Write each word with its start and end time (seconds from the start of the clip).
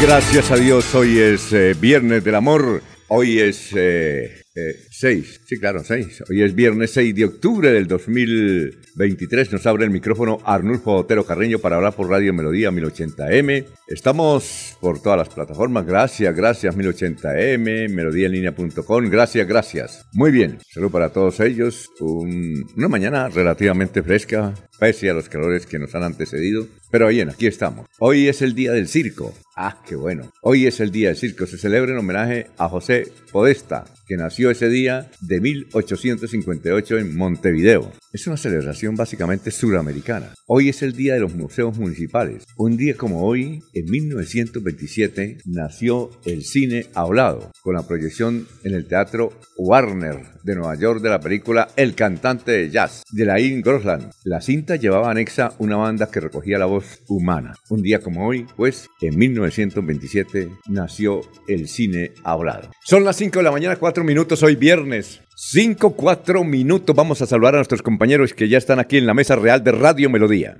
Gracias 0.00 0.52
a 0.52 0.56
Dios, 0.56 0.94
hoy 0.94 1.18
es 1.18 1.52
eh, 1.52 1.74
Viernes 1.78 2.22
del 2.22 2.36
Amor, 2.36 2.82
hoy 3.08 3.40
es 3.40 3.56
6, 3.56 3.74
eh, 3.74 4.44
eh, 4.54 5.22
sí 5.44 5.58
claro, 5.58 5.82
6, 5.82 6.22
hoy 6.30 6.42
es 6.42 6.54
viernes 6.54 6.92
6 6.92 7.14
de 7.16 7.24
octubre 7.24 7.72
del 7.72 7.88
2023, 7.88 9.52
nos 9.52 9.66
abre 9.66 9.84
el 9.84 9.90
micrófono 9.90 10.38
Arnulfo 10.44 10.94
Otero 10.94 11.26
Carreño 11.26 11.58
para 11.58 11.76
hablar 11.76 11.94
por 11.94 12.08
Radio 12.08 12.32
Melodía 12.32 12.70
1080M, 12.70 13.66
estamos 13.88 14.78
por 14.80 15.02
todas 15.02 15.18
las 15.18 15.30
plataformas, 15.30 15.84
gracias, 15.84 16.34
gracias 16.34 16.76
1080M, 16.76 17.90
melodíaenlínea.com, 17.90 19.10
gracias, 19.10 19.48
gracias. 19.48 20.06
Muy 20.12 20.30
bien, 20.30 20.58
salud 20.72 20.92
para 20.92 21.10
todos 21.10 21.40
ellos, 21.40 21.90
una 22.00 22.88
mañana 22.88 23.28
relativamente 23.28 24.04
fresca, 24.04 24.54
pese 24.78 25.10
a 25.10 25.14
los 25.14 25.28
calores 25.28 25.66
que 25.66 25.78
nos 25.78 25.94
han 25.94 26.02
antecedido, 26.02 26.66
pero 26.90 27.08
bien, 27.08 27.30
aquí 27.30 27.46
estamos. 27.46 27.86
Hoy 27.98 28.28
es 28.28 28.42
el 28.42 28.54
día 28.54 28.72
del 28.72 28.88
circo. 28.88 29.34
Ah, 29.56 29.82
qué 29.86 29.96
bueno. 29.96 30.30
Hoy 30.42 30.66
es 30.66 30.80
el 30.80 30.90
día 30.90 31.08
del 31.08 31.16
circo. 31.16 31.46
Se 31.46 31.58
celebra 31.58 31.92
en 31.92 31.98
homenaje 31.98 32.46
a 32.56 32.68
José 32.68 33.10
Podesta, 33.32 33.84
que 34.06 34.16
nació 34.16 34.50
ese 34.50 34.68
día 34.68 35.10
de 35.20 35.40
1858 35.40 36.98
en 36.98 37.16
Montevideo. 37.16 37.92
Es 38.10 38.26
una 38.26 38.38
celebración 38.38 38.96
básicamente 38.96 39.50
suramericana. 39.50 40.32
Hoy 40.46 40.70
es 40.70 40.80
el 40.82 40.94
día 40.94 41.12
de 41.12 41.20
los 41.20 41.34
museos 41.34 41.76
municipales. 41.76 42.44
Un 42.56 42.78
día 42.78 42.96
como 42.96 43.22
hoy, 43.22 43.62
en 43.74 43.84
1927, 43.84 45.36
nació 45.44 46.10
el 46.24 46.42
cine 46.42 46.86
hablado, 46.94 47.50
con 47.62 47.74
la 47.74 47.86
proyección 47.86 48.48
en 48.64 48.74
el 48.74 48.86
Teatro 48.86 49.38
Warner 49.58 50.22
de 50.42 50.54
Nueva 50.54 50.74
York 50.76 51.02
de 51.02 51.10
la 51.10 51.20
película 51.20 51.68
El 51.76 51.94
cantante 51.94 52.52
de 52.52 52.70
jazz, 52.70 53.02
de 53.12 53.26
Laín 53.26 53.60
Grosland. 53.60 54.10
La 54.24 54.40
cinta 54.40 54.76
llevaba 54.76 55.10
anexa 55.10 55.52
una 55.58 55.76
banda 55.76 56.10
que 56.10 56.20
recogía 56.20 56.58
la 56.58 56.64
voz 56.64 57.00
humana. 57.08 57.56
Un 57.68 57.82
día 57.82 58.00
como 58.00 58.26
hoy, 58.26 58.46
pues, 58.56 58.88
en 59.02 59.18
1927, 59.18 60.48
nació 60.70 61.20
el 61.46 61.68
cine 61.68 62.12
hablado. 62.24 62.70
Son 62.82 63.04
las 63.04 63.16
5 63.16 63.40
de 63.40 63.42
la 63.42 63.52
mañana, 63.52 63.76
4 63.76 64.02
minutos, 64.02 64.42
hoy 64.42 64.56
viernes. 64.56 65.20
5, 65.40 65.92
4 65.92 66.42
minutos. 66.42 66.96
Vamos 66.96 67.22
a 67.22 67.26
saludar 67.26 67.54
a 67.54 67.58
nuestros 67.58 67.80
compañeros 67.80 68.34
que 68.34 68.48
ya 68.48 68.58
están 68.58 68.80
aquí 68.80 68.96
en 68.96 69.06
la 69.06 69.14
mesa 69.14 69.36
real 69.36 69.62
de 69.62 69.70
Radio 69.70 70.10
Melodía. 70.10 70.56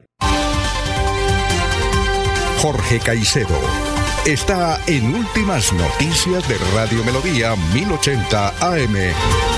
Jorge 2.59 3.01
Caicedo 3.05 3.59
está 4.25 4.81
en 4.87 5.17
Últimas 5.17 5.73
Noticias 5.73 6.49
de 6.49 6.55
Radio 6.77 7.03
Melodía 7.05 7.57
1080 7.75 8.49
AM. 8.61 9.58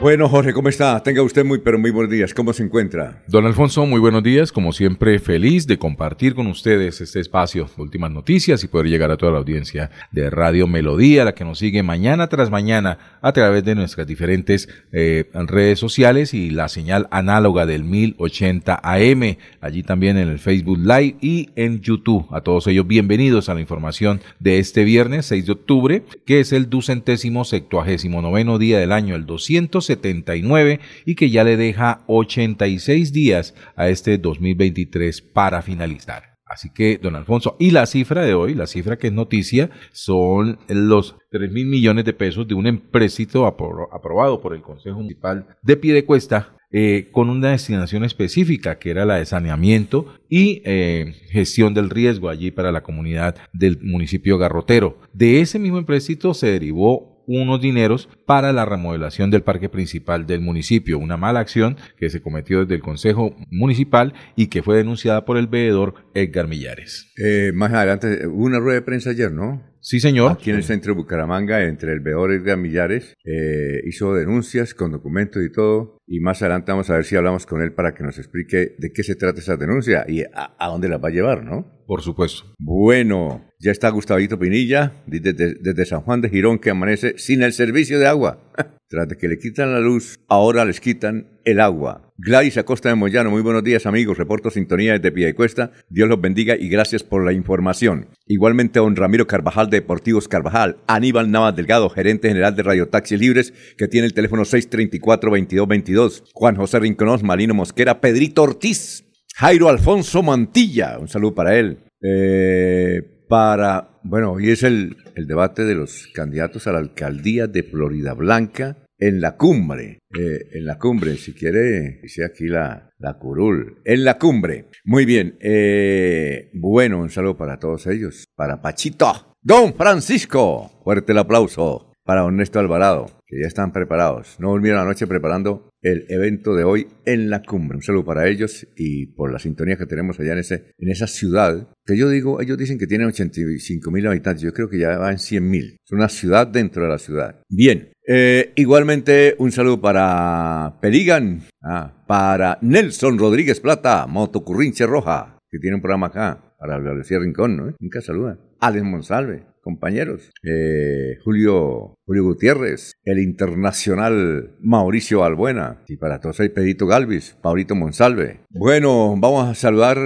Bueno, 0.00 0.28
Jorge, 0.28 0.52
¿cómo 0.52 0.68
está? 0.68 1.02
Tenga 1.02 1.22
usted 1.22 1.44
muy, 1.44 1.58
pero 1.58 1.76
muy 1.76 1.90
buenos 1.90 2.12
días. 2.12 2.32
¿Cómo 2.32 2.52
se 2.52 2.62
encuentra? 2.62 3.24
Don 3.26 3.44
Alfonso, 3.46 3.84
muy 3.84 3.98
buenos 3.98 4.22
días. 4.22 4.52
Como 4.52 4.72
siempre, 4.72 5.18
feliz 5.18 5.66
de 5.66 5.76
compartir 5.76 6.36
con 6.36 6.46
ustedes 6.46 7.00
este 7.00 7.18
espacio, 7.18 7.68
últimas 7.78 8.12
noticias 8.12 8.62
y 8.62 8.68
poder 8.68 8.86
llegar 8.86 9.10
a 9.10 9.16
toda 9.16 9.32
la 9.32 9.38
audiencia 9.38 9.90
de 10.12 10.30
Radio 10.30 10.68
Melodía, 10.68 11.24
la 11.24 11.34
que 11.34 11.44
nos 11.44 11.58
sigue 11.58 11.82
mañana 11.82 12.28
tras 12.28 12.48
mañana 12.48 13.18
a 13.20 13.32
través 13.32 13.64
de 13.64 13.74
nuestras 13.74 14.06
diferentes 14.06 14.68
eh, 14.92 15.28
redes 15.32 15.80
sociales 15.80 16.32
y 16.32 16.50
la 16.50 16.68
señal 16.68 17.08
análoga 17.10 17.66
del 17.66 17.82
1080 17.82 18.78
AM, 18.80 19.36
allí 19.60 19.82
también 19.82 20.16
en 20.16 20.28
el 20.28 20.38
Facebook 20.38 20.78
Live 20.78 21.16
y 21.20 21.50
en 21.56 21.80
YouTube. 21.80 22.24
A 22.30 22.42
todos 22.42 22.68
ellos, 22.68 22.86
bienvenidos 22.86 23.48
a 23.48 23.54
la 23.54 23.60
información 23.60 24.20
de 24.38 24.60
este 24.60 24.84
viernes 24.84 25.26
6 25.26 25.46
de 25.46 25.52
octubre, 25.52 26.02
que 26.24 26.38
es 26.38 26.52
el 26.52 26.70
ducentésimo 26.70 27.44
septuagésimo 27.44 28.22
noveno 28.22 28.58
día 28.58 28.78
del 28.78 28.92
año, 28.92 29.16
el 29.16 29.26
200 29.26 29.87
79 29.88 30.80
y 31.04 31.14
que 31.16 31.30
ya 31.30 31.44
le 31.44 31.56
deja 31.56 32.04
86 32.06 33.12
días 33.12 33.54
a 33.74 33.88
este 33.88 34.18
2023 34.18 35.20
para 35.20 35.62
finalizar. 35.62 36.38
Así 36.48 36.70
que, 36.70 36.96
don 36.96 37.14
Alfonso, 37.14 37.56
y 37.58 37.72
la 37.72 37.84
cifra 37.84 38.22
de 38.22 38.32
hoy, 38.32 38.54
la 38.54 38.66
cifra 38.66 38.96
que 38.96 39.08
es 39.08 39.12
noticia, 39.12 39.70
son 39.92 40.58
los 40.68 41.16
3 41.30 41.52
mil 41.52 41.66
millones 41.66 42.06
de 42.06 42.14
pesos 42.14 42.48
de 42.48 42.54
un 42.54 42.66
empréstito 42.66 43.46
aprobado 43.46 44.40
por 44.40 44.54
el 44.54 44.62
Consejo 44.62 44.96
Municipal 44.96 45.46
de 45.62 45.76
Piedecuesta 45.76 46.54
eh, 46.70 47.08
con 47.12 47.30
una 47.30 47.52
destinación 47.52 48.04
específica 48.04 48.78
que 48.78 48.90
era 48.90 49.06
la 49.06 49.16
de 49.16 49.24
saneamiento 49.24 50.04
y 50.28 50.60
eh, 50.66 51.14
gestión 51.30 51.72
del 51.72 51.88
riesgo 51.88 52.28
allí 52.28 52.50
para 52.50 52.72
la 52.72 52.82
comunidad 52.82 53.36
del 53.54 53.78
municipio 53.82 54.36
garrotero. 54.36 54.98
De 55.14 55.40
ese 55.40 55.58
mismo 55.58 55.78
empréstito 55.78 56.34
se 56.34 56.48
derivó 56.48 57.17
unos 57.28 57.60
dineros 57.60 58.08
para 58.26 58.52
la 58.52 58.64
remodelación 58.64 59.30
del 59.30 59.42
parque 59.42 59.68
principal 59.68 60.26
del 60.26 60.40
municipio, 60.40 60.98
una 60.98 61.16
mala 61.16 61.40
acción 61.40 61.76
que 61.96 62.10
se 62.10 62.20
cometió 62.20 62.60
desde 62.60 62.74
el 62.76 62.80
Consejo 62.80 63.36
Municipal 63.50 64.14
y 64.34 64.46
que 64.46 64.62
fue 64.62 64.76
denunciada 64.76 65.24
por 65.24 65.36
el 65.36 65.46
veedor 65.46 65.94
Edgar 66.14 66.48
Millares. 66.48 67.12
Eh, 67.22 67.52
más 67.54 67.72
adelante, 67.72 68.26
hubo 68.26 68.44
una 68.44 68.58
rueda 68.58 68.80
de 68.80 68.82
prensa 68.82 69.10
ayer, 69.10 69.30
¿no? 69.30 69.62
Sí, 69.80 70.00
señor. 70.00 70.32
Aquí 70.32 70.50
en 70.50 70.56
el 70.56 70.64
centro 70.64 70.94
de 70.94 71.00
Bucaramanga, 71.00 71.64
entre 71.64 71.92
el 71.92 72.00
veedor 72.00 72.32
Edgar 72.32 72.56
Millares, 72.58 73.14
eh, 73.24 73.80
hizo 73.86 74.14
denuncias 74.14 74.74
con 74.74 74.90
documentos 74.90 75.42
y 75.44 75.52
todo. 75.52 75.97
Y 76.10 76.20
más 76.20 76.40
adelante 76.40 76.72
vamos 76.72 76.88
a 76.88 76.94
ver 76.94 77.04
si 77.04 77.16
hablamos 77.16 77.44
con 77.44 77.60
él 77.60 77.74
para 77.74 77.94
que 77.94 78.02
nos 78.02 78.18
explique 78.18 78.74
de 78.78 78.92
qué 78.92 79.02
se 79.02 79.14
trata 79.14 79.40
esa 79.40 79.58
denuncia 79.58 80.06
y 80.08 80.22
a, 80.22 80.56
a 80.58 80.68
dónde 80.68 80.88
la 80.88 80.96
va 80.96 81.08
a 81.08 81.12
llevar, 81.12 81.44
¿no? 81.44 81.78
Por 81.88 82.02
supuesto. 82.02 82.54
Bueno, 82.58 83.44
ya 83.60 83.72
está 83.72 83.88
Gustavito 83.88 84.38
Pinilla, 84.38 84.92
desde, 85.06 85.84
San 85.86 86.02
Juan 86.02 86.20
de 86.20 86.28
Girón, 86.28 86.58
que 86.58 86.70
amanece 86.70 87.14
sin 87.16 87.42
el 87.42 87.54
servicio 87.54 87.98
de 87.98 88.06
agua. 88.06 88.52
Tras 88.88 89.08
de 89.08 89.16
que 89.16 89.28
le 89.28 89.38
quitan 89.38 89.72
la 89.72 89.80
luz, 89.80 90.18
ahora 90.28 90.64
les 90.64 90.80
quitan 90.80 91.40
el 91.44 91.60
agua. 91.60 92.12
Gladys 92.16 92.56
Acosta 92.56 92.88
de 92.88 92.94
Moyano, 92.94 93.30
muy 93.30 93.42
buenos 93.42 93.62
días 93.62 93.84
amigos, 93.86 94.16
reporto 94.16 94.50
sintonía 94.50 94.98
desde 94.98 95.34
Cuesta. 95.34 95.72
Dios 95.88 96.08
los 96.08 96.20
bendiga 96.20 96.56
y 96.56 96.68
gracias 96.68 97.02
por 97.04 97.24
la 97.24 97.32
información. 97.32 98.08
Igualmente 98.26 98.78
a 98.78 98.82
don 98.82 98.96
Ramiro 98.96 99.26
Carvajal 99.26 99.68
de 99.68 99.80
Deportivos 99.80 100.26
Carvajal, 100.26 100.78
Aníbal 100.86 101.30
Navas 101.30 101.54
Delgado, 101.54 101.90
gerente 101.90 102.28
general 102.28 102.56
de 102.56 102.62
Radio 102.62 102.88
Taxis 102.88 103.20
Libres, 103.20 103.52
que 103.76 103.88
tiene 103.88 104.06
el 104.06 104.14
teléfono 104.14 104.42
634-2222, 104.44 105.97
Juan 106.32 106.56
José 106.56 106.78
Rinconós, 106.78 107.22
Malino 107.22 107.54
Mosquera, 107.54 108.00
Pedrito 108.00 108.42
Ortiz, 108.42 109.04
Jairo 109.36 109.68
Alfonso 109.68 110.22
Mantilla, 110.22 110.98
un 110.98 111.08
saludo 111.08 111.34
para 111.34 111.58
él. 111.58 111.78
Eh, 112.02 113.02
para, 113.28 114.00
bueno, 114.04 114.32
hoy 114.32 114.50
es 114.50 114.62
el, 114.62 114.96
el, 115.14 115.26
debate 115.26 115.64
de 115.64 115.74
los 115.74 116.08
candidatos 116.14 116.66
a 116.66 116.72
la 116.72 116.78
alcaldía 116.78 117.46
de 117.46 117.62
Florida 117.62 118.14
Blanca 118.14 118.76
en 118.98 119.20
la 119.20 119.36
cumbre. 119.36 119.98
Eh, 120.18 120.38
en 120.52 120.64
la 120.64 120.78
cumbre, 120.78 121.16
si 121.16 121.34
quiere, 121.34 122.00
dice 122.02 122.24
aquí 122.24 122.46
la, 122.46 122.90
la 122.98 123.18
curul. 123.18 123.80
En 123.84 124.04
la 124.04 124.18
cumbre. 124.18 124.66
Muy 124.84 125.04
bien. 125.04 125.36
Eh, 125.40 126.50
bueno, 126.54 127.00
un 127.00 127.10
saludo 127.10 127.36
para 127.36 127.58
todos 127.58 127.86
ellos. 127.86 128.24
Para 128.34 128.60
Pachito. 128.62 129.34
Don 129.42 129.74
Francisco. 129.74 130.80
Fuerte 130.84 131.12
el 131.12 131.18
aplauso. 131.18 131.87
Para 132.08 132.24
Ernesto 132.24 132.58
Alvarado 132.58 133.10
que 133.26 133.38
ya 133.38 133.46
están 133.46 133.70
preparados. 133.70 134.36
No 134.38 134.48
volvieron 134.48 134.80
anoche 134.80 135.06
preparando 135.06 135.68
el 135.82 136.06
evento 136.08 136.54
de 136.54 136.64
hoy 136.64 136.86
en 137.04 137.28
la 137.28 137.42
cumbre. 137.42 137.76
Un 137.76 137.82
saludo 137.82 138.06
para 138.06 138.26
ellos 138.26 138.66
y 138.76 139.08
por 139.08 139.30
la 139.30 139.38
sintonía 139.38 139.76
que 139.76 139.84
tenemos 139.84 140.18
allá 140.18 140.32
en, 140.32 140.38
ese, 140.38 140.72
en 140.78 140.88
esa 140.88 141.06
ciudad, 141.06 141.68
que 141.84 141.98
yo 141.98 142.08
digo, 142.08 142.40
ellos 142.40 142.56
dicen 142.56 142.78
que 142.78 142.86
tienen 142.86 143.08
85 143.08 143.90
mil 143.90 144.06
habitantes, 144.06 144.42
yo 144.42 144.54
creo 144.54 144.70
que 144.70 144.78
ya 144.78 144.96
va 144.96 145.10
en 145.12 145.18
100 145.18 145.50
mil. 145.50 145.76
Es 145.84 145.92
una 145.92 146.08
ciudad 146.08 146.46
dentro 146.46 146.82
de 146.84 146.88
la 146.88 146.96
ciudad. 146.96 147.42
Bien, 147.50 147.92
eh, 148.06 148.54
igualmente 148.56 149.34
un 149.36 149.52
saludo 149.52 149.78
para 149.78 150.78
Peligan, 150.80 151.42
ah, 151.62 151.92
para 152.06 152.56
Nelson 152.62 153.18
Rodríguez 153.18 153.60
Plata, 153.60 154.06
Motocurrinche 154.06 154.86
Roja, 154.86 155.38
que 155.50 155.58
tiene 155.58 155.76
un 155.76 155.82
programa 155.82 156.06
acá, 156.06 156.54
para 156.58 156.78
Valencia 156.78 157.18
Rincón, 157.18 157.56
¿no? 157.58 157.74
Nunca 157.78 158.00
saluda. 158.00 158.38
Alex 158.60 158.82
Monsalve, 158.82 159.44
compañeros. 159.68 160.30
Eh, 160.42 161.18
Julio, 161.22 161.98
Julio 162.06 162.24
Gutiérrez, 162.24 162.94
el 163.04 163.18
internacional 163.18 164.56
Mauricio 164.60 165.24
Albuena, 165.24 165.82
y 165.86 165.98
para 165.98 166.20
todos 166.20 166.40
hay 166.40 166.48
Pedrito 166.48 166.86
Galvis, 166.86 167.36
Paulito 167.42 167.74
Monsalve. 167.74 168.40
Bueno, 168.48 169.14
vamos 169.18 169.46
a 169.46 169.54
saludar. 169.54 169.98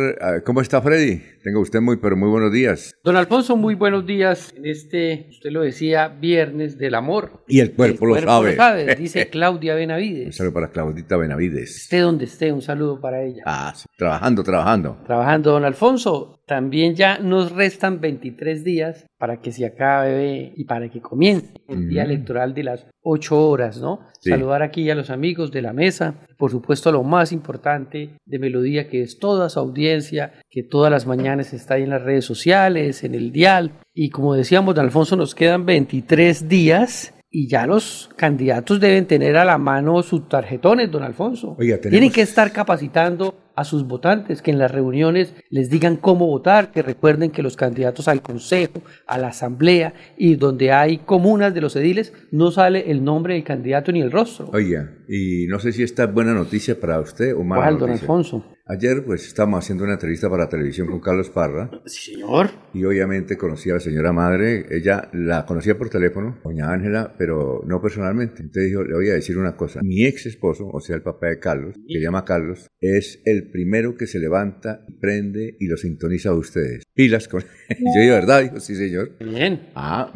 ¿Cómo 0.44 0.62
está 0.62 0.82
Freddy? 0.82 1.22
Tenga 1.44 1.60
usted 1.60 1.80
muy, 1.80 1.98
pero 1.98 2.16
muy 2.16 2.28
buenos 2.28 2.52
días. 2.52 2.92
Don 3.04 3.16
Alfonso, 3.16 3.56
muy 3.56 3.76
buenos 3.76 4.04
días 4.04 4.52
en 4.56 4.66
este, 4.66 5.26
usted 5.30 5.50
lo 5.50 5.62
decía, 5.62 6.08
viernes 6.08 6.76
del 6.76 6.96
amor. 6.96 7.44
Y 7.46 7.60
el 7.60 7.72
cuerpo, 7.72 8.06
lo, 8.06 8.20
sabe. 8.20 8.96
dice 8.96 9.28
Claudia 9.30 9.76
Benavides. 9.76 10.26
Un 10.26 10.32
saludo 10.32 10.54
para 10.54 10.70
Claudita 10.70 11.16
Benavides. 11.16 11.82
Esté 11.82 11.98
donde 11.98 12.24
esté, 12.24 12.52
un 12.52 12.62
saludo 12.62 13.00
para 13.00 13.22
ella. 13.22 13.42
Ah, 13.46 13.72
sí. 13.76 13.86
trabajando, 13.96 14.42
trabajando. 14.42 14.98
Trabajando, 15.04 15.52
don 15.52 15.64
Alfonso. 15.64 16.41
También 16.46 16.94
ya 16.94 17.18
nos 17.18 17.52
restan 17.52 18.00
23 18.00 18.64
días 18.64 19.06
para 19.18 19.40
que 19.40 19.52
se 19.52 19.64
acabe 19.64 20.52
y 20.56 20.64
para 20.64 20.88
que 20.88 21.00
comience 21.00 21.54
el 21.68 21.88
día 21.88 22.02
electoral 22.02 22.54
de 22.54 22.64
las 22.64 22.86
8 23.02 23.48
horas, 23.48 23.80
¿no? 23.80 24.00
Saludar 24.18 24.62
aquí 24.62 24.90
a 24.90 24.94
los 24.94 25.10
amigos 25.10 25.52
de 25.52 25.62
la 25.62 25.72
mesa, 25.72 26.14
por 26.36 26.50
supuesto 26.50 26.90
lo 26.90 27.04
más 27.04 27.32
importante 27.32 28.10
de 28.26 28.38
Melodía, 28.38 28.88
que 28.88 29.02
es 29.02 29.18
toda 29.18 29.48
su 29.48 29.60
audiencia, 29.60 30.32
que 30.50 30.62
todas 30.62 30.90
las 30.90 31.06
mañanas 31.06 31.52
está 31.52 31.74
ahí 31.74 31.84
en 31.84 31.90
las 31.90 32.02
redes 32.02 32.24
sociales, 32.24 33.04
en 33.04 33.14
el 33.14 33.30
dial, 33.30 33.72
y 33.94 34.10
como 34.10 34.34
decíamos, 34.34 34.74
de 34.74 34.80
Alfonso, 34.80 35.16
nos 35.16 35.34
quedan 35.34 35.66
23 35.66 36.48
días 36.48 37.11
y 37.32 37.48
ya 37.48 37.66
los 37.66 38.10
candidatos 38.16 38.78
deben 38.78 39.06
tener 39.06 39.38
a 39.38 39.44
la 39.44 39.56
mano 39.56 40.02
sus 40.02 40.28
tarjetones, 40.28 40.90
don 40.90 41.02
Alfonso. 41.02 41.56
Tienen 41.88 42.12
que 42.12 42.20
estar 42.20 42.52
capacitando 42.52 43.34
a 43.54 43.64
sus 43.64 43.86
votantes, 43.86 44.42
que 44.42 44.50
en 44.50 44.58
las 44.58 44.70
reuniones 44.70 45.34
les 45.50 45.70
digan 45.70 45.96
cómo 45.96 46.26
votar, 46.26 46.70
que 46.70 46.82
recuerden 46.82 47.30
que 47.30 47.42
los 47.42 47.56
candidatos 47.56 48.08
al 48.08 48.22
Consejo, 48.22 48.82
a 49.06 49.18
la 49.18 49.28
Asamblea 49.28 49.94
y 50.16 50.36
donde 50.36 50.72
hay 50.72 50.98
comunas 50.98 51.54
de 51.54 51.60
los 51.60 51.74
ediles, 51.76 52.12
no 52.30 52.50
sale 52.50 52.90
el 52.90 53.02
nombre 53.02 53.34
del 53.34 53.44
candidato 53.44 53.92
ni 53.92 54.00
el 54.00 54.10
rostro. 54.10 54.50
Oiga, 54.52 54.90
y 55.08 55.46
no 55.48 55.58
sé 55.58 55.72
si 55.72 55.82
esta 55.82 56.04
es 56.04 56.12
buena 56.12 56.34
noticia 56.34 56.78
para 56.78 57.00
usted 57.00 57.34
o 57.34 57.42
mala 57.42 57.62
¿Cuál, 57.62 57.78
don 57.78 57.90
Alfonso? 57.90 58.44
Ayer 58.72 59.04
pues 59.04 59.26
estábamos 59.26 59.62
haciendo 59.62 59.84
una 59.84 59.92
entrevista 59.92 60.30
para 60.30 60.48
televisión 60.48 60.86
con 60.86 60.98
Carlos 60.98 61.28
Parra. 61.28 61.70
Sí, 61.84 62.14
señor. 62.14 62.48
Y 62.72 62.82
obviamente 62.84 63.36
conocí 63.36 63.68
a 63.68 63.74
la 63.74 63.80
señora 63.80 64.14
madre, 64.14 64.64
ella 64.70 65.10
la 65.12 65.44
conocía 65.44 65.76
por 65.76 65.90
teléfono, 65.90 66.38
doña 66.42 66.72
Ángela, 66.72 67.14
pero 67.18 67.62
no 67.66 67.82
personalmente. 67.82 68.40
Entonces 68.40 68.70
dijo, 68.70 68.82
le 68.82 68.94
voy 68.94 69.10
a 69.10 69.12
decir 69.12 69.36
una 69.36 69.56
cosa, 69.56 69.80
mi 69.82 70.06
ex 70.06 70.24
esposo, 70.24 70.70
o 70.72 70.80
sea 70.80 70.96
el 70.96 71.02
papá 71.02 71.26
de 71.26 71.38
Carlos, 71.38 71.74
que 71.86 72.00
llama 72.00 72.24
Carlos, 72.24 72.70
es 72.80 73.20
el 73.26 73.50
primero 73.50 73.94
que 73.94 74.06
se 74.06 74.18
levanta, 74.18 74.86
prende 74.98 75.54
y 75.60 75.66
lo 75.66 75.76
sintoniza 75.76 76.30
a 76.30 76.34
ustedes. 76.34 76.84
Pilas 76.94 77.28
con... 77.28 77.42
yo 77.68 78.00
digo, 78.00 78.14
¿verdad? 78.14 78.42
Dijo, 78.42 78.58
sí 78.58 78.74
señor. 78.74 79.18
Bien. 79.18 79.68
Ah, 79.74 80.10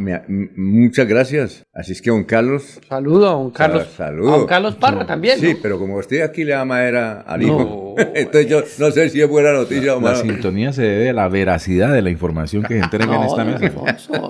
muchas 0.56 1.06
gracias. 1.06 1.62
Así 1.75 1.93
es 1.93 2.00
que 2.00 2.09
don 2.09 2.25
Carlos... 2.25 2.81
Saludo 2.88 3.29
a 3.29 3.32
don 3.32 3.50
Carlos. 3.50 3.87
Saludo. 3.94 4.35
A 4.35 4.38
don 4.38 4.47
Carlos 4.47 4.76
Parra 4.76 5.05
también. 5.05 5.38
Sí, 5.38 5.59
pero 5.61 5.79
como 5.79 5.99
usted 5.99 6.23
aquí 6.23 6.43
le 6.43 6.55
ama 6.55 6.82
era 6.82 7.20
al 7.20 7.43
hijo. 7.43 7.97
Entonces 8.14 8.46
yo 8.49 8.63
no 8.79 8.91
sé 8.91 9.09
si 9.11 9.21
es 9.21 9.29
buena 9.29 9.53
noticia 9.53 9.97
o 9.97 10.01
mala. 10.01 10.17
La 10.17 10.23
sintonía 10.23 10.73
se 10.73 10.83
debe 10.83 11.11
a 11.11 11.13
la 11.13 11.29
veracidad 11.29 11.93
de 11.93 12.03
la 12.03 12.11
información 12.11 12.63
que 12.63 12.75
se 12.75 12.81
entrega 12.81 13.17
en 13.17 13.23
esta 13.23 13.45
mesa. 13.45 13.73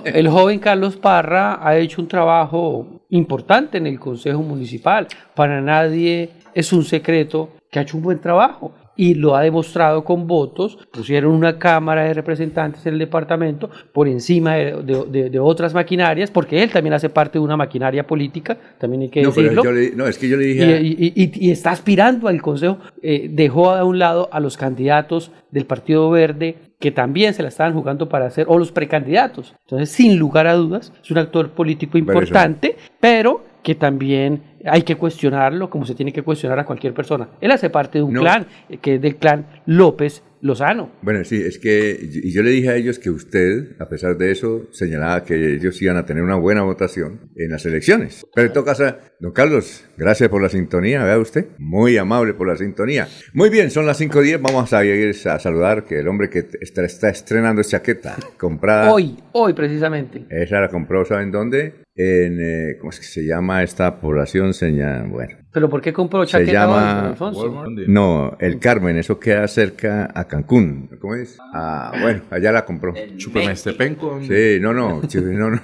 el 0.05 0.29
joven 0.29 0.59
Carlos 0.59 0.97
Parra 0.97 1.59
ha 1.67 1.77
hecho 1.77 2.01
un 2.01 2.09
trabajo 2.09 3.03
importante 3.11 3.79
en 3.79 3.87
el 3.87 3.99
Consejo 3.99 4.43
Municipal. 4.43 5.07
Para 5.35 5.61
nadie 5.61 6.31
es 6.55 6.73
un 6.73 6.85
secreto 6.85 7.51
que 7.71 7.79
ha 7.79 7.83
hecho 7.83 7.97
un 7.97 8.03
buen 8.03 8.21
trabajo 8.21 8.73
y 8.97 9.15
lo 9.15 9.37
ha 9.37 9.43
demostrado 9.43 10.05
con 10.05 10.27
votos. 10.27 10.79
Pusieron 10.91 11.33
una 11.33 11.59
Cámara 11.59 12.05
de 12.05 12.15
Representantes 12.15 12.85
en 12.87 12.95
el 12.95 12.99
departamento 12.99 13.71
por 13.93 14.09
encima 14.09 14.55
de, 14.55 15.39
otras 15.41 15.75
maquinarias, 15.75 16.31
porque 16.31 16.63
él 16.63 16.71
también 16.71 16.95
hace 16.95 17.09
parte 17.09 17.39
de 17.39 17.45
una 17.45 17.57
maquinaria 17.57 18.07
política, 18.07 18.57
también 18.79 19.03
hay 19.03 19.09
que 19.09 19.23
no, 19.23 19.31
decirlo. 19.31 19.63
no, 19.95 20.07
es 20.07 20.19
que 20.19 20.29
yo 20.29 20.37
le 20.37 20.45
dije... 20.45 20.81
Y, 20.83 21.51
está 21.51 21.71
aspirando 21.71 22.29
al 22.29 22.41
Consejo, 22.43 22.79
eh, 23.03 23.29
dejó 23.31 23.71
a 23.71 23.85
un 23.85 23.99
lado 23.99 24.29
a 24.33 24.41
los 24.41 24.57
candidatos 24.57 25.31
del 25.51 25.67
Partido 25.67 26.11
Verde 26.11 26.57
que 26.79 26.91
también 26.91 27.35
se 27.35 27.43
la 27.43 27.49
estaban 27.49 27.73
jugando 27.73 28.09
para 28.09 28.27
hacer, 28.27 28.47
o 28.49 28.59
los 28.59 28.73
precandidatos. 28.73 29.55
Entonces, 29.63 29.91
sin 29.91 30.19
lugar 30.19 30.47
a 30.47 30.55
dudas, 30.55 30.93
es 31.03 31.11
un 31.11 31.19
actor 31.19 31.51
político 31.51 31.97
importante, 31.99 32.77
pero 33.01 33.45
que 33.63 33.75
también 33.75 34.43
hay 34.67 34.83
que 34.83 34.97
cuestionarlo 34.97 35.71
como 35.71 35.85
se 35.85 35.95
tiene 35.95 36.13
que 36.13 36.23
cuestionar 36.23 36.59
a 36.59 36.65
cualquier 36.65 36.95
persona. 36.95 37.29
Él 37.41 37.51
hace 37.51 37.71
parte 37.71 37.99
de 37.99 38.05
un 38.05 38.15
clan, 38.15 38.47
eh, 38.69 38.79
que 38.79 38.97
es 38.97 39.01
del 39.01 39.17
clan 39.17 39.47
López 39.67 40.23
Lozano. 40.47 40.93
Bueno, 41.03 41.25
sí, 41.25 41.37
es 41.37 41.59
que 41.59 41.99
y 42.01 42.33
yo 42.33 42.43
le 42.43 42.51
dije 42.51 42.71
a 42.71 42.77
ellos 42.77 42.99
que 42.99 43.11
usted, 43.11 43.77
a 43.79 43.89
pesar 43.89 44.17
de 44.17 44.31
eso, 44.31 44.69
señalaba 44.73 45.25
que 45.25 45.55
ellos 45.55 45.81
iban 45.83 45.97
a 45.97 46.07
tener 46.07 46.23
una 46.23 46.37
buena 46.37 46.63
votación 46.63 47.31
en 47.37 47.51
las 47.51 47.67
elecciones. 47.67 48.27
Pero 48.35 48.49
en 48.49 48.53
todo 48.53 48.65
caso, 48.65 48.85
don 49.21 49.33
Carlos, 49.33 49.85
gracias 49.97 50.29
por 50.29 50.43
la 50.43 50.49
sintonía, 50.49 51.05
vea 51.05 51.19
usted, 51.19 51.47
muy 51.59 51.97
amable 51.97 52.35
por 52.35 52.49
la 52.49 52.57
sintonía. 52.57 53.09
Muy 53.33 53.51
bien, 53.51 53.71
son 53.71 53.87
las 53.87 54.01
5.10, 54.01 54.41
vamos 54.41 54.73
a 54.73 54.85
ir 54.85 55.15
a 55.27 55.39
saludar 55.39 55.85
que 55.85 56.01
el 56.01 56.09
hombre 56.09 56.31
que 56.31 56.47
está, 56.61 56.85
está 56.85 57.09
estrenando 57.09 57.63
chaqueta 57.63 58.17
comprada. 58.39 58.93
Hoy, 58.93 59.17
hoy 59.33 59.53
precisamente. 59.53 60.25
Esa 60.31 60.61
la 60.61 60.69
compró, 60.69 61.05
¿saben 61.05 61.31
dónde? 61.31 61.75
En, 61.95 62.39
eh, 62.41 62.77
¿cómo 62.79 62.91
es 62.91 63.01
que 63.01 63.07
se 63.07 63.25
llama 63.25 63.63
esta 63.63 64.01
población? 64.01 64.53
Seña, 64.53 65.03
bueno. 65.05 65.39
¿Pero 65.57 65.71
por 65.71 65.81
qué 65.81 65.91
compró 65.91 66.23
chaqueta 66.27 66.51
se 66.51 66.53
llama, 66.53 67.07
Alfonso? 67.07 67.65
No, 67.87 68.37
el 68.39 68.59
Carmen, 68.59 68.99
eso 68.99 69.19
queda 69.19 69.49
cerca 69.49 70.07
a 70.15 70.29
Cancún. 70.29 70.91
¿Cómo 71.01 71.15
es? 71.15 71.39
Ah, 71.55 71.95
bueno, 71.99 72.25
allá 72.31 72.53
la 72.53 72.67
compró. 72.67 72.93
Chupamestepenco. 73.17 74.21
Sí, 74.21 74.59
no, 74.61 74.75
no, 74.75 75.01
no, 75.15 75.51
no, 75.51 75.61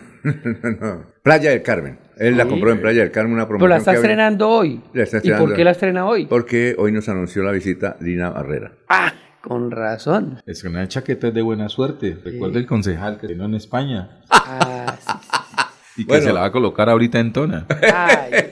no, 0.80 1.06
Playa 1.22 1.50
del 1.50 1.60
Carmen. 1.60 1.98
Él 2.16 2.38
la 2.38 2.46
compró 2.46 2.72
en 2.72 2.80
Playa 2.80 3.02
del 3.02 3.10
Carmen, 3.10 3.34
una 3.34 3.46
promoción. 3.46 3.68
Pero 3.68 3.68
la 3.68 3.76
está 3.76 3.92
estrenando 3.92 4.48
hoy. 4.48 4.80
¿Y 5.22 5.30
por 5.32 5.54
qué 5.54 5.62
la 5.62 5.72
estrena 5.72 6.06
hoy? 6.06 6.24
Porque 6.24 6.74
hoy 6.78 6.90
nos 6.90 7.10
anunció 7.10 7.42
la 7.42 7.52
visita 7.52 7.98
Lina 8.00 8.30
Barrera. 8.30 8.72
Ah, 8.88 9.12
con 9.42 9.70
razón. 9.70 10.40
Es 10.46 10.62
que 10.62 10.68
una 10.68 10.88
chaqueta 10.88 11.28
es 11.28 11.34
de 11.34 11.42
buena 11.42 11.68
suerte. 11.68 12.16
Recuerda 12.24 12.58
el 12.58 12.64
concejal 12.64 13.18
que 13.18 13.26
vino 13.26 13.44
en 13.44 13.56
España. 13.56 14.22
Ah, 14.30 14.96
sí, 14.98 15.12
sí. 15.20 15.28
Y 15.94 16.06
que 16.06 16.22
se 16.22 16.32
la 16.32 16.40
va 16.40 16.46
a 16.46 16.52
colocar 16.52 16.88
ahorita 16.88 17.20
en 17.20 17.34
tona. 17.34 17.66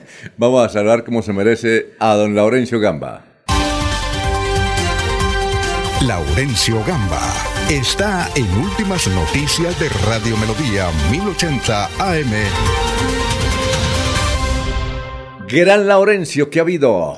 Vamos 0.37 0.65
a 0.65 0.69
saludar 0.69 1.03
como 1.03 1.21
se 1.21 1.33
merece 1.33 1.93
a 1.99 2.13
don 2.15 2.35
Laurencio 2.35 2.79
Gamba. 2.79 3.25
Laurencio 6.07 6.83
Gamba 6.83 7.21
está 7.69 8.27
en 8.35 8.49
Últimas 8.57 9.07
Noticias 9.07 9.79
de 9.79 9.87
Radio 10.07 10.35
Melodía 10.37 10.87
1080 11.11 11.85
AM. 11.99 12.31
Gran 15.47 15.87
Laurencio, 15.87 16.49
¿qué 16.49 16.59
ha 16.59 16.63
habido? 16.63 17.17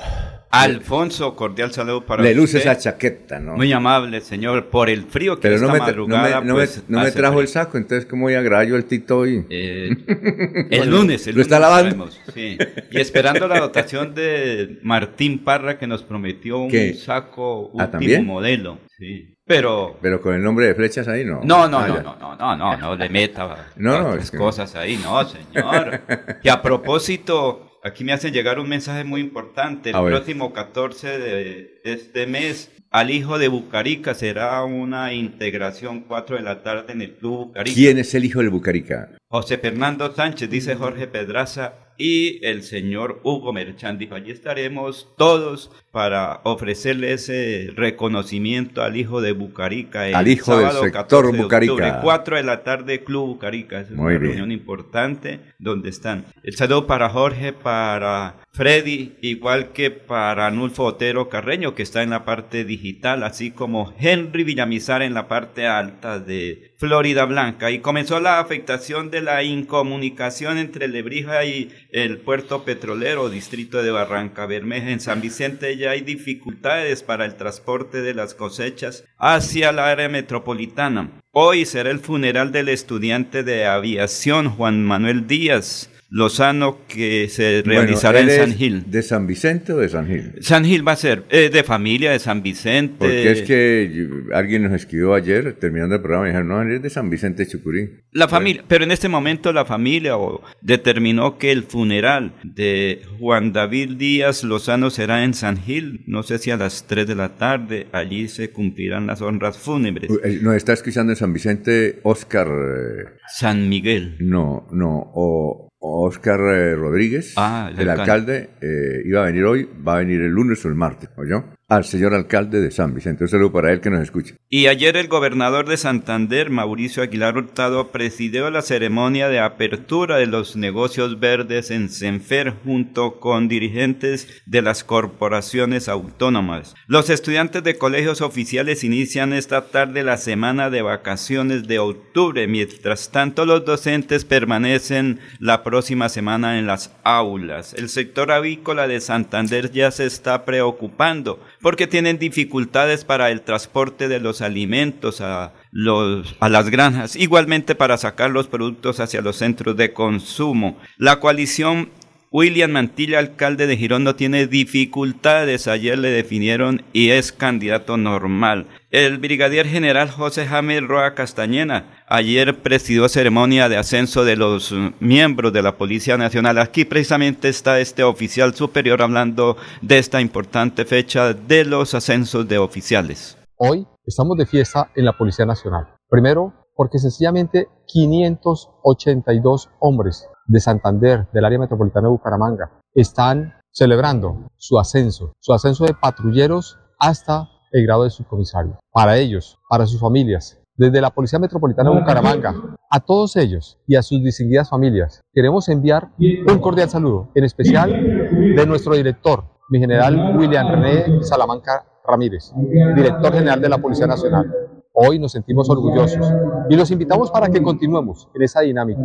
Alfonso, 0.62 1.34
cordial 1.36 1.72
saludo 1.72 2.04
para 2.04 2.22
Le 2.22 2.34
luce 2.34 2.58
esa 2.58 2.76
chaqueta, 2.76 3.40
¿no? 3.40 3.56
Muy 3.56 3.72
amable, 3.72 4.20
señor, 4.20 4.66
por 4.66 4.88
el 4.90 5.04
frío 5.04 5.36
que 5.36 5.42
Pero 5.42 5.56
esta 5.56 5.66
no 5.66 5.72
me, 5.72 5.78
madrugada. 5.78 6.40
No 6.40 6.54
me, 6.54 6.60
pues, 6.60 6.84
no 6.88 7.00
me 7.00 7.10
trajo 7.10 7.40
el 7.40 7.48
saco, 7.48 7.78
entonces, 7.78 8.06
¿cómo 8.06 8.22
voy 8.24 8.34
a 8.34 8.42
grabar 8.42 8.66
yo 8.66 8.76
el 8.76 8.84
tito 8.84 9.18
hoy? 9.18 9.44
Eh, 9.50 9.90
el 10.70 10.90
lunes, 10.90 11.26
el 11.26 11.36
¿Lo 11.36 11.42
está 11.42 11.58
lavando? 11.58 12.08
Sí. 12.34 12.58
Y 12.90 13.00
esperando 13.00 13.48
la 13.48 13.60
dotación 13.60 14.14
de 14.14 14.78
Martín 14.82 15.44
Parra, 15.44 15.78
que 15.78 15.86
nos 15.86 16.02
prometió 16.02 16.58
un 16.58 16.94
saco 16.94 17.72
¿Ah, 17.78 17.90
último 17.92 18.34
modelo. 18.34 18.78
Sí. 18.98 19.34
Pero, 19.46 19.98
pero 20.00 20.22
con 20.22 20.34
el 20.34 20.42
nombre 20.42 20.66
de 20.66 20.74
flechas 20.74 21.06
ahí 21.06 21.22
no. 21.22 21.40
No, 21.44 21.68
no, 21.68 21.78
ah, 21.78 21.88
no, 21.88 22.02
no, 22.02 22.16
no, 22.16 22.36
no, 22.36 22.56
no, 22.56 22.76
no, 22.78 22.96
le 22.96 23.08
meta 23.10 23.68
no, 23.76 24.08
otras 24.08 24.30
cosas 24.30 24.74
ahí, 24.74 24.98
no, 25.02 25.22
señor. 25.24 26.00
Y 26.42 26.48
a 26.48 26.62
propósito, 26.62 27.73
Aquí 27.84 28.02
me 28.02 28.14
hacen 28.14 28.32
llegar 28.32 28.58
un 28.58 28.66
mensaje 28.66 29.04
muy 29.04 29.20
importante. 29.20 29.90
El 29.90 30.04
próximo 30.06 30.54
14 30.54 31.18
de 31.18 31.80
este 31.84 32.26
mes, 32.26 32.70
al 32.90 33.10
hijo 33.10 33.38
de 33.38 33.48
Bucarica 33.48 34.14
será 34.14 34.64
una 34.64 35.12
integración 35.12 36.00
4 36.00 36.36
de 36.36 36.42
la 36.42 36.62
tarde 36.62 36.94
en 36.94 37.02
el 37.02 37.12
Club 37.16 37.48
Bucarica. 37.48 37.74
¿Quién 37.74 37.98
es 37.98 38.14
el 38.14 38.24
hijo 38.24 38.40
de 38.40 38.48
Bucarica? 38.48 39.10
José 39.34 39.58
Fernando 39.58 40.14
Sánchez, 40.14 40.48
dice 40.48 40.76
Jorge 40.76 41.08
Pedraza, 41.08 41.72
y 41.96 42.44
el 42.46 42.62
señor 42.62 43.20
Hugo 43.24 43.52
Merchán. 43.52 43.98
allí 44.12 44.30
estaremos 44.30 45.08
todos 45.16 45.72
para 45.90 46.40
ofrecerle 46.44 47.12
ese 47.12 47.70
reconocimiento 47.74 48.82
al 48.82 48.96
hijo 48.96 49.20
de 49.20 49.32
Bucarica. 49.32 50.08
El 50.08 50.14
al 50.14 50.28
hijo 50.28 50.56
del 50.56 50.70
sector 50.70 51.36
Bucarica. 51.36 52.00
4 52.00 52.36
de 52.36 52.42
la 52.42 52.62
tarde, 52.62 53.02
Club 53.02 53.26
Bucarica. 53.26 53.80
Es 53.80 53.90
una 53.90 54.08
reunión 54.08 54.52
importante 54.52 55.40
donde 55.58 55.90
están. 55.90 56.26
El 56.42 56.54
saludo 56.54 56.86
para 56.86 57.08
Jorge, 57.10 57.52
para 57.52 58.36
Freddy, 58.52 59.16
igual 59.20 59.72
que 59.72 59.90
para 59.90 60.46
Anulfo 60.46 60.84
Otero 60.84 61.28
Carreño, 61.28 61.74
que 61.74 61.82
está 61.82 62.02
en 62.02 62.10
la 62.10 62.24
parte 62.24 62.64
digital, 62.64 63.22
así 63.24 63.50
como 63.50 63.92
Henry 63.98 64.44
Villamizar 64.44 65.02
en 65.02 65.14
la 65.14 65.28
parte 65.28 65.66
alta 65.66 66.18
de 66.18 66.73
Florida 66.76 67.24
Blanca 67.24 67.70
y 67.70 67.78
comenzó 67.78 68.20
la 68.20 68.40
afectación 68.40 69.10
de 69.10 69.22
la 69.22 69.42
incomunicación 69.42 70.58
entre 70.58 70.88
Lebrija 70.88 71.44
y 71.44 71.70
el 71.92 72.18
puerto 72.18 72.64
petrolero 72.64 73.28
distrito 73.28 73.82
de 73.82 73.90
Barranca 73.90 74.46
Bermeja. 74.46 74.90
En 74.90 75.00
San 75.00 75.20
Vicente 75.20 75.76
ya 75.76 75.90
hay 75.90 76.00
dificultades 76.00 77.02
para 77.02 77.24
el 77.24 77.36
transporte 77.36 78.02
de 78.02 78.14
las 78.14 78.34
cosechas 78.34 79.04
hacia 79.18 79.72
la 79.72 79.90
área 79.90 80.08
metropolitana. 80.08 81.20
Hoy 81.30 81.64
será 81.64 81.90
el 81.90 82.00
funeral 82.00 82.52
del 82.52 82.68
estudiante 82.68 83.42
de 83.42 83.66
aviación 83.66 84.50
Juan 84.50 84.84
Manuel 84.84 85.26
Díaz 85.26 85.90
Lozano 86.10 86.78
que 86.86 87.28
se 87.28 87.62
realizará 87.64 88.20
en 88.20 88.30
San 88.30 88.54
Gil. 88.54 88.84
¿De 88.90 89.02
San 89.02 89.26
Vicente 89.26 89.72
o 89.72 89.78
de 89.78 89.88
San 89.88 90.06
Gil? 90.06 90.32
San 90.40 90.64
Gil 90.64 90.86
va 90.86 90.92
a 90.92 90.96
ser 90.96 91.24
eh, 91.30 91.50
de 91.50 91.64
familia 91.64 92.12
de 92.12 92.18
San 92.18 92.42
Vicente. 92.42 92.94
Porque 92.98 93.30
es 93.32 93.42
que 93.42 94.08
alguien 94.32 94.62
nos 94.62 94.72
escribió 94.72 95.14
ayer, 95.14 95.54
terminando 95.54 95.96
el 95.96 96.02
programa, 96.02 96.26
y 96.26 96.30
dijeron, 96.30 96.48
no, 96.48 96.62
es 96.62 96.82
de 96.82 96.90
San 96.90 97.10
Vicente 97.10 97.46
Chucurí. 97.46 97.90
La 98.12 98.28
familia, 98.28 98.62
pero 98.68 98.84
en 98.84 98.90
este 98.90 99.08
momento 99.08 99.52
la 99.52 99.64
familia 99.64 100.14
determinó 100.60 101.38
que 101.38 101.50
el 101.50 101.64
funeral 101.64 102.34
de 102.42 103.02
Juan 103.18 103.52
David 103.52 103.96
Díaz 103.96 104.44
Lozano 104.44 104.90
será 104.90 105.24
en 105.24 105.34
San 105.34 105.56
Gil, 105.56 106.04
no 106.06 106.22
sé 106.22 106.38
si 106.38 106.50
a 106.50 106.56
las 106.56 106.86
3 106.86 107.06
de 107.06 107.14
la 107.14 107.36
tarde, 107.36 107.86
allí 107.92 108.28
se 108.28 108.50
cumplirán 108.50 109.06
las 109.06 109.20
honras 109.20 109.58
fúnebres. 109.58 110.10
Eh, 110.22 110.38
nos 110.42 110.54
está 110.54 110.72
escuchando 110.72 111.12
en 111.12 111.16
San 111.16 111.32
Vicente 111.32 112.00
Oscar... 112.02 112.48
Eh, 112.48 113.04
San 113.36 113.68
Miguel. 113.68 114.16
No, 114.20 114.66
no, 114.70 115.10
o 115.14 115.68
Oscar 115.86 116.40
eh, 116.40 116.74
Rodríguez, 116.74 117.34
ah, 117.36 117.70
el, 117.76 117.90
alcalde, 117.90 118.50
eh, 118.62 119.02
iba 119.04 119.20
a 119.20 119.26
venir 119.26 119.44
hoy, 119.44 119.68
va 119.86 119.96
a 119.96 119.98
venir 119.98 120.22
el 120.22 120.30
lunes 120.30 120.64
o 120.64 120.68
el 120.68 120.74
martes, 120.74 121.10
¿oyó? 121.16 121.44
Al 121.76 121.84
señor 121.84 122.14
alcalde 122.14 122.60
de 122.60 122.70
San 122.70 122.94
Vicente. 122.94 123.24
Un 123.24 123.28
saludo 123.28 123.52
para 123.52 123.72
él 123.72 123.80
que 123.80 123.90
nos 123.90 124.02
escuche. 124.02 124.36
Y 124.48 124.66
ayer 124.66 124.96
el 124.96 125.08
gobernador 125.08 125.68
de 125.68 125.76
Santander, 125.76 126.50
Mauricio 126.50 127.02
Aguilar 127.02 127.36
Hurtado, 127.36 127.90
presidió 127.90 128.50
la 128.50 128.62
ceremonia 128.62 129.28
de 129.28 129.40
apertura 129.40 130.16
de 130.16 130.26
los 130.26 130.56
negocios 130.56 131.18
verdes 131.18 131.70
en 131.70 131.88
Senfer 131.88 132.54
junto 132.64 133.18
con 133.18 133.48
dirigentes 133.48 134.42
de 134.46 134.62
las 134.62 134.84
corporaciones 134.84 135.88
autónomas. 135.88 136.74
Los 136.86 137.10
estudiantes 137.10 137.64
de 137.64 137.76
colegios 137.76 138.20
oficiales 138.20 138.84
inician 138.84 139.32
esta 139.32 139.66
tarde 139.68 140.04
la 140.04 140.16
semana 140.16 140.70
de 140.70 140.82
vacaciones 140.82 141.66
de 141.66 141.78
octubre. 141.78 142.46
Mientras 142.46 143.10
tanto, 143.10 143.46
los 143.46 143.64
docentes 143.64 144.24
permanecen 144.24 145.18
la 145.40 145.64
próxima 145.64 146.08
semana 146.08 146.58
en 146.58 146.66
las 146.66 146.92
aulas. 147.02 147.74
El 147.74 147.88
sector 147.88 148.30
avícola 148.30 148.86
de 148.86 149.00
Santander 149.00 149.72
ya 149.72 149.90
se 149.90 150.06
está 150.06 150.44
preocupando 150.44 151.40
porque 151.64 151.86
tienen 151.86 152.18
dificultades 152.18 153.06
para 153.06 153.30
el 153.30 153.40
transporte 153.40 154.06
de 154.06 154.20
los 154.20 154.42
alimentos 154.42 155.22
a, 155.22 155.54
los, 155.70 156.36
a 156.38 156.50
las 156.50 156.68
granjas, 156.68 157.16
igualmente 157.16 157.74
para 157.74 157.96
sacar 157.96 158.30
los 158.30 158.48
productos 158.48 159.00
hacia 159.00 159.22
los 159.22 159.36
centros 159.36 159.74
de 159.74 159.94
consumo. 159.94 160.78
La 160.98 161.20
coalición 161.20 161.88
William 162.36 162.72
Mantilla, 162.72 163.20
alcalde 163.20 163.68
de 163.68 163.76
Girón, 163.76 164.12
tiene 164.16 164.48
dificultades. 164.48 165.68
Ayer 165.68 165.96
le 165.96 166.08
definieron 166.08 166.82
y 166.92 167.10
es 167.10 167.30
candidato 167.30 167.96
normal. 167.96 168.66
El 168.90 169.18
brigadier 169.18 169.68
general 169.68 170.10
José 170.10 170.44
James 170.44 170.82
Roa 170.82 171.14
Castañena 171.14 172.02
ayer 172.08 172.60
presidió 172.60 173.08
ceremonia 173.08 173.68
de 173.68 173.76
ascenso 173.76 174.24
de 174.24 174.34
los 174.34 174.74
miembros 174.98 175.52
de 175.52 175.62
la 175.62 175.76
Policía 175.78 176.18
Nacional. 176.18 176.58
Aquí 176.58 176.84
precisamente 176.84 177.48
está 177.48 177.78
este 177.78 178.02
oficial 178.02 178.52
superior 178.56 179.00
hablando 179.00 179.56
de 179.80 179.98
esta 179.98 180.20
importante 180.20 180.84
fecha 180.84 181.34
de 181.34 181.64
los 181.64 181.94
ascensos 181.94 182.48
de 182.48 182.58
oficiales. 182.58 183.38
Hoy 183.58 183.86
estamos 184.04 184.36
de 184.36 184.46
fiesta 184.46 184.90
en 184.96 185.04
la 185.04 185.16
Policía 185.16 185.46
Nacional. 185.46 185.86
Primero, 186.08 186.52
porque 186.74 186.98
sencillamente 186.98 187.68
582 187.86 189.70
hombres 189.78 190.26
de 190.46 190.60
Santander, 190.60 191.26
del 191.32 191.44
área 191.44 191.58
metropolitana 191.58 192.08
de 192.08 192.12
Bucaramanga, 192.12 192.70
están 192.94 193.54
celebrando 193.70 194.48
su 194.56 194.78
ascenso, 194.78 195.32
su 195.40 195.52
ascenso 195.52 195.84
de 195.84 195.94
patrulleros 195.94 196.78
hasta 196.98 197.48
el 197.72 197.84
grado 197.84 198.04
de 198.04 198.10
subcomisario. 198.10 198.78
Para 198.92 199.16
ellos, 199.16 199.58
para 199.68 199.86
sus 199.86 200.00
familias, 200.00 200.60
desde 200.76 201.00
la 201.00 201.10
Policía 201.10 201.38
Metropolitana 201.38 201.90
de 201.90 202.00
Bucaramanga, 202.00 202.54
a 202.90 203.00
todos 203.00 203.36
ellos 203.36 203.78
y 203.86 203.96
a 203.96 204.02
sus 204.02 204.22
distinguidas 204.22 204.70
familias, 204.70 205.20
queremos 205.32 205.68
enviar 205.68 206.10
un 206.18 206.58
cordial 206.58 206.88
saludo, 206.88 207.30
en 207.34 207.44
especial 207.44 207.90
de 207.90 208.66
nuestro 208.66 208.94
director, 208.94 209.44
mi 209.70 209.78
general 209.78 210.36
William 210.36 210.68
René 210.68 211.22
Salamanca 211.22 211.84
Ramírez, 212.06 212.52
director 212.94 213.32
general 213.32 213.60
de 213.60 213.68
la 213.68 213.78
Policía 213.78 214.06
Nacional. 214.06 214.52
Hoy 214.96 215.18
nos 215.18 215.32
sentimos 215.32 215.68
orgullosos 215.68 216.24
y 216.70 216.76
los 216.76 216.88
invitamos 216.92 217.28
para 217.32 217.48
que 217.48 217.60
continuemos 217.60 218.28
en 218.32 218.42
esa 218.42 218.60
dinámica, 218.60 219.02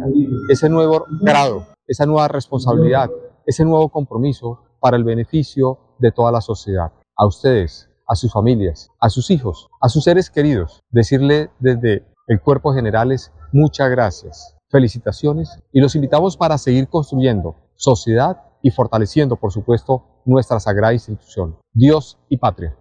ese 0.47 0.69
nuevo 0.69 1.07
grado, 1.19 1.65
esa 1.87 2.05
nueva 2.05 2.27
responsabilidad, 2.27 3.09
ese 3.47 3.65
nuevo 3.65 3.89
compromiso 3.89 4.59
para 4.79 4.97
el 4.97 5.03
beneficio 5.03 5.79
de 5.97 6.11
toda 6.11 6.31
la 6.31 6.41
sociedad. 6.41 6.93
A 7.17 7.25
ustedes, 7.25 7.89
a 8.07 8.13
sus 8.13 8.31
familias, 8.31 8.91
a 8.99 9.09
sus 9.09 9.31
hijos, 9.31 9.67
a 9.81 9.89
sus 9.89 10.03
seres 10.03 10.29
queridos, 10.29 10.79
decirle 10.91 11.49
desde 11.57 12.05
el 12.27 12.39
cuerpo 12.39 12.71
generales 12.71 13.33
muchas 13.51 13.89
gracias, 13.89 14.55
felicitaciones 14.69 15.59
y 15.73 15.81
los 15.81 15.95
invitamos 15.95 16.37
para 16.37 16.59
seguir 16.59 16.87
construyendo 16.87 17.55
sociedad 17.73 18.43
y 18.61 18.69
fortaleciendo, 18.69 19.37
por 19.37 19.51
supuesto, 19.51 20.03
nuestra 20.23 20.59
sagrada 20.59 20.93
institución, 20.93 21.57
Dios 21.73 22.19
y 22.29 22.37
patria. 22.37 22.77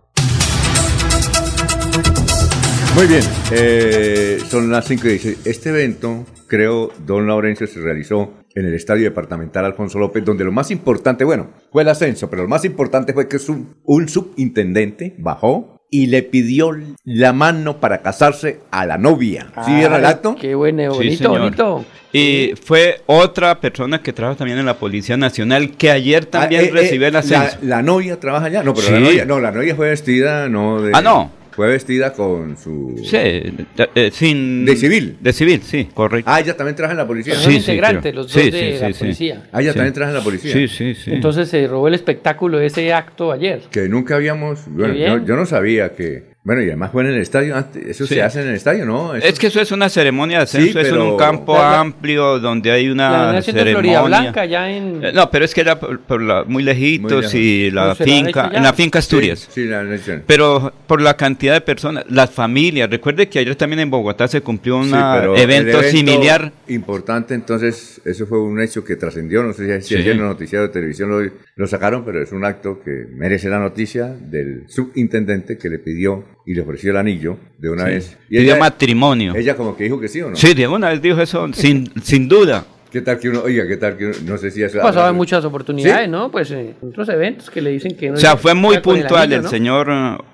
Muy 2.99 3.07
bien, 3.07 3.23
eh, 3.53 4.39
son 4.49 4.73
las 4.73 4.85
5 4.87 5.07
y 5.07 5.11
16. 5.11 5.47
Este 5.47 5.69
evento, 5.69 6.27
creo, 6.49 6.91
don 7.07 7.29
Laurencio, 7.29 7.69
se 7.69 7.81
realizó 7.81 8.33
en 8.57 8.67
el 8.67 8.75
Estadio 8.75 9.05
Departamental 9.05 9.65
Alfonso 9.65 10.01
López, 10.01 10.25
donde 10.25 10.43
lo 10.43 10.51
más 10.51 10.73
importante, 10.73 11.23
bueno, 11.23 11.51
fue 11.71 11.83
el 11.83 11.91
ascenso, 11.91 12.29
pero 12.29 12.43
lo 12.43 12.49
más 12.49 12.65
importante 12.65 13.13
fue 13.13 13.29
que 13.29 13.37
un, 13.51 13.77
un 13.85 14.09
subintendente 14.09 15.15
bajó 15.17 15.79
y 15.93 16.09
le 16.09 16.25
pidió 16.25 16.73
la 17.05 17.33
mano 17.33 17.79
para 17.79 18.03
casarse 18.03 18.63
a 18.73 18.85
la 18.85 18.99
novia. 18.99 19.53
¿Sí 19.65 19.75
vieron 19.77 20.01
el 20.01 20.05
acto? 20.05 20.35
Qué 20.35 20.57
bueno, 20.57 20.93
bonito, 20.93 21.31
bonito. 21.31 21.85
Y 22.13 22.55
fue 22.61 23.03
otra 23.07 23.61
persona 23.61 24.03
que 24.03 24.13
trabaja 24.13 24.39
también 24.39 24.59
en 24.59 24.67
la 24.67 24.75
Policía 24.75 25.17
Nacional 25.17 25.77
que 25.77 25.93
ayer 25.93 26.25
ah, 26.27 26.31
también 26.31 26.65
eh, 26.65 26.71
recibió 26.73 27.07
el 27.07 27.15
eh, 27.15 27.19
ascenso. 27.19 27.59
La, 27.63 27.81
novia 27.81 28.19
trabaja 28.19 28.47
allá, 28.47 28.65
no, 28.65 28.75
pero 28.75 28.91
la 28.91 28.99
novia, 28.99 29.25
no, 29.25 29.39
la 29.39 29.53
novia 29.53 29.77
fue 29.77 29.91
vestida, 29.91 30.49
no 30.49 30.83
de... 30.83 30.91
Ah, 30.95 31.01
no. 31.01 31.38
Fue 31.59 31.67
vestida 31.67 32.13
con 32.13 32.57
su... 32.57 32.95
Sí, 33.03 33.17
eh, 33.17 34.11
sin... 34.13 34.65
De 34.65 34.77
civil. 34.77 35.17
De 35.19 35.33
civil, 35.33 35.61
sí, 35.65 35.89
correcto. 35.93 36.31
Ah, 36.33 36.39
ella 36.39 36.57
también 36.57 36.77
trabaja 36.77 36.93
en 36.93 36.99
la 36.99 37.07
policía. 37.09 37.35
Son 37.35 37.53
integrantes 37.53 38.15
los 38.15 38.33
dos 38.33 38.45
de 38.45 38.79
la 38.81 38.97
policía. 38.97 39.43
Ah, 39.51 39.61
ella 39.61 39.75
también 39.75 39.93
trabaja 39.93 40.13
en 40.13 40.19
la 40.19 40.23
policía. 40.23 40.53
Sí, 40.53 40.69
sí, 40.69 40.95
sí. 40.95 41.11
Entonces 41.13 41.49
se 41.49 41.67
robó 41.67 41.89
el 41.89 41.95
espectáculo 41.95 42.59
de 42.59 42.67
ese 42.67 42.93
acto 42.93 43.33
ayer. 43.33 43.63
Que 43.73 43.89
nunca 43.89 44.15
habíamos... 44.15 44.67
Bueno, 44.69 44.95
yo, 44.95 45.35
no 45.35 45.47
sabía 45.47 45.97
que 45.97 46.27
bueno, 46.45 46.63
y 46.63 46.69
además 46.69 46.93
fue 46.93 47.03
en 47.03 47.11
el 47.11 47.21
estadio, 47.21 47.63
eso 47.87 48.07
se 48.07 48.23
hace 48.23 48.41
en 48.41 48.49
el 48.49 48.55
estadio, 48.55 48.87
¿no? 48.87 49.15
Es 49.15 49.39
que 49.39 49.49
eso 49.49 49.61
es 49.61 49.71
una 49.71 49.91
ceremonia 49.91 50.39
de 50.39 50.45
ascenso, 50.45 50.81
es 50.81 50.89
en 50.89 50.99
un 50.99 51.17
campo 51.19 51.59
amplio 51.59 52.39
donde 52.39 52.71
hay 52.71 52.89
una 52.89 53.33
la 53.33 53.43
ceremonia. 53.43 54.01
Blanca 54.03 54.47
ya 54.47 54.71
en... 54.71 55.05
Eh, 55.05 55.13
no, 55.13 55.31
pero 55.31 55.45
es 55.45 55.53
que 55.53 55.61
era 55.61 55.79
por, 55.79 56.47
muy 56.47 56.63
lejitos 56.63 57.35
y 57.35 57.71
la 57.71 57.95
finca, 57.95 58.51
en 58.53 58.63
la 58.63 58.73
finca 58.73 58.99
Asturias. 59.01 59.47
Sí, 59.51 59.67
la 59.67 59.85
Pero 60.27 60.73
por 60.87 61.03
la 61.03 61.19
cantidad 61.19 61.53
de 61.53 61.61
personas, 61.61 62.05
las 62.09 62.31
familias, 62.31 62.89
recuerde 62.89 63.29
que 63.29 63.41
ayer 63.41 63.55
también 63.57 63.81
en 63.81 63.91
Bogotá 63.91 64.27
se 64.27 64.41
cumplió 64.41 64.79
un 64.79 64.95
evento, 65.37 65.83
similar. 65.83 66.51
Importante, 66.69 67.35
entonces, 67.35 68.01
eso 68.05 68.27
fue 68.27 68.41
un 68.41 68.61
hecho 68.63 68.83
que 68.85 68.97
trascendió, 68.97 69.43
no 69.43 69.53
sé 69.53 69.83
si 69.83 69.97
ayer 69.97 70.13
en 70.13 70.21
los 70.21 70.29
noticiarios 70.29 70.71
de 70.71 70.73
televisión 70.73 71.11
lo, 71.11 71.31
lo 71.57 71.67
sacaron, 71.67 72.07
pero 72.07 72.23
es 72.23 72.33
un 72.33 72.47
acto 72.47 72.81
que 72.83 73.07
merece 73.13 73.51
la 73.51 73.59
noticia 73.59 74.07
del 74.07 74.65
subintendente 74.69 75.59
que 75.59 75.69
le 75.69 75.79
pidió 75.79 76.25
y 76.49 76.55
le 76.55 76.63
ofreció 76.63 76.93
el 76.93 76.97
anillo 76.97 77.37
de 77.59 77.69
una 77.69 77.85
vez. 77.85 78.17
Y 78.31 78.39
ella, 78.39 78.57
matrimonio. 78.57 79.35
Ella 79.37 79.55
como 79.55 79.77
que 79.77 79.85
dijo 79.85 80.01
que 80.01 80.09
sí 80.09 80.23
o 80.23 80.31
no. 80.31 80.37
Sí, 80.37 80.55
de 80.55 80.67
una 80.67 80.89
vez 80.89 81.03
dijo 81.03 81.21
eso, 81.21 81.47
sin, 81.53 81.93
sin 82.03 82.27
duda. 82.27 82.65
¿Qué 82.91 83.03
tal 83.03 83.19
que 83.19 83.29
uno, 83.29 83.43
oiga, 83.43 83.69
qué 83.69 83.77
tal 83.77 83.99
que 83.99 84.07
uno, 84.07 84.15
no 84.25 84.39
sé 84.39 84.51
si 84.51 84.63
eso... 84.63 84.79
Pasaba 84.81 85.11
en 85.11 85.17
muchas 85.17 85.45
oportunidades, 85.45 86.09
¿no? 86.09 86.31
Pues 86.31 86.51
en 86.51 86.75
otros 86.81 87.07
eventos 87.11 87.51
que 87.51 87.61
le 87.61 87.69
dicen 87.69 87.95
que 87.99 88.09
no... 88.09 88.15
O 88.15 88.17
sea, 88.17 88.39
fue 88.39 88.55
muy 88.55 88.79
puntual 88.79 89.31
el, 89.31 89.47
señor... 89.47 89.91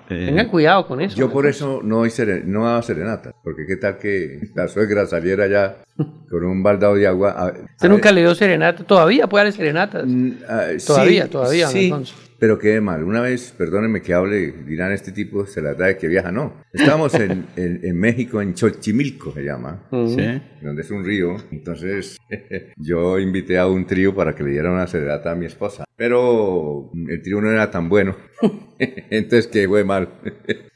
Eh, 0.09 0.27
Tengan 0.27 0.47
cuidado 0.47 0.87
con 0.87 1.01
eso. 1.01 1.17
Yo 1.17 1.29
por 1.29 1.47
eso 1.47 1.81
no, 1.83 1.97
doy 1.97 2.11
no 2.45 2.65
hago 2.65 2.81
serenata, 2.81 3.33
porque 3.43 3.65
qué 3.67 3.75
tal 3.75 3.97
que 3.97 4.39
la 4.55 4.69
suegra 4.69 5.05
saliera 5.05 5.47
ya 5.47 5.79
con 6.29 6.45
un 6.45 6.63
baldado 6.63 6.95
de 6.95 7.07
agua... 7.07 7.53
¿Usted 7.75 7.89
nunca 7.89 8.13
le 8.13 8.21
dio 8.21 8.33
serenata? 8.33 8.85
¿Todavía 8.85 9.27
puede 9.27 9.43
dar 9.43 9.53
serenatas? 9.53 10.05
Mm, 10.07 10.31
ah, 10.47 10.67
todavía, 10.87 11.29
todavía, 11.29 11.67
sí, 11.67 11.91
pero 12.39 12.59
qué 12.59 12.79
mal. 12.81 13.03
Una 13.03 13.21
vez, 13.21 13.53
perdónenme 13.57 14.01
que 14.01 14.13
hable, 14.13 14.51
dirán 14.65 14.91
este 14.91 15.11
tipo 15.11 15.45
se 15.45 15.61
la 15.61 15.73
da 15.73 15.97
que 15.97 16.07
viaja. 16.07 16.31
No. 16.31 16.61
Estábamos 16.73 17.13
en, 17.15 17.47
en, 17.55 17.97
México, 17.97 18.41
en 18.41 18.55
Xochimilco 18.55 19.31
se 19.33 19.43
llama, 19.43 19.87
¿sí? 19.91 20.41
donde 20.61 20.81
es 20.81 20.91
un 20.91 21.05
río. 21.05 21.37
Entonces 21.51 22.17
yo 22.77 23.19
invité 23.19 23.57
a 23.57 23.67
un 23.67 23.85
trío 23.85 24.15
para 24.15 24.35
que 24.35 24.43
le 24.43 24.51
diera 24.51 24.71
una 24.71 24.87
serenata 24.87 25.31
a 25.31 25.35
mi 25.35 25.45
esposa. 25.45 25.85
Pero 25.95 26.91
el 27.07 27.21
trío 27.21 27.39
no 27.41 27.49
era 27.49 27.71
tan 27.71 27.87
bueno. 27.87 28.15
Entonces 28.79 29.47
que 29.47 29.67
fue 29.67 29.83
mal. 29.83 30.09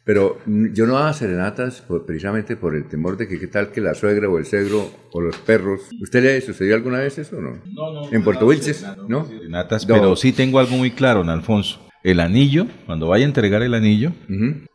Pero 0.10 0.40
yo 0.48 0.88
no 0.88 0.98
hago 0.98 1.14
serenatas 1.14 1.84
precisamente 2.08 2.56
por 2.56 2.76
el 2.76 2.86
temor 2.86 3.16
de 3.16 3.28
que 3.28 3.40
qué 3.40 3.46
tal 3.46 3.72
que 3.72 3.80
la 3.80 3.94
suegra 3.94 4.28
o 4.28 4.40
el 4.40 4.46
suegro 4.48 4.90
o 5.12 5.22
los 5.22 5.38
perros. 5.38 5.82
¿Usted 6.02 6.24
le 6.24 6.42
sucedió 6.42 6.74
alguna 6.74 6.98
vez 6.98 7.20
eso 7.20 7.38
o 7.38 7.42
no? 7.42 7.60
No, 7.68 7.94
no. 7.94 8.12
¿En 8.12 8.24
Puerto 8.24 8.48
Wilches? 8.48 8.84
¿No? 9.08 9.28
Serenatas, 9.28 9.86
pero 9.86 10.16
sí 10.16 10.34
tengo 10.34 10.58
algo 10.58 10.76
muy 10.78 10.90
claro, 10.90 11.22
Alfonso. 11.22 11.89
El 12.02 12.22
anillo, 12.22 12.68
cuando 12.86 13.10
vaya 13.10 13.26
a 13.26 13.28
entregar 13.28 13.62
el 13.62 13.74
anillo, 13.74 14.14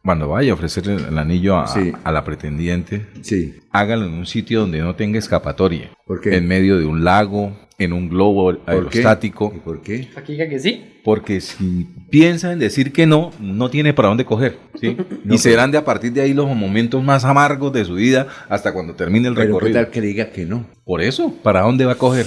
cuando 0.03 0.29
vaya 0.29 0.51
a 0.51 0.55
ofrecer 0.55 0.89
el, 0.89 1.19
anillo 1.19 1.57
a, 1.57 2.13
la 2.13 2.25
pretendiente, 2.25 3.07
sí. 3.23 3.55
hágalo 3.71 4.05
en 4.05 4.13
un 4.13 4.27
sitio 4.27 4.61
donde 4.61 4.81
no 4.81 4.95
tenga 4.95 5.19
escapatoria. 5.19 5.91
¿Por 6.07 6.21
qué? 6.21 6.37
En 6.37 6.47
medio 6.47 6.79
de 6.79 6.85
un 6.85 7.03
lago, 7.03 7.57
en 7.79 7.93
un 7.93 8.09
globo 8.09 8.55
aerostático. 8.67 9.53
¿Y 9.57 9.61
por 9.61 9.81
qué? 9.81 10.09
Aquí 10.17 10.37
que 10.37 10.59
sí. 10.59 10.85
Porque 11.03 11.41
si 11.41 11.89
piensa 12.11 12.53
en 12.53 12.59
decir 12.59 12.93
que 12.93 13.07
no, 13.07 13.33
no 13.41 13.71
tiene 13.71 13.95
para 13.95 14.09
dónde 14.09 14.25
coger. 14.25 14.59
¿sí? 14.81 14.97
y 15.29 15.39
serán 15.39 15.71
de 15.71 15.79
a 15.79 15.85
partir 15.85 16.13
de 16.13 16.21
ahí 16.21 16.35
los 16.35 16.47
momentos 16.55 17.03
más 17.03 17.25
amargos 17.25 17.73
de 17.73 17.85
su 17.85 17.95
vida 17.95 18.29
hasta 18.49 18.73
cuando 18.73 18.95
termine 18.95 19.29
el 19.29 19.37
recorrido. 19.37 19.79
¿Qué 19.79 19.85
tal 19.85 19.91
que 19.91 20.01
diga 20.01 20.31
que 20.31 20.45
no? 20.45 20.67
Por 20.85 21.01
eso, 21.01 21.35
¿para 21.43 21.63
dónde 21.63 21.85
va 21.85 21.93
a 21.93 21.99
coger? 21.99 22.27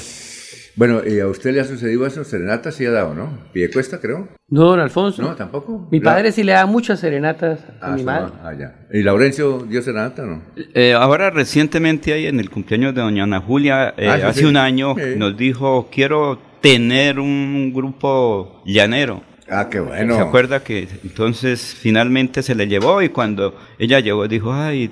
Bueno, 0.78 1.02
¿y 1.04 1.20
a 1.20 1.26
usted 1.26 1.54
le 1.54 1.60
ha 1.60 1.64
sucedido 1.64 2.06
eso? 2.06 2.24
Serenata 2.24 2.72
sí 2.72 2.86
ha 2.86 2.92
dado, 2.92 3.16
¿no? 3.16 3.40
cuesta, 3.74 4.00
creo. 4.00 4.28
No, 4.48 4.66
don 4.66 4.80
Alfonso. 4.80 5.24
No, 5.24 5.36
tampoco. 5.36 5.88
Mi 5.92 6.00
padre 6.00 6.32
sí 6.32 6.44
le 6.44 6.52
da 6.52 6.68
muchas 6.68 7.00
serenatas 7.00 7.62
a 7.82 7.94
ah, 7.94 7.96
mi 7.96 8.04
madre. 8.04 8.34
Ah, 8.44 8.54
ya. 8.54 8.76
¿Y 8.94 9.02
Laurencio 9.02 9.66
dio 9.68 9.82
serenata 9.82 10.24
no? 10.24 10.44
Eh, 10.76 10.94
ahora, 10.94 11.32
recientemente, 11.32 12.14
ahí 12.14 12.28
en 12.28 12.40
el 12.40 12.52
cumpleaños 12.52 12.94
de 12.94 13.02
doña 13.02 13.24
Ana 13.24 13.42
Julia, 13.42 13.96
eh, 13.98 14.08
ah, 14.08 14.28
hace 14.28 14.46
un 14.46 14.56
año, 14.56 14.96
nos 15.18 15.36
dijo, 15.36 15.90
quiero 15.92 16.40
tener 16.62 17.20
un 17.20 17.74
grupo 17.74 18.62
llanero. 18.64 19.24
Ah, 19.50 19.70
qué 19.70 19.80
bueno. 19.80 20.16
Se 20.16 20.22
acuerda 20.22 20.64
que 20.64 20.88
entonces 21.04 21.76
finalmente 21.80 22.44
se 22.44 22.54
le 22.54 22.68
llevó 22.68 23.02
y 23.02 23.10
cuando 23.10 23.58
ella 23.80 24.00
llegó 24.00 24.28
dijo, 24.28 24.54
ay, 24.54 24.92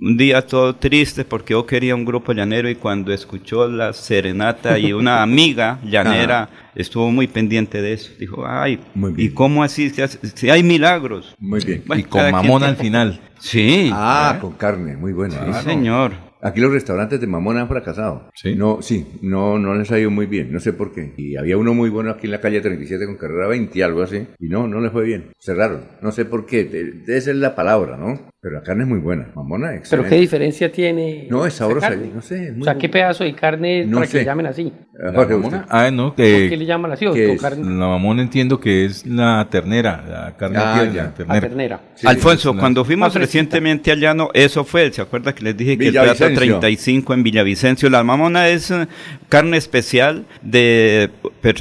un 0.00 0.16
día 0.16 0.46
todo 0.46 0.76
triste 0.76 1.24
porque 1.24 1.52
yo 1.52 1.66
quería 1.66 1.94
un 1.94 2.04
grupo 2.04 2.32
llanero 2.32 2.70
y 2.70 2.76
cuando 2.76 3.12
escuchó 3.12 3.66
la 3.68 3.92
serenata 3.92 4.78
y 4.78 4.92
una 4.92 5.22
amiga 5.22 5.80
llanera 5.84 6.48
estuvo 6.74 7.10
muy 7.10 7.26
pendiente 7.26 7.82
de 7.82 7.94
eso. 7.94 8.10
Dijo, 8.18 8.44
ay, 8.46 8.78
¿y 9.16 9.30
cómo 9.30 9.62
así? 9.64 9.90
Si 9.90 10.48
hay 10.48 10.62
milagros. 10.62 11.34
Muy 11.38 11.64
bien. 11.64 11.82
y 11.96 12.02
con 12.04 12.30
mamón 12.30 12.62
al 12.62 12.76
final. 12.76 13.20
Sí. 13.40 13.90
Ah, 13.92 14.38
con 14.40 14.52
carne, 14.52 14.96
muy 14.96 15.12
bueno. 15.12 15.34
Sí, 15.34 15.64
señor. 15.64 16.27
Aquí 16.40 16.60
los 16.60 16.72
restaurantes 16.72 17.20
de 17.20 17.26
Mamón 17.26 17.58
han 17.58 17.68
fracasado. 17.68 18.30
Sí. 18.34 18.54
No, 18.54 18.80
sí, 18.80 19.06
no, 19.22 19.58
no 19.58 19.74
les 19.74 19.90
ha 19.90 19.98
ido 19.98 20.10
muy 20.10 20.26
bien, 20.26 20.52
no 20.52 20.60
sé 20.60 20.72
por 20.72 20.92
qué. 20.92 21.12
Y 21.16 21.36
había 21.36 21.56
uno 21.56 21.74
muy 21.74 21.90
bueno 21.90 22.10
aquí 22.10 22.26
en 22.26 22.32
la 22.32 22.40
calle 22.40 22.60
37 22.60 23.06
con 23.06 23.16
carrera 23.16 23.48
20, 23.48 23.82
algo 23.82 24.02
así, 24.02 24.26
y 24.38 24.48
no, 24.48 24.68
no 24.68 24.80
les 24.80 24.92
fue 24.92 25.04
bien. 25.04 25.32
Cerraron, 25.38 25.82
no 26.00 26.12
sé 26.12 26.24
por 26.24 26.46
qué, 26.46 26.64
debe 26.64 27.20
ser 27.20 27.36
la 27.36 27.54
palabra, 27.54 27.96
¿no? 27.96 28.30
Pero 28.40 28.54
la 28.54 28.62
carne 28.62 28.84
es 28.84 28.88
muy 28.88 29.00
buena, 29.00 29.32
mamona, 29.34 29.74
excelente. 29.74 29.88
¿Pero 29.90 30.08
qué 30.08 30.20
diferencia 30.20 30.70
tiene? 30.70 31.26
No, 31.28 31.44
es 31.44 31.54
sabrosa, 31.54 31.90
no 31.90 32.22
sé. 32.22 32.54
o 32.60 32.62
sea, 32.62 32.78
¿qué 32.78 32.88
pedazo 32.88 33.24
de 33.24 33.34
carne 33.34 33.84
no 33.84 33.96
para 33.96 34.06
que 34.06 34.18
le 34.18 34.24
llamen 34.24 34.46
así? 34.46 34.72
¿La 34.92 35.10
mamona? 35.10 35.66
Ah, 35.68 35.90
no, 35.90 36.14
que... 36.14 36.42
¿Por 36.42 36.48
qué 36.50 36.56
le 36.56 36.64
llaman 36.64 36.92
así? 36.92 37.04
carne? 37.40 37.64
La 37.64 37.88
mamona 37.88 38.22
entiendo 38.22 38.60
que 38.60 38.84
es 38.84 39.04
la 39.04 39.48
ternera, 39.50 40.04
la 40.08 40.36
carne 40.36 40.56
ah, 40.56 40.80
ternera. 41.16 41.34
La 41.34 41.40
ternera. 41.40 41.80
Alfonso, 42.04 42.56
cuando 42.56 42.84
fuimos 42.84 43.12
recientemente 43.12 43.90
al 43.90 43.98
llano, 43.98 44.30
eso 44.32 44.62
fue, 44.62 44.92
¿se 44.92 45.02
acuerda 45.02 45.34
que 45.34 45.42
les 45.42 45.56
dije 45.56 45.76
que 45.76 45.88
el 45.88 45.94
plato 45.94 46.32
35 46.32 47.14
en 47.14 47.24
Villavicencio? 47.24 47.90
La 47.90 48.04
mamona 48.04 48.48
es 48.50 48.70
eh, 48.70 48.86
carne 49.28 49.56
especial 49.56 50.26
de, 50.42 51.10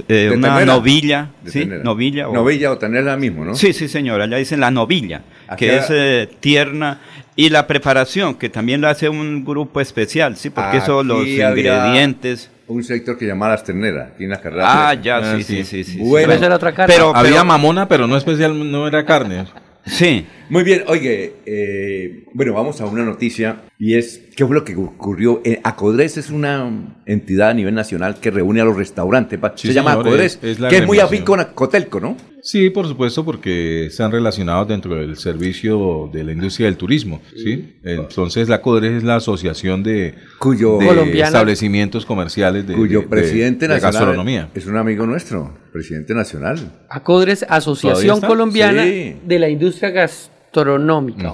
eh, 0.09 0.31
una 0.31 0.63
novilla, 0.63 1.31
¿sí? 1.43 1.65
Novilla 1.65 2.29
o... 2.29 2.33
Novilla 2.35 2.71
o 2.71 2.77
tenerla 2.77 3.17
mismo, 3.17 3.45
¿no? 3.45 3.55
Sí, 3.55 3.73
sí, 3.73 3.87
señora, 3.87 4.25
allá 4.25 4.37
dicen 4.37 4.59
la 4.59 4.69
novilla 4.69 5.23
que 5.55 5.77
es 5.77 5.85
eh, 5.89 6.29
tierna, 6.39 6.99
y 7.35 7.49
la 7.49 7.67
preparación, 7.67 8.35
que 8.35 8.49
también 8.49 8.81
la 8.81 8.89
hace 8.89 9.07
un 9.07 9.45
grupo 9.45 9.79
especial, 9.79 10.35
¿sí? 10.35 10.49
Porque 10.49 10.81
son 10.81 11.07
los 11.07 11.25
ingredientes. 11.25 12.49
Un 12.67 12.83
sector 12.83 13.17
que 13.17 13.25
llamaba 13.25 13.53
las 13.53 13.63
terneras, 13.63 14.11
aquí 14.13 14.25
en 14.25 14.31
la 14.31 14.41
carrera. 14.41 14.89
Ah, 14.89 14.93
ya, 14.95 15.17
ah, 15.17 15.37
sí, 15.37 15.43
sí, 15.43 15.63
sí, 15.63 15.83
sí. 15.83 15.99
Bueno, 15.99 16.33
otra 16.53 16.73
carne. 16.73 16.93
Pero, 16.93 17.15
había 17.15 17.43
mamona, 17.43 17.87
pero 17.87 18.07
no 18.07 18.17
especial, 18.17 18.71
no 18.71 18.87
era 18.87 19.05
carne. 19.05 19.45
Sí. 19.87 20.25
Muy 20.49 20.63
bien, 20.63 20.83
oye, 20.87 21.33
eh, 21.45 22.23
bueno, 22.33 22.53
vamos 22.53 22.79
a 22.79 22.85
una 22.85 23.03
noticia 23.03 23.63
y 23.77 23.95
es, 23.95 24.21
¿qué 24.35 24.45
fue 24.45 24.55
lo 24.55 24.63
que 24.63 24.75
ocurrió? 24.75 25.41
Eh, 25.43 25.59
Acodres 25.63 26.17
es 26.17 26.29
una 26.29 26.69
entidad 27.05 27.49
a 27.49 27.53
nivel 27.53 27.73
nacional 27.73 28.19
que 28.19 28.31
reúne 28.31 28.61
a 28.61 28.65
los 28.65 28.77
restaurantes, 28.77 29.39
se 29.55 29.73
llama 29.73 29.93
Acodres, 29.93 30.37
que 30.37 30.77
es 30.77 30.85
muy 30.85 30.99
afín 30.99 31.23
con 31.23 31.43
Cotelco, 31.53 31.99
¿no? 31.99 32.15
Sí, 32.47 32.69
por 32.69 32.87
supuesto, 32.87 33.25
porque 33.25 33.87
están 33.87 34.09
relacionados 34.09 34.69
dentro 34.69 34.95
del 34.95 35.17
servicio 35.17 36.09
de 36.13 36.23
la 36.23 36.31
industria 36.31 36.67
del 36.67 36.77
turismo, 36.77 37.21
¿sí? 37.35 37.75
Entonces, 37.83 38.47
la 38.47 38.55
Acodres 38.55 38.93
es 38.93 39.03
la 39.03 39.17
asociación 39.17 39.83
de, 39.83 40.15
cuyo, 40.39 40.79
establecimientos 40.79 42.05
comerciales 42.05 42.65
de, 42.65 42.73
cuyo 42.73 43.09
presidente 43.09 43.67
nacional 43.67 43.91
gastronomía. 43.91 44.49
Es 44.55 44.65
un 44.65 44.77
amigo 44.77 45.05
nuestro, 45.05 45.57
presidente 45.73 46.13
nacional. 46.13 46.57
Acodres, 46.89 47.45
Asociación 47.49 48.21
Colombiana 48.21 48.85
de 48.85 49.39
la 49.39 49.49
Industria 49.49 49.89
Gastronómica 49.89 50.37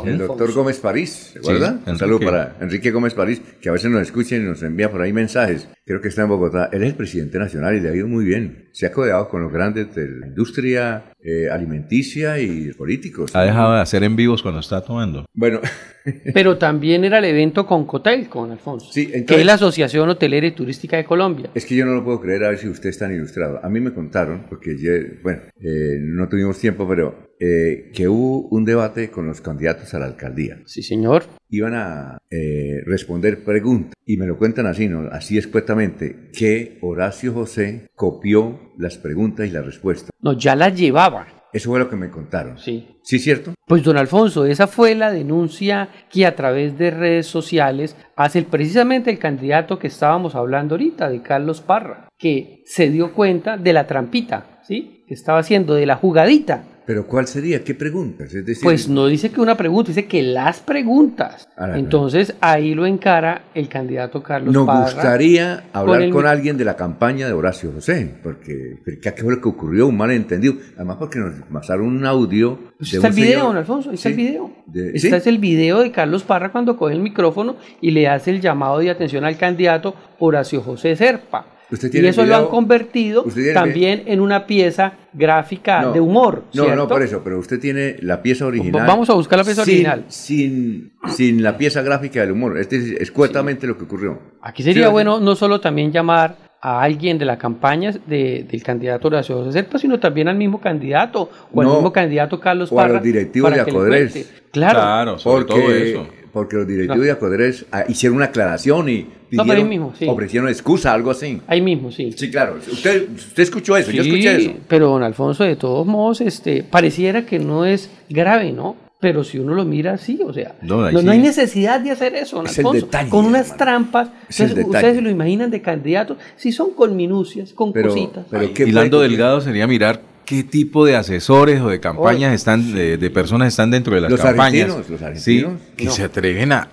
el 0.06 0.17
doctor 0.17 0.52
Gómez 0.54 0.80
París, 0.80 1.34
¿verdad? 1.45 1.80
Un 1.86 1.97
saludo 1.97 2.19
para 2.19 2.58
Enrique 2.60 2.91
Gómez 2.91 3.13
París, 3.13 3.41
que 3.62 3.69
a 3.69 3.71
veces 3.71 3.89
nos 3.89 4.02
escucha 4.02 4.36
y 4.36 4.39
nos 4.39 4.62
envía 4.63 4.91
por 4.91 5.02
ahí 5.02 5.13
mensajes. 5.13 5.67
Creo 5.86 6.00
que 6.00 6.08
está 6.08 6.22
en 6.22 6.30
Bogotá. 6.30 6.69
Él 6.72 6.84
es 6.84 6.91
el 6.91 6.96
presidente 6.96 7.38
nacional 7.38 7.76
y 7.76 7.82
le 7.82 7.89
ha 7.89 7.96
ido 7.96 8.08
muy 8.08 8.24
bien. 8.24 8.69
Se 8.72 8.86
ha 8.86 8.91
codeado 8.91 9.28
con 9.28 9.41
los 9.41 9.52
grandes 9.52 9.93
de 9.93 10.08
la 10.08 10.28
industria 10.28 11.13
eh, 11.19 11.50
alimenticia 11.50 12.39
y 12.39 12.72
políticos. 12.72 13.36
Ha 13.36 13.43
dejado 13.43 13.74
de 13.74 13.82
hacer 13.82 14.04
en 14.04 14.15
vivos 14.15 14.41
cuando 14.41 14.62
está 14.62 14.82
tomando. 14.82 15.26
Bueno. 15.34 15.60
Pero 16.34 16.58
también 16.58 17.04
era 17.04 17.19
el 17.19 17.26
evento 17.26 17.65
con 17.65 17.86
Cotel, 17.86 18.30
con 18.30 18.52
Alfonso. 18.52 18.91
Sí, 18.91 19.08
que 19.26 19.36
es 19.36 19.46
la 19.46 19.54
Asociación 19.54 20.10
Hotelera 20.10 20.48
y 20.48 20.52
Turística 20.52 20.98
de 20.98 21.06
Colombia. 21.06 21.50
Es 21.54 21.65
que 21.65 21.76
yo 21.76 21.86
no 21.86 21.93
lo 21.93 22.04
puedo 22.04 22.19
creer, 22.22 22.43
a 22.46 22.50
ver 22.50 22.58
si 22.58 22.67
usted 22.67 22.89
está 22.89 23.12
ilustrado. 23.12 23.60
A 23.63 23.69
mí 23.69 23.80
me 23.80 23.93
contaron, 23.93 24.46
porque 24.50 24.78
yo, 24.78 24.91
bueno, 25.22 25.43
eh, 25.62 25.98
no 26.02 26.28
tuvimos 26.28 26.60
tiempo, 26.60 26.88
pero 26.88 27.34
eh, 27.39 27.91
que 27.93 28.08
hubo 28.08 28.48
un 28.50 28.63
debate 28.63 29.12
con 29.12 29.28
los 29.28 29.41
candidatos 29.41 29.93
a 29.93 30.00
la 30.00 30.06
alcaldía. 30.06 30.62
Sí, 30.65 30.82
señor. 30.82 31.24
Iban 31.50 31.74
a 31.74 32.17
eh, 32.36 32.82
responder 32.88 33.43
preguntas 33.43 33.93
y 34.08 34.17
me 34.17 34.26
lo 34.26 34.39
cuentan 34.39 34.65
así, 34.65 34.88
¿no? 34.88 35.08
así 35.12 35.38
escuetamente, 35.38 36.32
que 36.36 36.80
Horacio 36.82 37.32
José 37.32 37.86
copió 37.96 38.74
las 38.76 38.98
preguntas 38.98 39.48
y 39.48 39.52
las 39.52 39.63
respuestas. 39.63 40.10
No, 40.19 40.34
ya 40.34 40.56
las 40.56 40.76
llevaba. 40.76 41.28
Eso 41.54 41.69
fue 41.69 41.78
lo 41.78 41.88
que 41.88 41.96
me 41.96 42.10
contaron. 42.10 42.58
Sí. 42.58 42.88
¿Sí, 43.04 43.19
cierto? 43.19 43.54
Pues, 43.67 43.84
don 43.84 43.98
Alfonso, 43.98 44.46
esa 44.48 44.65
fue 44.65 44.96
la 44.96 45.12
denuncia 45.12 45.89
que 46.10 46.26
a 46.26 46.36
través 46.36 46.76
de 46.80 46.89
redes 46.89 47.28
sociales 47.28 47.96
hace 48.15 48.41
precisamente 48.41 49.12
el 49.12 49.19
candidato 49.19 49.78
que 49.78 49.86
estábamos 49.86 50.34
hablando 50.34 50.74
ahorita, 50.74 51.12
de 51.12 51.22
Carlos 51.22 51.62
Parra, 51.62 52.10
que 52.17 52.63
se 52.65 52.89
dio 52.89 53.13
cuenta 53.13 53.58
de 53.58 53.74
la 53.74 53.86
trampita, 53.86 54.60
¿sí? 54.63 55.04
Que 55.08 55.13
estaba 55.13 55.38
haciendo, 55.38 55.76
de 55.76 55.86
la 55.86 55.98
jugadita 55.98 56.63
pero 56.86 57.08
¿cuál 57.08 57.28
sería? 57.28 57.63
¿Qué 57.63 57.74
preguntas? 57.74 58.32
pues 58.62 58.89
no 58.89 59.08
dice 59.08 59.32
que 59.32 59.39
una 59.39 59.56
pregunta, 59.56 59.89
dice 59.89 60.06
que 60.06 60.22
las 60.22 60.60
preguntas. 60.60 61.48
Entonces 61.76 62.36
ahí 62.41 62.74
lo 62.76 62.86
encara 62.86 63.46
el 63.54 63.69
candidato 63.69 64.22
Carlos 64.22 64.54
Nos 64.54 64.65
gustaría 64.65 65.65
hablar 65.72 66.10
con, 66.10 66.26
alguien 66.26 66.58
de 66.58 66.65
la 66.65 66.76
campaña 66.76 67.28
de 67.28 67.34
Horacio 67.34 67.72
José, 67.72 68.15
porque 68.22 68.80
¿qué 69.02 69.12
fue 69.13 69.36
lo 69.36 69.41
que 69.41 69.48
ocurrió? 69.48 69.88
Un 69.88 69.98
malentendido. 69.98 70.56
Además 70.76 70.98
porque 71.00 71.19
nos 71.19 71.34
pasaron 71.52 71.88
un 71.88 72.06
audio. 72.06 72.60
Pues 72.78 72.93
está 72.93 73.08
el 73.08 73.13
video, 73.13 73.46
don 73.46 73.58
Alfonso, 73.58 73.91
está 73.91 74.10
el 74.10 74.15
video. 74.15 74.52
este 74.93 75.15
es 75.15 75.28
el 75.28 75.38
video 75.38 75.80
de 75.80 75.91
Carlos 75.91 76.24
Parra 76.24 76.52
cuando 76.52 76.76
coge 76.76 76.93
el 76.93 77.02
micrófono 77.02 77.56
y 77.82 77.91
le 77.91 78.08
hace 78.08 78.32
el 78.32 78.41
llamado 78.41 78.80
de 78.80 78.89
atención 78.89 79.24
al 79.24 79.38
candidato 79.38 79.96
Horacio 80.19 80.62
José 80.62 80.96
Serpa 80.96 81.53
y 81.92 82.06
eso 82.06 82.26
lo 82.26 82.36
han 82.36 82.48
convertido 82.48 83.26
también 83.54 84.04
en 84.06 84.20
una 84.20 84.46
pieza 84.46 84.94
gráfica 85.14 85.92
de 85.92 86.00
humor. 86.00 86.46
No, 86.54 86.76
no, 86.76 86.88
por 86.88 87.02
eso, 87.02 87.22
pero 87.24 87.40
usted 87.40 87.60
tiene 87.60 87.98
la 88.02 88.22
pieza 88.22 88.46
original. 88.46 88.86
Vamos 88.88 89.10
a 89.10 89.14
buscar 89.14 89.40
la 89.40 89.46
pieza 89.46 89.62
original. 89.62 90.06
Sin, 90.08 90.94
sin 91.08 91.42
la 91.42 91.58
pieza 91.58 91.82
gráfica 91.82 92.22
del 92.22 92.32
humor. 92.32 92.58
Este 92.58 92.78
es 92.78 93.02
escuetamente 93.02 93.68
lo 93.68 93.78
que 93.78 93.86
ocurrió. 93.86 94.20
Aquí 94.42 94.64
sería 94.64 94.90
bueno 94.90 95.20
no 95.20 95.36
solo 95.36 95.60
también 95.60 95.92
llamar 95.92 96.38
a 96.62 96.82
alguien 96.82 97.18
de 97.18 97.26
la 97.26 97.38
campaña 97.38 97.92
del 98.06 98.64
candidato 98.64 99.10
Horacio 99.10 99.44
José 99.44 99.68
sino 99.76 100.00
también 100.00 100.30
al 100.30 100.38
mismo 100.38 100.62
candidato 100.62 101.30
o 101.54 101.62
al 101.62 101.68
mismo 101.68 101.92
candidato 101.92 102.40
Carlos 102.40 102.72
o 102.72 102.80
a 102.80 102.88
los 102.88 103.04
directivos 103.04 103.54
de 103.54 103.60
Acodres. 103.60 104.32
Claro, 104.52 104.80
claro 104.80 105.20
sobre 105.20 105.46
todo 105.46 105.72
eso 105.72 106.08
porque 106.34 106.56
los 106.56 106.67
directivos 106.67 107.06
de 107.06 107.12
Acodres 107.12 107.65
ah, 107.72 107.86
hicieron 107.88 108.17
una 108.17 108.26
aclaración 108.26 108.89
y 108.89 109.08
pidieron, 109.30 109.69
mismo, 109.69 109.93
ofrecieron 110.08 110.50
excusa, 110.50 110.91
algo 110.91 111.12
así. 111.12 111.39
Ahí 111.46 111.62
mismo, 111.62 111.91
sí. 111.91 112.12
Sí, 112.12 112.32
claro. 112.32 112.58
Usted, 112.58 113.08
usted 113.15 113.43
escuchó 113.43 113.78
eso, 113.78 113.91
yo 113.91 114.02
escuché 114.02 114.36
eso. 114.36 114.54
Pero 114.67 114.89
don 114.89 115.04
Alfonso, 115.04 115.43
de 115.43 115.56
todos 115.56 115.86
modos, 115.86 116.22
este, 116.22 116.63
pareciera 116.63 117.26
que 117.26 117.38
no 117.38 117.65
es 117.65 117.91
grave, 118.10 118.52
¿no? 118.52 118.76
Pero 119.00 119.24
si 119.24 119.38
uno 119.38 119.54
lo 119.54 119.63
mira 119.63 119.93
así, 119.93 120.22
o 120.26 120.34
sea, 120.34 120.56
no, 120.62 120.86
hay 120.86 121.19
necesidad 121.19 121.82
de 121.82 121.91
hacer 121.91 122.15
eso, 122.15 122.38
don 122.38 122.48
Alfonso. 122.48 122.88
con 123.10 123.26
unas 123.26 123.56
trampas, 123.56 124.10
ustedes, 124.30 124.96
se 124.96 125.02
lo 125.02 125.10
imaginan 125.10 125.52
de 125.52 125.62
candidatos, 125.62 126.17
si 126.36 126.52
son 126.52 126.72
con 126.72 126.96
minucias, 126.96 127.54
con 127.54 127.74
cositas. 127.74 128.26
Pero 128.30 128.50
Hilando 128.65 129.02
Delgado 129.02 129.39
sería 129.41 129.67
mirar 129.67 130.12
qué 130.26 130.44
tipo 130.44 130.86
de 130.86 130.96
asesores 130.96 131.62
o 131.62 131.70
de 131.70 131.80
campañas 131.80 132.34
están, 132.34 132.74
de, 132.74 133.10
personas 133.10 133.50
están 133.50 133.72
dentro 133.72 133.96
de 133.96 134.02
las 134.02 134.14
campañas. 134.14 134.70
los 134.90 135.02
argentinos. 135.02 135.60
que 135.76 135.90
se 135.90 136.04
atreven 136.04 136.52
a, 136.52 136.70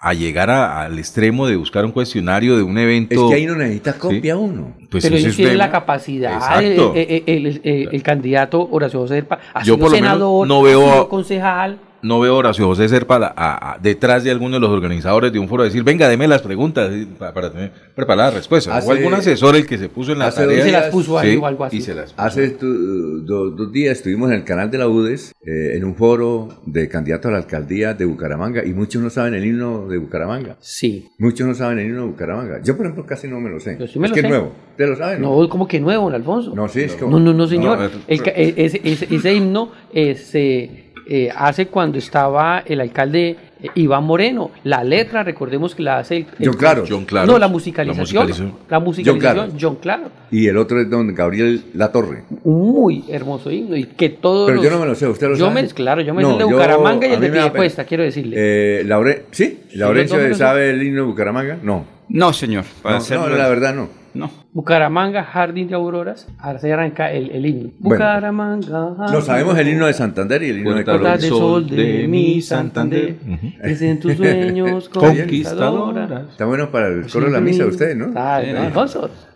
a 0.00 0.14
llegar 0.14 0.50
al 0.50 0.98
extremo 0.98 1.46
de 1.48 1.56
buscar 1.56 1.84
un 1.84 1.92
cuestionario 1.92 2.56
de 2.56 2.62
un 2.62 2.78
evento. 2.78 3.14
Es 3.14 3.30
que 3.30 3.34
ahí 3.34 3.46
no 3.46 3.56
necesita 3.56 3.94
copia 3.94 4.36
uno. 4.36 4.74
Pues 4.90 5.04
Pero 5.04 5.16
ellos 5.16 5.34
tienen 5.34 5.58
la 5.58 5.70
capacidad. 5.70 6.62
El, 6.62 6.80
el, 7.26 7.60
el, 7.64 8.02
candidato 8.02 8.68
Horacio 8.70 9.00
José 9.00 9.24
ha 9.52 9.62
Yo 9.64 9.74
sido 9.74 9.90
senador, 9.90 10.46
no 10.46 10.62
veo, 10.62 10.88
ha 10.88 10.92
sido 10.92 11.08
concejal 11.08 11.78
no 12.06 12.20
veo 12.20 12.34
a 12.34 12.38
Horacio 12.38 12.66
José 12.66 12.88
Serpa 12.88 13.76
detrás 13.80 14.24
de 14.24 14.30
alguno 14.30 14.54
de 14.56 14.60
los 14.60 14.70
organizadores 14.70 15.32
de 15.32 15.38
un 15.38 15.48
foro 15.48 15.64
decir, 15.64 15.82
venga, 15.82 16.08
deme 16.08 16.28
las 16.28 16.42
preguntas 16.42 16.90
para, 17.18 17.50
tener 17.50 17.72
preparadas 17.94 18.34
respuestas. 18.34 18.86
o 18.86 18.90
algún 18.90 19.14
asesor 19.14 19.56
el 19.56 19.66
que 19.66 19.78
se 19.78 19.88
puso 19.88 20.12
en 20.12 20.20
la 20.20 20.30
tarea. 20.30 20.64
se 20.64 20.72
las 20.72 20.86
puso 20.86 21.18
ahí 21.18 21.36
o 21.36 21.46
algo 21.46 21.64
así. 21.64 21.84
Hace 22.16 22.56
dos 22.60 23.72
días 23.72 23.98
estuvimos 23.98 24.30
en 24.30 24.36
el 24.36 24.44
canal 24.44 24.70
de 24.70 24.78
la 24.78 24.88
UDES 24.88 25.34
eh, 25.44 25.76
en 25.76 25.84
un 25.84 25.94
foro 25.94 26.48
de 26.64 26.88
candidatos 26.88 27.28
a 27.28 27.32
la 27.32 27.38
alcaldía 27.38 27.94
de 27.94 28.04
Bucaramanga 28.04 28.64
y 28.64 28.72
muchos 28.72 29.02
no 29.02 29.10
saben 29.10 29.34
el 29.34 29.44
himno 29.44 29.88
de 29.88 29.98
Bucaramanga. 29.98 30.56
Sí. 30.60 31.08
Muchos 31.18 31.46
no 31.46 31.54
saben 31.54 31.78
el 31.78 31.86
himno 31.86 32.02
de 32.02 32.08
Bucaramanga. 32.08 32.62
Yo, 32.62 32.76
por 32.76 32.86
ejemplo, 32.86 33.06
casi 33.06 33.28
no 33.28 33.40
me 33.40 33.50
lo 33.50 33.60
sé. 33.60 33.78
es 33.80 34.12
que 34.12 34.20
es 34.20 34.28
nuevo. 34.28 34.52
¿Te 34.76 34.86
lo 34.86 34.96
saben? 34.96 35.22
No, 35.22 35.48
como 35.48 35.66
que 35.66 35.80
nuevo, 35.80 36.08
Alfonso. 36.10 36.54
No, 36.54 36.68
sí, 36.68 36.82
es 36.82 36.94
como... 36.94 37.18
No, 37.18 37.24
no, 37.24 37.32
no, 37.32 37.46
señor. 37.46 37.90
E, 38.06 38.54
ese, 38.56 38.80
ese, 38.84 39.34
himno 39.34 39.70
es... 39.92 40.34
Eh, 40.34 40.85
eh, 41.08 41.30
hace 41.34 41.66
cuando 41.66 41.98
estaba 41.98 42.64
el 42.66 42.80
alcalde 42.80 43.36
eh, 43.62 43.68
Iván 43.76 44.04
Moreno. 44.04 44.50
La 44.64 44.82
letra, 44.82 45.22
recordemos 45.22 45.74
que 45.74 45.82
la 45.82 45.98
hace 45.98 46.16
el, 46.16 46.26
John, 46.44 46.56
claro. 46.56 46.84
John 46.88 47.04
Claro. 47.04 47.32
No, 47.32 47.38
la 47.38 47.48
musicalización. 47.48 48.54
La 48.68 48.80
musicalización, 48.80 49.52
John 49.60 49.76
Claro. 49.76 50.10
Y 50.30 50.48
el 50.48 50.56
otro 50.56 50.80
es 50.80 50.90
don 50.90 51.14
Gabriel 51.14 51.62
Latorre. 51.74 52.24
Un 52.42 52.72
muy 52.72 53.04
hermoso 53.08 53.50
himno. 53.50 53.76
Y 53.76 53.84
que 53.84 54.08
todos 54.08 54.50
Pero 54.50 54.62
yo 54.62 54.70
no 54.70 54.80
me 54.80 54.86
lo 54.86 54.94
sé, 54.94 55.06
usted 55.06 55.28
lo 55.28 55.36
yo 55.36 55.46
sabe. 55.46 55.62
Me, 55.62 55.68
claro, 55.68 56.00
yo 56.00 56.12
me 56.12 56.24
sé 56.24 56.30
el 56.32 56.38
de 56.38 56.44
Bucaramanga 56.44 57.06
y 57.06 57.12
el 57.12 57.20
de 57.20 57.30
Piedecuesta, 57.30 57.84
quiero 57.84 58.02
decirle. 58.02 58.36
Eh, 58.38 58.84
Laure, 58.84 59.26
¿Sí? 59.30 59.60
¿Laurencio 59.74 60.34
sabe 60.34 60.70
el 60.70 60.82
himno 60.82 61.02
de 61.02 61.06
Bucaramanga? 61.06 61.58
No. 61.62 61.84
No, 62.08 62.32
señor. 62.32 62.64
no, 62.84 63.28
la 63.28 63.48
verdad 63.48 63.74
no. 63.74 64.05
No. 64.16 64.30
Bucaramanga, 64.52 65.24
Jardín 65.24 65.68
de 65.68 65.74
Auroras. 65.74 66.26
Ahora 66.38 66.58
se 66.58 66.72
arranca 66.72 67.12
el, 67.12 67.30
el 67.30 67.46
himno. 67.46 67.70
Bucaramanga. 67.78 68.94
no 69.12 69.20
sabemos 69.20 69.58
el 69.58 69.68
himno 69.68 69.86
de 69.86 69.92
Santander 69.92 70.42
y 70.42 70.48
el 70.50 70.58
himno 70.58 70.74
de 70.74 70.84
Colombia. 70.84 71.16
de 71.18 71.28
sol 71.28 71.68
de 71.68 72.08
mi 72.08 72.40
Santander. 72.40 73.16
Es 73.62 73.82
en 73.82 74.00
tus 74.00 74.14
sueños 74.16 74.88
conquistadoras. 74.88 76.30
Está 76.30 76.46
bueno 76.46 76.70
para 76.70 76.88
el 76.88 77.06
coro 77.10 77.26
de 77.26 77.32
la 77.32 77.40
misa 77.40 77.64
de 77.64 77.68
ustedes, 77.68 77.96
¿no? 77.96 78.12
Ah, 78.16 78.42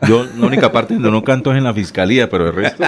Yo, 0.08 0.24
la 0.38 0.46
única 0.46 0.72
parte 0.72 0.94
donde 0.94 1.10
no 1.10 1.22
canto 1.22 1.52
es 1.52 1.58
en 1.58 1.64
la 1.64 1.74
fiscalía, 1.74 2.28
pero 2.30 2.48
el 2.48 2.54
resto 2.54 2.84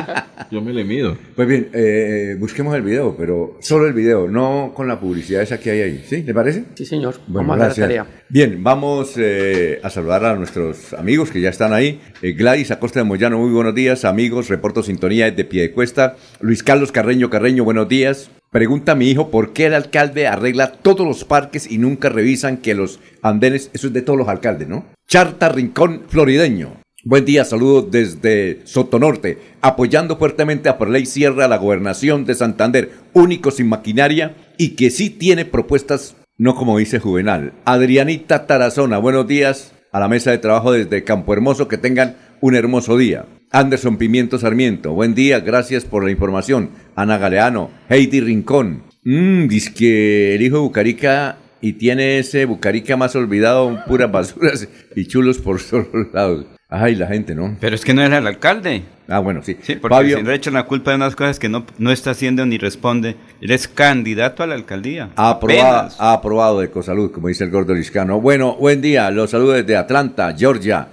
yo 0.50 0.60
me 0.60 0.72
le 0.72 0.84
mido. 0.84 1.16
Pues 1.34 1.48
bien, 1.48 1.68
eh, 1.72 2.36
busquemos 2.38 2.74
el 2.74 2.82
video, 2.82 3.16
pero 3.16 3.56
solo 3.60 3.86
el 3.86 3.94
video, 3.94 4.28
no 4.28 4.72
con 4.74 4.86
la 4.86 5.00
publicidad 5.00 5.42
esa 5.42 5.58
que 5.58 5.70
hay 5.70 5.80
ahí. 5.80 6.04
¿Sí? 6.06 6.22
¿Le 6.22 6.34
parece? 6.34 6.64
Sí, 6.74 6.84
señor. 6.84 7.14
vamos 7.26 7.58
a 7.58 7.68
la 7.68 7.74
tarea. 7.74 8.06
Bien, 8.28 8.62
vamos 8.62 9.14
eh, 9.16 9.80
a 9.82 9.90
saludar 9.90 10.24
a 10.24 10.34
nuestros 10.36 10.92
amigos 10.94 11.30
que 11.30 11.40
ya 11.40 11.50
están 11.50 11.72
ahí. 11.72 11.81
Eh, 11.82 12.32
Gladys 12.32 12.70
Acosta 12.70 13.00
de 13.00 13.04
Moyano, 13.04 13.38
muy 13.38 13.50
buenos 13.50 13.74
días, 13.74 14.04
amigos. 14.04 14.48
Reporto 14.48 14.82
sintonía 14.82 15.30
de 15.30 15.44
pie 15.44 15.62
de 15.62 15.72
cuesta. 15.72 16.16
Luis 16.40 16.62
Carlos 16.62 16.92
Carreño 16.92 17.28
Carreño, 17.28 17.64
buenos 17.64 17.88
días. 17.88 18.30
Pregunta 18.50 18.92
a 18.92 18.94
mi 18.94 19.10
hijo 19.10 19.30
por 19.30 19.52
qué 19.52 19.66
el 19.66 19.74
alcalde 19.74 20.28
arregla 20.28 20.72
todos 20.72 21.06
los 21.06 21.24
parques 21.24 21.70
y 21.70 21.78
nunca 21.78 22.08
revisan 22.08 22.58
que 22.58 22.74
los 22.74 23.00
andenes, 23.22 23.70
eso 23.72 23.88
es 23.88 23.92
de 23.92 24.02
todos 24.02 24.18
los 24.18 24.28
alcaldes, 24.28 24.68
¿no? 24.68 24.84
Charta 25.08 25.48
Rincón 25.48 26.02
Florideño. 26.08 26.76
Buen 27.04 27.24
día, 27.24 27.44
saludos 27.44 27.90
desde 27.90 28.60
Sotonorte, 28.64 29.38
apoyando 29.60 30.18
fuertemente 30.18 30.68
a 30.68 30.78
Ley 30.84 31.06
Sierra, 31.06 31.48
la 31.48 31.56
gobernación 31.56 32.24
de 32.24 32.34
Santander, 32.34 32.90
único 33.12 33.50
sin 33.50 33.68
maquinaria 33.68 34.36
y 34.56 34.76
que 34.76 34.90
sí 34.90 35.10
tiene 35.10 35.44
propuestas, 35.44 36.14
no 36.38 36.54
como 36.54 36.78
dice 36.78 37.00
Juvenal. 37.00 37.54
Adrianita 37.64 38.46
Tarazona, 38.46 38.98
buenos 38.98 39.26
días 39.26 39.72
a 39.92 40.00
la 40.00 40.08
mesa 40.08 40.30
de 40.30 40.38
trabajo 40.38 40.72
desde 40.72 41.04
Campo 41.04 41.32
Hermoso. 41.32 41.68
Que 41.68 41.78
tengan 41.78 42.16
un 42.40 42.56
hermoso 42.56 42.96
día. 42.96 43.26
Anderson 43.52 43.98
Pimiento 43.98 44.38
Sarmiento, 44.38 44.94
buen 44.94 45.14
día, 45.14 45.40
gracias 45.40 45.84
por 45.84 46.04
la 46.04 46.10
información. 46.10 46.70
Ana 46.96 47.18
Galeano, 47.18 47.70
Heidi 47.90 48.20
Rincón. 48.20 48.82
Mmm, 49.04 49.46
dice 49.46 49.74
que 49.74 50.34
el 50.34 50.42
hijo 50.42 50.56
de 50.56 50.62
Bucarica 50.62 51.36
y 51.60 51.74
tiene 51.74 52.18
ese 52.18 52.46
Bucarica 52.46 52.96
más 52.96 53.14
olvidado, 53.14 53.84
puras 53.86 54.10
basuras 54.10 54.68
y 54.96 55.06
chulos 55.06 55.38
por 55.38 55.60
todos 55.70 55.86
lados. 56.14 56.46
Ay, 56.74 56.94
la 56.94 57.06
gente, 57.06 57.34
¿no? 57.34 57.54
Pero 57.60 57.76
es 57.76 57.84
que 57.84 57.92
no 57.92 58.02
era 58.02 58.16
el 58.16 58.26
alcalde. 58.26 58.82
Ah, 59.06 59.18
bueno, 59.18 59.42
sí. 59.42 59.58
Sí, 59.60 59.76
porque 59.76 59.94
Fabio, 59.94 60.22
le 60.22 60.34
echan 60.34 60.54
la 60.54 60.64
culpa 60.64 60.92
de 60.92 60.96
unas 60.96 61.14
cosas 61.14 61.38
que 61.38 61.50
no, 61.50 61.66
no 61.76 61.92
está 61.92 62.12
haciendo 62.12 62.46
ni 62.46 62.56
responde. 62.56 63.16
Eres 63.42 63.68
candidato 63.68 64.42
a 64.42 64.46
la 64.46 64.54
alcaldía. 64.54 65.10
Aprobado, 65.16 65.90
aprobado 65.98 66.60
de 66.60 66.70
Cosalud, 66.70 67.12
como 67.12 67.28
dice 67.28 67.44
el 67.44 67.50
gordo 67.50 67.74
liscano. 67.74 68.22
Bueno, 68.22 68.56
buen 68.56 68.80
día. 68.80 69.10
Los 69.10 69.32
saludos 69.32 69.56
desde 69.56 69.76
Atlanta, 69.76 70.34
Georgia. 70.34 70.88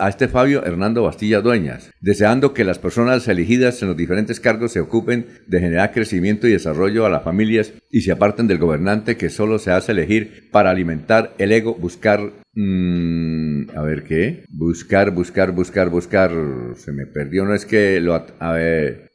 A 0.00 0.08
este 0.08 0.26
Fabio 0.26 0.64
Hernando 0.66 1.04
Bastilla 1.04 1.40
Dueñas, 1.40 1.92
deseando 2.00 2.52
que 2.52 2.64
las 2.64 2.80
personas 2.80 3.28
elegidas 3.28 3.80
en 3.80 3.86
los 3.86 3.96
diferentes 3.96 4.40
cargos 4.40 4.72
se 4.72 4.80
ocupen 4.80 5.28
de 5.46 5.60
generar 5.60 5.92
crecimiento 5.92 6.48
y 6.48 6.50
desarrollo 6.50 7.06
a 7.06 7.08
las 7.08 7.22
familias 7.22 7.72
y 7.88 8.00
se 8.00 8.10
aparten 8.10 8.48
del 8.48 8.58
gobernante 8.58 9.16
que 9.16 9.30
solo 9.30 9.60
se 9.60 9.70
hace 9.70 9.92
elegir 9.92 10.48
para 10.50 10.70
alimentar 10.70 11.32
el 11.38 11.52
ego, 11.52 11.76
buscar 11.76 12.41
Mm, 12.54 13.70
a 13.74 13.82
ver 13.82 14.04
qué. 14.04 14.44
Buscar, 14.48 15.12
buscar, 15.12 15.52
buscar, 15.52 15.88
buscar. 15.88 16.30
Se 16.76 16.92
me 16.92 17.06
perdió. 17.06 17.44
No 17.44 17.54
es 17.54 17.66
que 17.66 18.00
lo. 18.00 18.14
A 18.38 18.52
ver. 18.52 19.12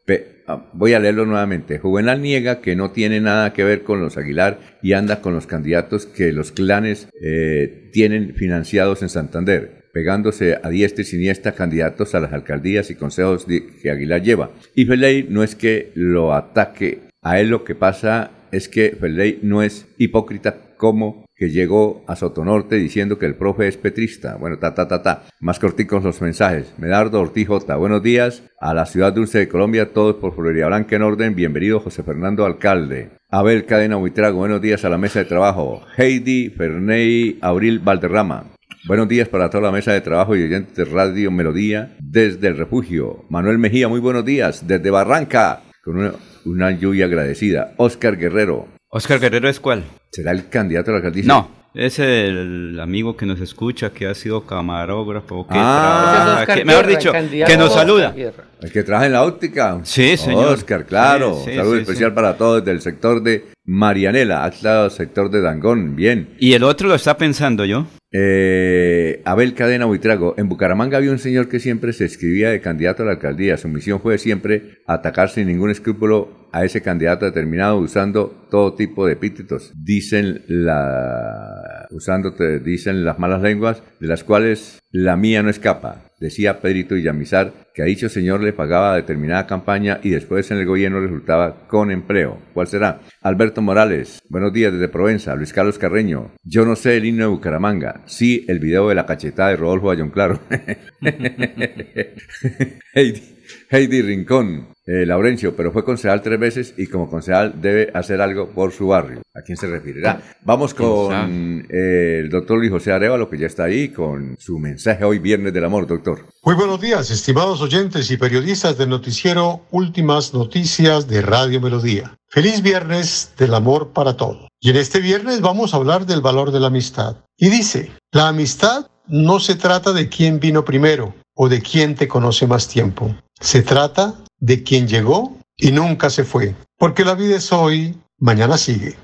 Ah, 0.50 0.70
voy 0.72 0.94
a 0.94 1.00
leerlo 1.00 1.26
nuevamente. 1.26 1.78
Juvenal 1.78 2.22
niega 2.22 2.62
que 2.62 2.78
no 2.78 2.92
tiene 2.92 3.20
nada 3.20 3.52
que 3.52 3.66
ver 3.66 3.84
con 3.84 4.00
los 4.00 4.18
Aguilar 4.18 4.60
y 4.82 4.94
anda 4.94 5.20
con 5.20 5.34
los 5.34 5.46
candidatos 5.46 6.06
que 6.06 6.32
los 6.32 6.54
clanes 6.54 7.10
eh, 7.22 7.90
tienen 7.92 8.34
financiados 8.34 9.02
en 9.02 9.10
Santander, 9.10 9.90
pegándose 9.92 10.58
a 10.64 10.70
diestra 10.70 11.02
y 11.02 11.06
siniestra 11.06 11.52
candidatos 11.52 12.16
a 12.16 12.22
las 12.22 12.32
alcaldías 12.32 12.90
y 12.90 12.96
consejos 12.96 13.46
que 13.46 13.92
Aguilar 13.92 14.24
lleva. 14.24 14.52
Y 14.74 14.86
Feley 14.86 15.28
no 15.30 15.44
es 15.44 15.56
que 15.56 15.92
lo 15.96 16.34
ataque, 16.34 17.00
a 17.22 17.42
él 17.42 17.50
lo 17.50 17.66
que 17.66 17.76
pasa 17.76 18.32
es 18.54 18.70
que 18.70 18.96
Feley 18.98 19.40
no 19.44 19.62
es 19.62 19.86
hipócrita 19.98 20.56
como 20.78 21.27
que 21.38 21.50
llegó 21.50 22.04
a 22.08 22.16
Sotonorte 22.16 22.78
diciendo 22.78 23.20
que 23.20 23.28
el 23.28 23.36
profe 23.36 23.68
es 23.68 23.78
petrista. 23.78 24.36
Bueno, 24.38 24.58
ta, 24.58 24.74
ta, 24.74 24.88
ta, 24.88 25.04
ta. 25.04 25.24
Más 25.40 25.60
corticos 25.60 26.04
los 26.04 26.22
mensajes. 26.22 26.74
Medardo 26.78 27.22
Ortiz 27.22 27.48
J. 27.48 27.76
Buenos 27.76 28.02
días 28.02 28.44
a 28.60 28.74
la 28.74 28.88
ciudad 28.88 29.14
dulce 29.14 29.38
de 29.38 29.48
Colombia, 29.48 29.94
todos 29.94 30.16
por 30.16 30.36
Florida 30.36 30.68
Blanca 30.68 30.96
en 30.96 31.04
orden. 31.04 31.36
Bienvenido 31.36 31.80
José 31.80 32.02
Fernando 32.02 32.46
Alcalde. 32.46 33.12
Abel 33.30 33.66
Cadena 33.66 33.98
Huitrago, 33.98 34.40
buenos 34.40 34.62
días 34.62 34.84
a 34.84 34.90
la 34.90 34.98
mesa 34.98 35.20
de 35.20 35.26
trabajo. 35.26 35.82
Heidi 35.96 36.50
Ferney 36.50 37.38
Abril 37.42 37.80
Valderrama. 37.80 38.46
Buenos 38.88 39.08
días 39.08 39.28
para 39.28 39.50
toda 39.50 39.64
la 39.64 39.72
mesa 39.72 39.92
de 39.92 40.02
trabajo 40.02 40.36
y 40.36 40.44
oyentes 40.44 40.76
de 40.76 40.86
Radio 40.86 41.30
Melodía 41.30 41.96
desde 42.00 42.48
el 42.48 42.58
refugio. 42.58 43.26
Manuel 43.30 43.58
Mejía, 43.58 43.90
muy 43.90 44.00
buenos 44.00 44.24
días 44.24 44.66
desde 44.66 44.90
Barranca 44.90 45.62
con 45.84 46.14
una 46.46 46.72
lluvia 46.72 47.06
agradecida. 47.06 47.74
Oscar 47.78 48.18
Guerrero, 48.18 48.68
¿Oscar 48.90 49.20
Guerrero 49.20 49.50
es 49.50 49.60
cuál? 49.60 49.84
¿Será 50.12 50.32
el 50.32 50.48
candidato 50.48 50.92
a 50.92 50.94
la 50.94 50.98
alcaldía? 51.00 51.26
No, 51.26 51.52
es 51.74 52.00
el 52.00 52.80
amigo 52.80 53.18
que 53.18 53.26
nos 53.26 53.42
escucha, 53.42 53.92
que 53.92 54.08
ha 54.08 54.16
sido 54.16 54.46
camarógrafo, 54.46 55.46
que 55.46 55.56
ah, 55.58 56.44
trabaja, 56.46 56.66
mejor 56.66 56.88
dicho, 56.88 57.12
que 57.12 57.58
nos 57.58 57.74
saluda. 57.74 58.16
El 58.62 58.72
que 58.72 58.84
trabaja 58.84 59.08
en 59.08 59.12
la 59.12 59.26
óptica. 59.26 59.82
Sí, 59.84 60.16
señor. 60.16 60.54
Oscar, 60.54 60.86
claro. 60.86 61.36
Saludo 61.44 61.76
especial 61.76 62.14
para 62.14 62.38
todos 62.38 62.64
del 62.64 62.80
sector 62.80 63.22
de 63.22 63.48
Marianela, 63.66 64.46
hasta 64.46 64.90
sector 64.90 65.30
de 65.30 65.42
Dangón. 65.42 65.98
Bien. 65.98 66.30
¿Y 66.40 66.54
el 66.54 66.64
otro 66.64 66.88
lo 66.88 66.96
está 66.96 67.18
pensando 67.18 67.66
yo? 67.66 67.88
Eh, 68.10 68.97
Abel 69.26 69.54
Cadena 69.54 69.86
Buitrago. 69.86 70.36
En 70.38 70.50
Bucaramanga 70.50 70.98
había 70.98 71.12
un 71.12 71.20
señor 71.20 71.50
que 71.50 71.60
siempre 71.60 71.94
se 71.94 72.06
escribía 72.06 72.50
de 72.50 72.62
candidato 72.62 73.04
a 73.04 73.06
la 73.06 73.14
alcaldía. 73.14 73.58
Su 73.58 73.68
misión 73.68 74.02
fue 74.02 74.18
siempre 74.18 74.80
atacar 74.88 75.30
sin 75.30 75.48
ningún 75.48 75.70
escrúpulo 75.70 76.48
a 76.52 76.66
ese 76.66 76.82
candidato 76.82 77.26
determinado 77.26 77.78
usando 77.78 78.48
todo 78.50 78.74
tipo 78.74 79.06
de 79.06 79.14
epítetos. 79.14 79.72
Dicen 79.76 80.44
la 80.48 81.77
usando 81.92 82.32
dicen 82.64 83.06
las 83.06 83.20
malas 83.20 83.42
lenguas 83.42 83.84
de 84.00 84.08
las 84.08 84.24
cuales 84.24 84.80
la 84.92 85.16
mía 85.16 85.44
no 85.44 85.50
escapa. 85.50 86.04
Decía 86.20 86.62
Pedrito 86.62 86.96
Villamizar 86.96 87.54
que 87.76 87.84
a 87.84 87.86
dicho 87.86 88.10
señor 88.10 88.42
le 88.42 88.54
pagaba 88.54 88.96
determinada 88.96 89.46
campaña 89.46 90.00
y 90.02 90.10
después 90.10 90.50
en 90.50 90.58
el 90.58 90.66
gobierno 90.66 91.00
resultaba 91.00 91.68
con 91.68 91.92
empleo. 91.92 92.40
¿Cuál 92.54 92.68
será? 92.68 93.02
Alberto 93.22 93.62
Morales, 93.62 94.20
buenos 94.30 94.52
días 94.52 94.74
desde 94.74 94.88
Provenza. 94.88 95.36
Luis 95.36 95.54
Carlos 95.54 95.78
Carreño, 95.78 96.32
yo 96.44 96.66
no 96.66 96.76
sé 96.76 96.98
el 96.98 97.06
himno 97.06 97.26
de 97.26 97.30
Bucaramanga. 97.30 98.02
Sí, 98.06 98.46
el 98.48 98.60
video 98.60 98.90
de 98.90 98.96
la 98.96 99.06
cachetada 99.06 99.50
de 99.50 99.58
Rodolfo 99.58 99.92
Ayón 99.92 100.10
Claro. 100.10 100.40
Heidi 103.70 104.02
Rincón, 104.02 104.70
eh, 104.86 105.06
Laurencio, 105.06 105.54
pero 105.54 105.74
fue 105.74 105.84
concejal 105.84 106.22
tres 106.22 106.40
veces 106.40 106.74
y 106.78 106.88
como 106.88 107.10
concejal 107.10 107.62
debe 107.62 107.92
hacer 107.94 108.22
algo 108.22 108.50
por 108.52 108.72
su 108.72 108.88
barrio. 108.88 109.22
¿A 109.36 109.42
quién 109.42 109.58
se 109.58 109.68
referirá? 109.68 110.22
Vamos 110.44 110.74
con 110.74 111.68
eh, 111.70 112.20
el 112.22 112.30
doctor 112.30 112.58
Luis 112.58 112.72
José 112.72 112.94
Arevalo, 112.94 113.30
que 113.30 113.38
ya 113.38 113.48
está 113.48 113.66
ahí, 113.66 113.90
con 113.90 114.38
su 114.40 114.58
mensaje 114.58 115.04
hoy, 115.04 115.20
Viernes 115.20 115.54
del 115.54 115.66
Amor, 115.66 115.86
doctor. 115.86 116.26
Muy 116.44 116.56
buenos 116.56 116.80
días, 116.80 117.12
estimados 117.12 117.62
oyentes 117.62 118.10
y 118.10 118.16
periodistas 118.16 118.78
del 118.78 118.88
noticiero 118.88 119.66
Últimas 119.72 120.34
Noticias 120.34 121.10
de 121.10 121.22
Radio 121.22 121.60
Melodía. 121.60 122.18
Feliz 122.30 122.62
Viernes 122.62 123.34
del 123.38 123.54
Amor 123.54 123.92
para 123.92 124.16
todos. 124.16 124.48
Y 124.62 124.70
en 124.70 124.78
este 124.78 125.02
viernes 125.02 125.42
vamos 125.42 125.74
a 125.74 125.78
hablar 125.78 126.06
del 126.06 126.22
valor 126.22 126.52
de 126.52 126.62
la 126.62 126.68
amistad. 126.68 127.18
Y 127.38 127.50
dice, 127.50 127.92
la 128.12 128.30
amistad 128.30 128.88
no 129.08 129.42
se 129.42 129.56
trata 129.56 129.92
de 129.92 130.08
quién 130.08 130.40
vino 130.40 130.64
primero 130.64 131.14
o 131.36 131.50
de 131.50 131.62
quién 131.62 131.96
te 131.96 132.08
conoce 132.08 132.48
más 132.48 132.68
tiempo. 132.68 133.16
Se 133.40 133.62
trata 133.62 134.16
de 134.40 134.64
quien 134.64 134.88
llegó 134.88 135.38
y 135.56 135.72
nunca 135.72 136.10
se 136.10 136.24
fue. 136.24 136.56
Porque 136.78 137.06
la 137.06 137.16
vida 137.16 137.38
es 137.38 137.52
hoy, 137.52 137.98
mañana 138.18 138.58
sigue. 138.58 138.98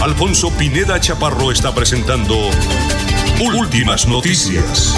Alfonso 0.00 0.50
Pineda 0.56 0.98
Chaparro 1.00 1.52
está 1.52 1.74
presentando 1.74 2.36
Últimas 3.40 4.06
Noticias. 4.06 4.94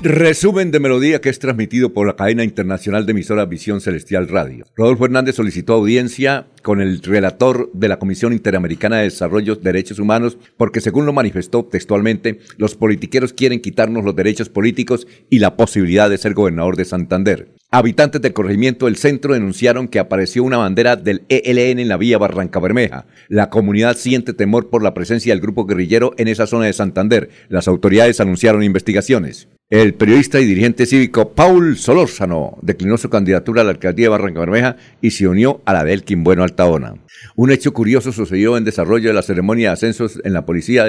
Resumen 0.00 0.70
de 0.70 0.78
melodía 0.78 1.20
que 1.20 1.28
es 1.28 1.40
transmitido 1.40 1.92
por 1.92 2.06
la 2.06 2.14
cadena 2.14 2.44
internacional 2.44 3.04
de 3.04 3.10
emisora 3.10 3.46
Visión 3.46 3.80
Celestial 3.80 4.28
Radio. 4.28 4.64
Rodolfo 4.76 5.06
Hernández 5.06 5.34
solicitó 5.34 5.72
audiencia 5.72 6.46
con 6.62 6.80
el 6.80 7.02
relator 7.02 7.68
de 7.72 7.88
la 7.88 7.98
Comisión 7.98 8.32
Interamericana 8.32 8.98
de 8.98 9.04
Desarrollo 9.04 9.56
de 9.56 9.62
Derechos 9.62 9.98
Humanos 9.98 10.38
porque 10.56 10.80
según 10.80 11.04
lo 11.04 11.12
manifestó 11.12 11.64
textualmente, 11.64 12.38
los 12.58 12.76
politiqueros 12.76 13.32
quieren 13.32 13.60
quitarnos 13.60 14.04
los 14.04 14.14
derechos 14.14 14.48
políticos 14.48 15.08
y 15.30 15.40
la 15.40 15.56
posibilidad 15.56 16.08
de 16.08 16.18
ser 16.18 16.32
gobernador 16.32 16.76
de 16.76 16.84
Santander. 16.84 17.48
Habitantes 17.72 18.22
del 18.22 18.32
corregimiento 18.32 18.86
del 18.86 18.96
centro 18.96 19.34
denunciaron 19.34 19.88
que 19.88 19.98
apareció 19.98 20.44
una 20.44 20.58
bandera 20.58 20.94
del 20.94 21.24
ELN 21.28 21.80
en 21.80 21.88
la 21.88 21.96
vía 21.96 22.18
Barranca 22.18 22.60
Bermeja. 22.60 23.06
La 23.28 23.50
comunidad 23.50 23.96
siente 23.96 24.32
temor 24.32 24.70
por 24.70 24.84
la 24.84 24.94
presencia 24.94 25.32
del 25.32 25.42
grupo 25.42 25.66
guerrillero 25.66 26.14
en 26.18 26.28
esa 26.28 26.46
zona 26.46 26.66
de 26.66 26.72
Santander. 26.72 27.30
Las 27.48 27.66
autoridades 27.66 28.20
anunciaron 28.20 28.62
investigaciones. 28.62 29.48
El 29.70 29.92
periodista 29.92 30.40
y 30.40 30.46
dirigente 30.46 30.86
cívico 30.86 31.34
Paul 31.34 31.76
Solórzano 31.76 32.56
declinó 32.62 32.96
su 32.96 33.10
candidatura 33.10 33.60
a 33.60 33.64
la 33.64 33.72
alcaldía 33.72 34.06
de 34.06 34.08
Barranca 34.08 34.40
Bermeja 34.40 34.76
y 35.02 35.10
se 35.10 35.28
unió 35.28 35.60
a 35.66 35.74
la 35.74 35.84
de 35.84 35.92
Elkin 35.92 36.24
Bueno 36.24 36.42
Altaona. 36.42 36.94
Un 37.36 37.50
hecho 37.50 37.74
curioso 37.74 38.10
sucedió 38.10 38.56
en 38.56 38.64
desarrollo 38.64 39.10
de 39.10 39.14
la 39.14 39.20
ceremonia 39.20 39.68
de 39.68 39.72
ascensos 39.74 40.22
en 40.24 40.32
la 40.32 40.46
policía 40.46 40.86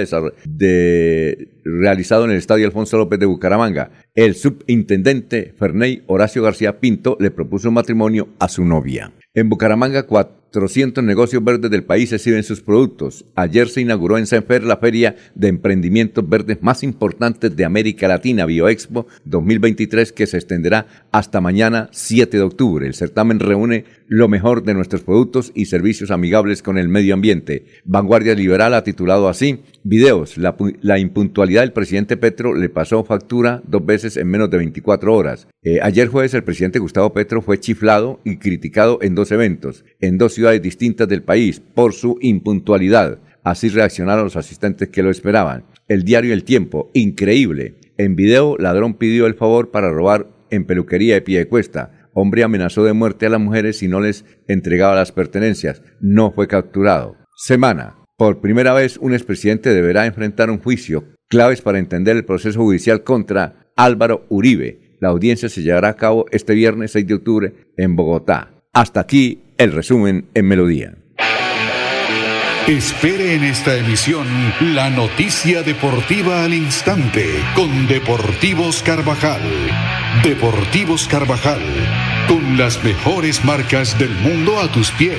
realizado 1.66 2.24
en 2.24 2.32
el 2.32 2.38
Estadio 2.38 2.68
Alfonso 2.68 2.98
López 2.98 3.20
de 3.20 3.26
Bucaramanga. 3.26 3.92
El 4.16 4.36
subintendente 4.36 5.54
Ferney 5.60 6.04
Horacio 6.08 6.42
García 6.42 6.80
Pinto 6.80 7.18
le 7.20 7.32
propuso 7.32 7.72
matrimonio 7.72 8.30
a 8.40 8.48
su 8.48 8.64
novia. 8.64 9.12
En 9.34 9.50
Bucaramanga, 9.50 10.04
400 10.52 11.04
negocios 11.04 11.44
verdes 11.44 11.70
del 11.70 11.84
país 11.84 12.12
exhiben 12.12 12.44
sus 12.44 12.62
productos. 12.62 13.24
Ayer 13.36 13.70
se 13.70 13.82
inauguró 13.82 14.18
en 14.18 14.26
Sanfer 14.26 14.64
la 14.64 14.78
feria 14.78 15.16
de 15.36 15.48
emprendimientos 15.48 16.28
verdes 16.28 16.58
más 16.62 16.82
importantes 16.82 17.56
de 17.56 17.66
América 17.66 18.08
Latina, 18.08 18.46
BioExpo 18.46 19.06
2023, 19.26 20.12
que 20.12 20.26
se 20.26 20.38
extenderá 20.38 20.88
hasta 21.12 21.40
mañana 21.40 21.90
7 21.92 22.38
de 22.38 22.44
octubre. 22.44 22.88
El 22.88 22.96
certamen 22.96 23.40
reúne 23.40 23.86
lo 24.10 24.28
mejor 24.28 24.64
de 24.64 24.74
nuestros 24.74 25.04
productos 25.04 25.52
y 25.54 25.66
servicios 25.66 26.10
amigables 26.10 26.64
con 26.64 26.80
el 26.80 26.90
medio 26.90 27.14
ambiente. 27.14 27.66
Vanguardia 27.86 28.34
Liberal 28.34 28.74
ha 28.74 28.84
titulado 28.84 29.30
así, 29.30 29.62
Videos, 29.84 30.36
la, 30.38 31.00
impuntualidad 31.00 31.62
del 31.62 31.74
presidente 31.74 32.18
Petro 32.18 32.56
le 32.56 32.70
pasó 32.70 33.04
factura 33.04 33.62
dos 33.68 33.86
veces 33.86 34.18
en 34.18 34.28
menos 34.28 34.50
de 34.50 34.58
24 34.58 35.16
horas. 35.16 35.48
Eh, 35.62 35.78
ayer 35.84 36.08
jueves 36.08 36.34
el 36.34 36.44
presidente 36.44 36.80
Gustavo 36.80 37.14
Petro 37.14 37.44
fue 37.44 37.60
chiflado 37.60 38.20
y 38.26 38.38
criticado 38.38 38.98
en 39.04 39.14
dos 39.14 39.32
eventos, 39.32 39.86
en 40.00 40.18
dos 40.18 40.34
ciudades 40.34 40.64
distintas 40.64 41.08
del 41.08 41.22
país, 41.22 41.60
por 41.60 41.94
su 41.94 42.18
impuntualidad. 42.20 43.20
Así 43.44 43.70
reaccionaron 43.70 44.24
los 44.24 44.36
asistentes 44.36 44.90
que 44.90 45.04
lo 45.04 45.12
esperaban. 45.12 45.66
El 45.88 46.04
diario 46.04 46.34
El 46.34 46.44
Tiempo, 46.44 46.90
increíble. 46.96 47.76
En 47.98 48.16
video, 48.16 48.58
ladrón 48.58 48.96
pidió 48.96 49.28
el 49.28 49.36
favor 49.36 49.70
para 49.70 49.92
robar 49.92 50.28
en 50.50 50.66
peluquería 50.66 51.14
de 51.14 51.22
pie 51.22 51.40
de 51.40 51.48
cuesta. 51.48 51.99
Hombre 52.22 52.44
amenazó 52.44 52.84
de 52.84 52.92
muerte 52.92 53.28
a 53.28 53.30
las 53.30 53.40
mujeres 53.40 53.78
si 53.78 53.88
no 53.88 54.02
les 54.02 54.26
entregaba 54.50 54.94
las 54.94 55.14
pertenencias. 55.14 55.82
No 56.02 56.34
fue 56.34 56.50
capturado. 56.50 57.16
Semana. 57.38 57.96
Por 58.18 58.42
primera 58.42 58.74
vez, 58.74 58.98
un 58.98 59.14
expresidente 59.14 59.74
deberá 59.74 60.06
enfrentar 60.06 60.50
un 60.50 60.60
juicio. 60.60 61.06
Claves 61.30 61.62
para 61.62 61.80
entender 61.80 62.18
el 62.18 62.26
proceso 62.26 62.60
judicial 62.60 63.06
contra 63.06 63.72
Álvaro 63.78 64.26
Uribe. 64.28 64.98
La 65.00 65.08
audiencia 65.08 65.48
se 65.48 65.62
llevará 65.62 65.88
a 65.88 65.96
cabo 65.96 66.26
este 66.32 66.54
viernes 66.56 66.92
6 66.92 67.08
de 67.08 67.14
octubre 67.14 67.54
en 67.78 67.96
Bogotá. 67.96 68.52
Hasta 68.74 69.00
aquí 69.00 69.42
el 69.58 69.72
resumen 69.72 70.26
en 70.34 70.46
Melodía. 70.46 70.98
Espere 72.70 73.34
en 73.34 73.46
esta 73.46 73.78
emisión 73.78 74.28
la 74.76 74.92
noticia 74.92 75.64
deportiva 75.64 76.44
al 76.44 76.54
instante 76.54 77.26
con 77.56 77.88
Deportivos 77.88 78.84
Carvajal. 78.84 79.42
Deportivos 80.24 81.08
Carvajal, 81.08 81.62
con 82.30 82.58
las 82.60 82.84
mejores 82.84 83.44
marcas 83.44 83.98
del 83.98 84.12
mundo 84.12 84.62
a 84.62 84.72
tus 84.72 84.92
pies. 84.92 85.18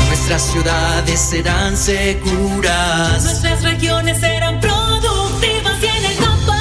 Nuestras 0.07 0.41
ciudades 0.43 1.21
serán 1.21 1.77
seguras. 1.77 3.23
Nuestras 3.23 3.63
regiones 3.63 4.21
serán 4.21 4.59
productivas 4.59 5.83
y 5.83 5.87
en 5.87 6.05
el 6.07 6.17
campo. 6.17 6.55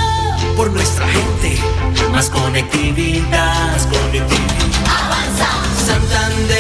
Por 0.58 0.74
nuestra 0.74 1.08
gente, 1.08 1.58
más 2.12 2.30
conectividad. 2.30 3.72
Más 3.72 3.88
conectividad. 3.88 4.58
Avanza. 4.86 5.48
Santander 5.86 6.57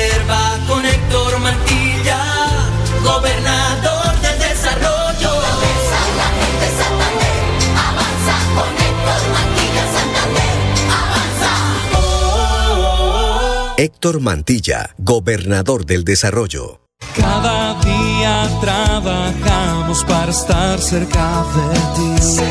Mantilla, 14.15 14.95
gobernador 14.97 15.85
del 15.85 16.05
desarrollo. 16.05 16.79
Cada 17.15 17.73
día 17.81 18.49
trabajamos 18.61 20.03
para 20.05 20.31
estar 20.31 20.79
cerca 20.79 21.43
de 21.55 21.73
ti. 21.95 22.41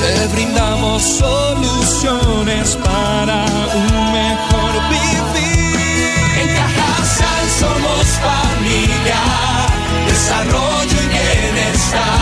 Te 0.00 0.26
brindamos 0.34 1.02
soluciones 1.02 2.76
para 2.84 3.44
un 3.74 4.12
mejor 4.12 4.72
vivir. 4.90 5.78
En 6.42 6.48
Cajasal 6.56 7.44
somos 7.60 8.04
familia, 8.28 9.22
desarrollo 10.08 10.98
y 11.00 11.08
bienestar. 11.08 12.21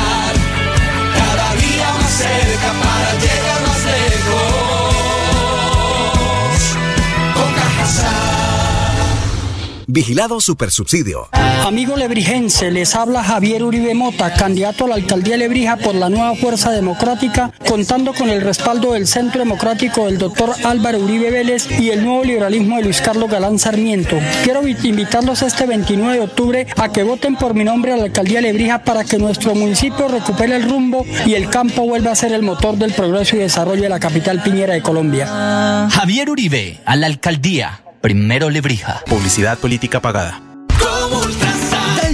Vigilado 9.93 10.41
Supersubsidio. 10.41 11.29
Amigo 11.67 11.97
lebrigense, 11.97 12.71
les 12.71 12.95
habla 12.95 13.25
Javier 13.25 13.65
Uribe 13.65 13.93
Mota, 13.95 14.33
candidato 14.33 14.85
a 14.85 14.89
la 14.89 14.95
alcaldía 14.95 15.33
de 15.33 15.39
Lebrija 15.39 15.77
por 15.79 15.97
la 15.97 16.09
nueva 16.09 16.37
Fuerza 16.37 16.71
Democrática, 16.71 17.53
contando 17.67 18.15
con 18.15 18.31
el 18.31 18.41
respaldo 18.41 18.93
del 18.93 19.09
Centro 19.09 19.41
Democrático 19.41 20.07
del 20.07 20.19
doctor 20.19 20.55
Álvaro 20.63 21.01
Uribe 21.01 21.33
Vélez 21.33 21.69
y 21.81 21.91
el 21.91 22.05
nuevo 22.05 22.23
liberalismo 22.23 22.77
de 22.77 22.85
Luis 22.85 23.01
Carlos 23.01 23.29
Galán 23.29 23.59
Sarmiento. 23.59 24.17
Quiero 24.45 24.67
invitarlos 24.67 25.43
este 25.43 25.67
29 25.67 26.19
de 26.19 26.25
octubre 26.25 26.67
a 26.77 26.93
que 26.93 27.03
voten 27.03 27.35
por 27.35 27.55
mi 27.55 27.65
nombre 27.65 27.93
a 27.93 27.97
la 27.97 28.05
alcaldía 28.05 28.39
de 28.39 28.43
Lebrija 28.43 28.85
para 28.85 29.03
que 29.03 29.19
nuestro 29.19 29.57
municipio 29.57 30.07
recupere 30.07 30.55
el 30.55 30.71
rumbo 30.71 31.05
y 31.27 31.35
el 31.35 31.51
campo 31.51 31.83
vuelva 31.83 32.13
a 32.13 32.15
ser 32.15 32.33
el 32.33 32.43
motor 32.43 32.77
del 32.77 32.93
progreso 32.93 33.35
y 33.35 33.41
desarrollo 33.41 33.83
de 33.83 33.89
la 33.89 33.99
capital 33.99 34.41
piñera 34.41 34.75
de 34.75 34.83
Colombia. 34.83 35.89
Javier 35.91 36.31
Uribe, 36.31 36.79
a 36.85 36.95
la 36.95 37.07
alcaldía. 37.07 37.81
Primero 38.01 38.51
Lebrija. 38.51 39.03
Publicidad 39.07 39.59
política 39.59 40.01
pagada 40.01 40.41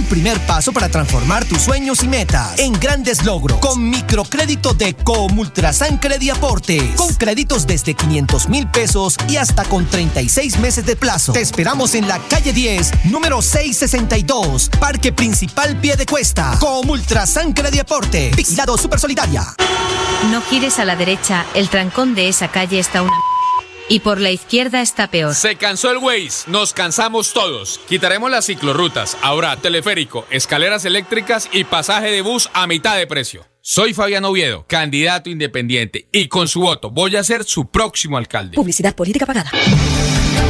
primer 0.07 0.39
paso 0.41 0.71
para 0.71 0.89
transformar 0.89 1.45
tus 1.45 1.61
sueños 1.61 2.03
y 2.03 2.07
metas 2.07 2.57
en 2.57 2.73
grandes 2.73 3.23
logros 3.23 3.59
con 3.59 3.89
microcrédito 3.89 4.73
de 4.73 4.95
Comultrasan 4.95 5.99
Aporte 6.33 6.93
con 6.95 7.13
créditos 7.15 7.67
desde 7.67 7.93
500 7.93 8.49
mil 8.49 8.67
pesos 8.67 9.17
y 9.29 9.37
hasta 9.37 9.63
con 9.65 9.85
36 9.85 10.59
meses 10.59 10.85
de 10.85 10.95
plazo. 10.95 11.33
Te 11.33 11.41
esperamos 11.41 11.93
en 11.95 12.07
la 12.07 12.19
calle 12.29 12.53
10, 12.53 13.05
número 13.05 13.41
662, 13.41 14.69
Parque 14.79 15.11
Principal 15.11 15.75
Pie 15.77 15.95
de 15.95 16.05
Cuesta. 16.05 16.57
Comultrasan 16.59 17.53
Aporte, 17.79 18.31
vigilado 18.35 18.77
super 18.77 18.99
solidaria. 18.99 19.43
No 20.31 20.41
gires 20.41 20.79
a 20.79 20.85
la 20.85 20.95
derecha, 20.95 21.45
el 21.53 21.69
trancón 21.69 22.15
de 22.15 22.29
esa 22.29 22.47
calle 22.47 22.79
está 22.79 23.01
una 23.01 23.13
y 23.89 23.99
por 24.01 24.19
la 24.19 24.31
izquierda 24.31 24.81
está 24.81 25.09
peor. 25.09 25.33
Se 25.33 25.55
cansó 25.55 25.91
el 25.91 25.97
Waze, 25.97 26.49
nos 26.49 26.73
cansamos 26.73 27.33
todos. 27.33 27.79
Quitaremos 27.87 28.29
las 28.31 28.45
ciclorrutas, 28.45 29.17
ahora 29.21 29.57
teleférico, 29.57 30.25
escaleras 30.29 30.85
eléctricas 30.85 31.49
y 31.51 31.63
pasaje 31.63 32.11
de 32.11 32.21
bus 32.21 32.49
a 32.53 32.67
mitad 32.67 32.97
de 32.97 33.07
precio. 33.07 33.45
Soy 33.61 33.93
Fabián 33.93 34.23
Oviedo, 34.23 34.65
candidato 34.65 35.29
independiente, 35.29 36.07
y 36.13 36.29
con 36.29 36.47
su 36.47 36.61
voto 36.61 36.89
voy 36.89 37.17
a 37.17 37.23
ser 37.23 37.43
su 37.43 37.69
próximo 37.69 38.17
alcalde. 38.17 38.55
Publicidad 38.55 38.95
política 38.95 39.25
pagada. 39.25 39.51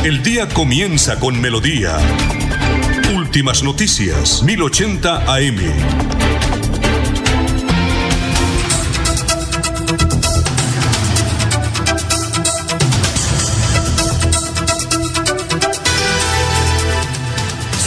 El 0.04 0.22
día 0.22 0.48
comienza 0.50 1.20
con 1.20 1.42
melodía. 1.42 1.98
Últimas 3.16 3.64
noticias, 3.64 4.44
1080 4.44 5.34
AM. 5.34 6.27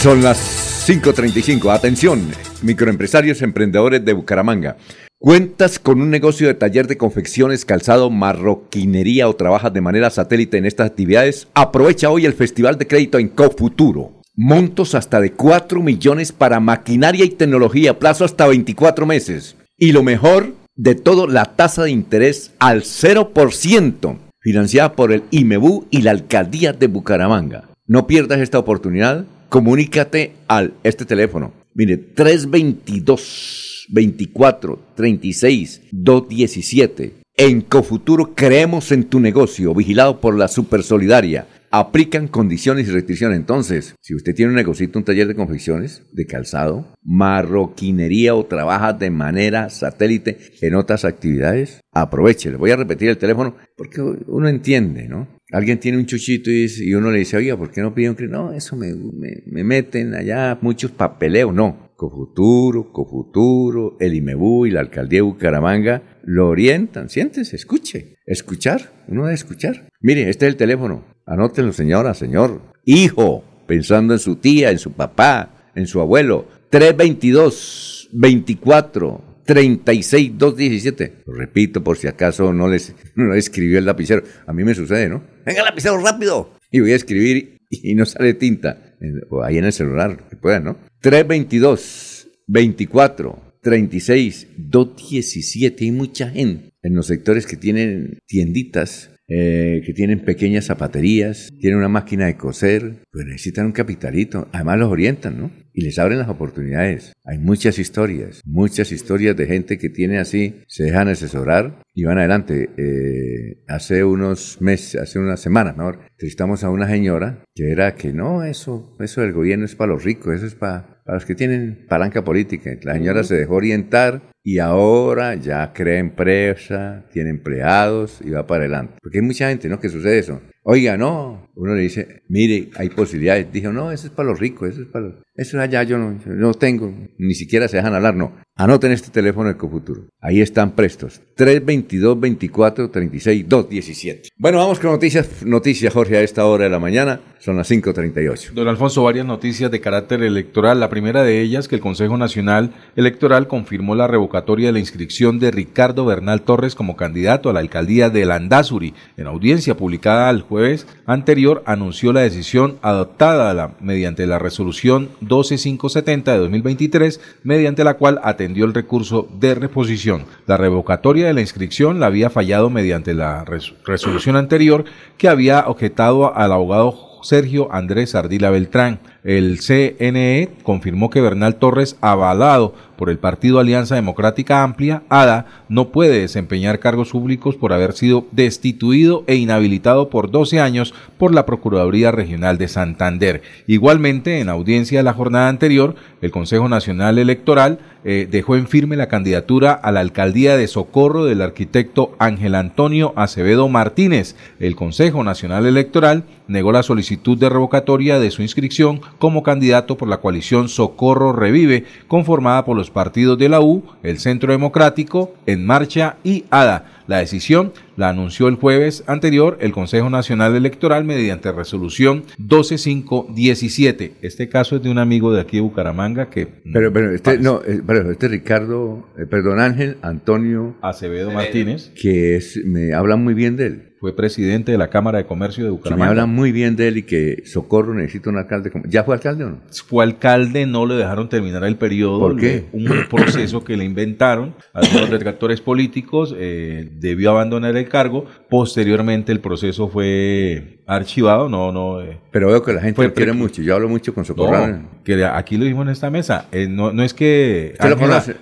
Son 0.01 0.23
las 0.23 0.87
5.35. 0.89 1.71
Atención, 1.71 2.27
microempresarios 2.63 3.43
emprendedores 3.43 4.03
de 4.03 4.13
Bucaramanga. 4.13 4.75
¿Cuentas 5.19 5.77
con 5.77 6.01
un 6.01 6.09
negocio 6.09 6.47
de 6.47 6.55
taller 6.55 6.87
de 6.87 6.97
confecciones, 6.97 7.65
calzado, 7.65 8.09
marroquinería 8.09 9.29
o 9.29 9.35
trabajas 9.35 9.71
de 9.71 9.81
manera 9.81 10.09
satélite 10.09 10.57
en 10.57 10.65
estas 10.65 10.87
actividades? 10.87 11.49
Aprovecha 11.53 12.09
hoy 12.09 12.25
el 12.25 12.33
Festival 12.33 12.79
de 12.79 12.87
Crédito 12.87 13.19
en 13.19 13.27
Cofuturo. 13.27 14.13
Montos 14.35 14.95
hasta 14.95 15.21
de 15.21 15.33
4 15.33 15.83
millones 15.83 16.31
para 16.31 16.59
maquinaria 16.59 17.23
y 17.23 17.29
tecnología, 17.29 17.99
plazo 17.99 18.25
hasta 18.25 18.47
24 18.47 19.05
meses. 19.05 19.55
Y 19.77 19.91
lo 19.91 20.01
mejor 20.01 20.55
de 20.75 20.95
todo, 20.95 21.27
la 21.27 21.45
tasa 21.45 21.83
de 21.83 21.91
interés 21.91 22.53
al 22.57 22.81
0%, 22.81 24.17
financiada 24.39 24.93
por 24.93 25.11
el 25.11 25.21
IMEBU 25.29 25.85
y 25.91 26.01
la 26.01 26.09
Alcaldía 26.09 26.73
de 26.73 26.87
Bucaramanga. 26.87 27.65
No 27.85 28.07
pierdas 28.07 28.39
esta 28.39 28.57
oportunidad 28.57 29.25
comunícate 29.51 30.31
al 30.47 30.75
este 30.81 31.03
teléfono. 31.03 31.51
Mire, 31.73 31.97
322 31.97 33.87
24 33.89 34.79
36 34.95 35.81
217. 35.91 37.13
En 37.35 37.61
Cofuturo 37.61 38.33
creemos 38.33 38.93
en 38.93 39.03
tu 39.05 39.19
negocio, 39.19 39.73
vigilado 39.73 40.21
por 40.21 40.37
la 40.37 40.47
Super 40.47 40.83
Solidaria. 40.83 41.47
Aplican 41.69 42.27
condiciones 42.29 42.87
y 42.87 42.91
restricciones. 42.91 43.37
Entonces, 43.37 43.95
si 43.99 44.15
usted 44.15 44.33
tiene 44.33 44.51
un 44.51 44.55
negocio, 44.55 44.89
un 44.93 45.03
taller 45.03 45.27
de 45.27 45.35
confecciones, 45.35 46.03
de 46.13 46.25
calzado, 46.25 46.87
marroquinería 47.03 48.35
o 48.35 48.45
trabaja 48.45 48.93
de 48.93 49.09
manera 49.09 49.69
satélite 49.69 50.37
en 50.61 50.75
otras 50.75 51.03
actividades, 51.03 51.81
aproveche. 51.91 52.51
Le 52.51 52.57
voy 52.57 52.71
a 52.71 52.77
repetir 52.77 53.09
el 53.09 53.17
teléfono 53.17 53.55
porque 53.75 54.01
uno 54.01 54.47
entiende, 54.47 55.07
¿no? 55.07 55.27
Alguien 55.51 55.79
tiene 55.79 55.97
un 55.97 56.05
chuchito 56.05 56.49
y, 56.49 56.93
uno 56.93 57.11
le 57.11 57.19
dice, 57.19 57.37
oiga, 57.37 57.57
¿por 57.57 57.71
qué 57.71 57.81
no 57.81 57.93
piden 57.93 58.15
un 58.19 58.29
No, 58.29 58.53
eso 58.53 58.75
me, 58.75 58.93
me, 58.93 59.63
meten 59.63 60.15
allá 60.15 60.57
muchos 60.61 60.91
papeleos. 60.91 61.53
No, 61.53 61.91
Cofuturo, 61.95 62.91
Cofuturo, 62.91 63.97
el 63.99 64.15
IMEBU 64.15 64.65
y 64.65 64.71
la 64.71 64.79
Alcaldía 64.79 65.17
de 65.17 65.23
Bucaramanga 65.23 66.19
lo 66.23 66.49
orientan. 66.49 67.09
Siéntese, 67.09 67.55
escuche. 67.55 68.15
Escuchar, 68.25 68.91
uno 69.07 69.23
debe 69.23 69.35
escuchar. 69.35 69.89
Mire, 69.99 70.29
este 70.29 70.47
es 70.47 70.53
el 70.53 70.57
teléfono. 70.57 71.05
Anótenlo, 71.25 71.73
señora, 71.73 72.13
señor. 72.13 72.61
Hijo, 72.85 73.43
pensando 73.67 74.13
en 74.13 74.19
su 74.19 74.37
tía, 74.37 74.71
en 74.71 74.79
su 74.79 74.93
papá, 74.93 75.71
en 75.75 75.85
su 75.85 75.99
abuelo. 76.01 76.47
322 76.69 78.09
24 78.13 79.30
36217. 79.51 81.23
Lo 81.25 81.33
repito 81.33 81.83
por 81.83 81.97
si 81.97 82.07
acaso 82.07 82.53
no 82.53 82.69
les 82.69 82.95
escribió 83.35 83.79
el 83.79 83.85
lapicero. 83.85 84.23
A 84.47 84.53
mí 84.53 84.63
me 84.63 84.73
sucede, 84.73 85.09
¿no? 85.09 85.23
Venga, 85.45 85.61
lapicero, 85.63 85.97
rápido. 85.97 86.53
Y 86.71 86.79
voy 86.79 86.93
a 86.93 86.95
escribir 86.95 87.57
y 87.69 87.93
no 87.95 88.05
sale 88.05 88.33
tinta. 88.33 88.95
O 89.29 89.43
ahí 89.43 89.57
en 89.57 89.65
el 89.65 89.73
celular, 89.73 90.25
que 90.29 90.37
puedan, 90.37 90.63
¿no? 90.63 90.77
322 91.01 92.29
24 92.47 93.57
36 93.61 94.47
217. 94.57 95.83
Hay 95.83 95.91
mucha 95.91 96.29
gente 96.29 96.69
en 96.81 96.95
los 96.95 97.07
sectores 97.07 97.45
que 97.45 97.57
tienen 97.57 98.19
tienditas 98.27 99.09
eh, 99.33 99.81
que 99.85 99.93
tienen 99.93 100.25
pequeñas 100.25 100.65
zapaterías, 100.65 101.53
tienen 101.57 101.79
una 101.79 101.87
máquina 101.87 102.25
de 102.25 102.35
coser, 102.35 103.03
pues 103.11 103.25
necesitan 103.25 103.67
un 103.67 103.71
capitalito. 103.71 104.49
Además 104.51 104.79
los 104.79 104.91
orientan, 104.91 105.39
¿no? 105.39 105.51
Y 105.73 105.81
les 105.81 105.99
abren 105.99 106.19
las 106.19 106.29
oportunidades. 106.29 107.13
Hay 107.23 107.37
muchas 107.37 107.79
historias, 107.79 108.41
muchas 108.45 108.91
historias 108.91 109.35
de 109.37 109.47
gente 109.47 109.77
que 109.77 109.89
tiene 109.89 110.19
así, 110.19 110.63
se 110.67 110.83
dejan 110.83 111.07
asesorar 111.07 111.81
y 111.93 112.03
van 112.03 112.17
adelante. 112.17 112.69
Eh, 112.77 113.63
hace 113.67 114.03
unos 114.03 114.59
meses, 114.61 115.01
hace 115.01 115.19
unas 115.19 115.39
semanas, 115.39 115.77
mejor, 115.77 115.99
entrevistamos 116.11 116.63
a 116.63 116.69
una 116.69 116.87
señora 116.87 117.43
que 117.55 117.71
era 117.71 117.95
que 117.95 118.13
no, 118.13 118.43
eso, 118.43 118.95
eso 118.99 119.21
del 119.21 119.33
gobierno 119.33 119.65
es 119.65 119.75
para 119.75 119.93
los 119.93 120.03
ricos, 120.03 120.35
eso 120.35 120.45
es 120.45 120.55
para, 120.55 121.00
para 121.11 121.17
los 121.17 121.25
que 121.25 121.35
tienen 121.35 121.85
palanca 121.89 122.23
política. 122.23 122.71
La 122.83 122.93
señora 122.93 123.25
se 123.25 123.35
dejó 123.35 123.55
orientar 123.55 124.21
y 124.45 124.59
ahora 124.59 125.35
ya 125.35 125.73
crea 125.73 125.99
empresa, 125.99 127.03
tiene 127.11 127.31
empleados 127.31 128.21
y 128.23 128.29
va 128.29 128.47
para 128.47 128.61
adelante. 128.61 128.93
Porque 129.01 129.17
hay 129.17 129.25
mucha 129.25 129.49
gente, 129.49 129.67
¿no? 129.67 129.77
Que 129.77 129.89
sucede 129.89 130.19
eso. 130.19 130.41
Oiga, 130.63 130.95
no. 130.95 131.49
Uno 131.55 131.75
le 131.75 131.81
dice, 131.81 132.23
mire, 132.29 132.69
hay 132.77 132.89
posibilidades. 132.89 133.51
Dijo, 133.51 133.73
no, 133.73 133.91
eso 133.91 134.07
es 134.07 134.13
para 134.13 134.29
los 134.29 134.39
ricos, 134.39 134.69
eso 134.69 134.83
es 134.83 134.87
para 134.87 135.07
los... 135.07 135.15
Eso 135.35 135.59
allá 135.59 135.83
yo 135.83 135.97
no, 135.97 136.17
no 136.25 136.53
tengo, 136.53 136.93
ni 137.17 137.33
siquiera 137.33 137.67
se 137.67 137.77
dejan 137.77 137.93
hablar, 137.93 138.15
no. 138.15 138.37
Anoten 138.55 138.91
este 138.91 139.09
teléfono 139.09 139.49
de 139.49 139.57
Cofuturo. 139.57 140.07
Ahí 140.19 140.39
están 140.39 140.75
prestos. 140.75 141.21
322 141.35 142.19
24 142.19 142.91
36 142.91 143.49
217. 143.49 144.29
Bueno, 144.37 144.59
vamos 144.59 144.79
con 144.79 144.91
noticias, 144.91 145.43
noticias, 145.43 145.91
Jorge, 145.91 146.17
a 146.17 146.21
esta 146.21 146.45
hora 146.45 146.65
de 146.65 146.69
la 146.69 146.79
mañana. 146.79 147.21
Son 147.39 147.57
las 147.57 147.71
5.38. 147.71 148.51
Don 148.51 148.67
Alfonso, 148.67 149.01
varias 149.01 149.25
noticias 149.25 149.71
de 149.71 149.81
carácter 149.81 150.21
electoral. 150.21 150.79
La 150.79 150.91
primera 150.91 151.00
de 151.01 151.41
ellas, 151.41 151.67
que 151.67 151.75
el 151.75 151.81
Consejo 151.81 152.17
Nacional 152.17 152.71
Electoral 152.95 153.47
confirmó 153.47 153.95
la 153.95 154.07
revocatoria 154.07 154.67
de 154.67 154.73
la 154.73 154.79
inscripción 154.79 155.39
de 155.39 155.51
Ricardo 155.51 156.05
Bernal 156.05 156.43
Torres 156.43 156.75
como 156.75 156.95
candidato 156.95 157.49
a 157.49 157.53
la 157.53 157.59
alcaldía 157.59 158.09
de 158.09 158.25
Landazuri. 158.25 158.93
En 159.17 159.27
audiencia 159.27 159.75
publicada 159.75 160.29
el 160.29 160.41
jueves 160.41 160.87
anterior, 161.05 161.63
anunció 161.65 162.13
la 162.13 162.21
decisión 162.21 162.77
adoptada 162.81 163.71
mediante 163.79 164.27
la 164.27 164.39
resolución 164.39 165.09
12570 165.21 166.31
de 166.31 166.37
2023, 166.37 167.19
mediante 167.43 167.83
la 167.83 167.95
cual 167.95 168.21
atendió 168.23 168.65
el 168.65 168.73
recurso 168.73 169.27
de 169.39 169.55
reposición. 169.55 170.25
La 170.45 170.57
revocatoria 170.57 171.27
de 171.27 171.33
la 171.33 171.41
inscripción 171.41 171.99
la 171.99 172.05
había 172.05 172.29
fallado 172.29 172.69
mediante 172.69 173.13
la 173.13 173.43
resolución 173.43 174.35
anterior 174.35 174.85
que 175.17 175.27
había 175.27 175.65
objetado 175.67 176.35
al 176.35 176.51
abogado 176.51 177.10
Sergio 177.21 177.73
Andrés 177.73 178.15
Ardila 178.15 178.49
Beltrán. 178.49 178.99
El 179.23 179.59
CNE 179.59 180.49
confirmó 180.63 181.09
que 181.09 181.21
Bernal 181.21 181.55
Torres, 181.55 181.95
avalado 182.01 182.73
por 182.95 183.09
el 183.09 183.19
Partido 183.19 183.59
Alianza 183.59 183.95
Democrática 183.95 184.63
Amplia, 184.63 185.03
ADA, 185.09 185.45
no 185.69 185.89
puede 185.89 186.19
desempeñar 186.19 186.79
cargos 186.79 187.11
públicos 187.11 187.55
por 187.55 187.73
haber 187.73 187.93
sido 187.93 188.25
destituido 188.31 189.23
e 189.27 189.35
inhabilitado 189.35 190.09
por 190.09 190.31
12 190.31 190.59
años 190.59 190.93
por 191.17 191.33
la 191.33 191.45
Procuraduría 191.45 192.11
Regional 192.11 192.57
de 192.57 192.67
Santander. 192.67 193.41
Igualmente, 193.67 194.39
en 194.39 194.49
audiencia 194.49 194.99
de 194.99 195.03
la 195.03 195.13
jornada 195.13 195.49
anterior, 195.49 195.95
el 196.21 196.31
Consejo 196.31 196.69
Nacional 196.69 197.17
Electoral 197.17 197.79
eh, 198.03 198.27
dejó 198.29 198.55
en 198.55 198.67
firme 198.67 198.95
la 198.95 199.07
candidatura 199.07 199.73
a 199.73 199.91
la 199.91 199.99
alcaldía 199.99 200.57
de 200.57 200.67
Socorro 200.67 201.25
del 201.25 201.41
arquitecto 201.41 202.15
Ángel 202.19 202.55
Antonio 202.55 203.13
Acevedo 203.15 203.67
Martínez. 203.69 204.35
El 204.59 204.75
Consejo 204.75 205.23
Nacional 205.23 205.65
Electoral 205.65 206.23
negó 206.47 206.71
la 206.71 206.83
solicitud 206.83 207.37
de 207.37 207.49
revocatoria 207.49 208.19
de 208.19 208.31
su 208.31 208.41
inscripción 208.41 209.01
como 209.19 209.43
candidato 209.43 209.97
por 209.97 210.07
la 210.07 210.17
coalición 210.17 210.69
Socorro 210.69 211.33
Revive, 211.33 211.85
conformada 212.07 212.65
por 212.65 212.77
los 212.77 212.91
partidos 212.91 213.37
de 213.37 213.49
la 213.49 213.61
U, 213.61 213.83
el 214.03 214.19
Centro 214.19 214.51
Democrático, 214.51 215.33
En 215.45 215.65
Marcha 215.65 216.17
y 216.23 216.45
ADA. 216.49 216.85
La 217.11 217.17
decisión 217.17 217.73
la 217.97 218.07
anunció 218.07 218.47
el 218.47 218.55
jueves 218.55 219.03
anterior 219.05 219.57
el 219.59 219.73
Consejo 219.73 220.09
Nacional 220.09 220.55
Electoral 220.55 221.03
mediante 221.03 221.51
resolución 221.51 222.23
12517. 222.37 224.13
Este 224.21 224.47
caso 224.47 224.77
es 224.77 224.83
de 224.83 224.89
un 224.89 224.97
amigo 224.97 225.33
de 225.33 225.41
aquí 225.41 225.57
de 225.57 225.61
Bucaramanga 225.61 226.29
que... 226.29 226.47
Pero, 226.71 226.93
pero 226.93 227.13
este, 227.13 227.37
no, 227.37 227.59
eh, 227.67 227.81
pero 227.85 228.09
este 228.09 228.29
Ricardo, 228.29 229.09
eh, 229.17 229.25
perdón, 229.25 229.59
Ángel 229.59 229.97
Antonio 230.01 230.77
Acevedo 230.81 231.31
Martínez. 231.31 231.91
Que 232.01 232.37
es, 232.37 232.57
me 232.63 232.93
habla 232.93 233.17
muy 233.17 233.33
bien 233.33 233.57
de 233.57 233.65
él. 233.65 233.90
Fue 234.01 234.15
presidente 234.15 234.71
de 234.71 234.79
la 234.79 234.89
Cámara 234.89 235.19
de 235.19 235.25
Comercio 235.25 235.63
de 235.63 235.69
Que 235.69 235.71
me 235.73 235.77
Bucaramanga. 235.77 236.09
hablan 236.09 236.29
muy 236.35 236.51
bien 236.51 236.75
de 236.75 236.87
él 236.87 236.97
y 236.97 237.03
que 237.03 237.43
Socorro 237.45 237.93
necesita 237.93 238.31
un 238.31 238.37
alcalde. 238.37 238.71
¿Ya 238.89 239.03
fue 239.03 239.13
alcalde 239.13 239.43
o 239.45 239.49
no? 239.51 239.61
Fue 239.87 240.03
alcalde, 240.03 240.65
no 240.65 240.87
le 240.87 240.95
dejaron 240.95 241.29
terminar 241.29 241.63
el 241.63 241.77
periodo. 241.77 242.19
¿Por 242.19 242.35
qué? 242.35 242.65
le- 242.73 242.79
Un 242.79 243.05
proceso 243.09 243.63
que 243.63 243.77
le 243.77 243.85
inventaron 243.85 244.55
a 244.73 244.81
los 244.81 245.09
detractores 245.11 245.61
políticos, 245.61 246.35
eh, 246.35 246.89
debió 246.95 247.29
abandonar 247.29 247.77
el 247.77 247.87
cargo. 247.87 248.25
Posteriormente 248.49 249.31
el 249.31 249.39
proceso 249.39 249.87
fue 249.87 250.80
archivado, 250.95 251.49
no, 251.49 251.71
no. 251.71 252.01
eh, 252.01 252.17
Pero 252.31 252.47
veo 252.47 252.61
que 252.63 252.73
la 252.73 252.81
gente 252.81 253.01
lo 253.03 253.13
quiere 253.13 253.33
mucho. 253.33 253.61
Yo 253.61 253.75
hablo 253.75 253.89
mucho 253.89 254.13
con 254.13 254.25
Socorro. 254.25 254.67
No, 254.67 254.83
que 255.03 255.23
aquí 255.25 255.57
lo 255.57 255.63
dijimos 255.65 255.85
en 255.85 255.91
esta 255.91 256.09
mesa. 256.09 256.45
eh, 256.51 256.67
no, 256.69 256.91
no 256.91 257.03
es 257.03 257.13
que. 257.13 257.75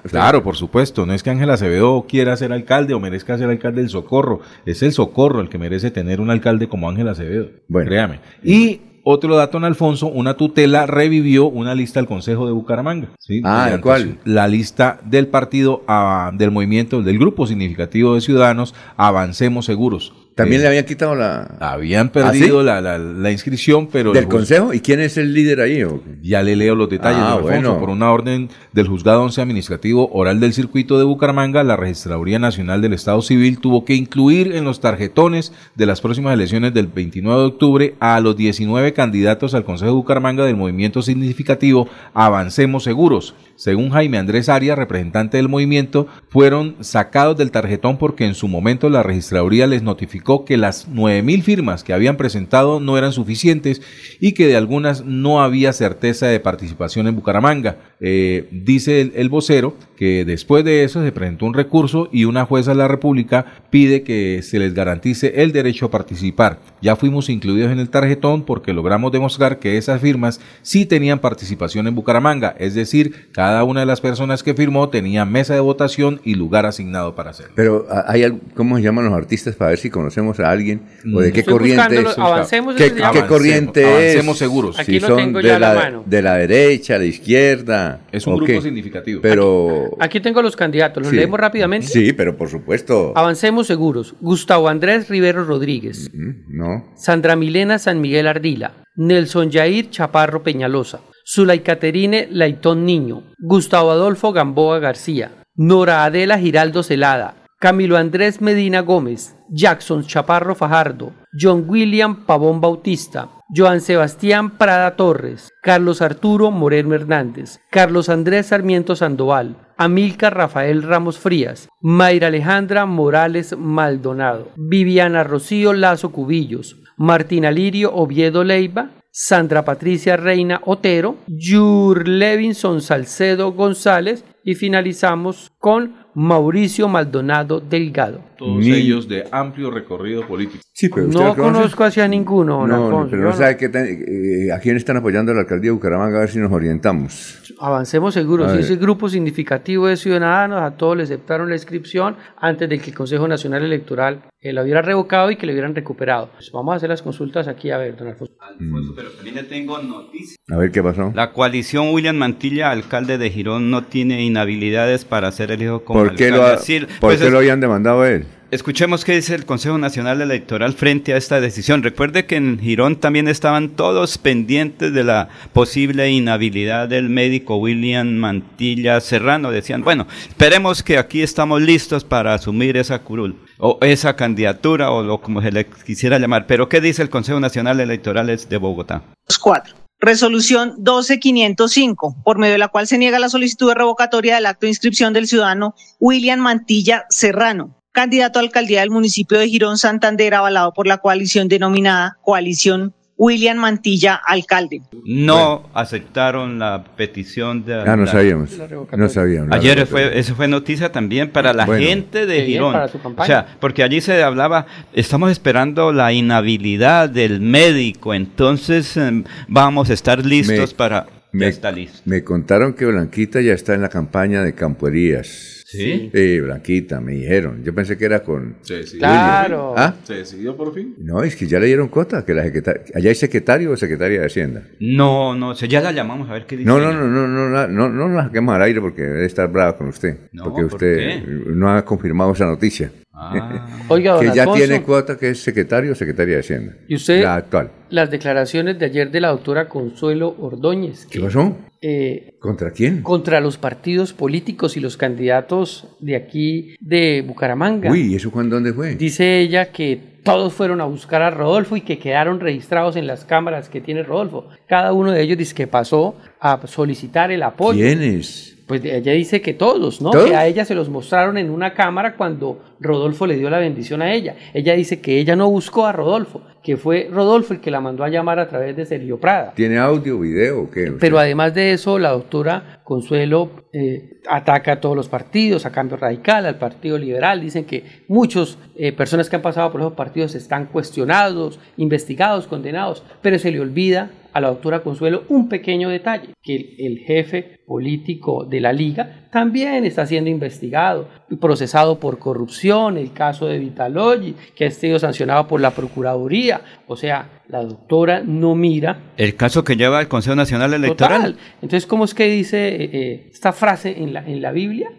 Claro, 0.09 0.43
por 0.43 0.55
supuesto. 0.55 1.05
No 1.05 1.13
es 1.13 1.23
que 1.23 1.29
Ángel 1.29 1.49
Acevedo 1.49 2.05
quiera 2.07 2.35
ser 2.35 2.51
alcalde 2.53 2.93
o 2.93 2.99
merezca 2.99 3.37
ser 3.37 3.49
alcalde 3.49 3.81
del 3.81 3.89
Socorro. 3.89 4.41
Es 4.65 4.83
el 4.83 4.91
Socorro 4.91 5.41
el 5.41 5.49
que 5.49 5.57
merece 5.57 5.91
tener 5.91 6.19
un 6.21 6.29
alcalde 6.29 6.67
como 6.67 6.89
Ángel 6.89 7.07
Acevedo. 7.07 7.47
Créame. 7.87 8.19
Y. 8.43 8.81
Otro 9.11 9.37
dato 9.37 9.57
en 9.57 9.63
Alfonso, 9.63 10.07
una 10.07 10.35
tutela 10.35 10.85
revivió 10.85 11.45
una 11.45 11.73
lista 11.73 11.99
del 11.99 12.05
Consejo 12.05 12.45
de 12.45 12.51
Bucaramanga. 12.51 13.07
¿sí? 13.17 13.41
Ah, 13.45 13.61
Mediante 13.63 13.81
¿cuál? 13.81 14.19
La 14.25 14.47
lista 14.47 14.99
del 15.05 15.27
partido, 15.27 15.83
ah, 15.87 16.31
del 16.35 16.51
movimiento, 16.51 17.01
del 17.01 17.17
grupo 17.17 17.47
significativo 17.47 18.13
de 18.13 18.21
ciudadanos, 18.21 18.75
Avancemos 18.97 19.65
Seguros. 19.65 20.13
También 20.39 20.61
Eh, 20.61 20.63
le 20.63 20.67
habían 20.69 20.85
quitado 20.85 21.15
la... 21.15 21.55
Habían 21.59 22.07
¿Ah, 22.07 22.11
perdido 22.11 22.59
sí? 22.61 22.65
la, 22.65 22.81
la- 22.81 22.97
la 22.97 23.31
inscripción, 23.31 23.87
pero... 23.91 24.11
¿Del 24.13 24.27
Consejo? 24.27 24.73
¿Y 24.73 24.79
quién 24.79 24.99
es 24.99 25.17
el 25.17 25.33
líder 25.33 25.61
ahí? 25.61 25.83
ya 26.21 26.41
le 26.43 26.55
leo 26.55 26.75
los 26.75 26.89
detalles, 26.89 27.19
Ah, 27.21 27.35
don 27.35 27.43
Alfonso. 27.43 27.69
bueno. 27.69 27.79
Por 27.79 27.89
una 27.89 28.11
orden 28.11 28.49
del 28.73 28.87
Juzgado 28.87 29.21
11 29.23 29.41
Administrativo 29.41 30.09
Oral 30.13 30.39
del 30.39 30.53
Circuito 30.53 30.97
de 30.97 31.03
Bucaramanga, 31.05 31.63
la 31.63 31.75
Registraduría 31.77 32.39
Nacional 32.39 32.81
del 32.81 32.93
Estado 32.93 33.21
Civil 33.21 33.59
tuvo 33.59 33.85
que 33.85 33.95
incluir 33.95 34.53
en 34.55 34.63
los 34.65 34.79
tarjetones 34.79 35.53
de 35.75 35.85
las 35.85 36.01
próximas 36.01 36.33
elecciones 36.33 36.73
del 36.73 36.87
29 36.87 37.39
de 37.41 37.47
octubre 37.47 37.95
a 37.99 38.19
los 38.19 38.35
19 38.37 38.93
candidatos 38.93 39.53
al 39.53 39.63
Consejo 39.63 39.91
de 39.91 39.95
Bucaramanga 39.95 40.45
del 40.45 40.55
movimiento 40.55 41.01
significativo 41.01 41.87
Avancemos 42.13 42.83
Seguros. 42.83 43.33
Según 43.55 43.89
Jaime 43.89 44.17
Andrés 44.17 44.47
Arias, 44.49 44.77
representante 44.77 45.35
del 45.37 45.49
movimiento, 45.49 46.07
fueron 46.29 46.75
sacados 46.81 47.35
del 47.37 47.51
tarjetón 47.51 47.97
porque 47.97 48.25
en 48.25 48.35
su 48.35 48.47
momento 48.47 48.89
la 48.89 49.03
registraduría 49.03 49.67
les 49.67 49.83
notificó 49.83 50.28
que 50.45 50.57
las 50.57 50.87
9.000 50.89 51.41
firmas 51.41 51.83
que 51.83 51.93
habían 51.93 52.17
presentado 52.17 52.79
no 52.79 52.97
eran 52.97 53.11
suficientes 53.11 53.81
y 54.19 54.33
que 54.33 54.47
de 54.47 54.55
algunas 54.55 55.03
no 55.03 55.41
había 55.41 55.73
certeza 55.73 56.27
de 56.27 56.39
participación 56.39 57.07
en 57.07 57.15
Bucaramanga. 57.15 57.77
Eh, 57.99 58.47
dice 58.51 59.01
el, 59.01 59.13
el 59.15 59.29
vocero 59.29 59.75
que 59.97 60.23
después 60.23 60.63
de 60.63 60.85
eso 60.85 61.03
se 61.03 61.11
presentó 61.11 61.45
un 61.45 61.53
recurso 61.53 62.09
y 62.13 62.23
una 62.23 62.45
jueza 62.45 62.71
de 62.71 62.77
la 62.77 62.87
República 62.87 63.63
pide 63.69 64.03
que 64.03 64.41
se 64.43 64.59
les 64.59 64.73
garantice 64.73 65.41
el 65.41 65.51
derecho 65.51 65.87
a 65.87 65.91
participar. 65.91 66.59
Ya 66.81 66.95
fuimos 66.95 67.29
incluidos 67.29 67.71
en 67.71 67.79
el 67.79 67.89
tarjetón 67.89 68.43
porque 68.43 68.71
logramos 68.71 69.11
demostrar 69.11 69.59
que 69.59 69.77
esas 69.77 69.99
firmas 69.99 70.39
sí 70.61 70.85
tenían 70.85 71.19
participación 71.19 71.87
en 71.87 71.95
Bucaramanga, 71.95 72.55
es 72.59 72.75
decir, 72.75 73.29
cada 73.33 73.63
una 73.63 73.81
de 73.81 73.85
las 73.85 73.99
personas 73.99 74.43
que 74.43 74.53
firmó 74.53 74.89
tenía 74.89 75.25
mesa 75.25 75.53
de 75.53 75.59
votación 75.59 76.21
y 76.23 76.35
lugar 76.35 76.65
asignado 76.65 77.15
para 77.15 77.31
hacerlo. 77.31 77.53
Pero 77.55 77.87
hay 78.07 78.39
¿cómo 78.55 78.77
se 78.77 78.83
llaman 78.83 79.05
los 79.05 79.13
artistas 79.13 79.55
para 79.55 79.71
ver 79.71 79.79
si 79.79 79.89
conocemos 80.09 80.39
a 80.39 80.49
alguien 80.49 80.81
o 81.13 81.19
de 81.21 81.29
Mm. 81.29 81.33
qué 81.33 81.39
Estoy 81.41 81.51
corriente 81.53 81.99
es? 82.01 82.17
avancemos, 82.17 82.75
¿Qué, 82.75 82.91
corriente 83.27 83.83
Avancemos, 83.85 84.03
es? 84.03 84.11
avancemos 84.15 84.37
seguros. 84.37 84.79
Aquí 84.79 84.93
si 84.93 84.99
lo 84.99 85.07
son 85.07 85.17
tengo 85.17 85.39
de 85.41 85.47
la 85.49 85.59
la, 85.59 85.73
mano. 85.75 86.03
de 86.05 86.21
la 86.21 86.35
derecha, 86.35 86.93
de 86.93 86.99
la 86.99 87.05
izquierda. 87.05 88.01
Es 88.11 88.25
un 88.27 88.33
¿o 88.33 88.35
grupo 88.37 88.51
qué? 88.51 88.61
significativo. 88.61 89.21
Pero 89.21 89.91
Aquí 89.99 90.19
tengo 90.19 90.41
los 90.41 90.55
candidatos, 90.55 91.03
los 91.03 91.09
Sí. 91.11 91.15
leemos 91.15 91.39
rápidamente. 91.39 91.87
sí, 91.87 92.13
pero 92.13 92.35
por 92.35 92.49
supuesto. 92.49 93.13
Avancemos 93.15 93.67
seguros. 93.67 94.15
Gustavo 94.19 94.67
Andrés 94.67 95.07
Rivero 95.09 95.43
Rodríguez. 95.45 96.09
No. 96.47 96.85
Sandra 96.95 97.35
Milena 97.35 97.77
San 97.79 98.01
Miguel 98.01 98.27
Ardila. 98.27 98.73
Nelson 98.95 99.49
Yair 99.51 99.89
Chaparro 99.91 100.43
Peñalosa. 100.43 101.01
Zulay 101.25 101.59
Caterine 101.59 102.27
Laitón 102.31 102.85
Niño. 102.85 103.23
Gustavo 103.37 103.91
Adolfo 103.91 104.33
Gamboa 104.33 104.79
García. 104.79 105.31
Nora 105.55 106.03
Adela 106.05 106.39
Giraldo 106.39 106.83
Celada. 106.83 107.35
Camilo 107.59 107.97
Andrés 107.97 108.39
Medina 108.39 108.79
Gómez. 108.79 109.35
Jackson 109.49 110.05
Chaparro 110.05 110.55
Fajardo. 110.55 111.11
John 111.37 111.65
William 111.67 112.25
Pavón 112.25 112.61
Bautista. 112.61 113.31
Joan 113.53 113.81
Sebastián 113.81 114.51
Prada 114.51 114.95
Torres. 114.95 115.51
Carlos 115.61 116.01
Arturo 116.01 116.51
Moreno 116.51 116.95
Hernández. 116.95 117.59
Carlos 117.69 118.07
Andrés 118.07 118.45
Sarmiento 118.45 118.95
Sandoval. 118.95 119.57
Amilcar 119.75 120.37
Rafael 120.37 120.83
Ramos 120.83 121.19
Frías. 121.19 121.67
Mayra 121.81 122.27
Alejandra 122.27 122.85
Morales 122.85 123.53
Maldonado. 123.57 124.51
Viviana 124.55 125.25
Rocío 125.25 125.73
Lazo 125.73 126.13
Cubillos. 126.13 126.77
Martina 126.95 127.51
Lirio 127.51 127.93
Oviedo 127.93 128.45
Leiva. 128.45 128.91
Sandra 129.11 129.65
Patricia 129.65 130.15
Reina 130.15 130.61
Otero. 130.63 131.17
Yur 131.27 132.07
Levinson 132.07 132.81
Salcedo 132.81 133.51
González. 133.51 134.23
Y 134.45 134.55
finalizamos 134.55 135.51
con 135.59 135.98
Mauricio 136.13 136.87
Maldonado 136.87 137.59
Delgado. 137.59 138.28
Todos 138.39 138.57
Ni- 138.65 138.71
ellos 138.71 139.07
de 139.09 139.25
amplio 139.31 139.69
recorrido 139.69 140.25
político. 140.25 140.63
Sí, 140.73 140.87
pero 140.87 141.07
usted 141.07 141.19
No 141.19 141.35
conozco 141.35 141.83
hacia 141.83 142.07
ninguno, 142.07 142.59
don 142.59 142.69
No, 142.69 142.85
Alfonso, 142.85 143.09
pero 143.11 143.23
no 143.23 143.29
no. 143.31 143.35
sabe 143.35 143.57
qué 143.57 143.67
tan- 143.67 143.85
eh, 143.85 144.49
a 144.55 144.59
quién 144.59 144.77
están 144.77 144.95
apoyando 144.95 145.33
la 145.33 145.41
alcaldía 145.41 145.67
de 145.71 145.73
Bucaramanga, 145.73 146.15
a 146.17 146.19
ver 146.21 146.29
si 146.29 146.39
nos 146.39 146.49
orientamos. 146.53 147.35
Avancemos 147.59 148.15
Y 148.15 148.23
ver. 148.23 148.59
ese 148.61 148.77
grupo 148.77 149.09
significativo 149.09 149.87
de 149.87 149.97
ciudadanos, 149.97 150.61
a 150.61 150.71
todos 150.77 150.95
les 150.95 151.09
aceptaron 151.11 151.49
la 151.49 151.55
inscripción 151.55 152.15
antes 152.39 152.69
de 152.69 152.79
que 152.79 152.91
el 152.91 152.95
Consejo 152.95 153.27
Nacional 153.27 153.63
Electoral 153.65 154.21
eh, 154.41 154.53
la 154.53 154.63
hubiera 154.63 154.81
revocado 154.81 155.29
y 155.31 155.35
que 155.35 155.45
la 155.45 155.51
hubieran 155.51 155.75
recuperado. 155.75 156.29
Pues 156.33 156.49
vamos 156.53 156.71
a 156.71 156.77
hacer 156.77 156.87
las 156.89 157.01
consultas 157.01 157.49
aquí, 157.49 157.71
a 157.71 157.77
ver, 157.77 157.97
don 157.97 158.07
Alfonso. 158.07 158.33
Alfonso, 158.39 158.93
pero 158.95 159.09
también 159.11 159.35
le 159.35 159.43
tengo 159.43 159.77
noticias. 159.81 160.37
A 160.49 160.55
ver 160.55 160.71
qué 160.71 160.81
pasó. 160.81 161.11
La 161.13 161.33
coalición 161.33 161.89
William 161.93 162.15
Mantilla, 162.15 162.71
alcalde 162.71 163.17
de 163.17 163.29
Girón, 163.29 163.69
no 163.69 163.83
tiene 163.83 164.23
inhabilidades 164.23 165.03
para 165.03 165.29
ser 165.33 165.51
elegido 165.51 165.83
como 165.83 165.99
¿Por 165.99 166.15
qué, 166.15 166.27
alcalde. 166.27 166.37
lo, 166.37 166.47
ha- 166.49 166.53
Así- 166.53 166.79
¿por 166.79 166.87
pues 167.01 167.19
qué 167.19 167.25
es- 167.27 167.31
lo 167.33 167.39
habían 167.39 167.59
demandado 167.59 168.01
a 168.03 168.09
él? 168.09 168.23
Escuchemos 168.51 169.05
qué 169.05 169.13
dice 169.13 169.35
el 169.35 169.45
Consejo 169.45 169.77
Nacional 169.77 170.21
Electoral 170.21 170.73
frente 170.73 171.13
a 171.13 171.17
esta 171.17 171.39
decisión. 171.39 171.83
Recuerde 171.83 172.25
que 172.25 172.35
en 172.35 172.57
Girón 172.57 172.95
también 172.95 173.27
estaban 173.27 173.69
todos 173.69 174.17
pendientes 174.17 174.91
de 174.91 175.03
la 175.03 175.29
posible 175.53 176.09
inhabilidad 176.09 176.89
del 176.89 177.09
médico 177.09 177.57
William 177.57 178.07
Mantilla 178.07 179.01
Serrano. 179.01 179.51
Decían, 179.51 179.83
bueno, 179.83 180.07
esperemos 180.27 180.81
que 180.81 180.97
aquí 180.97 181.21
estamos 181.21 181.61
listos 181.61 182.03
para 182.03 182.33
asumir 182.33 182.75
esa 182.75 183.03
curul 183.03 183.35
o 183.59 183.77
esa 183.81 184.15
candidatura 184.15 184.89
o 184.89 185.03
lo 185.03 185.21
como 185.21 185.43
se 185.43 185.51
le 185.51 185.67
quisiera 185.67 186.17
llamar. 186.17 186.47
Pero 186.47 186.67
¿qué 186.69 186.81
dice 186.81 187.03
el 187.03 187.11
Consejo 187.11 187.39
Nacional 187.39 187.79
Electoral 187.79 188.35
de 188.35 188.57
Bogotá? 188.57 189.03
4. 189.39 189.75
Resolución 190.01 190.75
12505, 190.79 192.23
por 192.23 192.37
medio 192.37 192.53
de 192.53 192.57
la 192.57 192.69
cual 192.69 192.87
se 192.87 192.97
niega 192.97 193.19
la 193.19 193.27
solicitud 193.27 193.67
de 193.67 193.75
revocatoria 193.75 194.35
del 194.35 194.45
acto 194.45 194.65
de 194.65 194.69
inscripción 194.69 195.13
del 195.13 195.27
ciudadano 195.27 195.75
William 195.99 196.39
Mantilla 196.39 197.05
Serrano, 197.09 197.78
candidato 197.99 198.39
a 198.39 198.41
alcaldía 198.43 198.79
del 198.79 198.91
municipio 198.91 199.37
de 199.37 199.49
Girón 199.49 199.77
Santander, 199.77 200.33
avalado 200.33 200.71
por 200.73 200.87
la 200.87 200.99
coalición 200.99 201.49
denominada 201.49 202.17
Coalición 202.21 202.93
William 203.17 203.57
Mantilla 203.57 204.15
Alcalde. 204.15 204.81
No 205.03 205.69
aceptaron 205.73 206.57
la 206.59 206.85
petición 206.95 207.65
de... 207.65 207.73
Ah, 207.81 207.97
no 207.97 208.05
la- 208.05 208.11
sabíamos. 208.13 208.51
No 208.95 209.09
sabíamos. 209.09 209.53
Ayer 209.53 209.85
fue, 209.85 210.17
eso 210.17 210.33
fue 210.35 210.47
noticia 210.47 210.93
también 210.93 211.29
para 211.29 211.51
la 211.51 211.65
Bueno. 211.65 211.85
gente 211.85 212.25
de 212.25 212.45
Girón. 212.45 212.71
para 212.71 212.87
su 212.87 212.97
O 213.03 213.25
sea, 213.25 213.57
porque 213.59 213.83
allí 213.83 213.99
se 213.99 214.23
hablaba, 214.23 214.65
estamos 214.93 215.29
esperando 215.31 215.91
la 215.91 216.13
inhabilidad 216.13 217.09
del 217.09 217.41
médico, 217.41 218.13
entonces 218.13 218.95
em, 218.95 219.25
vamos 219.49 219.89
a 219.89 219.93
estar 219.93 220.25
listos 220.25 220.71
Me- 220.71 220.77
para... 220.77 221.05
Me, 221.33 221.45
ya 221.45 221.49
está 221.49 221.71
listo. 221.73 221.99
me 222.05 222.23
contaron 222.23 222.73
que 222.73 222.85
Blanquita 222.85 223.41
ya 223.41 223.51
está 223.53 223.73
en 223.73 223.81
la 223.81 223.89
campaña 223.89 224.41
de 224.41 224.55
Campuerías. 224.55 225.58
¿Sí? 225.71 226.09
Sí, 226.11 226.39
Blanquita, 226.39 226.99
me 226.99 227.11
dijeron. 227.11 227.63
Yo 227.63 227.75
pensé 227.75 227.95
que 227.95 228.05
era 228.05 228.23
con... 228.23 228.55
Se 228.61 228.77
decidió. 228.77 229.01
Claro. 229.01 229.75
¿Ah? 229.77 229.93
¿Se 230.03 230.15
decidió 230.15 230.57
por 230.57 230.73
fin? 230.73 230.95
No, 230.97 231.21
es 231.21 231.35
que 231.35 231.45
ya 231.45 231.59
le 231.59 231.67
dieron 231.67 231.89
cota, 231.89 232.25
que 232.25 232.33
la 232.33 232.41
secretaria... 232.41 232.81
¿Allá 232.95 233.09
hay 233.09 233.15
secretario 233.15 233.69
o 233.71 233.77
secretaria 233.77 234.19
de 234.19 234.25
Hacienda? 234.25 234.63
No, 234.79 235.35
no, 235.35 235.53
ya 235.53 235.81
la 235.81 235.91
llamamos 235.91 236.27
a 236.27 236.33
ver 236.33 236.47
qué 236.47 236.57
dice. 236.57 236.67
No, 236.67 236.79
no, 236.79 236.91
no, 236.91 237.07
no, 237.07 237.27
no, 237.27 237.49
no, 237.49 237.67
no, 237.67 237.89
no 237.89 238.09
la 238.09 238.23
saquemos 238.23 238.55
al 238.55 238.63
aire 238.63 238.81
porque 238.81 239.03
debe 239.03 239.25
estar 239.27 239.47
brava 239.51 239.77
con 239.77 239.89
usted. 239.89 240.17
No, 240.31 240.45
porque 240.45 240.63
¿por 240.63 240.73
usted 240.73 240.97
qué? 240.97 241.23
no 241.27 241.69
ha 241.69 241.85
confirmado 241.85 242.31
esa 242.33 242.47
noticia. 242.47 242.91
Ah. 243.21 243.67
Oiga, 243.89 244.13
don 244.13 244.21
que 244.21 244.33
ya 244.33 244.43
Alfonso, 244.43 244.65
tiene 244.65 244.81
cuota 244.83 245.17
que 245.17 245.29
es 245.31 245.41
secretario 245.43 245.91
o 245.91 245.95
secretaria 245.95 246.35
de 246.35 246.39
Hacienda. 246.39 246.73
¿Y 246.87 246.95
usted? 246.95 247.21
La 247.23 247.35
actual. 247.35 247.71
las 247.89 248.09
declaraciones 248.09 248.79
de 248.79 248.85
ayer 248.85 249.11
de 249.11 249.19
la 249.19 249.27
doctora 249.29 249.67
Consuelo 249.67 250.35
Ordóñez, 250.39 251.05
¿Qué 251.07 251.19
pasó? 251.19 251.57
eh, 251.81 252.35
¿Contra 252.39 252.71
quién? 252.71 253.01
contra 253.01 253.41
los 253.41 253.57
partidos 253.57 254.13
políticos 254.13 254.77
y 254.77 254.79
los 254.79 254.95
candidatos 254.95 255.87
de 255.99 256.15
aquí 256.15 256.75
de 256.79 257.23
Bucaramanga. 257.27 257.91
Uy, 257.91 258.13
¿y 258.13 258.15
eso 258.15 258.31
cuándo, 258.31 258.55
dónde 258.55 258.73
fue? 258.73 258.95
Dice 258.95 259.39
ella 259.39 259.71
que 259.71 259.99
todos 260.23 260.53
fueron 260.53 260.79
a 260.81 260.85
buscar 260.85 261.21
a 261.21 261.29
Rodolfo 261.31 261.75
y 261.75 261.81
que 261.81 261.97
quedaron 261.97 262.39
registrados 262.39 262.95
en 262.95 263.07
las 263.07 263.25
cámaras 263.25 263.67
que 263.69 263.81
tiene 263.81 264.03
Rodolfo. 264.03 264.47
Cada 264.67 264.93
uno 264.93 265.11
de 265.11 265.21
ellos 265.21 265.37
dice 265.37 265.55
que 265.55 265.67
pasó 265.67 266.15
a 266.39 266.59
solicitar 266.67 267.31
el 267.31 267.43
apoyo. 267.43 267.79
¿Quiénes? 267.79 268.48
Pues 268.69 268.85
ella 268.85 269.13
dice 269.13 269.41
que 269.41 269.55
todos, 269.55 269.99
¿no? 269.99 270.11
Que 270.11 270.35
a 270.35 270.45
ella 270.45 270.63
se 270.63 270.75
los 270.75 270.89
mostraron 270.89 271.39
en 271.39 271.49
una 271.49 271.73
cámara 271.73 272.15
cuando 272.15 272.61
Rodolfo 272.79 273.25
le 273.25 273.35
dio 273.35 273.49
la 273.49 273.57
bendición 273.57 274.03
a 274.03 274.13
ella. 274.13 274.35
Ella 274.53 274.75
dice 274.75 275.01
que 275.01 275.17
ella 275.17 275.35
no 275.35 275.49
buscó 275.49 275.87
a 275.87 275.91
Rodolfo, 275.91 276.43
que 276.61 276.77
fue 276.77 277.09
Rodolfo 277.11 277.55
el 277.55 277.61
que 277.61 277.71
la 277.71 277.81
mandó 277.81 278.03
a 278.03 278.09
llamar 278.09 278.37
a 278.37 278.47
través 278.47 278.75
de 278.75 278.85
Sergio 278.85 279.19
Prada. 279.19 279.53
¿Tiene 279.55 279.79
audio, 279.79 280.19
video 280.19 280.61
o 280.61 280.69
qué? 280.69 280.93
Pero 280.99 281.17
además 281.17 281.55
de 281.55 281.73
eso, 281.73 281.97
la 281.97 282.11
doctora 282.11 282.81
Consuelo 282.83 283.49
eh, 283.73 284.19
ataca 284.29 284.73
a 284.73 284.79
todos 284.79 284.95
los 284.95 285.09
partidos, 285.09 285.65
a 285.65 285.71
Cambio 285.71 285.97
Radical, 285.97 286.45
al 286.45 286.59
Partido 286.59 286.99
Liberal. 286.99 287.41
Dicen 287.41 287.65
que 287.65 288.03
muchas 288.07 288.59
eh, 288.75 288.91
personas 288.91 289.31
que 289.31 289.35
han 289.37 289.41
pasado 289.41 289.71
por 289.71 289.81
esos 289.81 289.93
partidos 289.93 290.35
están 290.35 290.67
cuestionados, 290.67 291.59
investigados, 291.77 292.45
condenados, 292.45 293.03
pero 293.23 293.39
se 293.39 293.49
le 293.49 293.61
olvida 293.61 294.11
a 294.33 294.41
la 294.41 294.49
doctora 294.49 294.81
Consuelo 294.81 295.23
un 295.29 295.49
pequeño 295.49 295.89
detalle, 295.89 296.33
que 296.41 296.75
el, 296.79 296.99
jefe 296.99 297.59
político 297.65 298.45
de 298.45 298.59
la 298.59 298.73
liga 298.73 299.27
también 299.31 299.85
está 299.85 300.05
siendo 300.05 300.29
investigado 300.29 301.07
y 301.29 301.35
procesado 301.35 301.99
por 301.99 302.19
corrupción, 302.19 302.97
el 302.97 303.13
caso 303.13 303.47
de 303.47 303.59
Vitalogy, 303.59 304.35
que 304.55 304.65
ha 304.65 304.71
sido 304.71 304.99
sancionado 304.99 305.47
por 305.47 305.61
la 305.61 305.71
Procuraduría, 305.71 306.61
o 306.87 306.95
sea, 306.95 307.41
la 307.47 307.63
doctora 307.63 308.21
no 308.25 308.55
mira... 308.55 309.13
El 309.17 309.35
caso 309.35 309.63
que 309.63 309.75
lleva 309.75 310.01
el 310.01 310.07
Consejo 310.07 310.35
Nacional 310.35 310.73
Electoral. 310.73 311.37
Entonces, 311.61 311.85
¿cómo 311.87 312.05
es 312.05 312.13
que 312.13 312.27
dice 312.27 312.67
eh, 312.69 312.89
eh, 312.91 313.29
esta 313.31 313.53
frase 313.53 314.01
en 314.01 314.13
la, 314.13 314.25
en 314.25 314.41
la 314.41 314.51
Biblia? 314.51 314.89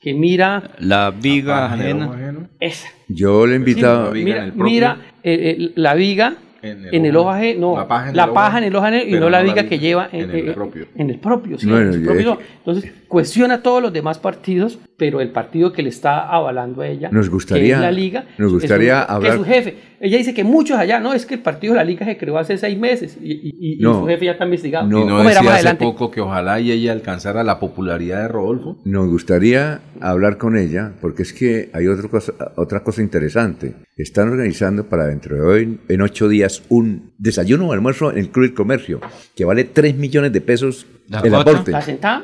que 0.00 0.14
mira 0.14 0.70
la 0.78 1.10
viga 1.10 1.72
ajena. 1.72 2.48
Esa. 2.60 2.88
Yo 3.08 3.46
le 3.46 3.54
he 3.54 3.56
invitado. 3.56 4.12
mira, 4.12 4.52
mira 4.54 4.96
eh, 5.22 5.72
la 5.74 5.94
viga 5.94 6.36
en 6.62 7.06
el, 7.06 7.16
ojo 7.16 7.30
ajeno, 7.30 7.60
no, 7.60 7.76
la 7.76 8.32
paja 8.32 8.58
en, 8.58 8.64
el, 8.64 8.76
ojo 8.76 8.84
ajeno 8.86 9.16
y 9.16 9.20
no 9.20 9.30
la 9.30 9.42
viga 9.42 9.64
que 9.66 9.78
lleva 9.78 10.08
en, 10.12 10.30
el 10.30 10.54
propio. 10.54 10.86
En 10.96 11.10
el 11.10 11.18
propio, 11.18 11.58
sí, 11.58 11.68
Entonces, 11.70 12.92
cuestiona 13.06 13.62
todos 13.62 13.82
los 13.82 13.92
demás 13.92 14.18
partidos, 14.18 14.78
pero 14.96 15.20
el 15.20 15.30
partido 15.30 15.72
que 15.72 15.82
le 15.82 15.88
está 15.88 16.28
avalando 16.28 16.82
a 16.82 16.88
ella, 16.88 17.08
nos 17.10 17.30
gustaría, 17.30 17.66
que 17.66 17.72
es 17.72 17.80
la 17.80 17.92
Liga, 17.92 18.24
nos 18.36 18.52
gustaría 18.52 19.02
hablar... 19.02 19.32
que 19.32 19.38
su 19.38 19.44
jefe. 19.44 19.76
Ella 20.00 20.18
dice 20.18 20.32
que 20.32 20.44
muchos 20.44 20.78
allá, 20.78 21.00
no, 21.00 21.12
es 21.12 21.26
que 21.26 21.34
el 21.34 21.40
partido 21.40 21.72
de 21.72 21.78
la 21.78 21.84
Liga 21.84 22.06
se 22.06 22.16
creó 22.16 22.38
hace 22.38 22.56
seis 22.56 22.78
meses 22.78 23.18
y, 23.20 23.78
su 23.80 24.06
jefe 24.06 24.26
ya 24.26 24.32
está 24.32 24.44
investigado. 24.44 24.86
No, 24.86 25.04
no 25.04 25.24
decía 25.24 25.42
más 25.42 25.64
hace 25.64 25.74
poco 25.74 26.10
que 26.10 26.20
ojalá 26.20 26.60
y 26.60 26.70
ella 26.70 26.92
alcanzara 26.92 27.42
la 27.42 27.58
popularidad 27.58 28.22
de 28.22 28.28
Rodolfo. 28.28 28.80
Nos 28.84 29.08
gustaría 29.08 29.80
hablar 30.00 30.38
con 30.38 30.56
ella, 30.56 30.92
porque 31.00 31.22
es 31.22 31.32
que 31.32 31.70
hay 31.72 31.88
otra 31.88 32.08
cosa, 32.08 32.32
otra 32.56 32.84
cosa 32.84 33.02
interesante. 33.02 33.74
Están 33.96 34.28
organizando 34.28 34.88
para 34.88 35.06
dentro 35.06 35.34
de 35.36 35.42
hoy, 35.42 35.80
en 35.88 36.02
ocho 36.02 36.28
días, 36.28 36.47
un 36.68 37.12
desayuno 37.18 37.68
o 37.68 37.72
almuerzo 37.72 38.10
en 38.10 38.18
el 38.18 38.30
Club 38.30 38.46
del 38.46 38.54
Comercio, 38.54 39.00
que 39.34 39.44
vale 39.44 39.64
3 39.64 39.96
millones 39.96 40.32
de 40.32 40.40
pesos 40.40 40.86
el 41.10 41.34
aporte. 41.34 41.72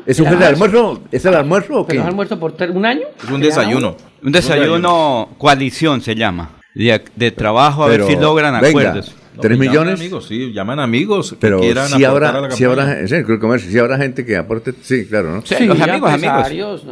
¿Es 0.07 0.21
un 0.21 0.27
almuerzo? 0.27 1.03
¿Es 1.11 1.25
el 1.25 1.35
almuerzo 1.35 1.81
o 1.81 1.87
qué? 1.87 1.97
¿Es 1.97 2.03
almuerzo 2.03 2.39
por 2.39 2.55
un 2.73 2.87
año? 2.87 3.07
Es 3.23 3.31
un 3.31 3.41
desayuno. 3.41 3.97
Un 4.23 4.33
desayuno 4.33 5.31
coalición 5.39 6.01
se 6.01 6.15
llama. 6.15 6.51
De, 6.75 7.31
trabajo 7.31 7.85
a 7.85 7.89
ver 7.89 8.05
si 8.05 8.17
logran 8.17 8.55
acuerdos. 8.55 9.15
¿Tres 9.41 9.59
millones? 9.59 10.01
Amigos, 10.01 10.27
sí, 10.27 10.53
llaman 10.53 10.81
amigos 10.81 11.37
pero 11.41 11.61
si 11.63 12.05
habrá, 12.05 12.51
si 12.51 12.65
habrá, 12.65 13.07
sí, 13.07 13.15
el 13.15 13.39
comercio, 13.39 13.71
si 13.71 13.79
habrá 13.79 13.99
gente 13.99 14.25
que 14.25 14.37
aporte, 14.37 14.73
sí, 14.81 15.07
claro, 15.07 15.33
¿no? 15.33 15.43
Sí, 15.45 15.67
los 15.67 15.81
amigos, 15.81 16.13
amigos. 16.13 16.87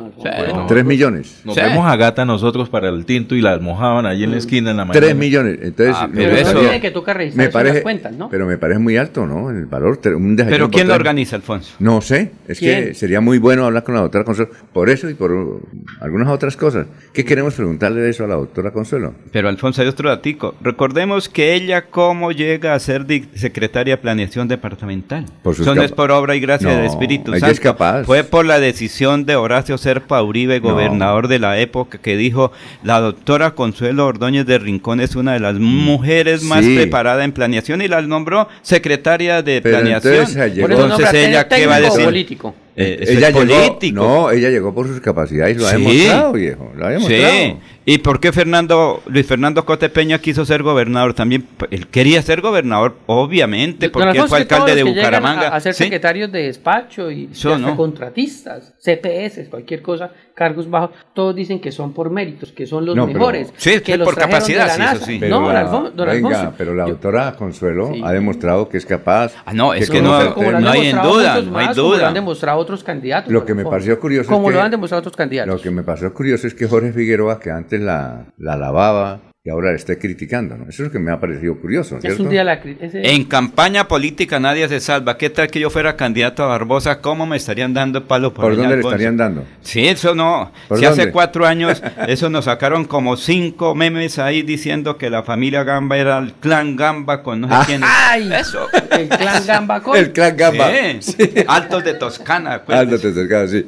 tres 0.68 0.84
millones. 0.84 1.40
Nos 1.45 1.57
vemos 1.57 1.86
a 1.86 1.97
Gata 1.97 2.24
nosotros 2.24 2.68
para 2.68 2.88
el 2.88 3.05
tinto 3.05 3.34
y 3.34 3.40
la 3.40 3.53
almojaban 3.53 4.07
allí 4.07 4.24
en 4.24 4.32
la 4.32 4.38
esquina 4.38 4.70
en 4.70 4.76
la 4.76 4.84
mañana. 4.84 5.07
Tres 5.07 5.16
millones, 5.16 5.59
entonces... 5.62 5.97
Ah, 5.99 6.09
pero 6.12 6.36
eso... 6.36 6.59
Tiene 6.59 6.80
que 6.80 6.90
toca 6.90 7.12
me 7.34 7.49
parece, 7.49 7.82
cuentas, 7.82 8.12
¿no? 8.12 8.28
Pero 8.28 8.47
me 8.47 8.59
parece 8.59 8.78
muy 8.78 8.97
alto, 8.97 9.26
¿no? 9.26 9.51
El 9.51 9.66
valor, 9.66 10.01
un 10.16 10.36
¿Pero 10.36 10.70
quién 10.70 10.88
lo 10.88 10.95
organiza, 10.95 11.36
Alfonso? 11.36 11.74
No 11.78 12.01
sé, 12.01 12.32
es 12.49 12.59
que 12.59 12.95
sería 12.95 13.20
muy 13.20 13.38
bueno 13.38 13.64
hablar 13.64 13.84
con 13.84 13.95
la 13.95 14.01
doctora 14.01 14.24
Consuelo 14.24 14.51
por 14.72 14.90
eso 14.90 15.09
y 15.09 15.14
por 15.14 15.61
algunas 16.01 16.28
otras 16.28 16.57
cosas. 16.57 16.86
¿Qué 17.12 17.24
queremos 17.24 17.55
preguntarle 17.55 18.01
de 18.01 18.11
eso 18.11 18.24
a 18.24 18.28
la 18.28 18.34
doctora 18.34 18.72
Consuelo? 18.72 19.14
Pero 19.30 19.49
Alfonso, 19.49 19.82
hay 19.82 19.88
otro 19.88 20.09
datico. 20.09 20.55
Recordemos 20.61 21.28
que 21.28 21.55
ella 21.55 21.86
cómo 21.90 22.32
llega 22.33 22.74
a 22.74 22.80
ser 22.80 23.07
secretaria 23.35 23.97
de 23.97 24.03
Planeación 24.03 24.49
Departamental. 24.49 25.26
Eso 25.45 25.74
no 25.74 25.83
es 25.83 25.93
por 25.93 26.11
obra 26.11 26.35
y 26.35 26.41
gracia 26.41 26.70
del 26.70 26.87
Espíritu 26.87 27.33
Santo. 27.33 27.47
Es 27.47 27.61
capaz. 27.61 28.05
Fue 28.05 28.24
por 28.24 28.45
la 28.45 28.61
decisión 28.61 29.24
de 29.24 29.37
Horacio 29.37 29.78
Serpa 29.78 30.22
Uribe, 30.22 30.59
gobernador 30.59 31.28
de 31.28 31.39
la 31.39 31.59
época, 31.59 31.99
que 31.99 32.16
dijo, 32.16 32.53
la 32.83 33.01
doctora 33.01 33.53
Consuelo 33.53 34.07
Ordóñez 34.07 34.47
de 34.47 34.59
Rincón 34.59 35.01
es 35.01 35.16
una 35.16 35.35
de 35.35 35.41
las 35.41 35.55
mm. 35.55 35.62
mujeres 35.62 36.43
más 36.43 36.64
preparadas 36.64 37.24
en 37.24 37.33
planeación 37.33 37.83
y 37.83 37.89
la 37.89 38.03
nombró 38.03 38.49
secretaria 38.62 39.43
de 39.43 39.62
planeación. 39.62 40.26
Entonces, 40.26 41.14
ella, 41.14 41.49
¿qué 41.49 41.66
va 41.66 41.76
a 41.76 41.80
decir? 41.80 42.05
Político. 42.05 42.55
Eh, 42.74 43.05
ella 43.07 43.28
llegó, 43.30 43.93
no, 43.93 44.30
ella 44.30 44.49
llegó 44.49 44.74
por 44.74 44.87
sus 44.87 44.99
capacidades, 45.01 45.59
lo 45.59 45.66
ha 45.66 45.72
demostrado, 45.72 46.33
viejo, 46.33 46.72
lo 46.74 46.87
ha 46.87 46.91
demostrado. 46.91 47.30
Sí. 47.30 47.57
¿Y 47.85 47.99
por 47.99 48.20
qué 48.20 48.33
Fernando, 48.33 49.03
Luis 49.07 49.26
Fernando 49.26 49.64
Cote 49.64 49.89
Peña 49.89 50.18
quiso 50.18 50.45
ser 50.45 50.62
gobernador? 50.62 51.14
También, 51.14 51.47
él 51.70 51.89
quería 51.89 52.22
ser 52.22 52.41
gobernador, 52.41 52.97
obviamente, 53.07 53.91
porque 53.91 54.18
él 54.18 54.28
fue 54.28 54.39
alcalde 54.39 54.76
de 54.76 54.85
Bucaramanga. 54.85 55.49
A, 55.49 55.61
ser 55.61 55.74
secretarios 55.74 56.30
de 56.30 56.45
despacho 56.45 57.11
y, 57.11 57.28
contratistas, 57.76 58.72
CPS, 58.78 59.49
cualquier 59.49 59.83
cosa, 59.83 60.12
cargos 60.43 60.68
bajos, 60.68 60.90
todos 61.14 61.36
dicen 61.36 61.61
que 61.61 61.70
son 61.70 61.93
por 61.93 62.11
méritos, 62.11 62.51
que 62.51 62.66
son 62.66 62.84
los 62.84 62.97
mejores. 62.97 63.53
sí, 63.57 63.80
que 63.80 63.97
por 63.99 64.16
capacidad, 64.16 64.68
sí, 64.99 65.18
Pero 65.20 65.40
no, 65.40 65.53
la, 65.53 66.05
venga, 66.05 66.53
pero 66.59 66.74
la 66.74 66.86
doctora 66.86 67.36
Consuelo 67.36 67.93
ha 68.03 68.12
demostrado 68.12 68.68
que 68.68 68.76
es 68.78 68.84
capaz. 68.84 69.32
Ah, 69.45 69.53
no, 69.53 69.72
es 69.72 69.88
que, 69.88 70.03
no, 70.03 70.16
hay 70.16 70.88
en 70.88 71.01
duda, 71.01 71.40
no 71.43 71.59
hay 71.59 71.74
duda. 71.74 71.99
lo 71.99 72.07
han 72.09 72.14
demostrado 72.14 72.59
otros 72.59 72.82
candidatos. 72.82 73.32
Lo 73.32 73.45
que 73.45 73.55
me 73.55 73.64
pareció 73.64 74.01
curioso 74.01 74.30
como 74.30 74.51
es 74.51 74.57
lo 74.57 74.62
han 74.62 74.70
demostrado 74.72 75.01
otros 75.01 75.16
candidatos. 75.16 75.55
Lo 75.55 75.61
que 75.61 75.70
me 75.70 75.84
pareció 75.84 76.12
curioso 76.12 76.49
es 76.49 76.55
que 76.55 76.66
Jorge 76.66 76.93
Figueroa, 76.93 77.38
que 77.38 77.51
antes 77.51 77.80
la, 77.80 78.26
la 78.36 78.57
lavaba, 78.57 79.20
y 79.45 79.51
ahora 79.51 79.70
le 79.70 79.76
esté 79.76 79.99
criticando. 79.99 80.57
¿no? 80.57 80.64
Eso 80.68 80.84
es 80.84 80.88
lo 80.88 80.93
que 80.93 81.01
me 81.01 81.11
ha 81.11 81.18
parecido 81.18 81.59
curioso. 81.59 81.99
Es 82.01 82.20
un 82.20 82.28
día 82.28 82.45
la, 82.45 82.61
En 82.62 83.24
campaña 83.24 83.88
política 83.88 84.38
nadie 84.38 84.68
se 84.68 84.78
salva. 84.78 85.18
¿Qué 85.18 85.30
tal 85.30 85.49
que 85.49 85.59
yo 85.59 85.68
fuera 85.68 85.97
candidato 85.97 86.45
a 86.45 86.47
Barbosa? 86.47 87.01
¿Cómo 87.01 87.26
me 87.26 87.38
estarían 87.38 87.74
dando 87.74 88.07
palo 88.07 88.32
por 88.32 88.45
¿Por 88.45 88.57
dónde 88.57 88.76
le 88.76 88.82
estarían 88.82 89.16
dando? 89.16 89.45
Sí, 89.62 89.88
eso 89.88 90.14
no. 90.14 90.53
Si 90.76 90.84
hace 90.84 91.11
cuatro 91.11 91.45
años, 91.45 91.82
eso 92.07 92.30
nos 92.30 92.45
sacaron 92.45 92.84
como 92.84 93.16
cinco 93.16 93.74
memes 93.74 94.20
ahí 94.20 94.43
diciendo 94.43 94.97
que 94.97 95.11
la 95.11 95.24
familia 95.24 95.64
Gamba 95.64 95.99
era 95.99 96.18
el 96.18 96.34
clan 96.34 96.76
Gamba 96.76 97.24
con 97.24 97.40
no 97.40 97.49
sé 97.49 97.66
quién. 97.66 97.80
¡Ay! 97.84 98.32
Eso. 98.32 98.68
El 98.93 99.09
clan 99.09 99.45
Gamba 99.47 99.82
con. 99.82 99.97
El 99.97 100.12
clan 100.12 100.36
Gamba. 100.36 100.70
Sí. 101.01 101.16
Altos 101.49 101.82
de 101.82 101.95
Toscana. 101.95 102.62
Altos 102.68 103.03
de 103.03 103.12
Toscana, 103.12 103.49
sí. 103.49 103.66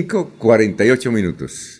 5.48 0.00 1.10
minutos. 1.10 1.79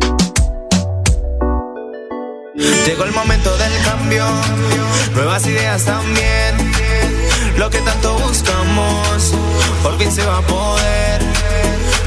Llegó 2.85 3.03
el 3.05 3.11
momento 3.11 3.57
del 3.57 3.73
cambio, 3.83 4.25
nuevas 5.13 5.45
ideas 5.47 5.83
también. 5.83 6.71
Lo 7.57 7.69
que 7.69 7.79
tanto 7.79 8.17
buscamos, 8.19 9.33
por 9.81 9.97
fin 9.97 10.11
se 10.11 10.23
va 10.25 10.37
a 10.37 10.41
poder. 10.41 11.21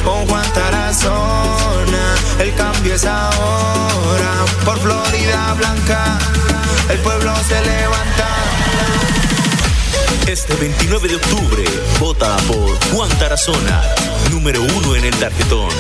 Con 0.05 0.26
Juan 0.28 0.44
Tarazona, 0.52 2.14
el 2.38 2.55
cambio 2.55 2.94
es 2.94 3.05
ahora. 3.05 4.44
Por 4.64 4.78
Florida 4.78 5.55
Blanca, 5.55 6.18
el 6.88 6.98
pueblo 6.98 7.34
se 7.48 7.61
levanta. 7.61 8.28
Este 10.26 10.55
29 10.55 11.09
de 11.09 11.16
octubre, 11.16 11.64
vota 11.98 12.36
por 12.46 12.78
Juan 12.92 13.11
Tarazona, 13.18 13.82
número 14.30 14.62
uno 14.62 14.94
en 14.94 15.05
el 15.05 15.14
tarjetón. 15.16 15.70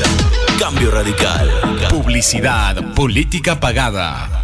cambio 0.58 0.90
radical. 0.90 1.88
Publicidad, 1.90 2.94
política 2.94 3.58
pagada. 3.60 4.43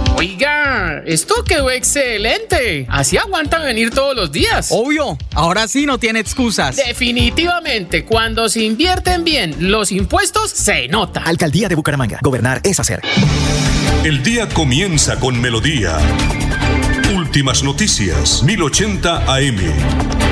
Oiga, 0.21 1.01
esto 1.07 1.43
quedó 1.43 1.71
excelente. 1.71 2.85
Así 2.89 3.17
aguanta 3.17 3.57
venir 3.57 3.89
todos 3.89 4.15
los 4.15 4.31
días. 4.31 4.67
Obvio, 4.69 5.17
ahora 5.33 5.67
sí 5.67 5.87
no 5.87 5.97
tiene 5.97 6.19
excusas. 6.19 6.75
Definitivamente, 6.75 8.05
cuando 8.05 8.47
se 8.47 8.61
invierten 8.61 9.23
bien 9.23 9.71
los 9.71 9.91
impuestos, 9.91 10.51
se 10.51 10.87
nota. 10.89 11.23
Alcaldía 11.23 11.69
de 11.69 11.73
Bucaramanga. 11.73 12.19
Gobernar 12.21 12.61
es 12.63 12.79
hacer. 12.79 13.01
El 14.03 14.21
día 14.21 14.47
comienza 14.47 15.19
con 15.19 15.41
melodía. 15.41 15.97
Últimas 17.15 17.63
noticias, 17.63 18.43
1080 18.43 19.25
AM. 19.25 20.30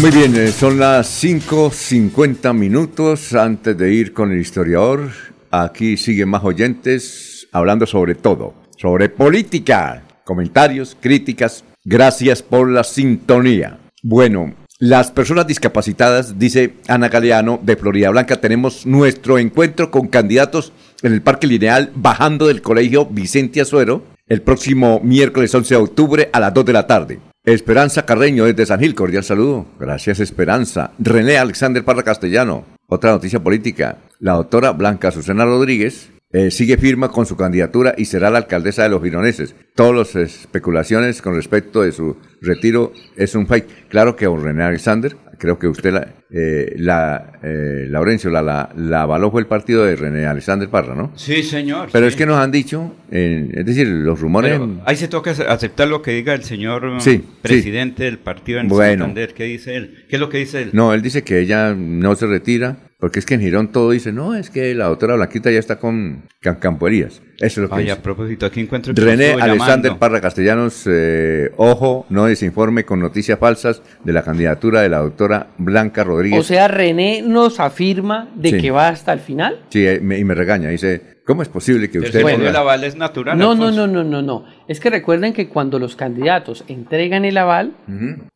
Muy 0.00 0.10
bien, 0.10 0.36
eh, 0.36 0.48
son 0.48 0.78
las 0.78 1.24
5.50 1.24 2.52
minutos 2.52 3.32
antes 3.32 3.76
de 3.78 3.92
ir 3.92 4.12
con 4.12 4.30
el 4.30 4.38
historiador. 4.38 5.10
Aquí 5.50 5.96
siguen 5.96 6.28
más 6.28 6.44
oyentes 6.44 7.48
hablando 7.50 7.86
sobre 7.86 8.14
todo, 8.14 8.52
sobre 8.76 9.08
política, 9.08 10.02
comentarios, 10.24 10.96
críticas. 11.00 11.64
Gracias 11.82 12.42
por 12.42 12.68
la 12.68 12.84
sintonía. 12.84 13.78
Bueno, 14.02 14.54
las 14.78 15.10
personas 15.10 15.46
discapacitadas, 15.46 16.38
dice 16.38 16.74
Ana 16.88 17.08
Galeano 17.08 17.58
de 17.62 17.76
Florida 17.76 18.10
Blanca, 18.10 18.38
tenemos 18.38 18.84
nuestro 18.84 19.38
encuentro 19.38 19.90
con 19.90 20.08
candidatos 20.08 20.74
en 21.02 21.14
el 21.14 21.22
Parque 21.22 21.46
Lineal 21.46 21.90
bajando 21.94 22.48
del 22.48 22.60
Colegio 22.60 23.06
Vicente 23.06 23.62
Azuero 23.62 24.02
el 24.28 24.42
próximo 24.42 25.00
miércoles 25.02 25.54
11 25.54 25.74
de 25.74 25.80
octubre 25.80 26.30
a 26.32 26.40
las 26.40 26.52
2 26.52 26.66
de 26.66 26.72
la 26.72 26.86
tarde. 26.86 27.20
Esperanza 27.46 28.04
Carreño 28.04 28.44
desde 28.44 28.66
San 28.66 28.80
Gil, 28.80 28.96
cordial 28.96 29.22
saludo. 29.22 29.66
Gracias 29.78 30.18
Esperanza. 30.18 30.90
René 30.98 31.38
Alexander 31.38 31.84
Parra 31.84 32.02
Castellano, 32.02 32.64
otra 32.88 33.12
noticia 33.12 33.38
política. 33.38 33.98
La 34.18 34.32
doctora 34.32 34.72
Blanca 34.72 35.12
Susana 35.12 35.44
Rodríguez 35.44 36.10
eh, 36.32 36.50
sigue 36.50 36.76
firma 36.76 37.08
con 37.12 37.24
su 37.24 37.36
candidatura 37.36 37.94
y 37.96 38.06
será 38.06 38.30
la 38.30 38.38
alcaldesa 38.38 38.82
de 38.82 38.88
los 38.88 39.00
gironeses. 39.00 39.54
Todas 39.76 40.16
las 40.16 40.16
especulaciones 40.16 41.22
con 41.22 41.36
respecto 41.36 41.82
de 41.82 41.92
su 41.92 42.16
retiro 42.42 42.92
es 43.14 43.36
un 43.36 43.46
fake. 43.46 43.88
Claro 43.90 44.16
que 44.16 44.26
a 44.26 44.30
René 44.30 44.64
Alexander, 44.64 45.16
creo 45.38 45.58
que 45.58 45.68
usted, 45.68 45.92
la, 45.92 46.08
eh, 46.30 46.74
la 46.76 47.32
eh, 47.42 47.86
Laurencio, 47.88 48.30
la, 48.30 48.42
la, 48.42 48.70
la 48.76 49.02
avaló 49.02 49.30
fue 49.30 49.40
el 49.40 49.46
partido 49.46 49.84
de 49.84 49.96
René 49.96 50.26
Alexander 50.26 50.68
Parra, 50.68 50.94
¿no? 50.94 51.12
Sí, 51.16 51.42
señor. 51.42 51.88
Pero 51.92 52.06
sí. 52.06 52.10
es 52.10 52.16
que 52.16 52.26
nos 52.26 52.38
han 52.38 52.50
dicho, 52.50 52.94
eh, 53.10 53.48
es 53.52 53.64
decir, 53.66 53.86
los 53.86 54.20
rumores... 54.20 54.52
Pero 54.52 54.82
ahí 54.84 54.96
se 54.96 55.08
toca 55.08 55.30
aceptar 55.30 55.88
lo 55.88 56.02
que 56.02 56.12
diga 56.12 56.34
el 56.34 56.42
señor 56.44 57.00
Sí, 57.00 57.24
presidente 57.42 58.04
del 58.04 58.18
partido 58.18 58.60
en 58.60 58.68
Bueno. 58.68 59.04
Santander. 59.04 59.34
¿Qué 59.34 59.44
dice 59.44 59.76
él? 59.76 60.04
¿Qué 60.08 60.16
es 60.16 60.20
lo 60.20 60.28
que 60.28 60.38
dice 60.38 60.62
él? 60.62 60.70
No, 60.72 60.92
él 60.94 61.02
dice 61.02 61.22
que 61.22 61.40
ella 61.40 61.74
no 61.74 62.14
se 62.16 62.26
retira, 62.26 62.76
porque 62.98 63.18
es 63.18 63.26
que 63.26 63.34
en 63.34 63.40
Girón 63.42 63.72
todo 63.72 63.90
dice, 63.90 64.10
no, 64.12 64.34
es 64.34 64.48
que 64.50 64.74
la 64.74 64.86
doctora 64.86 65.16
Blanquita 65.16 65.50
ya 65.50 65.58
está 65.58 65.78
con 65.78 66.22
campoerías. 66.60 67.20
Eso 67.38 67.44
es 67.46 67.58
lo 67.58 67.68
que 67.68 67.74
Ay, 67.74 67.82
dice. 67.84 67.92
a 67.98 68.02
propósito, 68.02 68.46
aquí 68.46 68.60
encuentro 68.60 68.94
René 68.96 69.32
Alexander 69.32 69.58
llamando. 69.92 69.98
Parra 69.98 70.20
Castellanos, 70.22 70.84
eh, 70.90 71.50
ojo, 71.58 72.06
no 72.08 72.24
desinforme 72.24 72.84
con 72.84 72.98
noticias 73.00 73.38
falsas 73.38 73.82
de 74.04 74.12
la 74.14 74.22
candidatura 74.22 74.80
de 74.80 74.88
la 74.88 74.98
doctora 75.00 75.48
Blanca 75.58 76.04
Rodríguez. 76.04 76.40
O 76.40 76.42
sea, 76.42 76.68
René 76.68 77.20
nos 77.22 77.60
afirma 77.60 78.30
de 78.36 78.50
Sí. 78.52 78.58
que 78.58 78.70
va 78.70 78.88
hasta 78.88 79.12
el 79.12 79.20
final. 79.20 79.60
Sí, 79.68 79.86
eh, 79.86 80.00
me- 80.02 80.18
y 80.18 80.24
me 80.24 80.34
regaña, 80.34 80.70
dice, 80.70 81.18
¿cómo 81.26 81.42
es 81.42 81.48
posible 81.48 81.90
que 81.90 81.98
usted... 81.98 82.22
ponga- 82.22 82.48
el 82.48 82.56
aval 82.56 82.84
es 82.84 82.96
natural. 82.96 83.36
No, 83.36 83.54
no, 83.54 83.66
Alfonso. 83.66 83.86
no, 83.88 84.04
no, 84.04 84.04
no, 84.04 84.22
no. 84.22 84.44
Es 84.68 84.80
que 84.80 84.88
recuerden 84.88 85.34
que 85.34 85.48
cuando 85.48 85.78
los 85.78 85.96
candidatos 85.96 86.64
entregan 86.68 87.26
el 87.26 87.36
aval, 87.36 87.76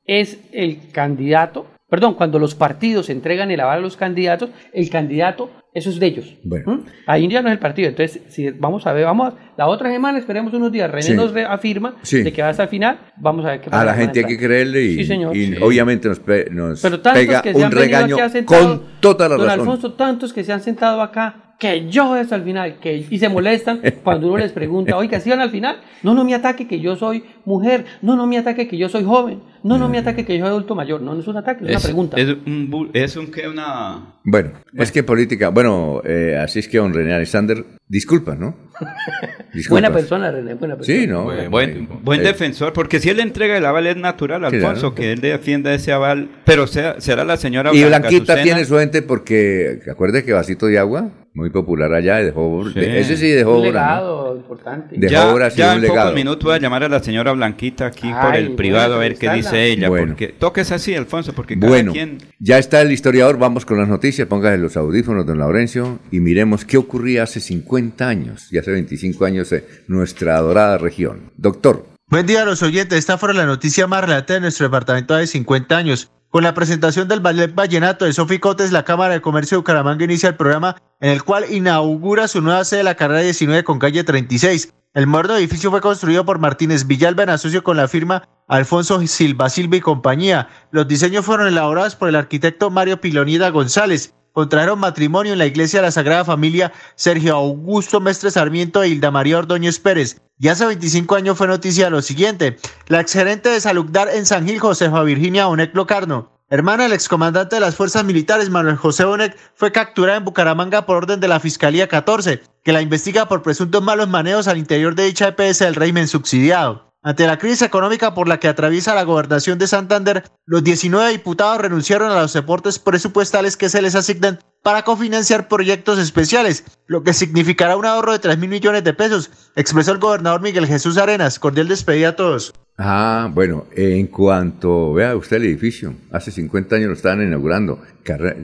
es 0.05 0.39
el 0.53 0.91
candidato, 0.93 1.67
perdón, 1.91 2.15
cuando 2.15 2.39
los 2.39 2.55
partidos 2.55 3.11
entregan 3.11 3.51
el 3.51 3.61
aval 3.61 3.79
a 3.79 3.83
los 3.83 3.97
candidatos, 3.97 4.51
el 4.73 4.89
candidato, 4.89 5.51
eso 5.75 5.91
es 5.91 6.01
de 6.01 6.07
ellos. 6.07 6.35
Bueno. 6.45 6.73
¿Mm? 6.77 6.81
Ahí 7.07 7.29
ya 7.29 7.43
no 7.43 7.49
es 7.49 7.53
el 7.53 7.59
partido. 7.59 7.89
Entonces, 7.89 8.23
si 8.29 8.51
vamos 8.51 8.87
a 8.87 8.93
ver, 8.93 9.05
vamos 9.05 9.35
a, 9.35 9.37
la 9.57 9.67
otra 9.67 9.91
semana, 9.91 10.19
esperemos 10.19 10.53
unos 10.55 10.73
días, 10.73 10.91
René 10.91 11.03
Sí. 11.03 11.15
nos 11.15 11.35
afirma 11.37 11.97
Sí. 12.03 12.23
de 12.23 12.33
que 12.33 12.43
va 12.43 12.49
hasta 12.49 12.63
el 12.65 12.69
final, 12.69 12.99
vamos 13.17 13.45
a 13.45 13.51
ver 13.51 13.61
qué 13.61 13.71
pasa 13.71 13.83
A 13.83 13.85
la 13.85 13.95
gente 13.95 14.21
hay 14.21 14.25
que 14.27 14.39
creerle 14.39 14.83
y, 14.83 14.95
Sí, 14.97 15.05
señor. 15.05 15.37
y 15.37 15.47
Sí. 15.49 15.57
obviamente 15.63 16.09
nos, 16.09 16.21
pe- 16.21 16.49
nos 16.51 16.81
Pero 16.81 17.03
pega 17.03 17.43
que 17.43 17.51
un 17.51 17.71
regaño 17.71 18.17
sentado, 18.29 18.69
con 18.69 18.83
toda 19.01 19.29
la 19.29 19.37
don 19.37 19.47
razón. 19.47 19.61
Alfonso, 19.61 19.93
tantos 19.93 20.33
que 20.33 20.43
se 20.45 20.53
han 20.53 20.61
sentado 20.61 21.03
acá, 21.03 21.50
que 21.61 21.89
yo 21.91 22.15
hasta 22.15 22.37
el 22.37 22.43
final, 22.43 22.79
que, 22.81 23.07
y 23.09 23.19
se 23.19 23.29
molestan 23.29 23.83
cuando 24.03 24.29
uno 24.29 24.39
les 24.39 24.51
pregunta, 24.51 24.97
oiga, 24.97 25.21
¿sí 25.21 25.29
van 25.29 25.41
al 25.41 25.51
final? 25.51 25.77
No, 26.03 26.15
no 26.15 26.25
me 26.25 26.35
ataque 26.35 26.67
que 26.67 26.81
yo 26.81 26.97
soy 26.97 27.23
mujer, 27.45 27.85
no, 28.01 28.17
no 28.17 28.27
me 28.27 28.39
ataque 28.39 28.67
que 28.67 28.79
yo 28.79 28.89
soy 28.89 29.05
joven, 29.05 29.43
no, 29.63 29.77
no 29.77 29.91
me 29.91 29.99
ataque 29.99 30.25
que 30.25 30.39
yo 30.39 30.45
soy 30.47 30.49
adulto 30.53 30.75
mayor, 30.75 31.03
no, 31.03 31.15
no 31.15 31.21
es 31.21 31.29
un 31.29 31.37
ataque, 31.37 31.65
es, 31.67 31.71
una 31.71 31.81
pregunta. 31.81 32.17
Es 32.17 32.29
un, 32.31 32.91
es 32.95 33.17
un 33.17 33.31
que 33.31 33.47
una... 33.47 34.15
Bueno, 34.25 34.53
es 34.75 34.91
que 34.91 35.03
política, 35.03 35.51
bueno, 35.51 36.01
eh, 36.05 36.39
así 36.43 36.61
es 36.61 36.69
que 36.69 36.79
don 36.79 36.95
René 36.95 37.13
Alexander, 37.13 37.63
disculpa, 37.87 38.35
¿no? 38.35 38.57
Buena 39.69 39.93
persona, 39.93 40.31
René, 40.31 40.55
buena 40.55 40.77
persona. 40.77 40.99
Sí, 40.99 41.07
¿no? 41.07 41.25
Buen, 41.25 41.51
buen, 41.51 41.89
buen 42.03 42.21
eh, 42.21 42.25
defensor, 42.25 42.73
porque 42.73 43.01
si 43.01 43.11
él 43.11 43.21
entrega 43.21 43.57
el 43.57 43.67
aval 43.67 43.87
es 43.87 43.97
natural, 43.97 44.45
Alfonso, 44.45 44.81
claro. 44.81 44.95
que 44.95 45.13
él 45.13 45.21
defienda 45.21 45.75
ese 45.75 45.93
aval, 45.93 46.31
pero 46.45 46.67
sea, 46.67 47.01
será 47.01 47.25
la 47.25 47.37
señora 47.37 47.71
Y 47.75 47.85
Blanca 47.85 48.09
Blanquita 48.09 48.35
Azucena. 48.35 48.43
tiene 48.43 48.65
su 48.65 48.79
gente 48.79 49.03
porque, 49.03 49.81
acuérdate 49.91 50.25
que 50.25 50.33
Vasito 50.33 50.67
de 50.67 50.79
Agua, 50.79 51.11
muy 51.33 51.51
popular 51.51 51.93
allá, 51.95 52.17
dejó, 52.17 52.65
Sí. 52.73 52.81
ese 52.81 53.17
sí 53.17 53.29
dejó 53.29 53.59
un 53.61 53.69
obra, 53.69 53.71
¿no? 53.71 53.73
legado 53.73 54.37
importante. 54.37 54.97
Dejó 54.99 55.13
ya, 55.13 55.33
obra, 55.33 55.51
sí, 55.51 55.59
ya 55.59 55.69
un 55.71 55.75
en 55.77 55.81
legado. 55.83 56.01
pocos 56.01 56.15
minutos 56.15 56.45
voy 56.45 56.55
a 56.55 56.59
llamar 56.59 56.83
a 56.85 56.89
la 56.89 57.01
señora 57.03 57.33
Blanquita 57.33 57.87
aquí 57.87 58.09
por 58.13 58.33
Ay, 58.35 58.43
el 58.45 58.53
privado 58.57 58.95
a 58.95 58.99
ver 58.99 59.17
qué 59.17 59.31
dice 59.31 59.67
ella, 59.67 59.89
Bueno. 59.89 60.09
porque 60.09 60.29
toques 60.29 60.73
así, 60.73 60.95
Alfonso, 60.95 61.33
porque 61.33 61.59
cada 61.59 61.69
Bueno, 61.71 61.93
quien... 61.93 62.19
ya 62.41 62.59
está 62.59 62.81
el 62.83 62.91
historiador, 62.93 63.39
vamos 63.39 63.65
con 63.65 63.79
las 63.79 63.89
noticias, 63.89 64.27
póngase 64.27 64.59
los 64.59 64.77
audífonos, 64.77 65.25
don 65.27 65.39
Laurencio, 65.39 65.99
y 66.11 66.21
miremos 66.21 66.65
qué 66.65 66.77
ocurría 66.79 67.23
hace 67.23 67.41
50 67.41 68.09
años 68.09 68.53
y 68.53 68.59
hace 68.59 68.73
25 68.73 69.25
años 69.25 69.53
en 69.53 69.65
nuestra 69.87 70.37
adorada 70.37 70.79
región. 70.79 71.31
Doctor. 71.37 71.87
Buen 72.09 72.27
día 72.27 72.43
a 72.43 72.45
los 72.45 72.61
oyentes. 72.65 72.99
Esta 72.99 73.19
fue 73.19 73.33
la 73.35 73.47
noticia 73.47 73.87
más 73.87 74.03
relata 74.03 74.35
de 74.35 74.41
nuestro 74.41 74.67
departamento 74.67 75.15
de 75.15 75.29
50 75.29 75.77
años. 75.77 76.11
Con 76.31 76.45
la 76.45 76.55
presentación 76.55 77.09
del 77.09 77.19
ballet 77.19 77.53
vallenato 77.53 78.05
de 78.05 78.13
Sofi 78.13 78.39
Cotes, 78.39 78.71
la 78.71 78.85
Cámara 78.85 79.15
de 79.15 79.21
Comercio 79.21 79.57
de 79.57 79.61
Bucaramanga 79.63 80.05
inicia 80.05 80.29
el 80.29 80.37
programa 80.37 80.77
en 81.01 81.11
el 81.11 81.25
cual 81.25 81.45
inaugura 81.51 82.29
su 82.29 82.41
nueva 82.41 82.65
sede, 82.65 82.85
la 82.85 82.95
carrera 82.95 83.23
19 83.23 83.65
con 83.65 83.81
calle 83.81 84.05
36. 84.05 84.73
El 84.95 85.09
moderno 85.09 85.37
edificio 85.37 85.71
fue 85.71 85.81
construido 85.81 86.25
por 86.25 86.39
Martínez 86.39 86.87
Villalba 86.87 87.25
en 87.25 87.31
asocio 87.31 87.65
con 87.65 87.77
la 87.77 87.89
firma 87.89 88.29
Alfonso 88.47 89.05
Silva 89.09 89.51
Silva 89.51 89.79
y 89.79 89.81
compañía. 89.81 90.49
Los 90.71 90.87
diseños 90.87 91.25
fueron 91.25 91.49
elaborados 91.49 91.97
por 91.97 92.09
el 92.09 92.15
arquitecto 92.15 92.71
Mario 92.71 93.01
Pilonida 93.01 93.51
González. 93.51 94.15
Contrajeron 94.33 94.79
matrimonio 94.79 95.33
en 95.33 95.39
la 95.39 95.47
iglesia 95.47 95.81
de 95.81 95.87
la 95.87 95.91
Sagrada 95.91 96.25
Familia 96.25 96.73
Sergio 96.95 97.35
Augusto 97.35 98.01
Mestre 98.01 98.31
Sarmiento 98.31 98.83
e 98.83 98.89
Hilda 98.89 99.11
María 99.11 99.39
Ordóñez 99.39 99.81
Pérez. 99.81 100.21
Y 100.39 100.49
hace 100.49 100.67
25 100.67 101.17
años 101.17 101.37
fue 101.37 101.49
noticia 101.49 101.91
lo 101.91 102.01
siguiente. 102.01 102.57
La 102.87 103.01
exgerente 103.01 103.49
de 103.49 103.61
Saludar 103.61 104.09
en 104.09 104.27
San 104.27 104.47
Gil, 104.47 104.61
Josefa 104.61 105.03
Virginia 105.03 105.47
Bonet 105.47 105.75
Locarno, 105.75 106.31
hermana 106.49 106.85
del 106.85 106.93
excomandante 106.93 107.57
de 107.57 107.61
las 107.61 107.75
fuerzas 107.75 108.05
militares, 108.05 108.51
Manuel 108.51 108.77
José 108.77 109.05
Bonet, 109.05 109.37
fue 109.55 109.73
capturada 109.73 110.19
en 110.19 110.25
Bucaramanga 110.25 110.87
por 110.87 110.97
orden 110.97 111.21
de 111.21 111.29
la 111.29 111.41
Fiscalía 111.41 111.89
14, 111.89 112.41
que 112.63 112.73
la 112.73 112.83
investiga 112.83 113.29
por 113.29 113.43
presuntos 113.43 113.83
malos 113.83 114.09
manejos 114.09 114.49
al 114.49 114.59
interior 114.59 114.95
de 114.95 115.05
dicha 115.05 115.29
EPS 115.29 115.59
del 115.59 115.75
régimen 115.75 116.09
subsidiado. 116.09 116.90
Ante 117.03 117.27
la 117.27 117.39
crisis 117.39 117.63
económica 117.63 118.13
por 118.13 118.29
la 118.29 118.39
que 118.39 118.47
atraviesa 118.47 118.95
la 118.95 119.05
gobernación 119.05 119.59
de 119.59 119.67
Santander, 119.67 120.25
los 120.45 120.63
19 120.63 121.11
diputados 121.11 121.63
renunciaron 121.63 122.13
a 122.13 122.21
los 122.21 122.35
deportes 122.35 122.79
presupuestales 122.79 123.57
que 123.57 123.71
se 123.71 123.81
les 123.81 123.95
asignan 123.95 124.39
para 124.63 124.83
cofinanciar 124.83 125.49
proyectos 125.49 125.99
especiales, 125.99 126.63
lo 126.87 127.03
que 127.03 127.15
significará 127.15 127.79
un 127.79 127.87
ahorro 127.87 128.13
de 128.13 128.19
3 128.19 128.37
mil 128.37 128.51
millones 128.51 128.85
de 128.85 128.93
pesos, 128.93 129.31
expresó 129.57 129.93
el 129.93 129.99
gobernador 129.99 130.43
Miguel 130.43 130.67
Jesús 130.67 130.99
Arenas. 130.99 131.39
Cordial 131.39 131.69
despedida 131.69 132.11
a 132.11 132.17
todos. 132.17 132.53
Ah, 132.77 133.31
bueno, 133.33 133.65
en 133.75 134.07
cuanto, 134.09 134.93
vea 134.93 135.17
usted 135.17 135.39
el 135.39 135.45
edificio, 135.45 135.95
hace 136.13 136.31
50 136.31 136.77
años 136.77 136.89
lo 136.89 136.95
estaban 136.95 137.23
inaugurando. 137.23 137.81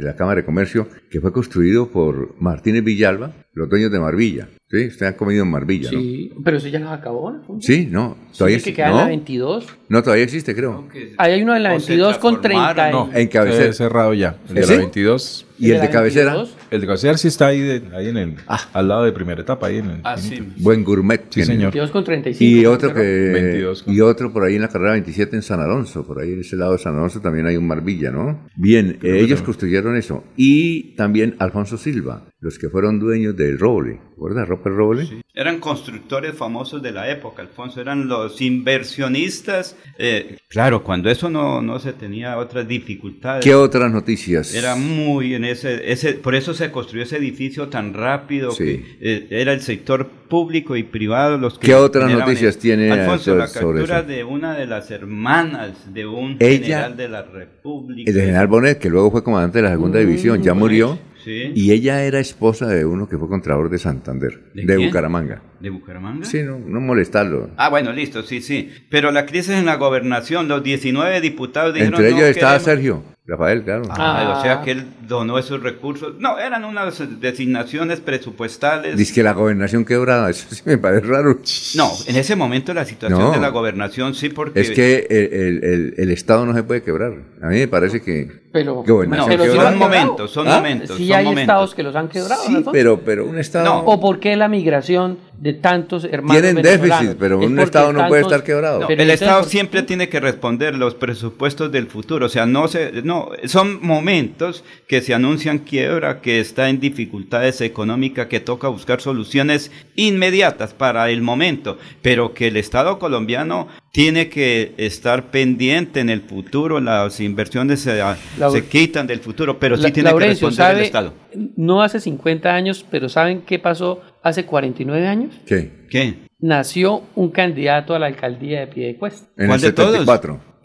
la 0.00 0.16
Cámara 0.16 0.40
de 0.40 0.46
Comercio, 0.46 0.88
que 1.10 1.20
fue 1.20 1.30
construido 1.30 1.90
por 1.90 2.34
Martínez 2.40 2.84
Villalba, 2.84 3.32
los 3.52 3.68
dueños 3.68 3.92
de 3.92 4.00
Marvilla. 4.00 4.48
Sí, 4.68 4.88
usted 4.88 5.06
ha 5.06 5.16
comido 5.16 5.44
en 5.44 5.50
Marbilla, 5.50 5.92
¿no? 5.92 6.00
Sí, 6.00 6.32
pero 6.44 6.56
eso 6.56 6.66
ya 6.66 6.80
no 6.80 6.90
acabó, 6.90 7.30
¿no? 7.30 7.44
Sí, 7.60 7.86
no. 7.88 8.16
Todavía 8.36 8.58
sí, 8.58 8.64
que 8.64 8.74
queda 8.74 8.88
¿no? 8.88 8.94
en 8.94 8.98
la 8.98 9.06
22. 9.06 9.66
No, 9.88 10.02
todavía 10.02 10.24
existe, 10.24 10.56
creo. 10.56 10.88
Ahí 11.18 11.32
hay 11.34 11.42
uno 11.42 11.54
en 11.54 11.62
la 11.62 11.70
22 11.70 12.18
con 12.18 12.40
30. 12.40 12.90
No, 12.90 13.10
en 13.14 13.28
cabecera. 13.28 13.72
cerrado 13.72 14.12
ya. 14.12 14.36
El 14.48 14.54
de 14.56 14.62
¿Sí? 14.64 14.72
la 14.72 14.78
22. 14.78 15.45
¿Y 15.58 15.70
el 15.70 15.80
de 15.80 15.90
cabecera? 15.90 16.34
22? 16.34 16.56
El 16.70 16.80
de 16.80 16.86
cabecera 16.86 17.16
sí 17.18 17.28
está 17.28 17.46
ahí, 17.46 17.60
de- 17.60 17.82
ahí 17.96 18.08
en 18.08 18.16
el, 18.16 18.36
Ah. 18.46 18.60
al 18.72 18.88
lado 18.88 19.04
de 19.04 19.12
primera 19.12 19.40
etapa, 19.40 19.68
ahí 19.68 19.78
en 19.78 19.90
el. 19.90 20.00
Ah, 20.04 20.16
sí. 20.18 20.38
Buen 20.58 20.84
gourmet. 20.84 21.22
Sí, 21.24 21.28
tiene. 21.40 21.46
señor. 21.46 21.62
22 21.72 21.90
con 21.90 22.04
35. 22.04 22.44
Y 22.60 22.66
otro 22.66 22.92
que 22.94 23.00
22 23.00 23.82
con- 23.82 23.94
y 23.94 24.00
otro 24.00 24.32
por 24.32 24.44
ahí 24.44 24.56
en 24.56 24.62
la 24.62 24.68
carrera 24.68 24.92
27 24.92 25.36
en 25.36 25.42
San 25.42 25.60
Alonso, 25.60 26.06
por 26.06 26.20
ahí 26.20 26.32
en 26.32 26.40
ese 26.40 26.56
lado 26.56 26.72
de 26.72 26.78
San 26.78 26.94
Alonso 26.94 27.20
también 27.20 27.46
hay 27.46 27.56
un 27.56 27.66
Marbilla, 27.66 28.10
¿no? 28.10 28.46
Bien, 28.56 28.98
eh, 29.02 29.18
ellos 29.20 29.42
construyeron 29.42 29.96
eso 29.96 30.24
y 30.36 30.94
también 30.96 31.36
Alfonso 31.38 31.76
Silva, 31.78 32.26
los 32.40 32.58
que 32.58 32.68
fueron 32.68 32.98
dueños 32.98 33.36
del 33.36 33.58
Roble, 33.58 34.00
¿verdad? 34.16 34.46
Roper 34.46 34.72
Roble. 34.72 35.22
Eran 35.34 35.58
constructores 35.60 36.34
famosos 36.34 36.82
de 36.82 36.92
la 36.92 37.10
época, 37.10 37.42
Alfonso, 37.42 37.80
eran 37.80 38.08
los 38.08 38.40
inversionistas. 38.40 39.76
eh, 39.98 40.36
claro, 40.48 40.82
cuando 40.82 41.10
eso 41.10 41.28
no, 41.30 41.62
no 41.62 41.78
se 41.78 41.92
tenía 41.92 42.36
otras 42.38 42.66
dificultades. 42.68 43.44
¿Qué 43.44 43.54
otras 43.54 43.90
noticias? 43.92 44.54
Era 44.54 44.76
muy 44.76 45.34
en 45.34 45.44
ese, 45.50 45.90
ese, 45.92 46.12
por 46.14 46.34
eso 46.34 46.54
se 46.54 46.70
construyó 46.70 47.02
ese 47.04 47.16
edificio 47.16 47.68
tan 47.68 47.94
rápido, 47.94 48.50
Sí. 48.50 48.64
que 48.64 48.96
eh, 49.00 49.26
era 49.30 49.52
el 49.52 49.60
sector 49.60 50.06
público 50.28 50.76
y 50.76 50.82
privado 50.82 51.38
los 51.38 51.58
que 51.58 51.68
¿Qué 51.68 51.74
otras 51.74 52.10
noticias 52.10 52.58
tiene 52.58 52.90
Alfonso, 52.90 53.24
sobre- 53.24 53.38
la 53.38 53.48
captura 53.52 54.02
de 54.02 54.24
una 54.24 54.54
de 54.56 54.66
las 54.66 54.90
hermanas 54.90 55.92
de 55.94 56.06
un 56.06 56.36
Ella- 56.40 56.58
general 56.58 56.96
de 56.96 57.08
la 57.08 57.22
República. 57.22 58.10
El 58.10 58.16
General 58.16 58.46
Bonet, 58.46 58.78
que 58.78 58.90
luego 58.90 59.10
fue 59.10 59.22
comandante 59.24 59.58
de 59.58 59.62
la 59.64 59.70
segunda 59.70 59.98
división, 59.98 60.42
ya 60.42 60.54
murió. 60.54 60.98
Sí. 61.24 61.50
Y 61.56 61.72
ella 61.72 62.04
era 62.04 62.20
esposa 62.20 62.68
de 62.68 62.84
uno 62.84 63.08
que 63.08 63.18
fue 63.18 63.26
contralor 63.28 63.68
de 63.68 63.78
Santander, 63.78 64.44
¿De? 64.54 64.76
Bucaramanga. 64.76 65.42
¿De 65.58 65.70
Bucaramanga? 65.70 66.24
Sí, 66.24 66.40
no, 66.44 66.56
no 66.60 66.80
molestarlo. 66.80 67.50
Ah, 67.56 67.68
bueno, 67.68 67.92
listo, 67.92 68.22
sí, 68.22 68.40
sí. 68.40 68.70
Pero 68.90 69.10
la 69.10 69.26
crisis 69.26 69.54
en 69.54 69.66
la 69.66 69.74
gobernación, 69.74 70.46
los 70.46 70.62
19 70.62 71.20
diputados 71.20 71.74
dijeron 71.74 71.94
Entre 71.94 72.08
ellos 72.10 72.20
no 72.20 72.26
estaba 72.26 72.52
queremos- 72.58 72.64
Sergio, 72.64 73.02
Rafael, 73.28 73.64
claro. 73.64 73.82
Ah, 73.90 74.36
o 74.38 74.42
sea 74.42 74.62
que 74.62 74.70
él 74.70 74.86
donó 75.08 75.36
esos 75.38 75.60
recursos. 75.60 76.14
No, 76.20 76.38
eran 76.38 76.64
unas 76.64 77.02
designaciones 77.20 78.00
presupuestales. 78.00 78.96
Dice 78.96 79.14
que 79.14 79.22
la 79.24 79.32
gobernación 79.32 79.84
quebrada, 79.84 80.30
eso 80.30 80.46
sí 80.54 80.62
me 80.64 80.78
parece 80.78 81.06
raro. 81.08 81.40
No, 81.74 81.90
en 82.06 82.16
ese 82.16 82.36
momento 82.36 82.72
la 82.72 82.84
situación 82.84 83.18
No. 83.20 83.32
de 83.32 83.40
la 83.40 83.48
gobernación 83.48 84.14
sí, 84.14 84.28
porque... 84.28 84.60
Es 84.60 84.70
que 84.70 85.06
el, 85.10 85.32
el- 85.40 85.64
el- 85.64 85.94
el 85.98 86.10
Estado 86.12 86.46
no 86.46 86.54
se 86.54 86.62
puede 86.62 86.82
quebrar. 86.82 87.14
A 87.42 87.46
mí 87.48 87.56
me 87.58 87.68
parece 87.68 88.00
que... 88.00 88.46
Pero, 88.52 88.76
Gobernación 88.84 89.28
No, 89.28 89.36
pero 89.36 89.52
sí 89.52 89.58
son 89.60 89.76
momentos, 89.78 90.30
son 90.30 90.48
¿Ah? 90.48 90.56
momentos. 90.56 90.96
Sí 90.96 91.08
son 91.08 91.16
hay 91.16 91.24
momentos. 91.26 91.42
estados 91.42 91.74
que 91.74 91.82
los 91.82 91.94
han 91.94 92.08
quebrado. 92.08 92.42
Sí, 92.46 92.64
pero, 92.72 93.00
pero 93.00 93.26
un 93.26 93.38
Estado... 93.38 93.64
No. 93.66 93.78
¿O 93.80 94.00
por 94.00 94.18
qué 94.18 94.34
la 94.36 94.48
migración 94.48 95.18
de 95.38 95.52
tantos 95.52 96.04
hermanos 96.04 96.40
Tienen 96.42 96.62
déficit, 96.62 97.16
pero 97.18 97.38
Es 97.42 97.46
un 97.46 97.58
Estado 97.58 97.92
no 97.92 98.08
puede 98.08 98.22
estar 98.22 98.42
quebrado. 98.42 98.88
El 98.88 99.10
Estado 99.10 99.40
¿por- 99.40 99.50
siempre 99.50 99.82
tiene 99.82 100.08
que 100.08 100.20
responder 100.20 100.74
los 100.74 100.94
presupuestos 100.94 101.70
del 101.70 101.88
futuro, 101.88 102.24
o 102.26 102.28
sea, 102.30 102.46
no 102.46 102.66
se, 102.68 103.02
no, 103.02 103.15
son 103.44 103.84
momentos 103.84 104.64
que 104.88 105.00
se 105.00 105.14
anuncian 105.14 105.60
quiebra, 105.60 106.20
que 106.20 106.40
está 106.40 106.68
en 106.68 106.80
dificultades 106.80 107.60
económicas, 107.60 108.26
que 108.26 108.40
toca 108.40 108.68
buscar 108.68 109.00
soluciones 109.00 109.70
inmediatas 109.96 110.74
para 110.74 111.10
el 111.10 111.22
momento, 111.22 111.78
pero 112.02 112.34
que 112.34 112.48
el 112.48 112.56
Estado 112.56 112.98
colombiano 112.98 113.68
tiene 113.92 114.28
que 114.28 114.74
estar 114.76 115.30
pendiente 115.30 116.00
en 116.00 116.10
el 116.10 116.20
futuro, 116.22 116.80
las 116.80 117.18
inversiones 117.20 117.80
se, 117.80 118.00
Laure- 118.02 118.50
se 118.52 118.64
quitan 118.66 119.06
del 119.06 119.20
futuro, 119.20 119.58
pero 119.58 119.76
sí 119.76 119.84
La- 119.84 119.90
tiene 119.92 120.10
Laurencio, 120.10 120.48
que 120.48 120.50
responder 120.50 120.78
el. 120.78 120.84
Estado. 120.84 121.14
No 121.56 121.82
hace 121.82 122.00
50 122.00 122.54
años, 122.54 122.84
pero 122.90 123.08
¿saben 123.08 123.42
qué 123.42 123.58
pasó 123.58 124.02
hace 124.22 124.44
49 124.44 125.06
años? 125.06 125.34
¿Qué? 125.46 125.86
¿Qué? 125.90 126.26
Nació 126.38 127.02
un 127.14 127.30
candidato 127.30 127.94
a 127.94 127.98
la 127.98 128.06
alcaldía 128.06 128.60
de 128.60 128.66
Piedecuesta. 128.66 129.26
En 129.38 129.46
¿Cuál 129.46 129.58
el 129.60 129.62
de 129.66 129.72
todos? 129.72 129.92
74. 129.92 130.34
a- 130.34 130.55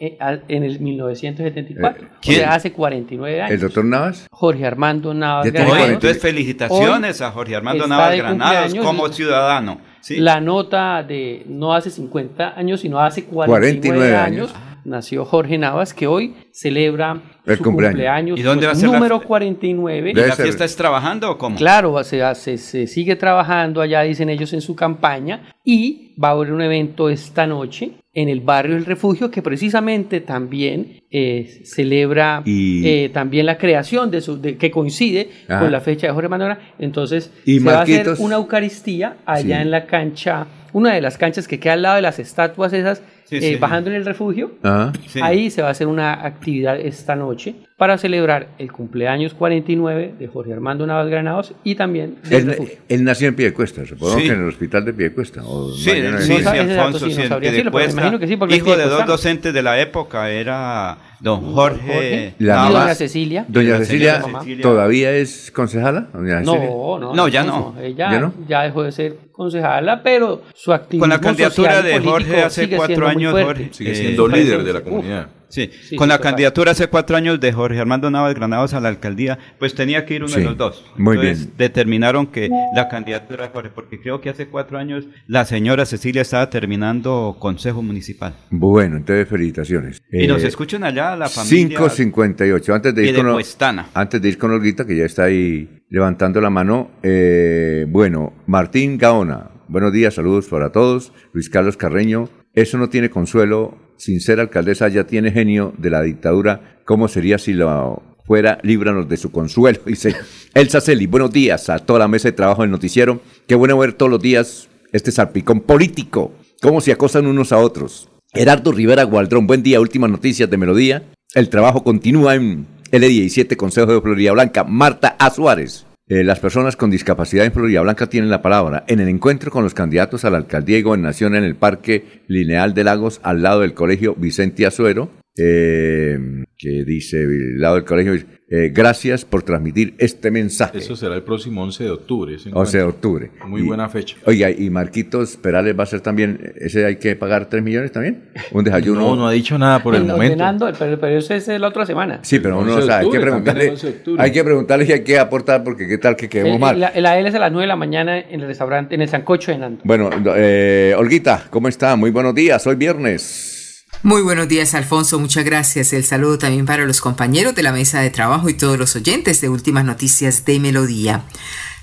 En 0.48 0.64
el 0.64 0.80
1974. 0.80 2.02
Eh, 2.06 2.08
O 2.10 2.18
¿quién? 2.20 2.38
sea, 2.38 2.54
hace 2.54 2.72
49 2.72 3.40
años. 3.40 3.52
¿El 3.54 3.60
doctor 3.60 3.84
Navas? 3.84 4.26
Jorge 4.32 4.66
Armando 4.66 5.14
Navas 5.14 5.46
Granados. 5.52 5.88
entonces 5.90 6.20
felicitaciones 6.20 7.20
Hoy 7.20 7.26
a 7.26 7.30
Jorge 7.30 7.54
Armando 7.54 7.86
Navas 7.86 8.16
Granados 8.16 8.74
como 8.74 9.06
y- 9.06 9.12
ciudadano. 9.12 9.80
¿sí? 10.00 10.16
La 10.18 10.40
nota 10.40 11.04
de 11.04 11.44
no 11.46 11.72
hace 11.72 11.90
50 11.90 12.58
años, 12.58 12.80
sino 12.80 12.98
hace 12.98 13.24
49, 13.24 13.78
49 13.78 14.16
años, 14.16 14.54
nació 14.84 15.24
Jorge 15.24 15.58
Navas, 15.58 15.94
que 15.94 16.06
hoy 16.06 16.34
celebra 16.52 17.20
El 17.46 17.56
su 17.56 17.64
cumpleaños. 17.64 17.94
cumpleaños, 17.94 18.38
¿Y 18.38 18.42
dónde 18.42 18.66
pues, 18.66 18.68
va 18.68 18.72
a 18.72 18.80
ser 18.80 18.88
la 18.90 18.94
número 18.96 19.20
fe- 19.20 19.26
49. 19.26 20.10
¿Y 20.10 20.14
la 20.14 20.36
fiesta 20.36 20.64
es 20.64 20.76
trabajando 20.76 21.30
o 21.30 21.38
cómo? 21.38 21.56
Claro, 21.56 22.02
se, 22.04 22.22
hace- 22.22 22.58
se 22.58 22.86
sigue 22.86 23.16
trabajando 23.16 23.80
allá, 23.80 24.02
dicen 24.02 24.28
ellos 24.28 24.52
en 24.52 24.60
su 24.60 24.74
campaña, 24.76 25.54
y 25.64 26.14
va 26.22 26.28
a 26.28 26.30
haber 26.32 26.52
un 26.52 26.60
evento 26.62 27.08
esta 27.08 27.46
noche 27.46 27.92
en 28.14 28.28
el 28.28 28.40
barrio 28.40 28.76
El 28.76 28.84
Refugio, 28.84 29.30
que 29.30 29.40
precisamente 29.40 30.20
también 30.20 31.00
eh, 31.10 31.62
celebra 31.64 32.42
Y- 32.44 32.86
eh, 32.86 33.08
también 33.08 33.46
la 33.46 33.56
creación 33.58 34.10
de 34.10 34.20
su, 34.20 34.40
de- 34.40 34.56
que 34.56 34.70
coincide 34.70 35.30
Ajá. 35.48 35.60
con 35.60 35.72
la 35.72 35.80
fecha 35.80 36.06
de 36.08 36.12
Jorge 36.12 36.28
Manuel. 36.28 36.56
Entonces, 36.78 37.32
Y 37.46 37.58
se 37.58 37.64
va 37.64 37.78
a 37.78 37.82
hacer 37.82 38.10
una 38.18 38.36
Eucaristía 38.36 39.16
allá 39.24 39.56
Sí. 39.56 39.62
en 39.62 39.70
la 39.70 39.86
cancha, 39.86 40.46
una 40.74 40.94
de 40.94 41.00
las 41.00 41.16
canchas 41.18 41.48
que 41.48 41.58
queda 41.60 41.74
al 41.74 41.82
lado 41.82 41.96
de 41.96 42.02
las 42.02 42.18
estatuas 42.18 42.72
esas, 42.72 43.02
Sí, 43.24 43.36
eh, 43.36 43.40
sí. 43.40 43.56
bajando 43.56 43.90
en 43.90 43.96
el 43.96 44.04
refugio. 44.04 44.52
Ah. 44.62 44.92
Sí. 45.06 45.20
Ahí 45.22 45.50
se 45.50 45.62
va 45.62 45.68
a 45.68 45.70
hacer 45.72 45.86
una 45.86 46.12
actividad 46.26 46.78
esta 46.78 47.16
noche 47.16 47.54
para 47.76 47.98
celebrar 47.98 48.48
el 48.58 48.70
cumpleaños 48.70 49.34
49 49.34 50.14
de 50.18 50.28
Jorge 50.28 50.52
Armando 50.52 50.86
Navas 50.86 51.08
Granados 51.08 51.54
y 51.64 51.74
también 51.74 52.16
del 52.24 52.40
Él, 52.42 52.46
refugio. 52.48 52.74
él 52.88 53.04
nació 53.04 53.28
en 53.28 53.34
Piedecuesta, 53.34 53.84
supongo 53.86 54.14
Sí. 54.18 54.22
que 54.26 54.32
en 54.32 54.42
el 54.42 54.48
hospital 54.48 54.84
de 54.84 54.92
Piedecuesta. 54.92 55.42
O 55.44 55.72
Sí, 55.72 55.90
sí, 55.90 55.90
sí, 56.20 56.32
No, 56.34 56.40
dato 56.42 56.60
Alfonso, 56.60 56.98
sí 57.10 57.16
no 57.28 57.34
sí, 57.36 57.40
Piedecuesta, 57.40 57.92
imagino 57.92 58.18
que 58.18 58.26
sí, 58.28 58.36
porque 58.36 58.56
hijo 58.56 58.76
de 58.76 58.84
dos 58.84 59.06
docentes 59.06 59.52
de 59.52 59.62
la 59.62 59.80
época, 59.80 60.30
era 60.30 60.98
don 61.18 61.52
Jorge, 61.54 61.80
Jorge 61.86 62.34
La 62.38 62.68
y 62.68 62.72
doña 62.72 62.94
Cecilia. 62.94 63.44
Doña 63.48 63.78
Cecilia, 63.78 64.22
todavía 64.60 65.10
es 65.12 65.50
concejala. 65.50 66.08
No, 66.12 66.98
no, 67.00 67.14
No, 67.14 67.28
ya 67.28 67.42
no. 67.44 67.74
Ella 67.80 68.10
¿Ya 68.12 68.20
no? 68.20 68.34
ya 68.46 68.62
dejó 68.62 68.82
de 68.84 68.92
ser 68.92 69.16
concejala, 69.32 70.02
pero 70.02 70.42
su 70.54 70.72
activismo 70.72 71.02
Con 71.02 71.10
la 71.10 71.20
candidatura 71.20 71.82
de 71.82 71.98
Jorge 72.00 72.42
hace 72.42 72.68
cuatro 72.68 73.06
muy 73.06 73.11
años, 73.12 73.32
fuerte. 73.32 73.46
Jorge 73.64 73.68
Sigue 73.74 73.92
eh, 73.92 73.94
siendo 73.94 74.28
líder 74.28 74.64
de 74.64 74.72
la 74.72 74.80
comunidad. 74.82 75.28
Sí, 75.48 75.70
Sí, 75.82 75.96
con 75.96 76.06
sí, 76.06 76.08
la 76.08 76.16
total. 76.16 76.30
candidatura 76.32 76.70
hace 76.72 76.86
cuatro 76.86 77.14
años 77.14 77.38
de 77.38 77.52
Jorge 77.52 77.78
Armando 77.78 78.10
Navas 78.10 78.34
Granados 78.34 78.72
a 78.72 78.80
la 78.80 78.88
alcaldía, 78.88 79.38
pues 79.58 79.74
tenía 79.74 80.06
que 80.06 80.14
ir 80.14 80.22
uno 80.22 80.32
Sí, 80.32 80.40
de 80.40 80.46
los 80.46 80.56
dos. 80.56 80.82
muy 80.96 81.16
Entonces, 81.16 81.44
bien. 81.48 81.54
determinaron 81.58 82.26
que 82.28 82.48
la 82.74 82.88
candidatura 82.88 83.44
de 83.44 83.50
Jorge, 83.52 83.68
porque 83.74 84.00
creo 84.00 84.22
que 84.22 84.30
hace 84.30 84.46
cuatro 84.48 84.78
años 84.78 85.04
la 85.26 85.44
señora 85.44 85.84
Cecilia 85.84 86.22
estaba 86.22 86.48
terminando 86.48 87.36
consejo 87.38 87.82
municipal. 87.82 88.34
Bueno, 88.48 88.96
entonces 88.96 89.28
felicitaciones. 89.28 90.00
y 90.10 90.24
Eh, 90.24 90.26
nos 90.26 90.42
escuchan 90.42 90.84
allá 90.84 91.14
la 91.16 91.28
familia 91.28 91.78
5.58. 91.78 92.72
Antes 92.74 92.94
de 92.94 93.02
ir 93.08 93.14
con 93.14 93.24
Piedecuestana. 93.24 93.88
antes 93.92 94.22
de 94.22 94.28
ir 94.30 94.38
con 94.38 94.50
Olguita, 94.52 94.86
que 94.86 94.96
ya 94.96 95.04
está 95.04 95.24
ahí 95.24 95.68
levantando 95.90 96.40
la 96.40 96.48
mano. 96.48 96.92
eh, 97.02 97.84
bueno, 97.90 98.32
Martín 98.46 98.96
Gaona. 98.96 99.50
Buenos 99.68 99.92
días, 99.92 100.14
saludos 100.14 100.48
para 100.48 100.72
todos. 100.72 101.12
Luis 101.34 101.50
Carlos 101.50 101.76
Carreño. 101.76 102.30
Eso 102.54 102.78
no 102.78 102.88
tiene 102.88 103.10
consuelo. 103.10 103.78
Sin 103.96 104.20
ser 104.20 104.40
alcaldesa 104.40 104.88
ya 104.88 105.04
tiene 105.04 105.30
genio 105.30 105.72
de 105.78 105.90
la 105.90 106.02
dictadura. 106.02 106.80
¿Cómo 106.84 107.08
sería 107.08 107.38
si 107.38 107.52
lo 107.52 108.02
fuera? 108.26 108.58
Líbranos 108.62 109.08
de 109.08 109.16
su 109.16 109.30
consuelo. 109.30 109.80
Dice 109.86 110.14
Elsa 110.54 110.80
Celi. 110.80 111.06
Buenos 111.06 111.32
días 111.32 111.70
a 111.70 111.78
toda 111.78 112.00
la 112.00 112.08
mesa 112.08 112.28
de 112.28 112.32
trabajo 112.32 112.62
del 112.62 112.70
noticiero. 112.70 113.20
Qué 113.46 113.54
bueno 113.54 113.78
ver 113.78 113.92
todos 113.92 114.10
los 114.10 114.20
días 114.20 114.68
este 114.92 115.12
salpicón 115.12 115.60
político. 115.60 116.32
Cómo 116.60 116.80
se 116.80 116.92
acosan 116.92 117.26
unos 117.26 117.52
a 117.52 117.58
otros. 117.58 118.08
Gerardo 118.34 118.72
Rivera 118.72 119.04
Gualdrón, 119.04 119.46
buen 119.46 119.62
día, 119.62 119.80
últimas 119.80 120.10
noticias 120.10 120.48
de 120.48 120.56
Melodía. 120.56 121.10
El 121.34 121.48
trabajo 121.48 121.84
continúa 121.84 122.34
en 122.34 122.66
L17, 122.90 123.56
Consejo 123.56 123.92
de 123.92 124.00
Florida 124.00 124.32
Blanca. 124.32 124.64
Marta 124.64 125.16
A. 125.18 125.30
Suárez. 125.30 125.86
Eh, 126.14 126.24
las 126.24 126.40
personas 126.40 126.76
con 126.76 126.90
discapacidad 126.90 127.46
en 127.46 127.52
Florida 127.52 127.80
Blanca 127.80 128.06
tienen 128.06 128.28
la 128.28 128.42
palabra 128.42 128.84
en 128.86 129.00
el 129.00 129.08
encuentro 129.08 129.50
con 129.50 129.64
los 129.64 129.72
candidatos 129.72 130.26
a 130.26 130.30
la 130.30 130.36
alcaldía 130.36 130.76
y 130.76 130.82
gobernación 130.82 131.34
en 131.34 131.42
el 131.42 131.54
Parque 131.54 132.20
Lineal 132.26 132.74
de 132.74 132.84
Lagos, 132.84 133.18
al 133.22 133.40
lado 133.40 133.60
del 133.60 133.72
Colegio 133.72 134.14
Vicente 134.14 134.66
Azuero, 134.66 135.08
eh, 135.36 136.18
que 136.58 136.84
dice, 136.84 137.22
al 137.24 137.60
lado 137.60 137.74
del 137.76 137.84
colegio, 137.84 138.14
eh, 138.54 138.70
gracias 138.72 139.24
por 139.24 139.42
transmitir 139.42 139.94
este 139.98 140.30
mensaje. 140.30 140.76
Eso 140.78 140.94
será 140.94 141.14
el 141.16 141.22
próximo 141.22 141.62
11 141.62 141.84
de 141.84 141.90
octubre. 141.90 142.34
ese 142.34 142.50
11 142.52 142.78
de 142.78 142.84
octubre. 142.84 143.30
Muy 143.46 143.62
Y- 143.62 143.64
buena 143.64 143.88
fecha. 143.88 144.16
Oiga, 144.26 144.50
y 144.50 144.68
Marquitos 144.68 145.36
Perales 145.38 145.76
va 145.78 145.84
a 145.84 145.86
ser 145.86 146.02
también, 146.02 146.52
ese 146.56 146.84
hay 146.84 146.96
que 146.96 147.16
pagar 147.16 147.46
3 147.48 147.62
millones 147.62 147.92
también. 147.92 148.24
Un 148.52 148.62
desayuno. 148.62 149.00
No, 149.00 149.16
no 149.16 149.26
ha 149.26 149.32
dicho 149.32 149.58
nada 149.58 149.82
por 149.82 149.94
el 149.94 150.02
En- 150.02 150.08
momento. 150.08 150.34
ordenando, 150.34 150.70
pero, 150.78 151.00
pero 151.00 151.18
eso 151.18 151.34
es 151.34 151.48
la 151.48 151.68
otra 151.68 151.86
semana. 151.86 152.20
Sí, 152.22 152.38
pero 152.38 152.58
El 152.60 152.64
uno 152.66 152.74
11 152.74 152.74
no 152.74 152.80
de 152.86 152.92
sabe, 152.92 153.04
hay 153.06 153.10
que 153.10 153.20
preguntarle, 153.20 153.64
el 153.64 153.70
11 153.70 153.86
de 153.86 153.92
octubre. 153.94 154.22
hay 154.22 154.32
que 154.32 154.44
preguntarle 154.44 154.86
si 154.86 154.92
hay 154.92 155.02
que 155.02 155.18
aportar 155.18 155.64
porque 155.64 155.88
qué 155.88 155.96
tal 155.98 156.14
que 156.14 156.28
quedemos 156.28 156.54
El, 156.54 156.60
mal. 156.60 156.78
la, 156.78 156.92
la 156.94 157.18
L 157.18 157.28
es 157.28 157.34
a 157.34 157.38
las 157.38 157.50
9 157.52 157.62
de 157.62 157.68
la 157.68 157.76
mañana 157.76 158.18
en 158.20 158.40
el 158.40 158.46
restaurante, 158.46 158.94
en 158.94 159.00
el 159.00 159.08
Sancocho 159.08 159.50
de 159.50 159.58
Nando. 159.58 159.80
Bueno, 159.84 160.10
eh, 160.36 160.94
Olguita, 160.98 161.46
¿cómo 161.48 161.68
está? 161.68 161.96
Muy 161.96 162.10
buenos 162.10 162.34
días, 162.34 162.66
hoy 162.66 162.76
viernes. 162.76 163.60
Muy 164.04 164.22
buenos 164.22 164.48
días, 164.48 164.74
Alfonso. 164.74 165.20
Muchas 165.20 165.44
gracias. 165.44 165.92
El 165.92 166.04
saludo 166.04 166.36
también 166.36 166.66
para 166.66 166.86
los 166.86 167.00
compañeros 167.00 167.54
de 167.54 167.62
la 167.62 167.70
mesa 167.70 168.00
de 168.00 168.10
trabajo 168.10 168.48
y 168.48 168.54
todos 168.54 168.76
los 168.76 168.96
oyentes 168.96 169.40
de 169.40 169.48
Últimas 169.48 169.84
Noticias 169.84 170.44
de 170.44 170.58
Melodía. 170.58 171.24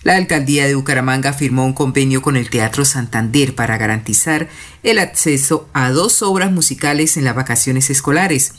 La 0.03 0.17
alcaldía 0.17 0.67
de 0.67 0.75
Bucaramanga 0.75 1.31
firmó 1.31 1.65
un 1.65 1.71
convenio 1.71 2.21
con 2.21 2.35
el 2.35 2.49
Teatro 2.49 2.83
Santander 2.83 3.55
para 3.55 3.77
garantizar 3.77 4.49
el 4.83 4.99
acceso 4.99 5.69
a 5.71 5.91
dos 5.91 6.21
obras 6.21 6.51
musicales 6.51 7.15
en 7.15 7.23
las 7.23 7.35
vacaciones 7.35 7.89
escolares. 7.89 8.51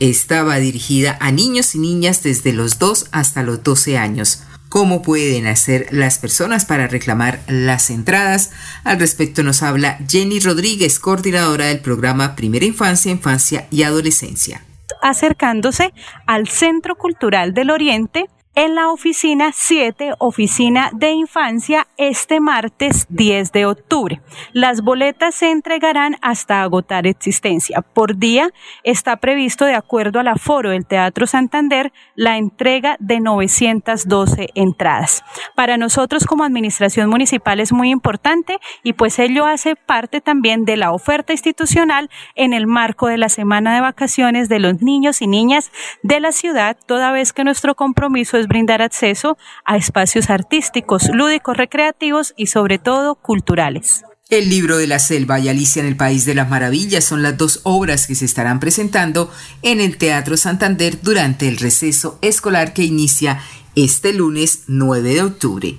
Estaba 0.00 0.56
dirigida 0.56 1.16
a 1.18 1.32
niños 1.32 1.74
y 1.74 1.78
niñas 1.78 2.22
desde 2.22 2.52
los 2.52 2.78
2 2.78 3.06
hasta 3.12 3.42
los 3.42 3.62
12 3.62 3.96
años 3.96 4.42
cómo 4.68 5.02
pueden 5.02 5.46
hacer 5.46 5.86
las 5.90 6.18
personas 6.18 6.64
para 6.64 6.86
reclamar 6.86 7.40
las 7.48 7.90
entradas. 7.90 8.50
Al 8.84 8.98
respecto 8.98 9.42
nos 9.42 9.62
habla 9.62 9.98
Jenny 10.08 10.40
Rodríguez, 10.40 10.98
coordinadora 10.98 11.66
del 11.66 11.80
programa 11.80 12.36
Primera 12.36 12.64
Infancia, 12.64 13.10
Infancia 13.10 13.66
y 13.70 13.82
Adolescencia. 13.82 14.62
Acercándose 15.02 15.92
al 16.26 16.48
Centro 16.48 16.96
Cultural 16.96 17.54
del 17.54 17.70
Oriente, 17.70 18.26
en 18.58 18.74
la 18.74 18.90
oficina 18.90 19.52
7, 19.54 20.14
oficina 20.18 20.90
de 20.92 21.12
infancia, 21.12 21.86
este 21.96 22.40
martes 22.40 23.06
10 23.08 23.52
de 23.52 23.66
octubre. 23.66 24.20
Las 24.52 24.80
boletas 24.80 25.36
se 25.36 25.52
entregarán 25.52 26.16
hasta 26.22 26.62
agotar 26.62 27.06
existencia. 27.06 27.82
Por 27.82 28.16
día 28.16 28.50
está 28.82 29.18
previsto, 29.18 29.64
de 29.64 29.76
acuerdo 29.76 30.18
al 30.18 30.26
aforo 30.26 30.70
del 30.70 30.86
Teatro 30.86 31.28
Santander, 31.28 31.92
la 32.16 32.36
entrega 32.36 32.96
de 32.98 33.20
912 33.20 34.48
entradas. 34.56 35.22
Para 35.54 35.76
nosotros 35.76 36.24
como 36.24 36.42
administración 36.42 37.10
municipal 37.10 37.60
es 37.60 37.72
muy 37.72 37.90
importante 37.90 38.58
y 38.82 38.94
pues 38.94 39.20
ello 39.20 39.46
hace 39.46 39.76
parte 39.76 40.20
también 40.20 40.64
de 40.64 40.76
la 40.76 40.90
oferta 40.90 41.32
institucional 41.32 42.10
en 42.34 42.52
el 42.52 42.66
marco 42.66 43.06
de 43.06 43.18
la 43.18 43.28
semana 43.28 43.76
de 43.76 43.82
vacaciones 43.82 44.48
de 44.48 44.58
los 44.58 44.82
niños 44.82 45.22
y 45.22 45.28
niñas 45.28 45.70
de 46.02 46.18
la 46.18 46.32
ciudad, 46.32 46.76
toda 46.86 47.12
vez 47.12 47.32
que 47.32 47.44
nuestro 47.44 47.76
compromiso 47.76 48.36
es 48.36 48.47
brindar 48.48 48.82
acceso 48.82 49.38
a 49.64 49.76
espacios 49.76 50.30
artísticos, 50.30 51.08
lúdicos, 51.12 51.56
recreativos 51.56 52.34
y 52.36 52.46
sobre 52.46 52.78
todo 52.78 53.14
culturales. 53.14 54.04
El 54.30 54.50
libro 54.50 54.76
de 54.76 54.86
la 54.86 54.98
selva 54.98 55.38
y 55.38 55.48
Alicia 55.48 55.80
en 55.80 55.88
el 55.88 55.96
País 55.96 56.26
de 56.26 56.34
las 56.34 56.50
Maravillas 56.50 57.04
son 57.04 57.22
las 57.22 57.38
dos 57.38 57.60
obras 57.62 58.06
que 58.06 58.14
se 58.14 58.26
estarán 58.26 58.60
presentando 58.60 59.32
en 59.62 59.80
el 59.80 59.96
Teatro 59.96 60.36
Santander 60.36 61.00
durante 61.00 61.48
el 61.48 61.56
receso 61.56 62.18
escolar 62.20 62.74
que 62.74 62.84
inicia 62.84 63.40
este 63.74 64.12
lunes 64.12 64.64
9 64.66 65.14
de 65.14 65.22
octubre. 65.22 65.78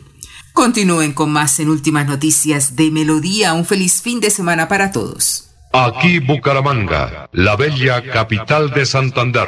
Continúen 0.54 1.14
con 1.14 1.32
más 1.32 1.60
en 1.60 1.70
Últimas 1.70 2.08
Noticias 2.08 2.76
de 2.76 2.90
Melodía. 2.90 3.54
Un 3.54 3.66
feliz 3.66 4.02
fin 4.02 4.20
de 4.20 4.32
semana 4.32 4.68
para 4.68 4.92
todos. 4.92 5.52
Aquí 5.72 6.18
Bucaramanga, 6.18 7.30
la 7.32 7.56
bella 7.56 8.02
capital 8.12 8.72
de 8.72 8.88
Santander. 8.88 9.48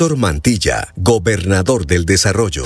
Héctor 0.00 0.16
Mantilla, 0.16 0.92
gobernador 0.94 1.84
del 1.84 2.06
desarrollo. 2.06 2.62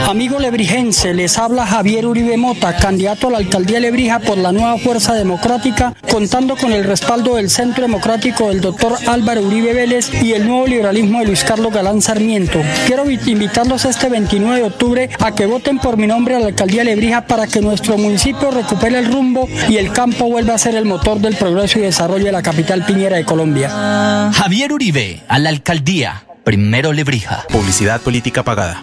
Pagada. 0.00 0.10
Amigo 0.10 0.38
lebrijense, 0.38 1.14
les 1.14 1.38
habla 1.38 1.66
Javier 1.66 2.06
Uribe 2.06 2.36
Mota, 2.36 2.76
candidato 2.76 3.28
a 3.28 3.30
la 3.30 3.38
alcaldía 3.38 3.76
de 3.76 3.82
Lebrija 3.82 4.18
por 4.20 4.38
la 4.38 4.52
nueva 4.52 4.78
Fuerza 4.78 5.14
Democrática, 5.14 5.94
contando 6.10 6.56
con 6.56 6.72
el 6.72 6.84
respaldo 6.84 7.36
del 7.36 7.50
Centro 7.50 7.82
Democrático 7.82 8.48
del 8.48 8.60
doctor 8.60 8.96
Álvaro 9.06 9.42
Uribe 9.42 9.72
Vélez 9.72 10.10
y 10.22 10.32
el 10.32 10.46
nuevo 10.46 10.66
liberalismo 10.66 11.20
de 11.20 11.26
Luis 11.26 11.44
Carlos 11.44 11.72
Galán 11.72 12.02
Sarmiento. 12.02 12.60
Quiero 12.86 13.08
invitarlos 13.10 13.84
este 13.84 14.08
29 14.08 14.56
de 14.56 14.66
octubre 14.66 15.10
a 15.18 15.34
que 15.34 15.46
voten 15.46 15.78
por 15.78 15.96
mi 15.96 16.06
nombre 16.06 16.36
a 16.36 16.40
la 16.40 16.46
alcaldía 16.48 16.84
de 16.84 16.90
Lebrija 16.90 17.26
para 17.26 17.46
que 17.46 17.60
nuestro 17.60 17.98
municipio 17.98 18.50
recupere 18.50 18.98
el 18.98 19.12
rumbo 19.12 19.48
y 19.68 19.76
el 19.76 19.92
campo 19.92 20.26
vuelva 20.26 20.54
a 20.54 20.58
ser 20.58 20.74
el 20.74 20.84
motor 20.84 21.18
del 21.18 21.36
progreso 21.36 21.78
y 21.78 21.82
desarrollo 21.82 22.24
de 22.24 22.32
la 22.32 22.42
capital 22.42 22.84
piñera 22.84 23.16
de 23.16 23.24
Colombia. 23.24 24.30
Javier 24.34 24.72
Uribe, 24.72 25.20
a 25.28 25.38
la 25.38 25.48
alcaldía. 25.48 26.24
Primero 26.44 26.92
Lebrija. 26.92 27.44
Publicidad 27.50 28.00
política 28.00 28.42
pagada. 28.42 28.82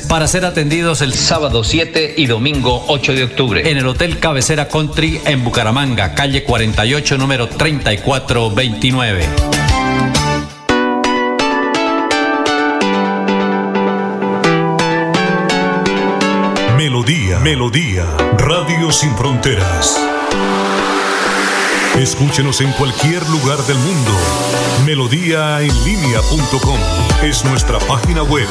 para 0.00 0.26
ser 0.26 0.44
atendidos 0.44 1.00
el 1.02 1.12
sábado 1.14 1.64
7 1.64 2.14
y 2.16 2.26
domingo 2.26 2.84
8 2.88 3.12
de 3.12 3.24
octubre 3.24 3.70
en 3.70 3.76
el 3.76 3.86
Hotel 3.86 4.18
Cabecera 4.18 4.68
Country 4.68 5.20
en 5.24 5.44
Bucaramanga, 5.44 6.14
calle 6.14 6.44
48, 6.44 7.18
número 7.18 7.48
3429. 7.48 9.26
Melodía, 16.76 17.38
Melodía, 17.40 18.04
Radio 18.38 18.92
Sin 18.92 19.16
Fronteras. 19.16 20.00
Escúchenos 21.96 22.60
en 22.60 22.72
cualquier 22.72 23.26
lugar 23.28 23.58
del 23.66 23.78
mundo. 23.78 24.10
Melodíaenlínea.com 24.84 26.78
es 27.22 27.44
nuestra 27.44 27.78
página 27.78 28.22
web 28.24 28.48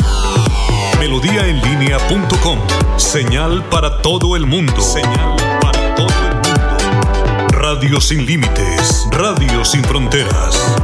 melodíaenlínea.com. 1.03 2.59
Señal 2.95 3.65
para 3.65 4.01
todo 4.01 4.37
el 4.37 4.45
mundo. 4.45 4.81
Señal 4.81 5.35
para 5.59 5.95
todo 5.95 6.07
el 6.07 6.33
mundo. 6.35 7.47
Radio 7.49 7.99
sin 7.99 8.25
límites. 8.25 9.05
Radio 9.11 9.65
sin 9.65 9.83
fronteras. 9.83 10.77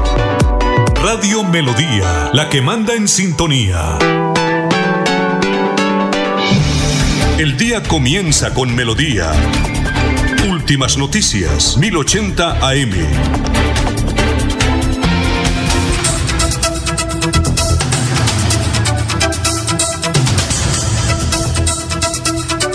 Radio 1.02 1.46
Melodía, 1.46 2.32
la 2.34 2.50
que 2.50 2.62
manda 2.62 2.96
en 2.96 3.08
sintonía. 3.08 3.98
El 7.38 7.56
día 7.56 7.82
comienza 7.84 8.54
con 8.54 8.76
Melodía. 8.76 9.32
Últimas 10.50 10.98
noticias, 10.98 11.78
1080 11.78 12.68
AM. 12.68 13.49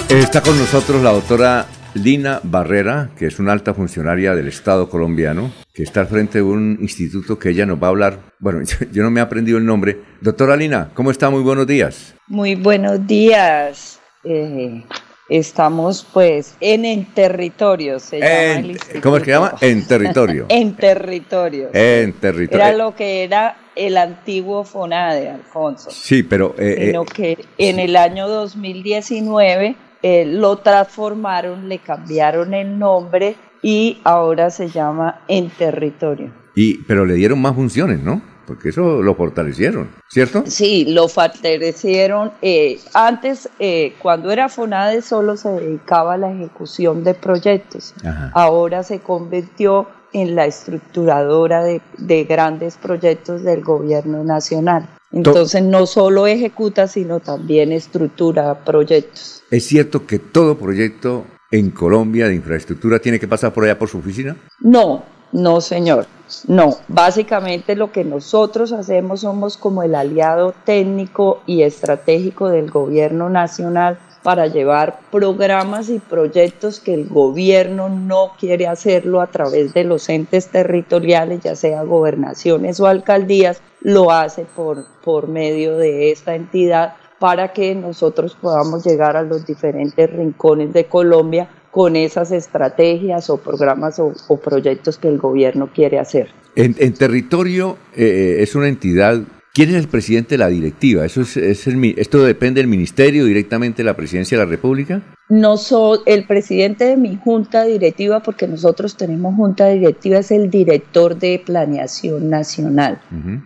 Está 0.08 0.42
con 0.42 0.58
nosotros 0.58 1.02
la 1.02 1.12
doctora 1.12 1.66
Lina 1.94 2.40
Barrera, 2.42 3.10
que 3.18 3.26
es 3.26 3.38
una 3.38 3.52
alta 3.52 3.72
funcionaria 3.72 4.34
del 4.34 4.48
Estado 4.48 4.88
colombiano, 4.88 5.50
que 5.72 5.82
está 5.82 6.00
al 6.00 6.08
frente 6.08 6.38
de 6.38 6.44
un 6.44 6.78
instituto 6.80 7.38
que 7.38 7.50
ella 7.50 7.64
nos 7.66 7.82
va 7.82 7.86
a 7.86 7.90
hablar. 7.90 8.18
Bueno, 8.38 8.60
yo 8.92 9.02
no 9.02 9.10
me 9.10 9.20
he 9.20 9.22
aprendido 9.22 9.58
el 9.58 9.64
nombre. 9.64 9.98
Doctora 10.20 10.56
Lina, 10.56 10.90
¿cómo 10.94 11.10
está? 11.10 11.30
Muy 11.30 11.42
buenos 11.42 11.66
días. 11.66 12.14
Muy 12.28 12.54
buenos 12.54 13.06
días. 13.06 13.98
Eh, 14.24 14.82
estamos 15.28 16.06
pues 16.12 16.54
en 16.60 16.84
el 16.84 17.06
territorio, 17.12 17.98
se 17.98 18.20
llama 18.20 18.68
el 18.68 19.00
¿Cómo 19.02 19.16
es 19.16 19.22
que 19.22 19.30
se 19.30 19.36
llama? 19.36 19.54
En 19.60 19.84
territorio. 19.88 20.46
en 20.48 20.76
territorio. 20.76 21.70
En 21.72 22.12
territorio. 22.12 22.64
Era 22.64 22.76
lo 22.76 22.94
que 22.94 23.24
era 23.24 23.56
el 23.74 23.96
antiguo 23.96 24.64
FONADE, 24.64 25.30
Alfonso. 25.30 25.90
Sí, 25.90 26.22
pero... 26.22 26.54
Eh, 26.58 26.86
sino 26.86 27.02
eh, 27.02 27.06
que 27.12 27.44
en 27.58 27.78
el 27.80 27.96
año 27.96 28.28
2019 28.28 29.76
eh, 30.06 30.26
lo 30.26 30.58
transformaron, 30.58 31.66
le 31.66 31.78
cambiaron 31.78 32.52
el 32.52 32.78
nombre 32.78 33.36
y 33.62 34.02
ahora 34.04 34.50
se 34.50 34.68
llama 34.68 35.22
En 35.28 35.48
Territorio. 35.48 36.30
Y, 36.54 36.82
pero 36.82 37.06
le 37.06 37.14
dieron 37.14 37.40
más 37.40 37.54
funciones, 37.54 38.00
¿no? 38.00 38.20
Porque 38.46 38.68
eso 38.68 39.00
lo 39.00 39.14
fortalecieron, 39.14 39.88
¿cierto? 40.10 40.44
Sí, 40.46 40.84
lo 40.92 41.08
fortalecieron. 41.08 42.32
Eh, 42.42 42.78
antes, 42.92 43.48
eh, 43.58 43.94
cuando 43.98 44.30
era 44.30 44.50
FONADE, 44.50 45.00
solo 45.00 45.38
se 45.38 45.48
dedicaba 45.48 46.12
a 46.12 46.18
la 46.18 46.30
ejecución 46.30 47.02
de 47.02 47.14
proyectos. 47.14 47.94
Ahora 48.34 48.82
se 48.82 49.00
convirtió 49.00 49.88
en 50.12 50.34
la 50.36 50.44
estructuradora 50.44 51.64
de, 51.64 51.80
de 51.96 52.24
grandes 52.24 52.76
proyectos 52.76 53.42
del 53.42 53.62
gobierno 53.62 54.22
nacional. 54.22 54.86
Entonces 55.14 55.62
no 55.62 55.86
solo 55.86 56.26
ejecuta, 56.26 56.88
sino 56.88 57.20
también 57.20 57.72
estructura 57.72 58.64
proyectos. 58.64 59.42
¿Es 59.50 59.64
cierto 59.64 60.06
que 60.06 60.18
todo 60.18 60.58
proyecto 60.58 61.24
en 61.52 61.70
Colombia 61.70 62.26
de 62.26 62.34
infraestructura 62.34 62.98
tiene 62.98 63.20
que 63.20 63.28
pasar 63.28 63.52
por 63.52 63.64
allá 63.64 63.78
por 63.78 63.88
su 63.88 63.98
oficina? 63.98 64.36
No, 64.60 65.04
no 65.30 65.60
señor. 65.60 66.06
No, 66.48 66.76
básicamente 66.88 67.76
lo 67.76 67.92
que 67.92 68.02
nosotros 68.02 68.72
hacemos 68.72 69.20
somos 69.20 69.56
como 69.56 69.84
el 69.84 69.94
aliado 69.94 70.52
técnico 70.64 71.42
y 71.46 71.62
estratégico 71.62 72.48
del 72.48 72.70
gobierno 72.70 73.30
nacional 73.30 73.98
para 74.24 74.46
llevar 74.46 75.00
programas 75.12 75.90
y 75.90 75.98
proyectos 75.98 76.80
que 76.80 76.94
el 76.94 77.06
gobierno 77.08 77.90
no 77.90 78.32
quiere 78.40 78.66
hacerlo 78.66 79.20
a 79.20 79.26
través 79.26 79.74
de 79.74 79.84
los 79.84 80.08
entes 80.08 80.48
territoriales, 80.48 81.42
ya 81.42 81.54
sea 81.54 81.82
gobernaciones 81.82 82.80
o 82.80 82.86
alcaldías, 82.86 83.60
lo 83.82 84.10
hace 84.10 84.46
por, 84.56 84.86
por 85.04 85.28
medio 85.28 85.76
de 85.76 86.10
esta 86.10 86.34
entidad 86.34 86.94
para 87.18 87.52
que 87.52 87.74
nosotros 87.74 88.34
podamos 88.40 88.84
llegar 88.84 89.14
a 89.14 89.22
los 89.22 89.44
diferentes 89.44 90.10
rincones 90.10 90.72
de 90.72 90.86
Colombia 90.86 91.50
con 91.70 91.94
esas 91.94 92.32
estrategias 92.32 93.28
o 93.28 93.36
programas 93.36 93.98
o, 93.98 94.36
proyectos 94.38 94.96
que 94.96 95.08
el 95.08 95.18
gobierno 95.18 95.68
quiere 95.74 95.98
hacer. 95.98 96.30
En, 96.56 96.94
territorio 96.94 97.76
eh, 97.94 98.36
es 98.38 98.54
una 98.54 98.68
entidad 98.68 99.20
¿Quién 99.54 99.68
es 99.68 99.76
el 99.76 99.86
presidente 99.86 100.30
de 100.30 100.38
la 100.38 100.48
directiva? 100.48 101.04
¿Eso 101.04 101.20
es, 101.20 101.36
¿Esto 101.36 102.24
depende 102.24 102.60
del 102.60 102.66
ministerio 102.66 103.24
directamente 103.24 103.84
de 103.84 103.86
la 103.86 103.94
presidencia 103.94 104.36
de 104.36 104.44
la 104.44 104.50
República? 104.50 105.00
No 105.28 105.56
soy 105.58 106.00
el 106.06 106.26
presidente 106.26 106.86
de 106.86 106.96
mi 106.96 107.14
junta 107.14 107.62
directiva, 107.62 108.18
porque 108.18 108.48
nosotros 108.48 108.96
tenemos 108.96 109.36
junta 109.36 109.68
directiva, 109.68 110.18
es 110.18 110.32
el 110.32 110.50
director 110.50 111.16
de 111.16 111.40
planeación 111.46 112.28
nacional, 112.28 113.00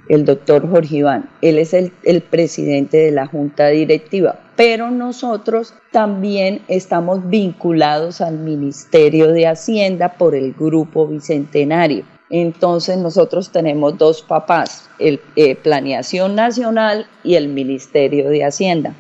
el 0.09 0.25
doctor 0.25 0.67
Jorge 0.67 0.97
Iván. 0.97 1.29
Él 1.43 1.59
es 1.59 1.75
el, 1.75 1.93
el 2.05 2.23
presidente 2.23 2.97
de 2.97 3.11
la 3.11 3.27
junta 3.27 3.69
directiva. 3.69 4.41
Pero 4.57 4.91
nosotros 4.91 5.75
también 5.93 6.63
estamos 6.69 7.29
vinculados 7.29 8.23
al 8.23 8.39
Ministerio 8.39 9.31
de 9.31 9.47
Hacienda 9.47 10.15
por 10.15 10.35
el 10.35 10.55
Grupo 10.55 11.07
Bicentenario. 11.07 12.05
Entonces 12.31 12.99
nosotros 12.99 13.51
tenemos 13.51 13.97
dos 13.97 14.23
papás, 14.23 14.89
el 14.99 15.21
eh, 15.37 15.57
Planeación 15.57 16.35
Nacional 16.35 17.07
y 17.25 17.35
el 17.35 17.49
Ministerio 17.49 18.29
de 18.29 18.45
Hacienda. 18.45 18.95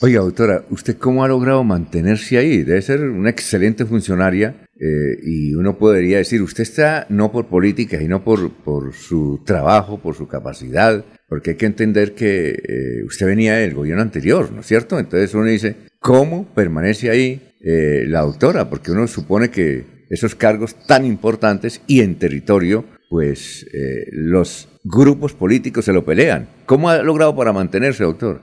Oiga, 0.00 0.20
doctora, 0.20 0.64
¿usted 0.70 0.96
cómo 0.96 1.24
ha 1.24 1.28
logrado 1.28 1.64
mantenerse 1.64 2.38
ahí? 2.38 2.62
Debe 2.62 2.82
ser 2.82 3.00
una 3.00 3.30
excelente 3.30 3.84
funcionaria 3.84 4.68
eh, 4.78 5.18
y 5.24 5.54
uno 5.54 5.76
podría 5.76 6.18
decir, 6.18 6.40
usted 6.40 6.62
está 6.62 7.06
no 7.08 7.32
por 7.32 7.46
política, 7.46 7.98
sino 7.98 8.22
por, 8.22 8.52
por 8.52 8.94
su 8.94 9.42
trabajo, 9.44 10.00
por 10.00 10.14
su 10.14 10.28
capacidad, 10.28 11.04
porque 11.28 11.50
hay 11.50 11.56
que 11.56 11.66
entender 11.66 12.14
que 12.14 12.50
eh, 12.50 13.04
usted 13.04 13.26
venía 13.26 13.56
del 13.56 13.74
gobierno 13.74 14.02
anterior, 14.02 14.52
¿no 14.52 14.60
es 14.60 14.66
cierto? 14.66 15.00
Entonces 15.00 15.34
uno 15.34 15.46
dice, 15.46 15.76
¿cómo 15.98 16.46
permanece 16.54 17.10
ahí 17.10 17.48
la 17.64 18.22
doctora? 18.22 18.68
Porque 18.68 18.90
uno 18.90 19.06
supone 19.06 19.50
que 19.50 20.01
esos 20.12 20.34
cargos 20.34 20.74
tan 20.86 21.06
importantes 21.06 21.80
y 21.86 22.02
en 22.02 22.18
territorio, 22.18 22.84
pues 23.08 23.66
eh, 23.72 24.06
los 24.12 24.68
grupos 24.84 25.32
políticos 25.32 25.86
se 25.86 25.92
lo 25.94 26.04
pelean. 26.04 26.48
¿Cómo 26.66 26.90
ha 26.90 26.98
logrado 26.98 27.34
para 27.34 27.54
mantenerse, 27.54 28.04
doctor? 28.04 28.42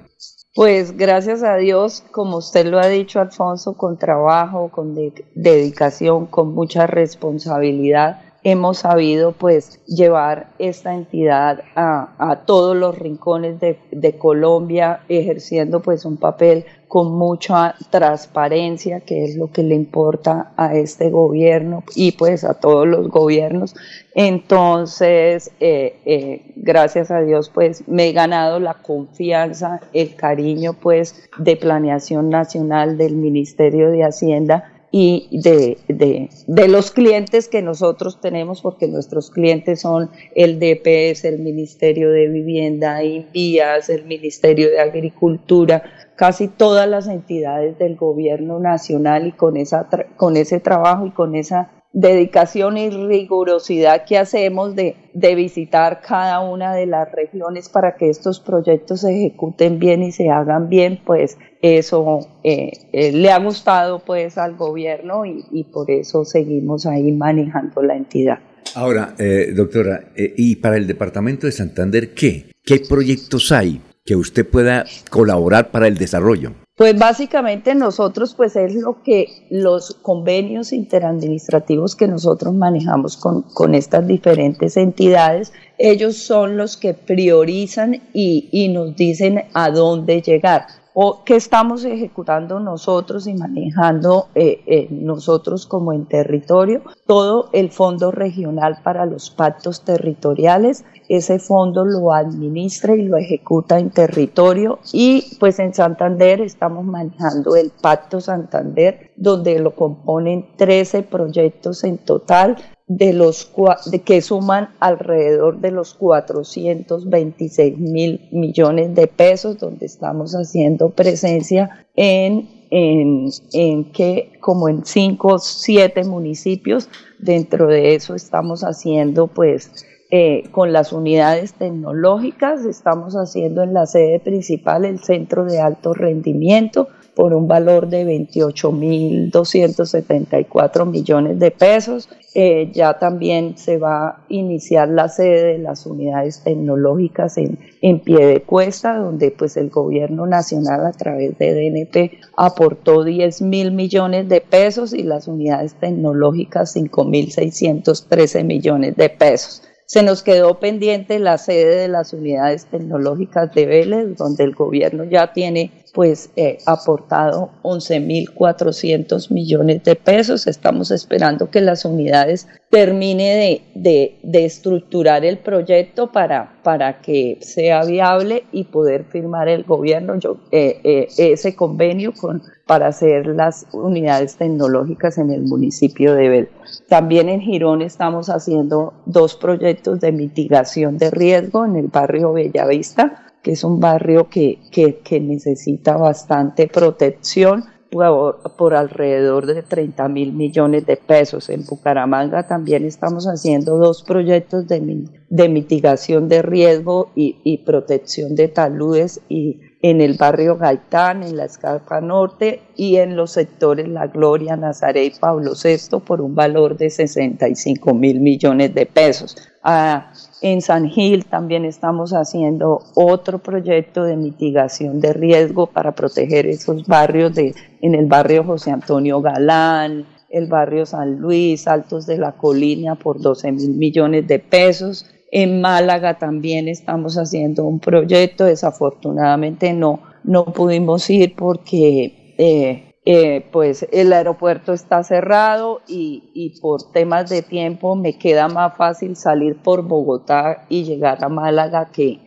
Pues 0.55 0.97
gracias 0.97 1.43
a 1.43 1.57
Dios, 1.57 2.03
como 2.11 2.37
usted 2.37 2.65
lo 2.65 2.79
ha 2.79 2.87
dicho, 2.87 3.21
Alfonso, 3.21 3.77
con 3.77 3.99
trabajo, 3.99 4.71
con 4.71 4.95
dedicación, 5.35 6.25
con 6.25 6.55
mucha 6.55 6.87
responsabilidad, 6.87 8.19
hemos 8.43 8.79
sabido 8.79 9.33
pues 9.33 9.79
llevar 9.85 10.47
esta 10.57 10.95
entidad 10.95 11.61
a, 11.75 12.43
todos 12.47 12.75
los 12.75 12.97
rincones 12.97 13.59
de, 13.59 13.77
de, 13.91 14.17
Colombia, 14.17 15.01
ejerciendo 15.07 15.81
pues 15.81 16.03
un 16.03 16.17
papel 16.17 16.65
con 16.89 17.13
mucha 17.13 17.75
transparencia, 17.91 19.01
que 19.01 19.23
es 19.23 19.35
lo 19.35 19.51
que 19.51 19.61
le 19.61 19.75
importa 19.75 20.53
a 20.57 20.73
este 20.73 21.11
gobierno 21.11 21.83
y 21.95 22.13
pues 22.13 22.43
a 22.43 22.55
todos 22.55 22.87
los 22.87 23.09
gobiernos. 23.09 23.75
Entonces, 24.15 25.51
eh, 25.59 25.99
eh, 26.05 26.51
gracias 26.55 27.11
a 27.11 27.21
Dios, 27.21 27.51
pues 27.53 27.87
me 27.87 28.09
he 28.09 28.11
ganado 28.11 28.59
la 28.59 28.73
confianza, 28.73 29.81
el 29.93 30.15
cariño 30.15 30.73
pues 30.73 31.29
de 31.37 31.55
planeación 31.55 32.29
nacional 32.29 32.97
del 32.97 33.15
Ministerio 33.15 33.91
de 33.91 34.03
Hacienda 34.03 34.78
y 34.91 35.29
de, 35.31 35.77
de, 35.87 36.29
de, 36.47 36.67
los 36.67 36.91
clientes 36.91 37.47
que 37.47 37.61
nosotros 37.61 38.19
tenemos, 38.19 38.61
porque 38.61 38.87
nuestros 38.87 39.29
clientes 39.29 39.81
son 39.81 40.09
el 40.35 40.59
DPS, 40.59 41.25
el 41.25 41.39
Ministerio 41.39 42.11
de 42.11 42.27
Vivienda, 42.27 43.03
INVIAS, 43.03 43.89
el 43.89 44.05
Ministerio 44.05 44.69
de 44.69 44.79
Agricultura, 44.79 45.83
casi 46.15 46.47
todas 46.47 46.89
las 46.89 47.07
entidades 47.07 47.77
del 47.77 47.95
gobierno 47.95 48.59
nacional 48.59 49.27
y 49.27 49.31
con, 49.31 49.57
esa 49.57 49.87
con 50.17 50.37
ese 50.37 50.59
trabajo 50.59 51.05
y 51.05 51.11
con 51.11 51.35
esa 51.35 51.69
dedicación 51.91 52.77
y 52.77 52.89
rigurosidad 52.89 54.05
que 54.05 54.17
hacemos 54.17 54.75
de, 54.75 54.95
de, 55.13 55.35
visitar 55.35 56.01
cada 56.01 56.39
una 56.39 56.75
de 56.75 56.85
las 56.85 57.11
regiones 57.11 57.67
para 57.67 57.95
que 57.95 58.09
estos 58.09 58.39
proyectos 58.39 59.01
se 59.01 59.11
ejecuten 59.11 59.79
bien 59.79 60.03
y 60.03 60.11
se 60.11 60.29
hagan 60.29 60.69
bien, 60.69 60.99
pues 61.03 61.37
eso 61.61 62.27
eh, 62.43 62.71
eh, 62.93 63.11
le 63.11 63.31
ha 63.31 63.39
gustado 63.39 63.99
pues 63.99 64.37
al 64.37 64.55
gobierno 64.55 65.23
y, 65.25 65.63
por 65.73 65.89
eso 65.89 66.25
seguimos 66.25 66.85
ahí 66.85 67.11
manejando 67.11 67.81
la 67.81 67.95
entidad. 67.95 68.39
Ahora, 68.75 69.15
eh, 69.17 69.51
doctora, 69.55 70.11
¿y 70.15 70.57
para 70.57 70.77
el 70.77 70.85
departamento 70.85 71.47
de 71.47 71.51
Santander 71.51 72.13
qué? 72.13 72.51
¿Qué 72.63 72.81
proyectos 72.87 73.51
hay 73.51 73.81
que 74.05 74.15
usted 74.15 74.47
pueda 74.47 74.85
colaborar 75.09 75.71
para 75.71 75.87
el 75.87 75.97
desarrollo? 75.97 76.53
Pues 76.79 76.97
básicamente 76.97 77.75
nosotros, 77.75 78.33
pues 78.35 78.55
es 78.55 78.73
lo 78.73 79.03
que 79.03 79.45
los 79.49 79.95
convenios 80.01 80.71
interadministrativos 80.71 81.93
que 81.93 82.07
nosotros 82.07 82.53
manejamos 82.53 83.17
con, 83.17 83.41
con 83.41 83.75
estas 83.75 84.07
diferentes 84.07 84.77
entidades, 84.77 85.51
ellos 85.77 86.15
son 86.15 86.55
los 86.55 86.77
que 86.77 86.93
priorizan 86.93 88.01
y, 88.13 88.47
y 88.53 88.69
nos 88.69 88.95
dicen 88.95 89.43
a 89.53 89.71
dónde 89.71 90.21
llegar 90.21 90.67
o 91.01 91.23
que 91.23 91.37
estamos 91.37 91.85
ejecutando 91.85 92.59
nosotros 92.59 93.25
y 93.25 93.33
manejando 93.33 94.27
eh, 94.35 94.61
eh, 94.67 94.87
nosotros 94.91 95.65
como 95.65 95.93
en 95.93 96.05
territorio, 96.05 96.81
todo 97.07 97.49
el 97.53 97.71
fondo 97.71 98.11
regional 98.11 98.79
para 98.83 99.05
los 99.05 99.29
pactos 99.29 99.85
territoriales, 99.85 100.83
ese 101.07 101.39
fondo 101.39 101.85
lo 101.85 102.13
administra 102.13 102.97
y 102.97 103.03
lo 103.03 103.15
ejecuta 103.15 103.79
en 103.79 103.91
territorio 103.91 104.79
y 104.91 105.37
pues 105.39 105.59
en 105.59 105.73
Santander 105.73 106.41
estamos 106.41 106.83
manejando 106.83 107.55
el 107.55 107.71
Pacto 107.81 108.19
Santander, 108.19 109.11
donde 109.15 109.57
lo 109.59 109.77
componen 109.77 110.47
13 110.57 111.03
proyectos 111.03 111.85
en 111.85 111.97
total 111.99 112.57
de 112.89 113.13
los 113.13 113.51
de 113.85 114.01
que 114.01 114.19
suman 114.21 114.69
alrededor 114.79 115.59
de 115.59 115.69
los 115.69 115.93
426 115.93 117.77
mil 117.77 118.27
millones 118.31 118.95
de 118.95 119.05
pesos, 119.05 119.59
donde 119.59 119.85
estamos 119.85 120.33
haciendo 120.33 120.89
presencia 120.89 121.85
en, 121.95 122.49
en, 122.71 123.29
en 123.53 123.91
que 123.91 124.31
como 124.41 124.69
en 124.69 124.83
5 124.83 125.27
o 125.27 125.37
7 125.37 126.03
municipios, 126.05 126.89
dentro 127.19 127.67
de 127.67 127.93
eso 127.93 128.15
estamos 128.15 128.63
haciendo 128.63 129.27
pues 129.27 129.71
eh, 130.09 130.49
con 130.49 130.73
las 130.73 130.91
unidades 130.91 131.53
tecnológicas, 131.53 132.65
estamos 132.65 133.13
haciendo 133.13 133.61
en 133.61 133.75
la 133.75 133.85
sede 133.85 134.19
principal 134.19 134.83
el 134.83 134.97
centro 134.97 135.45
de 135.45 135.59
alto 135.61 135.93
rendimiento, 135.93 136.87
por 137.19 137.33
un 137.33 137.47
valor 137.49 137.89
de 137.89 138.07
28.274 138.07 140.85
millones 140.85 141.37
de 141.37 141.51
pesos. 141.51 142.07
Eh, 142.33 142.71
ya 142.71 142.97
también 142.97 143.57
se 143.57 143.77
va 143.77 144.07
a 144.07 144.23
iniciar 144.29 144.87
la 144.87 145.09
sede 145.09 145.43
de 145.43 145.57
las 145.57 145.85
unidades 145.85 146.41
tecnológicas 146.45 147.37
en, 147.37 147.59
en 147.81 147.99
pie 147.99 148.25
de 148.25 148.41
cuesta, 148.43 148.95
donde 148.95 149.31
pues 149.31 149.57
el 149.57 149.69
gobierno 149.69 150.27
nacional 150.27 150.85
a 150.85 150.93
través 150.93 151.37
de 151.37 151.55
DNP 151.55 152.21
aportó 152.37 153.03
10 153.03 153.41
mil 153.41 153.73
millones 153.73 154.29
de 154.29 154.39
pesos 154.39 154.93
y 154.93 155.03
las 155.03 155.27
unidades 155.27 155.73
tecnológicas 155.73 156.73
5.613 156.73 158.45
millones 158.45 158.95
de 158.95 159.09
pesos. 159.09 159.63
Se 159.91 160.03
nos 160.03 160.21
quedó 160.21 160.59
pendiente 160.59 161.17
la 161.17 161.39
sede 161.39 161.75
de 161.75 161.87
las 161.87 162.13
unidades 162.13 162.67
tecnológicas 162.67 163.51
de 163.55 163.65
Vélez, 163.65 164.17
donde 164.17 164.43
el 164.43 164.53
gobierno 164.53 165.03
ya 165.03 165.33
tiene 165.33 165.71
pues 165.93 166.29
eh, 166.35 166.57
aportado 166.65 167.51
11.400 167.63 169.31
millones 169.31 169.83
de 169.83 169.95
pesos. 169.95 170.47
Estamos 170.47 170.91
esperando 170.91 171.49
que 171.49 171.61
las 171.61 171.85
unidades 171.85 172.47
termine 172.69 173.63
de, 173.73 174.19
de, 174.21 174.45
estructurar 174.45 175.25
el 175.25 175.39
proyecto 175.39 176.11
para, 176.11 176.59
para 176.63 177.01
que 177.01 177.39
sea 177.41 177.83
viable 177.83 178.43
y 178.51 178.65
poder 178.65 179.05
firmar 179.05 179.47
el 179.47 179.63
gobierno 179.63 180.17
yo, 180.19 180.37
eh, 180.51 180.79
eh, 180.83 181.07
ese 181.17 181.55
convenio 181.55 182.13
con, 182.13 182.43
para 182.67 182.87
hacer 182.87 183.25
las 183.27 183.65
unidades 183.71 184.35
tecnológicas 184.35 185.17
en 185.17 185.31
el 185.31 185.41
municipio 185.41 186.13
de 186.13 186.29
Bel. 186.29 186.49
También 186.87 187.29
en 187.29 187.41
Girón 187.41 187.81
estamos 187.81 188.29
haciendo 188.29 188.93
dos 189.05 189.35
proyectos 189.35 189.99
de 189.99 190.11
mitigación 190.11 190.99
de 190.99 191.09
riesgo 191.09 191.65
en 191.65 191.75
el 191.75 191.87
barrio 191.87 192.33
Bellavista 192.33 193.28
que 193.43 193.51
es 193.51 193.63
un 193.63 193.79
barrio 193.79 194.29
que, 194.29 194.59
que, 194.71 195.19
necesita 195.19 195.97
bastante 195.97 196.67
protección 196.67 197.63
por, 197.89 198.75
alrededor 198.75 199.45
de 199.45 199.63
30 199.63 200.07
mil 200.09 200.33
millones 200.33 200.85
de 200.85 200.97
pesos. 200.97 201.49
En 201.49 201.65
Bucaramanga 201.65 202.47
también 202.47 202.85
estamos 202.85 203.25
haciendo 203.25 203.77
dos 203.77 204.03
proyectos 204.03 204.67
de, 204.67 205.05
de 205.29 205.49
mitigación 205.49 206.27
de 206.27 206.41
riesgo 206.41 207.11
y, 207.15 207.37
y, 207.43 207.59
protección 207.59 208.35
de 208.35 208.47
taludes 208.47 209.21
y 209.29 209.61
en 209.81 210.01
el 210.01 210.17
barrio 210.17 210.57
Gaitán, 210.57 211.23
en 211.23 211.37
la 211.37 211.45
Escarpa 211.45 212.01
Norte 212.01 212.61
y 212.75 212.97
en 212.97 213.15
los 213.15 213.31
sectores 213.31 213.87
La 213.87 214.07
Gloria, 214.07 214.57
Nazaret 214.57 215.13
y 215.15 215.19
Pablo 215.19 215.53
VI 215.53 215.99
por 216.05 216.21
un 216.21 216.35
valor 216.35 216.77
de 216.77 216.89
65 216.89 217.93
mil 217.93 218.19
millones 218.19 218.75
de 218.75 218.85
pesos. 218.85 219.37
Ah, 219.63 220.11
en 220.41 220.61
San 220.61 220.89
Gil 220.89 221.25
también 221.25 221.65
estamos 221.65 222.11
haciendo 222.11 222.81
otro 222.95 223.39
proyecto 223.39 224.03
de 224.03 224.15
mitigación 224.15 225.01
de 225.01 225.13
riesgo 225.13 225.67
para 225.67 225.93
proteger 225.93 226.47
esos 226.47 226.85
barrios 226.85 227.33
de, 227.35 227.53
en 227.81 227.95
el 227.95 228.05
barrio 228.05 228.43
José 228.43 228.71
Antonio 228.71 229.21
Galán, 229.21 230.05
el 230.29 230.47
barrio 230.47 230.85
San 230.85 231.19
Luis, 231.19 231.67
Altos 231.67 232.05
de 232.05 232.17
la 232.17 232.33
Colina 232.33 232.95
por 232.95 233.19
12 233.19 233.51
mil 233.51 233.69
millones 233.69 234.27
de 234.27 234.39
pesos. 234.39 235.05
En 235.31 235.61
Málaga 235.61 236.17
también 236.17 236.67
estamos 236.67 237.17
haciendo 237.17 237.65
un 237.65 237.79
proyecto, 237.79 238.45
desafortunadamente 238.45 239.73
no, 239.73 239.99
no 240.23 240.45
pudimos 240.45 241.09
ir 241.09 241.35
porque 241.35 242.33
eh, 242.37 242.88
eh, 243.11 243.43
pues 243.51 243.87
el 243.91 244.13
aeropuerto 244.13 244.71
está 244.71 245.01
cerrado 245.03 245.81
y, 245.87 246.29
y, 246.35 246.59
por 246.59 246.91
temas 246.91 247.27
de 247.27 247.41
tiempo 247.41 247.95
me 247.95 248.19
queda 248.19 248.47
más 248.49 248.77
fácil 248.77 249.15
salir 249.15 249.57
por 249.63 249.81
Bogotá 249.81 250.67
y 250.69 250.83
llegar 250.83 251.23
a 251.23 251.27
Málaga 251.27 251.89
que, 251.91 252.19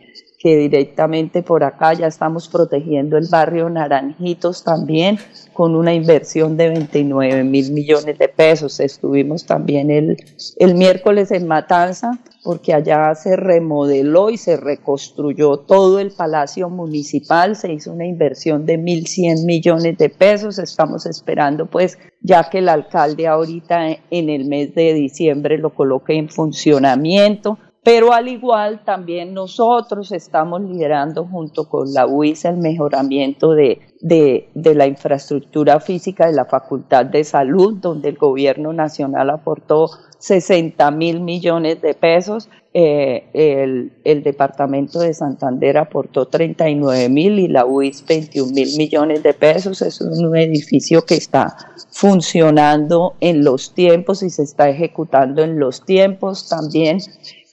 que 0.43 0.57
directamente 0.57 1.41
por 1.41 1.63
acá. 1.63 1.93
Ya 1.93 2.07
estamos 2.07 2.49
protegiendo 2.49 3.17
el 3.17 3.27
barrio 3.31 3.69
Naranjitos 3.69 4.65
también 4.65 5.17
con 5.53 5.73
una 5.73 5.93
inversión 5.93 6.57
de 6.57 6.67
29 6.67 7.45
mil 7.45 7.71
millones 7.71 8.19
de 8.19 8.27
pesos. 8.27 8.81
Estuvimos 8.81 9.45
también 9.45 9.89
el, 9.89 10.17
el 10.57 10.75
miércoles 10.75 11.31
en 11.31 11.47
Matanza 11.47 12.19
porque 12.43 12.73
allá 12.73 13.15
se 13.15 13.37
remodeló 13.37 14.29
y 14.29 14.37
se 14.37 14.57
reconstruyó 14.57 15.59
todo 15.59 15.99
el 15.99 16.11
palacio 16.11 16.69
municipal, 16.69 17.55
se 17.55 17.71
hizo 17.71 17.93
una 17.93 18.05
inversión 18.05 18.65
de 18.65 18.77
1.100 18.77 19.45
millones 19.45 19.97
de 19.97 20.09
pesos, 20.09 20.59
estamos 20.59 21.05
esperando 21.05 21.67
pues 21.67 21.97
ya 22.19 22.49
que 22.49 22.57
el 22.57 22.67
alcalde 22.67 23.27
ahorita 23.27 23.87
en 24.11 24.29
el 24.29 24.43
mes 24.43 24.75
de 24.75 24.93
diciembre 24.93 25.57
lo 25.57 25.73
coloque 25.73 26.15
en 26.15 26.27
funcionamiento, 26.27 27.57
pero 27.83 28.13
al 28.13 28.29
igual 28.29 28.83
también 28.85 29.33
nosotros 29.33 30.13
estamos 30.13 30.61
liderando 30.61 31.25
junto 31.25 31.67
con 31.67 31.93
la 31.93 32.07
UIS 32.07 32.45
el 32.45 32.57
mejoramiento 32.57 33.51
de, 33.51 33.81
de, 33.99 34.75
la 34.75 34.87
infraestructura 34.87 35.81
física 35.81 36.27
de 36.27 36.33
la 36.33 36.45
Facultad 36.45 37.05
de 37.05 37.25
Salud, 37.25 37.75
donde 37.81 38.09
el 38.09 38.17
gobierno 38.17 38.71
nacional 38.71 39.29
aportó 39.29 39.89
60 40.17 40.91
mil 40.91 41.19
millones 41.19 41.81
de 41.81 41.93
pesos. 41.93 42.49
Eh, 42.73 43.29
el, 43.33 43.91
el, 44.05 44.23
departamento 44.23 44.99
de 44.99 45.13
Santander 45.13 45.77
aportó 45.77 46.27
39 46.27 47.09
mil 47.09 47.37
y 47.37 47.47
la 47.47 47.65
UIS 47.65 48.03
21 48.07 48.51
mil 48.53 48.77
millones 48.77 49.21
de 49.23 49.33
pesos. 49.33 49.81
Es 49.81 49.99
un 49.99 50.35
edificio 50.37 51.05
que 51.05 51.15
está 51.15 51.55
funcionando 51.91 53.15
en 53.19 53.43
los 53.43 53.73
tiempos 53.73 54.23
y 54.23 54.29
se 54.29 54.43
está 54.43 54.69
ejecutando 54.69 55.43
en 55.43 55.59
los 55.59 55.85
tiempos 55.85 56.47
también. 56.47 56.99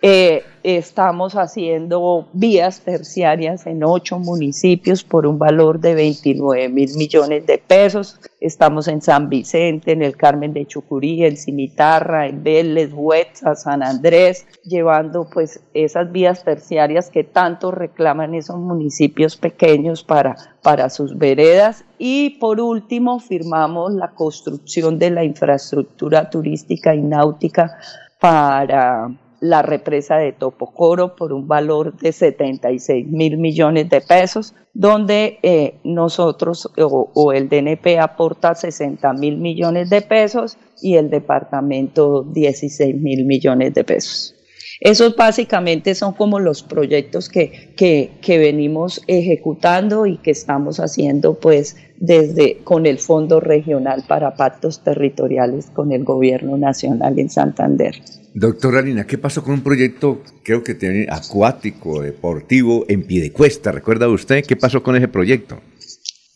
Eh, 0.03 0.45
estamos 0.63 1.35
haciendo 1.35 2.27
vías 2.33 2.81
terciarias 2.81 3.67
en 3.67 3.85
ocho 3.85 4.19
municipios 4.19 5.05
por 5.05 5.27
un 5.27 5.39
valor 5.39 5.79
de 5.79 5.95
29 5.95 6.71
mil 6.71 6.95
millones 6.97 7.47
de 7.47 7.59
pesos. 7.59 8.19
Estamos 8.41 8.89
en 8.89 9.03
San 9.03 9.29
Vicente, 9.29 9.93
en 9.93 10.01
el 10.01 10.17
Carmen 10.17 10.55
de 10.55 10.65
Chucurí, 10.65 11.27
en 11.27 11.37
Cimitarra, 11.37 12.27
en 12.27 12.43
Vélez, 12.43 12.91
Huetza, 12.95 13.55
San 13.55 13.83
Andrés, 13.83 14.47
llevando 14.65 15.29
pues 15.31 15.61
esas 15.75 16.11
vías 16.11 16.45
terciarias 16.45 17.11
que 17.11 17.23
tanto 17.23 17.71
reclaman 17.71 18.35
esos 18.35 18.57
municipios 18.57 19.37
pequeños 19.37 20.03
para, 20.03 20.35
para 20.63 20.89
sus 20.89 21.19
veredas. 21.19 21.85
Y 21.99 22.39
por 22.39 22.59
último, 22.59 23.21
firmamos 23.21 23.93
la 23.93 24.13
construcción 24.13 24.99
de 24.99 25.11
la 25.11 25.25
infraestructura 25.25 26.31
turística 26.31 26.95
y 26.95 27.03
náutica 27.03 27.77
para 28.19 29.11
la 29.41 29.63
represa 29.63 30.19
de 30.19 30.33
Topocoro 30.33 31.17
por 31.17 31.33
un 31.33 31.49
valor 31.49 31.97
de 31.97 32.13
76 32.13 33.07
mil 33.09 33.39
millones 33.39 33.89
de 33.89 34.01
pesos, 34.01 34.55
donde 34.75 35.39
eh, 35.43 35.75
nosotros 35.83 36.71
o, 36.79 37.33
el 37.33 37.49
DNP 37.49 37.99
aporta 37.99 38.55
60 38.55 39.13
mil 39.15 39.39
millones 39.39 39.91
de 39.91 40.03
pesos 40.03 40.59
y 40.83 40.97
el 40.97 41.11
departamento 41.11 42.23
16 42.23 42.97
mil 42.97 43.25
millones 43.25 43.75
de 43.75 43.85
pesos. 43.85 44.35
Esos 44.81 45.15
básicamente 45.15 45.95
son 45.95 46.15
como 46.15 46.39
los 46.39 46.63
proyectos 46.63 47.29
que, 47.29 47.75
que, 47.77 48.13
que, 48.23 48.39
venimos 48.39 49.03
ejecutando 49.07 50.07
y 50.07 50.17
que 50.17 50.31
estamos 50.31 50.81
haciendo 50.81 51.35
pues 51.35 51.77
desde 51.99 52.59
con 52.65 52.87
el 52.87 52.99
Fondo 52.99 53.41
Regional 53.41 54.05
para 54.09 54.37
Pactos 54.37 54.83
Territoriales 54.83 55.67
con 55.71 55.93
el 55.93 56.05
Gobierno 56.05 56.57
Nacional 56.57 57.19
en 57.19 57.29
Santander. 57.29 57.97
Doctora 58.35 58.81
Lina, 58.81 59.07
¿qué 59.07 59.19
pasó 59.19 59.43
con 59.43 59.55
un 59.55 59.63
proyecto, 59.63 60.23
creo 60.45 60.63
que 60.63 60.75
tiene 60.75 61.07
acuático, 61.11 62.01
deportivo, 62.03 62.85
en 62.89 63.05
Piedecuesta? 63.05 63.73
¿Recuerda 63.73 64.09
usted 64.09 64.45
qué 64.47 64.57
pasó 64.57 64.83
con 64.83 64.97
ese 64.97 65.09
proyecto? 65.09 65.61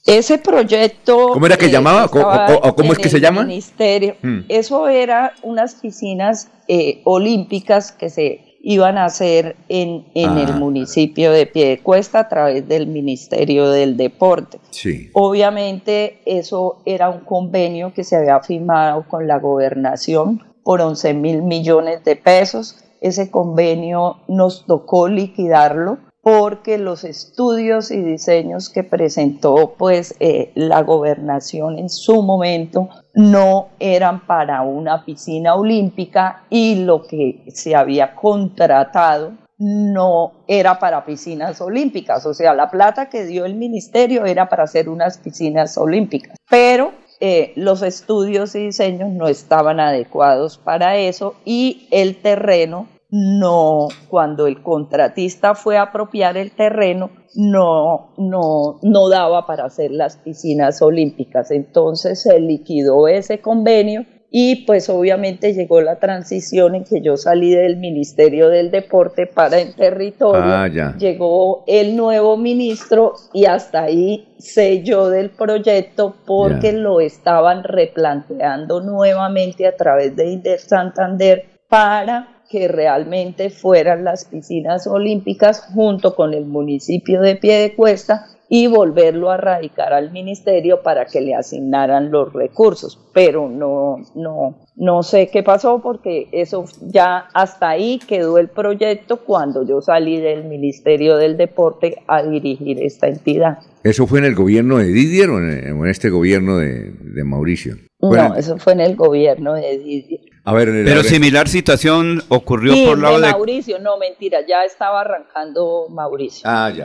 Ese 0.04 0.38
proyecto... 0.38 1.30
¿Cómo 1.32 1.46
era 1.46 1.56
que 1.56 1.70
llamaba? 1.70 2.06
¿O, 2.06 2.74
cómo 2.74 2.92
es 2.92 2.98
que 2.98 3.08
se 3.08 3.20
llama? 3.20 3.44
Ministerio. 3.44 4.16
Hmm. 4.22 4.40
Eso 4.48 4.88
era 4.88 5.32
unas 5.42 5.76
piscinas 5.76 6.50
eh, 6.68 7.00
olímpicas 7.04 7.92
que 7.92 8.10
se 8.10 8.40
iban 8.60 8.98
a 8.98 9.04
hacer 9.04 9.56
en, 9.68 10.06
en 10.14 10.36
el 10.38 10.50
ah. 10.50 10.56
municipio 10.56 11.30
de 11.30 11.46
Piedecuesta 11.46 12.20
a 12.20 12.28
través 12.28 12.66
del 12.66 12.86
Ministerio 12.86 13.70
del 13.70 13.96
Deporte. 13.96 14.58
Sí. 14.70 15.10
Obviamente 15.12 16.20
eso 16.26 16.82
era 16.84 17.08
un 17.08 17.20
convenio 17.20 17.92
que 17.94 18.04
se 18.04 18.16
había 18.16 18.40
firmado 18.40 19.06
con 19.08 19.28
la 19.28 19.38
gobernación 19.38 20.53
por 20.64 20.80
11 20.80 21.14
mil 21.14 21.42
millones 21.42 22.02
de 22.04 22.16
pesos. 22.16 22.82
Ese 23.00 23.30
convenio 23.30 24.16
nos 24.28 24.64
tocó 24.66 25.08
liquidarlo 25.08 25.98
porque 26.24 26.78
los 26.78 27.04
estudios 27.04 27.90
y 27.90 28.00
diseños 28.00 28.70
que 28.70 28.82
presentó 28.82 29.74
pues 29.76 30.16
eh, 30.20 30.52
la 30.54 30.82
gobernación 30.82 31.78
en 31.78 31.90
su 31.90 32.22
momento 32.22 32.88
no 33.12 33.68
eran 33.78 34.26
para 34.26 34.62
una 34.62 35.04
piscina 35.04 35.54
olímpica 35.54 36.44
y 36.48 36.76
lo 36.76 37.02
que 37.02 37.44
se 37.48 37.76
había 37.76 38.14
contratado 38.14 39.32
no 39.58 40.32
era 40.48 40.78
para 40.78 41.04
piscinas 41.04 41.60
olímpicas, 41.60 42.26
o 42.26 42.34
sea, 42.34 42.54
la 42.54 42.70
plata 42.70 43.08
que 43.08 43.24
dio 43.24 43.44
el 43.44 43.54
ministerio 43.54 44.24
era 44.24 44.48
para 44.48 44.64
hacer 44.64 44.88
unas 44.88 45.18
piscinas 45.18 45.78
olímpicas, 45.78 46.36
pero 46.50 46.92
eh, 47.20 47.52
los 47.56 47.82
estudios 47.82 48.54
y 48.54 48.66
diseños 48.66 49.10
no 49.10 49.28
estaban 49.28 49.80
adecuados 49.80 50.58
para 50.58 50.96
eso 50.96 51.34
y 51.44 51.86
el 51.90 52.16
terreno 52.16 52.88
no, 53.16 53.86
cuando 54.08 54.48
el 54.48 54.60
contratista 54.60 55.54
fue 55.54 55.76
a 55.76 55.82
apropiar 55.82 56.36
el 56.36 56.50
terreno, 56.50 57.10
no, 57.36 58.12
no, 58.18 58.80
no 58.82 59.08
daba 59.08 59.46
para 59.46 59.66
hacer 59.66 59.92
las 59.92 60.16
piscinas 60.16 60.82
olímpicas. 60.82 61.52
Entonces 61.52 62.22
se 62.22 62.40
liquidó 62.40 63.06
ese 63.06 63.40
convenio 63.40 64.04
y 64.36 64.64
pues 64.64 64.88
obviamente 64.88 65.54
llegó 65.54 65.80
la 65.80 66.00
transición 66.00 66.74
en 66.74 66.82
que 66.82 67.00
yo 67.00 67.16
salí 67.16 67.54
del 67.54 67.76
Ministerio 67.76 68.48
del 68.48 68.72
Deporte 68.72 69.28
para 69.28 69.60
el 69.60 69.76
territorio. 69.76 70.42
Ah, 70.42 70.66
llegó 70.98 71.62
el 71.68 71.94
nuevo 71.94 72.36
ministro 72.36 73.14
y 73.32 73.44
hasta 73.44 73.84
ahí 73.84 74.34
sé 74.38 74.82
yo 74.82 75.08
del 75.08 75.30
proyecto 75.30 76.16
porque 76.26 76.72
lo 76.72 77.00
estaban 77.00 77.62
replanteando 77.62 78.80
nuevamente 78.80 79.68
a 79.68 79.76
través 79.76 80.16
de 80.16 80.26
Inter 80.32 80.58
Santander 80.58 81.44
para 81.68 82.42
que 82.50 82.66
realmente 82.66 83.50
fueran 83.50 84.02
las 84.02 84.24
piscinas 84.24 84.88
olímpicas 84.88 85.60
junto 85.72 86.16
con 86.16 86.34
el 86.34 86.44
municipio 86.44 87.20
de 87.20 87.36
Piedecuesta 87.36 88.26
y 88.56 88.68
volverlo 88.68 89.32
a 89.32 89.36
radicar 89.36 89.92
al 89.92 90.12
ministerio 90.12 90.80
para 90.80 91.06
que 91.06 91.20
le 91.20 91.34
asignaran 91.34 92.12
los 92.12 92.32
recursos. 92.32 93.00
Pero 93.12 93.48
no, 93.48 93.96
no, 94.14 94.54
no 94.76 95.02
sé 95.02 95.28
qué 95.32 95.42
pasó 95.42 95.82
porque 95.82 96.28
eso 96.30 96.64
ya 96.80 97.26
hasta 97.34 97.70
ahí 97.70 97.98
quedó 98.06 98.38
el 98.38 98.46
proyecto 98.46 99.16
cuando 99.24 99.66
yo 99.66 99.80
salí 99.80 100.20
del 100.20 100.44
Ministerio 100.44 101.16
del 101.16 101.36
Deporte 101.36 101.96
a 102.06 102.22
dirigir 102.22 102.80
esta 102.80 103.08
entidad. 103.08 103.58
¿Eso 103.82 104.06
fue 104.06 104.20
en 104.20 104.26
el 104.26 104.36
gobierno 104.36 104.78
de 104.78 104.84
Didier 104.84 105.30
o 105.30 105.38
en, 105.40 105.84
este 105.88 106.08
gobierno 106.10 106.58
de, 106.58 107.24
Mauricio? 107.24 107.74
No, 108.00 108.36
eso 108.36 108.56
fue 108.58 108.74
en 108.74 108.82
el 108.82 108.94
gobierno 108.94 109.54
de 109.54 109.78
Didier. 109.78 110.20
Pero 110.44 111.02
similar 111.02 111.48
situación 111.48 112.22
ocurrió 112.28 112.74
por 112.84 112.98
lado 112.98 113.18
de 113.18 113.30
Mauricio, 113.30 113.78
no, 113.78 113.96
mentira, 113.96 114.40
ya 114.46 114.64
estaba 114.64 115.00
arrancando 115.00 115.86
Mauricio. 115.88 116.42
Ah, 116.44 116.70
ya. 116.70 116.84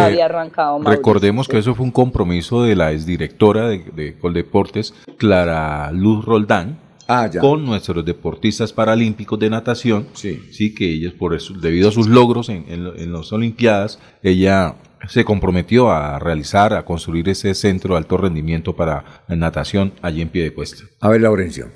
había 0.00 0.26
arrancado 0.26 0.78
Mauricio. 0.78 0.96
Recordemos 0.96 1.48
que 1.48 1.58
eso 1.58 1.74
fue 1.74 1.84
un 1.84 1.90
compromiso 1.90 2.62
de 2.62 2.76
la 2.76 2.92
exdirectora 2.92 3.68
de, 3.68 3.78
de 3.94 4.16
Coldeportes, 4.16 4.94
Clara 5.18 5.90
Luz 5.90 6.24
Roldán, 6.24 6.78
ah, 7.08 7.28
con 7.40 7.64
nuestros 7.64 8.04
deportistas 8.04 8.72
paralímpicos 8.72 9.40
de 9.40 9.50
natación, 9.50 10.06
sí, 10.12 10.40
sí 10.52 10.72
que 10.72 10.88
ellos, 10.88 11.14
por 11.14 11.34
eso, 11.34 11.52
debido 11.54 11.88
a 11.88 11.92
sus 11.92 12.06
logros 12.06 12.48
en, 12.48 12.64
en 12.68 13.12
las 13.12 13.32
Olimpiadas, 13.32 13.98
ella 14.22 14.76
se 15.08 15.24
comprometió 15.24 15.90
a 15.90 16.20
realizar, 16.20 16.72
a 16.72 16.84
construir 16.84 17.28
ese 17.28 17.54
centro 17.54 17.94
de 17.94 17.98
alto 17.98 18.16
rendimiento 18.16 18.74
para 18.74 19.24
natación 19.28 19.92
allí 20.00 20.22
en 20.22 20.28
pie 20.28 20.44
de 20.44 20.54
cuesta. 20.54 20.84
A 21.00 21.08
ver, 21.08 21.22
Laurencio. 21.22 21.66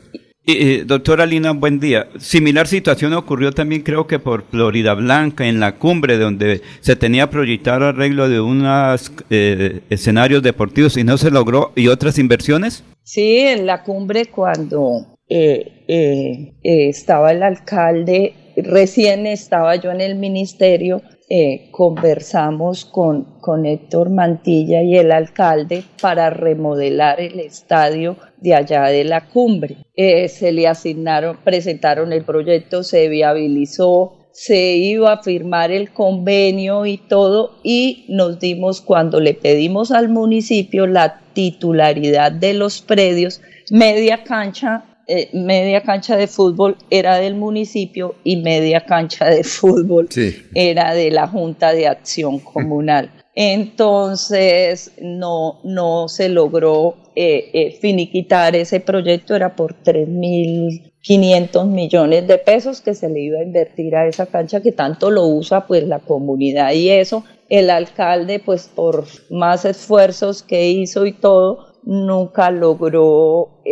Eh, 0.50 0.84
doctora 0.86 1.26
Lina, 1.26 1.50
buen 1.50 1.78
día. 1.78 2.08
Similar 2.18 2.66
situación 2.66 3.12
ocurrió 3.12 3.52
también 3.52 3.82
creo 3.82 4.06
que 4.06 4.18
por 4.18 4.44
Florida 4.44 4.94
Blanca, 4.94 5.46
en 5.46 5.60
la 5.60 5.72
cumbre, 5.72 6.16
donde 6.16 6.62
se 6.80 6.96
tenía 6.96 7.28
proyectado 7.28 7.84
arreglo 7.84 8.30
de 8.30 8.40
unos 8.40 9.12
eh, 9.28 9.80
escenarios 9.90 10.42
deportivos 10.42 10.96
y 10.96 11.04
no 11.04 11.18
se 11.18 11.30
logró, 11.30 11.72
y 11.76 11.88
otras 11.88 12.18
inversiones. 12.18 12.82
Sí, 13.02 13.40
en 13.40 13.66
la 13.66 13.82
cumbre 13.82 14.24
cuando 14.24 15.18
eh, 15.28 16.54
estaba 16.62 17.32
el 17.32 17.42
alcalde, 17.42 18.32
recién 18.56 19.26
estaba 19.26 19.76
yo 19.76 19.90
en 19.90 20.00
el 20.00 20.14
ministerio, 20.14 21.02
eh, 21.30 21.68
conversamos 21.72 22.86
con, 22.86 23.38
con 23.40 23.66
Héctor 23.66 24.08
Mantilla 24.08 24.82
y 24.82 24.96
el 24.96 25.12
alcalde 25.12 25.84
para 26.00 26.30
remodelar 26.30 27.20
el 27.20 27.38
estadio 27.40 28.16
de 28.38 28.54
allá 28.54 28.84
de 28.84 29.04
la 29.04 29.28
cumbre. 29.28 29.76
Eh, 29.94 30.28
se 30.28 30.52
le 30.52 30.66
asignaron, 30.66 31.36
presentaron 31.44 32.12
el 32.12 32.24
proyecto, 32.24 32.82
se 32.82 33.08
viabilizó, 33.08 34.30
se 34.32 34.76
iba 34.76 35.12
a 35.12 35.22
firmar 35.22 35.70
el 35.70 35.90
convenio 35.92 36.86
y 36.86 36.96
todo 36.96 37.58
y 37.62 38.06
nos 38.08 38.38
dimos 38.38 38.80
cuando 38.80 39.20
le 39.20 39.34
pedimos 39.34 39.90
al 39.90 40.08
municipio 40.08 40.86
la 40.86 41.20
titularidad 41.34 42.32
de 42.32 42.54
los 42.54 42.80
predios, 42.80 43.42
media 43.70 44.24
cancha 44.24 44.84
eh, 45.10 45.30
media 45.32 45.80
cancha 45.80 46.18
de 46.18 46.26
fútbol 46.26 46.76
era 46.90 47.16
del 47.16 47.34
municipio 47.34 48.16
y 48.24 48.36
media 48.36 48.84
cancha 48.84 49.24
de 49.24 49.42
fútbol 49.42 50.06
era 50.54 50.92
de 50.92 51.10
la 51.10 51.26
Junta 51.26 51.72
de 51.72 51.86
Acción 51.86 52.38
Comunal. 52.52 53.10
Entonces 53.34 54.92
no, 55.00 55.60
no 55.64 56.08
se 56.08 56.28
logró 56.28 56.96
eh, 57.16 57.48
eh, 57.54 57.78
finiquitar 57.80 58.54
ese 58.54 58.80
proyecto, 58.80 59.34
era 59.34 59.56
por 59.56 59.82
3.500 59.82 61.66
millones 61.68 62.28
de 62.28 62.36
pesos 62.36 62.82
que 62.82 62.92
se 62.92 63.08
le 63.08 63.20
iba 63.20 63.38
a 63.38 63.44
invertir 63.44 63.96
a 63.96 64.06
esa 64.06 64.26
cancha 64.26 64.60
que 64.60 64.72
tanto 64.72 65.10
lo 65.10 65.26
usa 65.26 65.66
pues 65.66 65.84
la 65.84 66.00
comunidad 66.00 66.72
y 66.72 66.90
eso. 66.90 67.24
El 67.48 67.70
alcalde 67.70 68.40
pues 68.40 68.68
por 68.68 69.06
más 69.30 69.64
esfuerzos 69.64 70.42
que 70.42 70.68
hizo 70.68 71.06
y 71.06 71.12
todo, 71.12 71.76
nunca 71.82 72.50
logró 72.50 73.62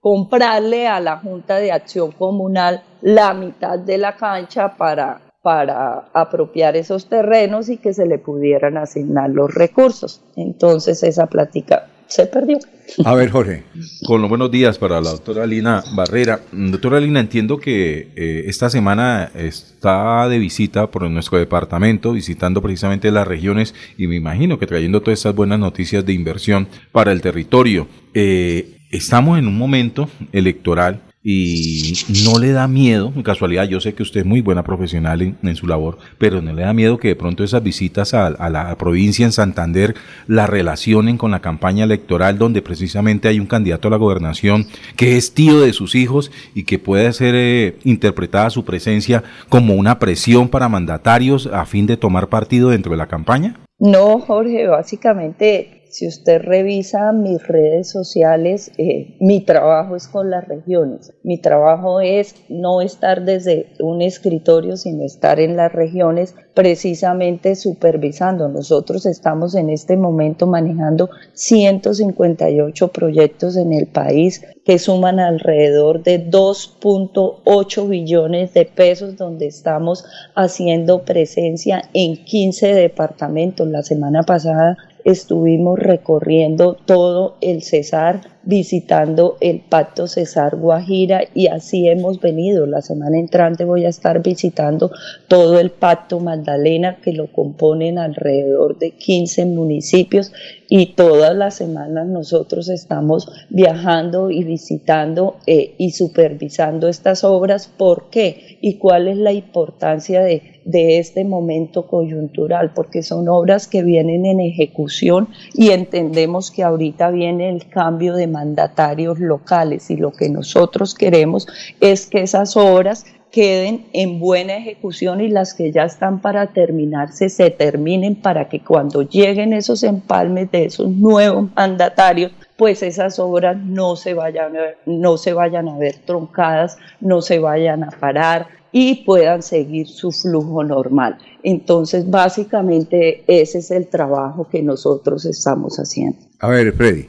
comprarle 0.00 0.86
a 0.86 1.00
la 1.00 1.18
Junta 1.18 1.56
de 1.56 1.72
Acción 1.72 2.12
Comunal 2.12 2.82
la 3.02 3.34
mitad 3.34 3.78
de 3.78 3.98
la 3.98 4.16
cancha 4.16 4.76
para, 4.76 5.20
para 5.42 6.08
apropiar 6.12 6.76
esos 6.76 7.06
terrenos 7.06 7.68
y 7.68 7.78
que 7.78 7.92
se 7.92 8.06
le 8.06 8.18
pudieran 8.18 8.76
asignar 8.76 9.30
los 9.30 9.52
recursos. 9.52 10.22
Entonces 10.36 11.02
esa 11.02 11.26
plática 11.26 11.88
se 12.06 12.26
perdió. 12.26 12.58
A 13.04 13.14
ver, 13.14 13.30
Jorge. 13.30 13.64
Con 14.06 14.22
los 14.22 14.30
buenos 14.30 14.50
días 14.50 14.78
para 14.78 15.00
la 15.00 15.10
doctora 15.10 15.46
Lina 15.46 15.84
Barrera. 15.94 16.40
Doctora 16.52 17.00
Lina, 17.00 17.20
entiendo 17.20 17.58
que 17.58 18.12
eh, 18.16 18.44
esta 18.46 18.70
semana 18.70 19.30
está 19.34 20.26
de 20.28 20.38
visita 20.38 20.90
por 20.90 21.08
nuestro 21.10 21.38
departamento, 21.38 22.12
visitando 22.12 22.62
precisamente 22.62 23.10
las 23.10 23.28
regiones 23.28 23.74
y 23.98 24.06
me 24.06 24.16
imagino 24.16 24.58
que 24.58 24.66
trayendo 24.66 25.02
todas 25.02 25.18
estas 25.18 25.34
buenas 25.34 25.58
noticias 25.58 26.04
de 26.06 26.14
inversión 26.14 26.66
para 26.90 27.12
el 27.12 27.20
territorio. 27.20 27.86
Eh, 28.14 28.77
estamos 28.90 29.38
en 29.38 29.46
un 29.46 29.56
momento 29.56 30.08
electoral 30.32 31.00
y 31.30 31.92
no 32.24 32.38
le 32.38 32.52
da 32.52 32.68
miedo, 32.68 33.12
en 33.14 33.22
casualidad 33.22 33.64
yo 33.64 33.80
sé 33.80 33.92
que 33.92 34.02
usted 34.02 34.20
es 34.20 34.26
muy 34.26 34.40
buena 34.40 34.62
profesional 34.62 35.20
en, 35.20 35.56
su 35.56 35.66
labor, 35.66 35.98
pero 36.16 36.40
no 36.40 36.52
le 36.52 36.62
da 36.62 36.72
miedo 36.72 36.96
que 36.96 37.08
de 37.08 37.16
pronto 37.16 37.42
esas 37.42 37.62
visitas 37.62 38.14
a, 38.14 38.30
la 38.48 38.74
provincia 38.78 39.26
en 39.26 39.32
Santander 39.32 39.94
la 40.26 40.46
relacionen 40.46 41.18
con 41.18 41.32
la 41.32 41.40
campaña 41.40 41.84
electoral 41.84 42.38
donde 42.38 42.62
precisamente 42.62 43.28
hay 43.28 43.40
un 43.40 43.46
candidato 43.46 43.88
a 43.88 43.90
la 43.90 43.96
gobernación 43.96 44.68
que 44.96 45.16
es 45.16 45.34
tío 45.34 45.60
de 45.60 45.72
sus 45.72 45.96
hijos 45.96 46.30
y 46.54 46.64
que 46.64 46.78
puede 46.78 47.12
ser 47.12 47.34
eh, 47.34 47.76
interpretada 47.84 48.48
su 48.48 48.64
presencia 48.64 49.24
como 49.48 49.74
una 49.74 49.98
presión 49.98 50.48
para 50.48 50.68
mandatarios 50.68 51.46
a 51.48 51.66
fin 51.66 51.86
de 51.86 51.96
tomar 51.96 52.28
partido 52.28 52.70
dentro 52.70 52.92
de 52.92 52.98
la 52.98 53.08
campaña? 53.08 53.60
No, 53.78 54.18
Jorge, 54.20 54.66
básicamente 54.66 55.77
si 55.90 56.06
usted 56.06 56.42
revisa 56.42 57.12
mis 57.12 57.46
redes 57.46 57.90
sociales, 57.90 58.70
eh, 58.78 59.16
mi 59.20 59.40
trabajo 59.40 59.96
es 59.96 60.06
con 60.06 60.30
las 60.30 60.46
regiones. 60.46 61.12
Mi 61.22 61.38
trabajo 61.38 62.00
es 62.00 62.34
no 62.48 62.82
estar 62.82 63.24
desde 63.24 63.66
un 63.80 64.02
escritorio, 64.02 64.76
sino 64.76 65.04
estar 65.04 65.40
en 65.40 65.56
las 65.56 65.72
regiones 65.72 66.34
precisamente 66.54 67.54
supervisando. 67.54 68.48
Nosotros 68.48 69.06
estamos 69.06 69.54
en 69.54 69.70
este 69.70 69.96
momento 69.96 70.46
manejando 70.46 71.08
158 71.34 72.88
proyectos 72.88 73.56
en 73.56 73.72
el 73.72 73.86
país 73.86 74.42
que 74.64 74.78
suman 74.78 75.20
alrededor 75.20 76.02
de 76.02 76.28
2.8 76.28 77.88
billones 77.88 78.52
de 78.52 78.66
pesos 78.66 79.16
donde 79.16 79.46
estamos 79.46 80.04
haciendo 80.34 81.04
presencia 81.04 81.82
en 81.94 82.22
15 82.24 82.74
departamentos. 82.74 83.66
La 83.68 83.82
semana 83.82 84.24
pasada 84.24 84.76
estuvimos 85.10 85.78
recorriendo 85.78 86.74
todo 86.74 87.36
el 87.40 87.62
Cesar, 87.62 88.20
visitando 88.42 89.36
el 89.40 89.60
Pacto 89.60 90.06
Cesar 90.06 90.56
Guajira 90.56 91.22
y 91.34 91.48
así 91.48 91.88
hemos 91.88 92.20
venido. 92.20 92.66
La 92.66 92.82
semana 92.82 93.18
entrante 93.18 93.64
voy 93.64 93.84
a 93.84 93.88
estar 93.88 94.22
visitando 94.22 94.90
todo 95.28 95.58
el 95.58 95.70
Pacto 95.70 96.20
Magdalena 96.20 96.96
que 97.02 97.12
lo 97.12 97.32
componen 97.32 97.98
alrededor 97.98 98.78
de 98.78 98.92
15 98.92 99.46
municipios 99.46 100.32
y 100.68 100.94
todas 100.94 101.34
las 101.34 101.54
semanas 101.54 102.06
nosotros 102.06 102.68
estamos 102.68 103.30
viajando 103.48 104.30
y 104.30 104.44
visitando 104.44 105.36
eh, 105.46 105.74
y 105.78 105.90
supervisando 105.90 106.88
estas 106.88 107.24
obras. 107.24 107.68
¿Por 107.68 108.10
qué? 108.10 108.58
¿Y 108.60 108.74
cuál 108.74 109.08
es 109.08 109.16
la 109.16 109.32
importancia 109.32 110.22
de 110.22 110.58
de 110.68 110.98
este 110.98 111.24
momento 111.24 111.86
coyuntural, 111.86 112.72
porque 112.74 113.02
son 113.02 113.26
obras 113.30 113.66
que 113.66 113.82
vienen 113.82 114.26
en 114.26 114.38
ejecución 114.38 115.28
y 115.54 115.70
entendemos 115.70 116.50
que 116.50 116.62
ahorita 116.62 117.10
viene 117.10 117.48
el 117.48 117.68
cambio 117.68 118.14
de 118.14 118.26
mandatarios 118.32 119.18
locales 119.18 119.90
y 119.90 119.96
lo 119.96 120.12
que 120.12 120.28
nosotros 120.28 120.94
queremos 120.94 121.46
es 121.80 122.06
que 122.06 122.22
esas 122.22 122.56
obras 122.56 123.04
queden 123.30 123.86
en 123.92 124.20
buena 124.20 124.56
ejecución 124.56 125.20
y 125.20 125.28
las 125.28 125.52
que 125.54 125.70
ya 125.70 125.84
están 125.84 126.20
para 126.20 126.46
terminarse 126.48 127.28
se 127.28 127.50
terminen 127.50 128.14
para 128.14 128.48
que 128.48 128.64
cuando 128.64 129.02
lleguen 129.02 129.52
esos 129.52 129.82
empalmes 129.82 130.50
de 130.50 130.64
esos 130.64 130.88
nuevos 130.88 131.48
mandatarios 131.54 132.32
pues 132.56 132.82
esas 132.82 133.18
obras 133.18 133.56
no 133.56 133.96
se 133.96 134.14
vayan 134.14 134.56
a, 134.56 134.60
no 134.86 135.16
se 135.16 135.32
vayan 135.32 135.68
a 135.68 135.78
ver 135.78 135.96
troncadas, 136.04 136.76
no 137.00 137.22
se 137.22 137.38
vayan 137.38 137.84
a 137.84 137.90
parar, 137.90 138.48
y 138.72 139.04
puedan 139.04 139.42
seguir 139.42 139.86
su 139.86 140.12
flujo 140.12 140.62
normal. 140.64 141.18
Entonces, 141.42 142.10
básicamente 142.10 143.24
ese 143.26 143.58
es 143.58 143.70
el 143.70 143.88
trabajo 143.88 144.48
que 144.48 144.62
nosotros 144.62 145.24
estamos 145.24 145.76
haciendo. 145.78 146.18
A 146.40 146.48
ver, 146.48 146.72
Freddy. 146.72 147.08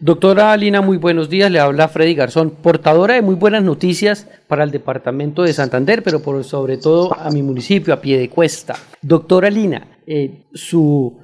Doctora 0.00 0.52
Alina, 0.52 0.80
muy 0.80 0.96
buenos 0.96 1.28
días. 1.28 1.50
Le 1.50 1.58
habla 1.58 1.88
Freddy 1.88 2.14
Garzón, 2.14 2.50
portadora 2.50 3.14
de 3.14 3.22
muy 3.22 3.34
buenas 3.34 3.64
noticias 3.64 4.28
para 4.46 4.62
el 4.62 4.70
departamento 4.70 5.42
de 5.42 5.52
Santander, 5.52 6.04
pero 6.04 6.22
por 6.22 6.44
sobre 6.44 6.76
todo 6.76 7.12
a 7.18 7.28
mi 7.32 7.42
municipio, 7.42 7.92
a 7.92 8.00
pie 8.00 8.16
de 8.16 8.30
cuesta. 8.30 8.76
Doctora 9.02 9.48
Alina, 9.48 9.88
eh, 10.06 10.44
su 10.54 11.18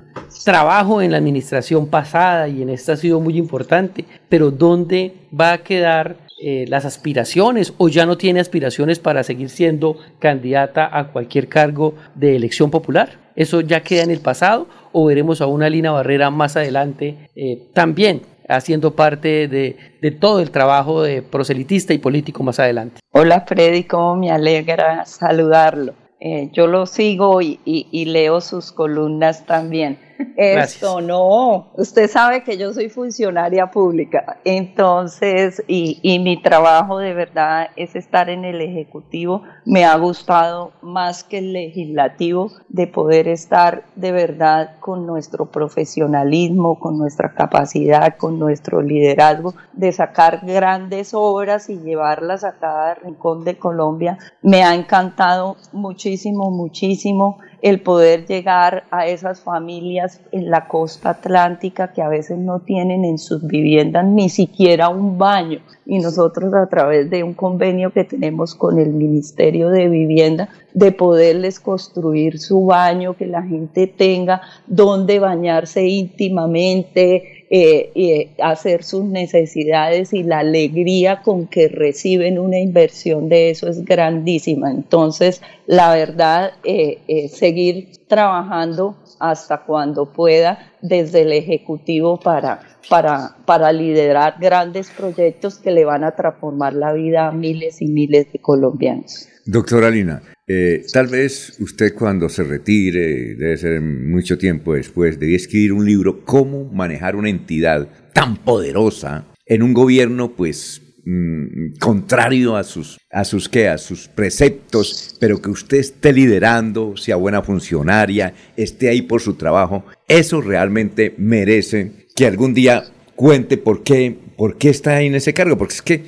trabajo 0.44 1.01
en 1.01 1.12
la 1.12 1.18
administración 1.18 1.86
pasada 1.86 2.48
y 2.48 2.62
en 2.62 2.68
esta 2.68 2.94
ha 2.94 2.96
sido 2.96 3.20
muy 3.20 3.38
importante, 3.38 4.06
pero 4.28 4.51
¿dónde 4.51 5.14
va 5.32 5.52
a 5.52 5.59
quedar 5.59 6.16
eh, 6.42 6.64
las 6.66 6.84
aspiraciones 6.84 7.74
o 7.78 7.88
ya 7.88 8.06
no 8.06 8.18
tiene 8.18 8.40
aspiraciones 8.40 8.98
para 8.98 9.22
seguir 9.22 9.51
siendo 9.51 9.98
candidata 10.18 10.90
a 10.98 11.12
cualquier 11.12 11.46
cargo 11.46 11.94
de 12.16 12.34
elección 12.34 12.72
popular? 12.72 13.20
¿Eso 13.36 13.60
ya 13.60 13.84
queda 13.84 14.02
en 14.02 14.10
el 14.10 14.20
pasado 14.20 14.66
o 14.90 15.05
veremos 15.05 15.40
a 15.40 15.46
una 15.46 15.70
Lina 15.70 15.92
Barrera 15.92 16.30
más 16.30 16.56
adelante 16.56 17.30
eh, 17.36 17.68
también 17.72 18.34
haciendo 18.49 18.95
parte 18.95 19.49
de, 19.49 20.11
todo 20.21 20.41
el 20.41 20.51
trabajo 20.51 21.03
de 21.03 21.23
proselitista 21.23 21.95
y 21.95 21.99
político 21.99 22.43
más 22.43 22.59
adelante. 22.59 23.01
Hola 23.12 23.45
Freddy, 23.47 23.85
cómo 23.85 24.16
me 24.16 24.31
alegra 24.31 25.05
saludarlo. 25.07 25.95
Eh, 26.21 26.51
yo 26.53 26.66
lo 26.66 26.87
sigo 26.87 27.43
y, 27.43 28.05
leo 28.07 28.41
sus 28.41 28.73
columnas 28.73 29.45
también. 29.47 29.99
Esto 30.36 31.01
no, 31.01 31.70
usted 31.74 32.09
sabe 32.09 32.45
que 32.45 32.57
yo 32.57 32.73
soy 32.73 32.89
funcionaria 32.89 33.70
pública, 33.70 34.39
entonces, 34.45 35.62
y, 35.66 35.99
y, 36.03 36.19
mi 36.19 36.41
trabajo 36.41 36.99
de 36.99 37.15
verdad 37.15 37.69
es 37.77 37.97
estar 37.97 38.31
en 38.31 38.45
el 38.45 38.61
Ejecutivo. 38.61 39.43
Me 39.65 39.85
ha 39.85 39.97
gustado 39.97 40.73
más 40.82 41.24
que 41.24 41.39
el 41.39 41.53
legislativo 41.53 42.51
de 42.69 42.86
poder 42.86 43.28
estar 43.28 43.85
de 43.97 44.12
verdad 44.12 44.77
con 44.81 45.07
nuestro 45.07 45.47
profesionalismo, 45.47 46.78
con 46.78 46.99
nuestra 46.99 47.35
capacidad, 47.35 48.16
con 48.16 48.39
nuestro 48.39 48.82
liderazgo, 48.82 49.55
de 49.73 49.93
sacar 49.93 50.41
grandes 50.45 51.15
obras 51.15 51.69
y 51.69 51.78
llevarlas 51.78 52.45
a 52.45 52.59
cada 52.59 52.95
rincón 52.95 53.45
de 53.45 53.59
Colombia. 53.59 54.19
Me 54.43 54.62
ha 54.62 54.74
encantado 54.74 55.57
muchísimo, 55.73 56.51
muchísimo 56.51 57.39
el 57.65 57.81
poder 57.81 58.27
llegar 58.27 58.85
a 58.91 59.07
esas 59.07 59.41
familias 59.41 60.20
en 60.32 60.51
la 60.51 60.69
costa 60.69 61.09
atlántica 61.09 61.95
que 61.95 62.03
a 62.03 62.11
veces 62.11 62.36
no 62.36 62.61
tienen 62.61 63.07
en 63.07 63.16
sus 63.16 63.47
viviendas 63.47 64.05
ni 64.05 64.28
siquiera 64.28 64.91
un 64.91 65.16
baño. 65.16 65.61
Y 65.86 65.99
nosotros 65.99 66.53
a 66.53 66.66
través 66.66 67.09
de 67.09 67.24
un 67.24 67.32
convenio 67.32 67.91
que 67.91 68.05
tenemos 68.05 68.55
con 68.55 68.78
el 68.78 68.91
Ministerio 68.91 69.70
de 69.70 69.89
Vivienda, 69.89 70.51
de 70.74 70.93
poderles 70.93 71.59
construir 71.59 72.39
su 72.39 72.66
baño, 72.66 73.16
que 73.16 73.27
la 73.27 73.43
gente 73.43 73.86
tenga 73.86 74.43
donde 74.66 75.19
bañarse 75.19 75.86
íntimamente, 75.86 77.34
eh, 77.51 77.93
eh, 77.95 78.35
hacer 78.43 78.85
sus 78.85 79.05
necesidades 79.05 80.12
y 80.12 80.23
la 80.23 80.39
alegría 80.39 81.23
con 81.23 81.47
que 81.47 81.69
reciben 81.69 82.39
una 82.39 82.59
inversión 82.59 83.29
de 83.29 83.51
eso 83.51 83.69
es 83.69 83.85
grandísima. 83.85 84.71
Entonces, 84.71 85.43
la 85.66 85.95
verdad, 85.95 86.53
eh, 86.65 87.29
seguir 87.29 87.89
trabajando 88.09 88.97
hasta 89.21 89.65
cuando 89.65 90.12
pueda 90.12 90.73
desde 90.81 91.23
el 91.23 91.33
Ejecutivo 91.33 92.19
para, 92.19 92.61
para, 92.89 93.37
para 93.45 93.73
liderar 93.73 94.37
grandes 94.41 94.91
proyectos 94.91 95.59
que 95.59 95.71
le 95.71 95.85
van 95.85 96.05
a 96.05 96.12
transformar 96.12 96.75
la 96.75 96.93
vida 96.93 97.29
a 97.29 97.33
miles 97.33 97.81
y 97.83 97.87
miles 97.87 98.33
de 98.33 98.39
colombianos. 98.39 99.29
Doctora 99.47 99.91
Lina, 99.91 100.23
eh, 100.47 100.85
tal 100.93 101.07
vez 101.07 101.57
usted 101.61 101.95
cuando 101.95 102.29
se 102.29 102.43
retire, 102.43 103.35
debe 103.35 103.57
ser 103.57 103.81
mucho 103.81 104.37
tiempo 104.37 104.75
después, 104.75 105.19
debía 105.19 105.37
escribir 105.37 105.73
un 105.73 105.87
libro, 105.87 106.25
cómo 106.25 106.65
manejar 106.66 107.16
una 107.16 107.31
entidad 107.31 107.89
tan 108.12 108.37
poderosa 108.37 109.27
en 109.47 109.62
un 109.62 109.73
gobierno, 109.73 110.35
pues, 110.37 110.83
mm, 111.07 111.79
contrario 111.81 112.57
a 112.57 112.65
sus, 112.65 112.99
a 113.11 113.25
sus, 113.25 113.49
¿qué? 113.49 113.69
a 113.69 113.79
sus 113.79 114.09
preceptos, 114.09 115.16
pero 115.19 115.41
que 115.41 115.49
usted 115.51 115.79
esté 115.79 116.12
liderando, 116.12 116.97
sea 116.97 117.16
buena 117.16 117.43
funcionaria, 117.43 118.35
esté 118.57 118.91
ahí 118.91 119.01
por 119.01 119.23
su 119.23 119.35
trabajo. 119.35 119.85
Eso 120.09 120.43
realmente 120.43 121.15
merece 121.16 122.07
que 122.15 122.27
algún 122.27 122.53
día 122.53 122.85
cuente 123.16 123.57
por 123.57 123.83
qué, 123.83 124.16
por 124.37 124.59
qué 124.59 124.69
está 124.69 124.97
ahí 124.97 125.07
en 125.07 125.15
ese 125.15 125.33
cargo, 125.33 125.57
porque 125.57 125.75
es 125.75 125.83
que 125.83 126.05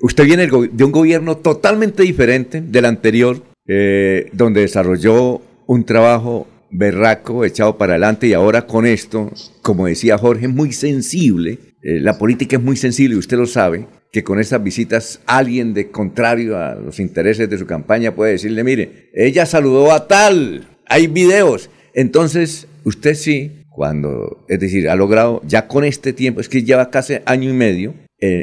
usted 0.00 0.24
viene 0.24 0.46
de 0.46 0.84
un 0.84 0.92
gobierno 0.92 1.38
totalmente 1.38 2.02
diferente 2.02 2.60
del 2.60 2.84
anterior, 2.84 3.42
eh, 3.66 4.30
donde 4.32 4.62
desarrolló 4.62 5.40
un 5.66 5.84
trabajo 5.84 6.46
berraco, 6.70 7.44
echado 7.44 7.78
para 7.78 7.92
adelante 7.92 8.26
y 8.26 8.32
ahora 8.32 8.66
con 8.66 8.86
esto, 8.86 9.30
como 9.62 9.86
decía 9.86 10.18
Jorge, 10.18 10.48
muy 10.48 10.72
sensible. 10.72 11.58
Eh, 11.82 12.00
la 12.00 12.18
política 12.18 12.56
es 12.56 12.62
muy 12.62 12.76
sensible 12.76 13.14
y 13.14 13.18
usted 13.18 13.36
lo 13.36 13.46
sabe, 13.46 13.86
que 14.10 14.24
con 14.24 14.40
estas 14.40 14.62
visitas 14.62 15.20
alguien 15.26 15.74
de 15.74 15.90
contrario 15.90 16.58
a 16.58 16.74
los 16.74 17.00
intereses 17.00 17.48
de 17.48 17.58
su 17.58 17.66
campaña 17.66 18.14
puede 18.14 18.32
decirle, 18.32 18.64
mire, 18.64 19.10
ella 19.14 19.46
saludó 19.46 19.92
a 19.92 20.08
tal, 20.08 20.66
hay 20.86 21.06
videos. 21.06 21.70
Entonces, 21.94 22.66
usted 22.84 23.14
sí, 23.14 23.64
cuando, 23.70 24.44
es 24.48 24.60
decir, 24.60 24.88
ha 24.88 24.96
logrado 24.96 25.42
ya 25.46 25.66
con 25.66 25.84
este 25.84 26.12
tiempo, 26.12 26.40
es 26.40 26.48
que 26.48 26.62
lleva 26.62 26.90
casi 26.90 27.14
año 27.26 27.50
y 27.50 27.54
medio, 27.54 27.94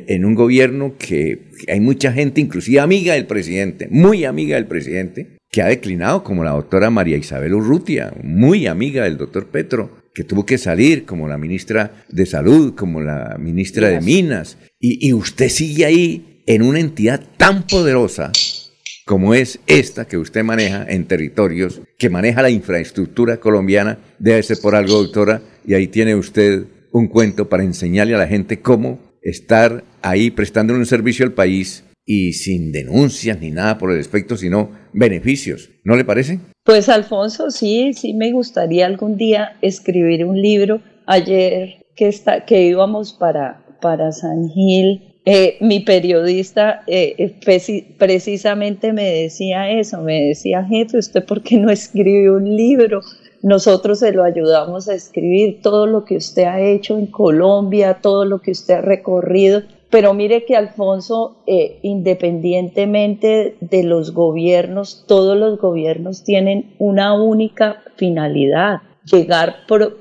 en 0.08 0.26
un 0.26 0.36
gobierno 0.36 0.96
que, 0.98 1.50
hay 1.68 1.80
mucha 1.80 2.12
gente, 2.12 2.42
inclusive 2.42 2.80
amiga 2.80 3.14
del 3.14 3.26
presidente, 3.26 3.88
muy 3.90 4.26
amiga 4.26 4.56
del 4.56 4.68
presidente, 4.68 5.38
que 5.50 5.62
ha 5.62 5.68
declinado, 5.68 6.24
como 6.24 6.44
la 6.44 6.52
doctora 6.52 6.90
María 6.90 7.18
Isabel 7.18 7.54
Urrutia, 7.54 8.14
muy 8.24 8.68
amiga 8.68 9.04
del 9.04 9.18
doctor 9.18 9.48
Petro, 9.48 10.02
que 10.14 10.24
tuvo 10.24 10.46
que 10.46 10.58
salir, 10.58 11.06
como 11.06 11.28
la 11.28 11.38
ministra 11.38 12.04
de 12.10 12.26
Salud, 12.26 12.76
como 12.76 13.02
la 13.02 13.38
ministra 13.40 13.90
de 13.90 14.02
Minas, 14.02 14.58
y, 14.80 15.08
y 15.08 15.14
usted 15.14 15.50
sigue 15.50 15.86
ahí 15.86 16.44
en 16.46 16.62
una 16.62 16.80
entidad 16.80 17.22
tan 17.38 17.66
poderosa 17.68 18.32
como 19.06 19.34
es 19.34 19.60
esta 19.68 20.06
que 20.06 20.18
usted 20.18 20.44
maneja 20.44 20.86
en 20.88 21.06
territorios, 21.06 21.82
que 21.98 22.10
maneja 22.10 22.42
la 22.42 22.50
infraestructura 22.50 23.42
colombiana, 23.42 24.00
debe 24.20 24.42
ser 24.42 24.60
por 24.62 24.76
algo, 24.76 25.04
doctora, 25.04 25.42
y 25.66 25.74
ahí 25.74 25.88
tiene 25.88 26.16
usted 26.16 26.66
un 26.92 27.08
cuento 27.08 27.50
para 27.50 27.64
enseñarle 27.64 28.16
a 28.16 28.20
la 28.20 28.28
gente 28.28 28.62
cómo 28.62 29.11
estar 29.22 29.84
ahí 30.02 30.32
prestando 30.32 30.74
un 30.74 30.86
servicio 30.86 31.26
al 31.26 31.34
país 31.34 31.84
y 32.06 32.34
sin 32.34 32.72
denuncias 32.72 33.40
ni 33.40 33.52
nada 33.52 33.78
por 33.78 33.92
el 33.92 33.98
respecto, 33.98 34.36
sino 34.36 34.72
beneficios. 34.94 35.70
¿No 35.84 35.96
le 35.96 36.06
parece? 36.06 36.40
Pues 36.64 36.90
Alfonso, 36.90 37.52
sí, 37.52 37.94
sí 37.94 38.14
me 38.14 38.32
gustaría 38.32 38.86
algún 38.86 39.18
día 39.18 39.58
escribir 39.62 40.26
un 40.26 40.42
libro. 40.42 40.82
Ayer 41.06 41.86
que, 41.96 42.08
está, 42.08 42.46
que 42.46 42.68
íbamos 42.68 43.14
para, 43.14 43.66
para 43.82 44.12
San 44.12 44.50
Gil, 44.50 45.12
eh, 45.26 45.58
mi 45.62 45.82
periodista 45.82 46.84
eh, 46.88 47.16
eh, 47.18 47.96
precisamente 47.98 48.92
me 48.92 49.04
decía 49.04 49.70
eso, 49.70 50.02
me 50.02 50.22
decía, 50.30 50.64
jefe, 50.64 50.98
¿usted 50.98 51.24
por 51.26 51.44
qué 51.44 51.58
no 51.58 51.70
escribe 51.70 52.32
un 52.32 52.56
libro? 52.56 53.02
Nosotros 53.44 54.00
se 54.00 54.12
lo 54.12 54.24
ayudamos 54.24 54.88
a 54.88 54.94
escribir 54.94 55.62
todo 55.62 55.88
lo 55.88 56.06
que 56.06 56.16
usted 56.16 56.44
ha 56.44 56.62
hecho 56.62 56.98
en 56.98 57.08
Colombia, 57.08 57.98
todo 58.02 58.24
lo 58.26 58.40
que 58.40 58.52
usted 58.52 58.76
ha 58.76 58.82
recorrido. 58.82 59.64
Pero 59.90 60.14
mire 60.14 60.46
que 60.46 60.56
Alfonso, 60.56 61.38
eh, 61.48 61.80
independientemente 61.82 63.58
de 63.60 63.84
los 63.84 64.14
gobiernos, 64.14 65.06
todos 65.08 65.36
los 65.38 65.60
gobiernos 65.60 66.24
tienen 66.24 66.76
una 66.78 67.14
única 67.14 67.82
finalidad, 67.98 68.82
llegar 69.06 69.56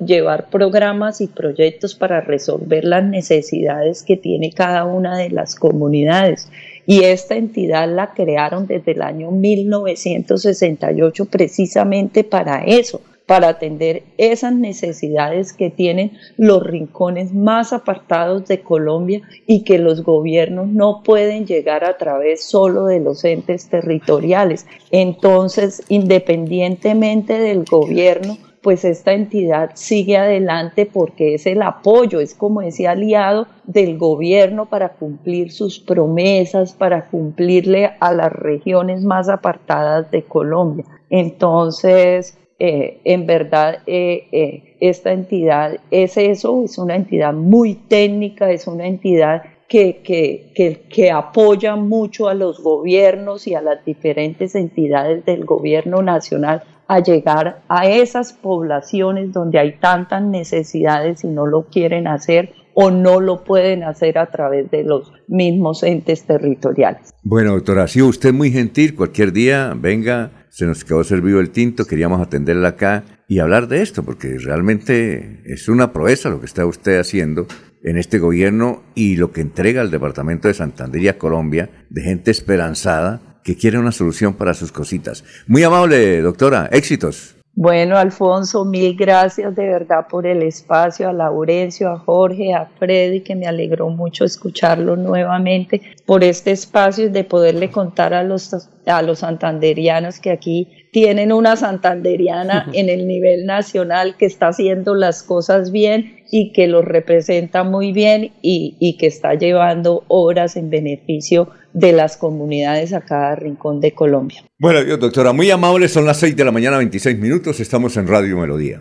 llevar 0.04 0.50
programas 0.50 1.20
y 1.20 1.26
proyectos 1.26 1.94
para 1.94 2.20
resolver 2.20 2.84
las 2.84 3.04
necesidades 3.04 4.04
que 4.04 4.16
tiene 4.16 4.52
cada 4.52 4.84
una 4.84 5.16
de 5.16 5.30
las 5.30 5.54
comunidades. 5.56 6.50
Y 6.86 7.04
esta 7.04 7.36
entidad 7.36 7.88
la 7.92 8.12
crearon 8.14 8.66
desde 8.66 8.92
el 8.92 9.02
año 9.02 9.30
1968 9.30 11.24
precisamente 11.24 12.22
para 12.22 12.64
eso, 12.64 13.00
para 13.30 13.50
atender 13.50 14.02
esas 14.18 14.52
necesidades 14.52 15.52
que 15.52 15.70
tienen 15.70 16.18
los 16.36 16.64
rincones 16.64 17.32
más 17.32 17.72
apartados 17.72 18.48
de 18.48 18.60
Colombia 18.60 19.22
y 19.46 19.62
que 19.62 19.78
los 19.78 20.02
gobiernos 20.02 20.66
no 20.66 21.04
pueden 21.04 21.46
llegar 21.46 21.84
a 21.84 21.96
través 21.96 22.42
solo 22.42 22.86
de 22.86 22.98
los 22.98 23.22
entes 23.24 23.68
territoriales. 23.68 24.66
Entonces, 24.90 25.80
independientemente 25.88 27.38
del 27.38 27.64
gobierno, 27.64 28.36
pues 28.62 28.84
esta 28.84 29.12
entidad 29.12 29.70
sigue 29.74 30.16
adelante 30.16 30.84
porque 30.84 31.34
es 31.34 31.46
el 31.46 31.62
apoyo, 31.62 32.18
es 32.18 32.34
como 32.34 32.62
ese 32.62 32.88
aliado 32.88 33.46
del 33.62 33.96
gobierno 33.96 34.66
para 34.66 34.94
cumplir 34.94 35.52
sus 35.52 35.78
promesas, 35.78 36.72
para 36.72 37.06
cumplirle 37.06 37.92
a 38.00 38.12
las 38.12 38.32
regiones 38.32 39.04
más 39.04 39.28
apartadas 39.28 40.10
de 40.10 40.24
Colombia. 40.24 40.84
Entonces, 41.10 42.36
eh, 42.62 43.00
en 43.04 43.24
verdad 43.24 43.78
eh, 43.86 44.28
eh, 44.32 44.76
esta 44.80 45.12
entidad 45.12 45.78
es 45.90 46.18
eso, 46.18 46.62
es 46.62 46.76
una 46.76 46.94
entidad 46.94 47.32
muy 47.32 47.72
técnica, 47.72 48.50
es 48.50 48.66
una 48.66 48.86
entidad 48.86 49.44
que, 49.66 50.02
que, 50.04 50.82
que, 50.90 51.10
apoya 51.10 51.76
mucho 51.76 52.28
a 52.28 52.34
los 52.34 52.62
gobiernos 52.62 53.46
y 53.46 53.54
a 53.54 53.62
las 53.62 53.82
diferentes 53.86 54.54
entidades 54.54 55.24
del 55.24 55.46
gobierno 55.46 56.02
nacional 56.02 56.62
a 56.86 57.00
llegar 57.00 57.62
a 57.66 57.86
esas 57.86 58.34
poblaciones 58.34 59.32
donde 59.32 59.58
hay 59.58 59.78
tantas 59.78 60.20
necesidades 60.20 61.24
y 61.24 61.28
no 61.28 61.46
lo 61.46 61.62
quieren 61.62 62.06
hacer 62.06 62.52
o 62.82 62.90
no 62.90 63.20
lo 63.20 63.44
pueden 63.44 63.84
hacer 63.84 64.16
a 64.16 64.30
través 64.30 64.70
de 64.70 64.84
los 64.84 65.12
mismos 65.28 65.82
entes 65.82 66.24
territoriales. 66.24 67.12
Bueno, 67.22 67.52
doctora, 67.52 67.84
ha 67.84 67.88
sido 67.88 68.06
usted 68.06 68.32
muy 68.32 68.50
gentil. 68.50 68.94
Cualquier 68.94 69.32
día 69.32 69.74
venga 69.76 70.30
se 70.48 70.66
nos 70.66 70.84
quedó 70.84 71.04
servido 71.04 71.40
el 71.40 71.50
tinto, 71.50 71.84
queríamos 71.84 72.20
atenderla 72.20 72.70
acá 72.70 73.04
y 73.28 73.38
hablar 73.38 73.68
de 73.68 73.82
esto, 73.82 74.02
porque 74.02 74.36
realmente 74.38 75.42
es 75.44 75.68
una 75.68 75.92
proeza 75.92 76.28
lo 76.28 76.40
que 76.40 76.46
está 76.46 76.66
usted 76.66 76.98
haciendo 76.98 77.46
en 77.84 77.96
este 77.96 78.18
gobierno 78.18 78.82
y 78.94 79.16
lo 79.16 79.30
que 79.30 79.42
entrega 79.42 79.80
al 79.80 79.90
Departamento 79.90 80.48
de 80.48 80.54
Santander 80.54 81.02
y 81.02 81.08
a 81.08 81.18
Colombia 81.18 81.70
de 81.88 82.02
gente 82.02 82.30
esperanzada 82.30 83.40
que 83.44 83.56
quiere 83.56 83.78
una 83.78 83.92
solución 83.92 84.34
para 84.34 84.54
sus 84.54 84.72
cositas. 84.72 85.24
Muy 85.46 85.62
amable, 85.62 86.20
doctora, 86.20 86.68
éxitos. 86.72 87.39
Bueno, 87.62 87.98
Alfonso, 87.98 88.64
mil 88.64 88.96
gracias 88.96 89.54
de 89.54 89.66
verdad 89.66 90.06
por 90.08 90.26
el 90.26 90.42
espacio, 90.42 91.10
a 91.10 91.12
Laurencio, 91.12 91.90
a 91.90 91.98
Jorge, 91.98 92.54
a 92.54 92.64
Freddy, 92.64 93.20
que 93.20 93.34
me 93.34 93.46
alegró 93.46 93.90
mucho 93.90 94.24
escucharlo 94.24 94.96
nuevamente, 94.96 95.82
por 96.06 96.24
este 96.24 96.52
espacio 96.52 97.10
de 97.10 97.22
poderle 97.22 97.70
contar 97.70 98.14
a 98.14 98.24
los, 98.24 98.56
a 98.86 99.02
los 99.02 99.18
santanderianos 99.18 100.20
que 100.20 100.30
aquí 100.30 100.68
tienen 100.90 101.32
una 101.32 101.54
santanderiana 101.54 102.66
en 102.72 102.88
el 102.88 103.06
nivel 103.06 103.44
nacional 103.44 104.16
que 104.16 104.24
está 104.24 104.48
haciendo 104.48 104.94
las 104.94 105.22
cosas 105.22 105.70
bien 105.70 106.19
y 106.30 106.52
que 106.52 106.66
los 106.66 106.84
representa 106.84 107.64
muy 107.64 107.92
bien 107.92 108.32
y, 108.42 108.76
y 108.78 108.96
que 108.96 109.06
está 109.06 109.34
llevando 109.34 110.04
obras 110.08 110.56
en 110.56 110.70
beneficio 110.70 111.48
de 111.72 111.92
las 111.92 112.16
comunidades 112.16 112.92
a 112.92 113.02
cada 113.02 113.36
rincón 113.36 113.80
de 113.80 113.92
Colombia. 113.92 114.44
Bueno, 114.58 114.96
doctora, 114.96 115.32
muy 115.32 115.50
amable, 115.50 115.88
son 115.88 116.06
las 116.06 116.18
6 116.18 116.36
de 116.36 116.44
la 116.44 116.52
mañana, 116.52 116.78
26 116.78 117.18
minutos, 117.18 117.60
estamos 117.60 117.96
en 117.96 118.06
Radio 118.06 118.38
Melodía. 118.38 118.80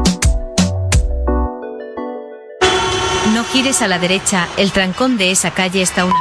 Gires 3.51 3.81
a 3.81 3.87
la 3.87 3.99
derecha, 3.99 4.47
el 4.57 4.71
trancón 4.71 5.17
de 5.17 5.31
esa 5.31 5.51
calle 5.51 5.81
está 5.81 6.05
una... 6.05 6.15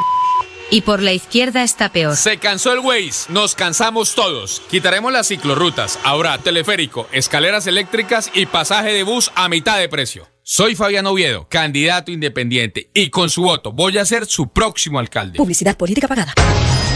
Y 0.72 0.82
por 0.82 1.02
la 1.02 1.12
izquierda 1.12 1.64
está 1.64 1.90
peor. 1.90 2.16
Se 2.16 2.38
cansó 2.38 2.72
el 2.72 2.78
Waze, 2.78 3.32
nos 3.32 3.56
cansamos 3.56 4.14
todos. 4.14 4.62
Quitaremos 4.70 5.12
las 5.12 5.26
ciclorrutas, 5.26 5.98
ahora 6.04 6.38
teleférico, 6.38 7.08
escaleras 7.10 7.66
eléctricas 7.66 8.30
y 8.34 8.46
pasaje 8.46 8.92
de 8.92 9.02
bus 9.02 9.32
a 9.34 9.48
mitad 9.48 9.78
de 9.78 9.88
precio. 9.88 10.28
Soy 10.42 10.76
Fabián 10.76 11.06
Oviedo, 11.06 11.48
candidato 11.48 12.12
independiente, 12.12 12.90
y 12.94 13.10
con 13.10 13.30
su 13.30 13.42
voto 13.42 13.72
voy 13.72 13.98
a 13.98 14.04
ser 14.04 14.26
su 14.26 14.48
próximo 14.48 14.98
alcalde. 14.98 15.38
Publicidad 15.38 15.76
política 15.76 16.06
pagada. 16.06 16.34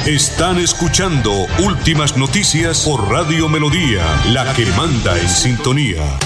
Están 0.06 0.58
escuchando 0.58 1.32
Últimas 1.64 2.16
Noticias 2.16 2.84
por 2.84 3.08
Radio 3.08 3.48
Melodía, 3.48 4.04
la 4.32 4.52
que 4.54 4.66
manda 4.66 5.18
en 5.18 5.28
sintonía. 5.28 6.18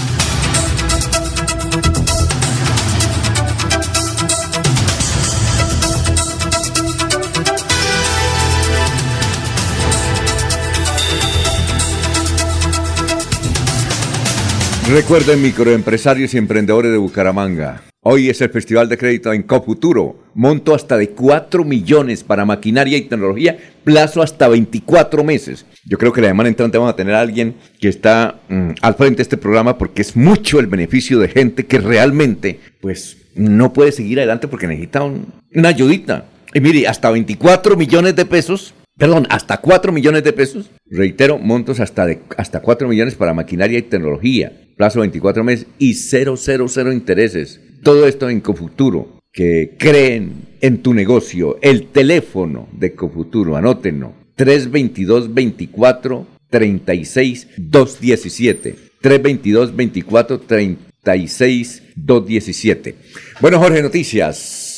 Recuerden, 14.91 15.39
microempresarios 15.43 16.33
y 16.33 16.39
emprendedores 16.39 16.91
de 16.91 16.97
Bucaramanga. 16.97 17.83
Hoy 18.01 18.27
es 18.27 18.41
el 18.41 18.49
Festival 18.49 18.89
de 18.89 18.97
Crédito 18.97 19.31
en 19.31 19.43
Cofuturo. 19.43 20.15
Monto 20.33 20.73
hasta 20.73 20.97
de 20.97 21.11
4 21.11 21.63
millones 21.63 22.23
para 22.23 22.43
maquinaria 22.43 22.97
y 22.97 23.03
tecnología, 23.03 23.55
plazo 23.83 24.23
hasta 24.23 24.47
24 24.47 25.23
meses. 25.23 25.67
Yo 25.85 25.99
creo 25.99 26.11
que 26.11 26.21
la 26.21 26.29
semana 26.29 26.49
entrante 26.49 26.79
vamos 26.79 26.91
a 26.91 26.95
tener 26.95 27.13
a 27.13 27.21
alguien 27.21 27.53
que 27.79 27.87
está 27.87 28.39
mm, 28.49 28.71
al 28.81 28.95
frente 28.95 29.17
de 29.17 29.23
este 29.23 29.37
programa 29.37 29.77
porque 29.77 30.01
es 30.01 30.15
mucho 30.15 30.59
el 30.59 30.65
beneficio 30.65 31.19
de 31.19 31.27
gente 31.27 31.67
que 31.67 31.77
realmente, 31.77 32.59
pues, 32.81 33.17
no 33.35 33.71
puede 33.73 33.91
seguir 33.91 34.17
adelante 34.17 34.47
porque 34.47 34.65
necesita 34.65 35.03
una 35.03 35.69
ayudita. 35.69 36.25
Y 36.51 36.61
mire, 36.61 36.87
hasta 36.87 37.11
24 37.11 37.75
millones 37.77 38.15
de 38.15 38.25
pesos 38.25 38.73
perdón, 38.99 39.25
hasta 39.31 39.57
4 39.57 39.91
millones 39.91 40.23
de 40.23 40.33
pesos. 40.33 40.69
Reitero, 40.85 41.39
montos 41.39 41.79
hasta, 41.79 42.05
de, 42.05 42.19
hasta 42.37 42.61
4 42.61 42.87
millones 42.87 43.15
para 43.15 43.33
maquinaria 43.33 43.79
y 43.79 43.81
tecnología 43.81 44.51
plazo 44.79 45.01
24 45.01 45.43
meses 45.43 45.67
y 45.77 45.93
000 45.93 46.93
intereses. 46.93 47.59
Todo 47.83 48.07
esto 48.07 48.29
en 48.29 48.39
Cofuturo, 48.39 49.19
que 49.33 49.75
creen 49.77 50.47
en 50.61 50.81
tu 50.81 50.93
negocio. 50.93 51.57
El 51.61 51.87
teléfono 51.87 52.69
de 52.71 52.93
Cofuturo, 52.93 53.57
anótenlo, 53.57 54.13
322 54.35 55.33
24 55.33 56.27
36 56.49 57.47
217. 57.57 58.75
322 59.01 59.75
24 59.75 60.39
36 60.39 61.83
217. 61.97 62.95
Bueno, 63.41 63.59
Jorge, 63.59 63.81
noticias. 63.81 64.68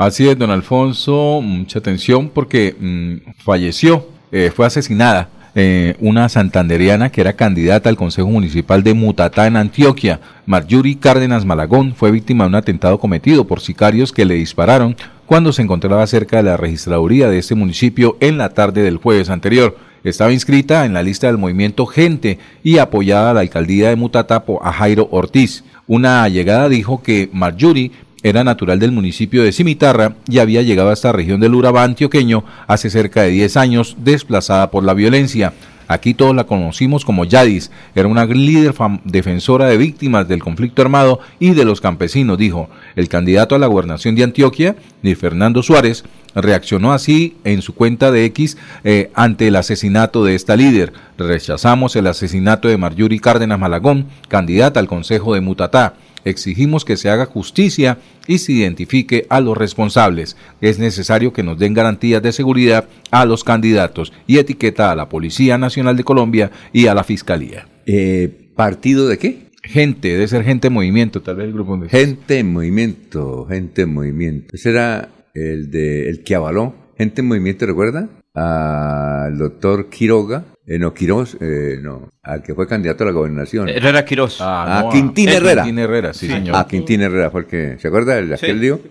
Así 0.00 0.26
es, 0.26 0.38
don 0.38 0.50
Alfonso, 0.50 1.42
mucha 1.42 1.78
atención 1.78 2.30
porque 2.30 2.74
mm, 2.80 3.32
falleció, 3.36 4.06
eh, 4.32 4.50
fue 4.50 4.64
asesinada 4.64 5.28
eh, 5.54 5.94
una 6.00 6.30
santanderiana 6.30 7.12
que 7.12 7.20
era 7.20 7.34
candidata 7.34 7.90
al 7.90 7.98
Consejo 7.98 8.28
Municipal 8.28 8.82
de 8.82 8.94
Mutatá 8.94 9.46
en 9.46 9.58
Antioquia. 9.58 10.18
Marjorie 10.46 10.98
Cárdenas 10.98 11.44
Malagón 11.44 11.94
fue 11.94 12.12
víctima 12.12 12.44
de 12.44 12.48
un 12.48 12.54
atentado 12.54 12.98
cometido 12.98 13.46
por 13.46 13.60
sicarios 13.60 14.10
que 14.10 14.24
le 14.24 14.36
dispararon 14.36 14.96
cuando 15.26 15.52
se 15.52 15.60
encontraba 15.60 16.06
cerca 16.06 16.38
de 16.38 16.44
la 16.44 16.56
registraduría 16.56 17.28
de 17.28 17.36
este 17.36 17.54
municipio 17.54 18.16
en 18.20 18.38
la 18.38 18.54
tarde 18.54 18.80
del 18.82 18.96
jueves 18.96 19.28
anterior. 19.28 19.76
Estaba 20.02 20.32
inscrita 20.32 20.86
en 20.86 20.94
la 20.94 21.02
lista 21.02 21.26
del 21.26 21.36
movimiento 21.36 21.84
Gente 21.84 22.38
y 22.62 22.78
apoyada 22.78 23.32
a 23.32 23.34
la 23.34 23.40
alcaldía 23.40 23.90
de 23.90 23.96
Mutatapo 23.96 24.64
a 24.64 24.72
Jairo 24.72 25.08
Ortiz. 25.10 25.62
Una 25.86 26.22
allegada 26.22 26.70
dijo 26.70 27.02
que 27.02 27.28
Marjorie 27.34 27.90
era 28.22 28.44
natural 28.44 28.78
del 28.78 28.92
municipio 28.92 29.42
de 29.42 29.52
Cimitarra 29.52 30.16
y 30.28 30.38
había 30.38 30.62
llegado 30.62 30.90
a 30.90 30.94
esta 30.94 31.12
región 31.12 31.40
del 31.40 31.54
Urabá 31.54 31.84
antioqueño 31.84 32.44
hace 32.66 32.90
cerca 32.90 33.22
de 33.22 33.30
10 33.30 33.56
años, 33.56 33.96
desplazada 33.98 34.70
por 34.70 34.84
la 34.84 34.94
violencia. 34.94 35.52
Aquí 35.90 36.14
todos 36.14 36.36
la 36.36 36.44
conocimos 36.44 37.04
como 37.04 37.24
Yadis, 37.24 37.72
era 37.96 38.06
una 38.06 38.24
líder 38.24 38.72
defensora 39.02 39.66
de 39.66 39.76
víctimas 39.76 40.28
del 40.28 40.40
conflicto 40.40 40.82
armado 40.82 41.18
y 41.40 41.50
de 41.50 41.64
los 41.64 41.80
campesinos, 41.80 42.38
dijo. 42.38 42.70
El 42.94 43.08
candidato 43.08 43.56
a 43.56 43.58
la 43.58 43.66
gobernación 43.66 44.14
de 44.14 44.22
Antioquia, 44.22 44.76
Fernando 45.18 45.64
Suárez, 45.64 46.04
reaccionó 46.32 46.92
así 46.92 47.34
en 47.42 47.60
su 47.60 47.74
cuenta 47.74 48.12
de 48.12 48.24
X 48.26 48.56
eh, 48.84 49.10
ante 49.14 49.48
el 49.48 49.56
asesinato 49.56 50.24
de 50.24 50.36
esta 50.36 50.54
líder. 50.54 50.92
Rechazamos 51.18 51.96
el 51.96 52.06
asesinato 52.06 52.68
de 52.68 52.76
Marjorie 52.76 53.18
Cárdenas 53.18 53.58
Malagón, 53.58 54.06
candidata 54.28 54.78
al 54.78 54.86
Consejo 54.86 55.34
de 55.34 55.40
Mutatá. 55.40 55.94
Exigimos 56.24 56.84
que 56.84 56.96
se 56.96 57.10
haga 57.10 57.26
justicia 57.26 57.98
y 58.26 58.38
se 58.38 58.52
identifique 58.52 59.26
a 59.28 59.40
los 59.40 59.56
responsables. 59.56 60.36
Es 60.60 60.78
necesario 60.78 61.32
que 61.32 61.42
nos 61.42 61.58
den 61.58 61.74
garantías 61.74 62.22
de 62.22 62.32
seguridad 62.32 62.88
a 63.10 63.24
los 63.24 63.44
candidatos 63.44 64.12
y 64.26 64.38
etiqueta 64.38 64.90
a 64.90 64.96
la 64.96 65.08
Policía 65.08 65.58
Nacional 65.58 65.96
de 65.96 66.04
Colombia 66.04 66.50
y 66.72 66.86
a 66.86 66.94
la 66.94 67.04
Fiscalía. 67.04 67.68
Eh, 67.86 68.50
¿Partido 68.56 69.08
de 69.08 69.18
qué? 69.18 69.50
Gente, 69.62 70.08
debe 70.08 70.28
ser 70.28 70.44
gente 70.44 70.68
en 70.68 70.74
movimiento, 70.74 71.22
tal 71.22 71.36
vez 71.36 71.46
el 71.46 71.52
grupo. 71.52 71.78
Gente 71.88 72.38
en 72.38 72.52
movimiento, 72.52 73.46
gente 73.46 73.82
en 73.82 73.94
movimiento. 73.94 74.54
Ese 74.54 74.70
era 74.70 75.08
el 75.34 75.70
de 75.70 76.08
el 76.08 76.22
que 76.22 76.34
avaló. 76.34 76.74
Gente 76.96 77.20
en 77.20 77.28
movimiento, 77.28 77.66
¿recuerda? 77.66 78.08
Al 78.34 79.38
doctor 79.38 79.88
Quiroga 79.90 80.44
eh, 80.70 80.78
no, 80.78 80.94
Quirós, 80.94 81.36
eh, 81.40 81.80
no, 81.82 82.12
al 82.22 82.42
que 82.42 82.54
fue 82.54 82.66
candidato 82.66 83.04
a 83.04 83.06
la 83.06 83.12
gobernación. 83.12 83.68
Herrera 83.68 84.04
Quirós. 84.04 84.38
Ah, 84.40 84.80
a 84.80 84.90
Quintín 84.90 85.30
Herrera. 85.30 85.62
Quintín 85.62 85.78
Herrera, 85.78 86.12
sí, 86.12 86.26
señor. 86.26 86.56
A 86.56 86.66
Quintín 86.66 87.00
Herrera 87.00 87.30
fue 87.30 87.42
el 87.42 87.46
que, 87.46 87.78
¿se 87.78 87.88
acuerda 87.88 88.20
de 88.20 88.34
aquel 88.34 88.60
lío? 88.60 88.80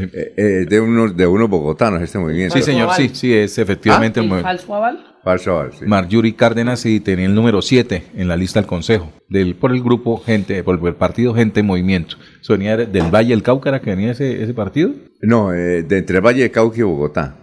Eh, 0.00 0.32
eh, 0.36 0.66
de 0.68 0.80
unos 0.80 1.16
de 1.16 1.26
unos 1.26 1.48
bogotanos 1.48 2.00
este 2.02 2.18
movimiento. 2.18 2.56
Sí, 2.56 2.62
señor, 2.62 2.94
sí, 2.94 3.10
sí, 3.12 3.34
es 3.34 3.58
efectivamente 3.58 4.20
¿Ah? 4.20 4.22
el 4.22 4.42
falso 4.42 4.74
aval? 4.74 5.08
Falso 5.22 5.70
sí. 5.72 5.84
Marjorie 5.84 6.34
Cárdenas 6.34 6.80
sí 6.80 7.00
tenía 7.00 7.26
el 7.26 7.34
número 7.34 7.60
7 7.60 8.04
en 8.16 8.28
la 8.28 8.36
lista 8.36 8.60
del 8.60 8.66
Consejo, 8.66 9.12
del, 9.28 9.56
por 9.56 9.72
el 9.72 9.82
grupo 9.82 10.18
Gente, 10.18 10.62
por 10.62 10.80
el 10.86 10.94
partido 10.94 11.34
Gente 11.34 11.62
Movimiento. 11.62 12.16
¿Eso 12.40 12.52
venía 12.54 12.76
del 12.76 13.10
Valle 13.14 13.30
del 13.30 13.42
Cauca 13.42 13.78
que 13.80 13.90
venía 13.90 14.12
ese, 14.12 14.42
ese 14.42 14.54
partido? 14.54 14.92
No, 15.20 15.52
eh, 15.52 15.82
de 15.82 15.98
entre 15.98 16.20
Valle 16.20 16.42
de 16.42 16.50
Cauca 16.50 16.78
y 16.78 16.82
Bogotá. 16.82 17.36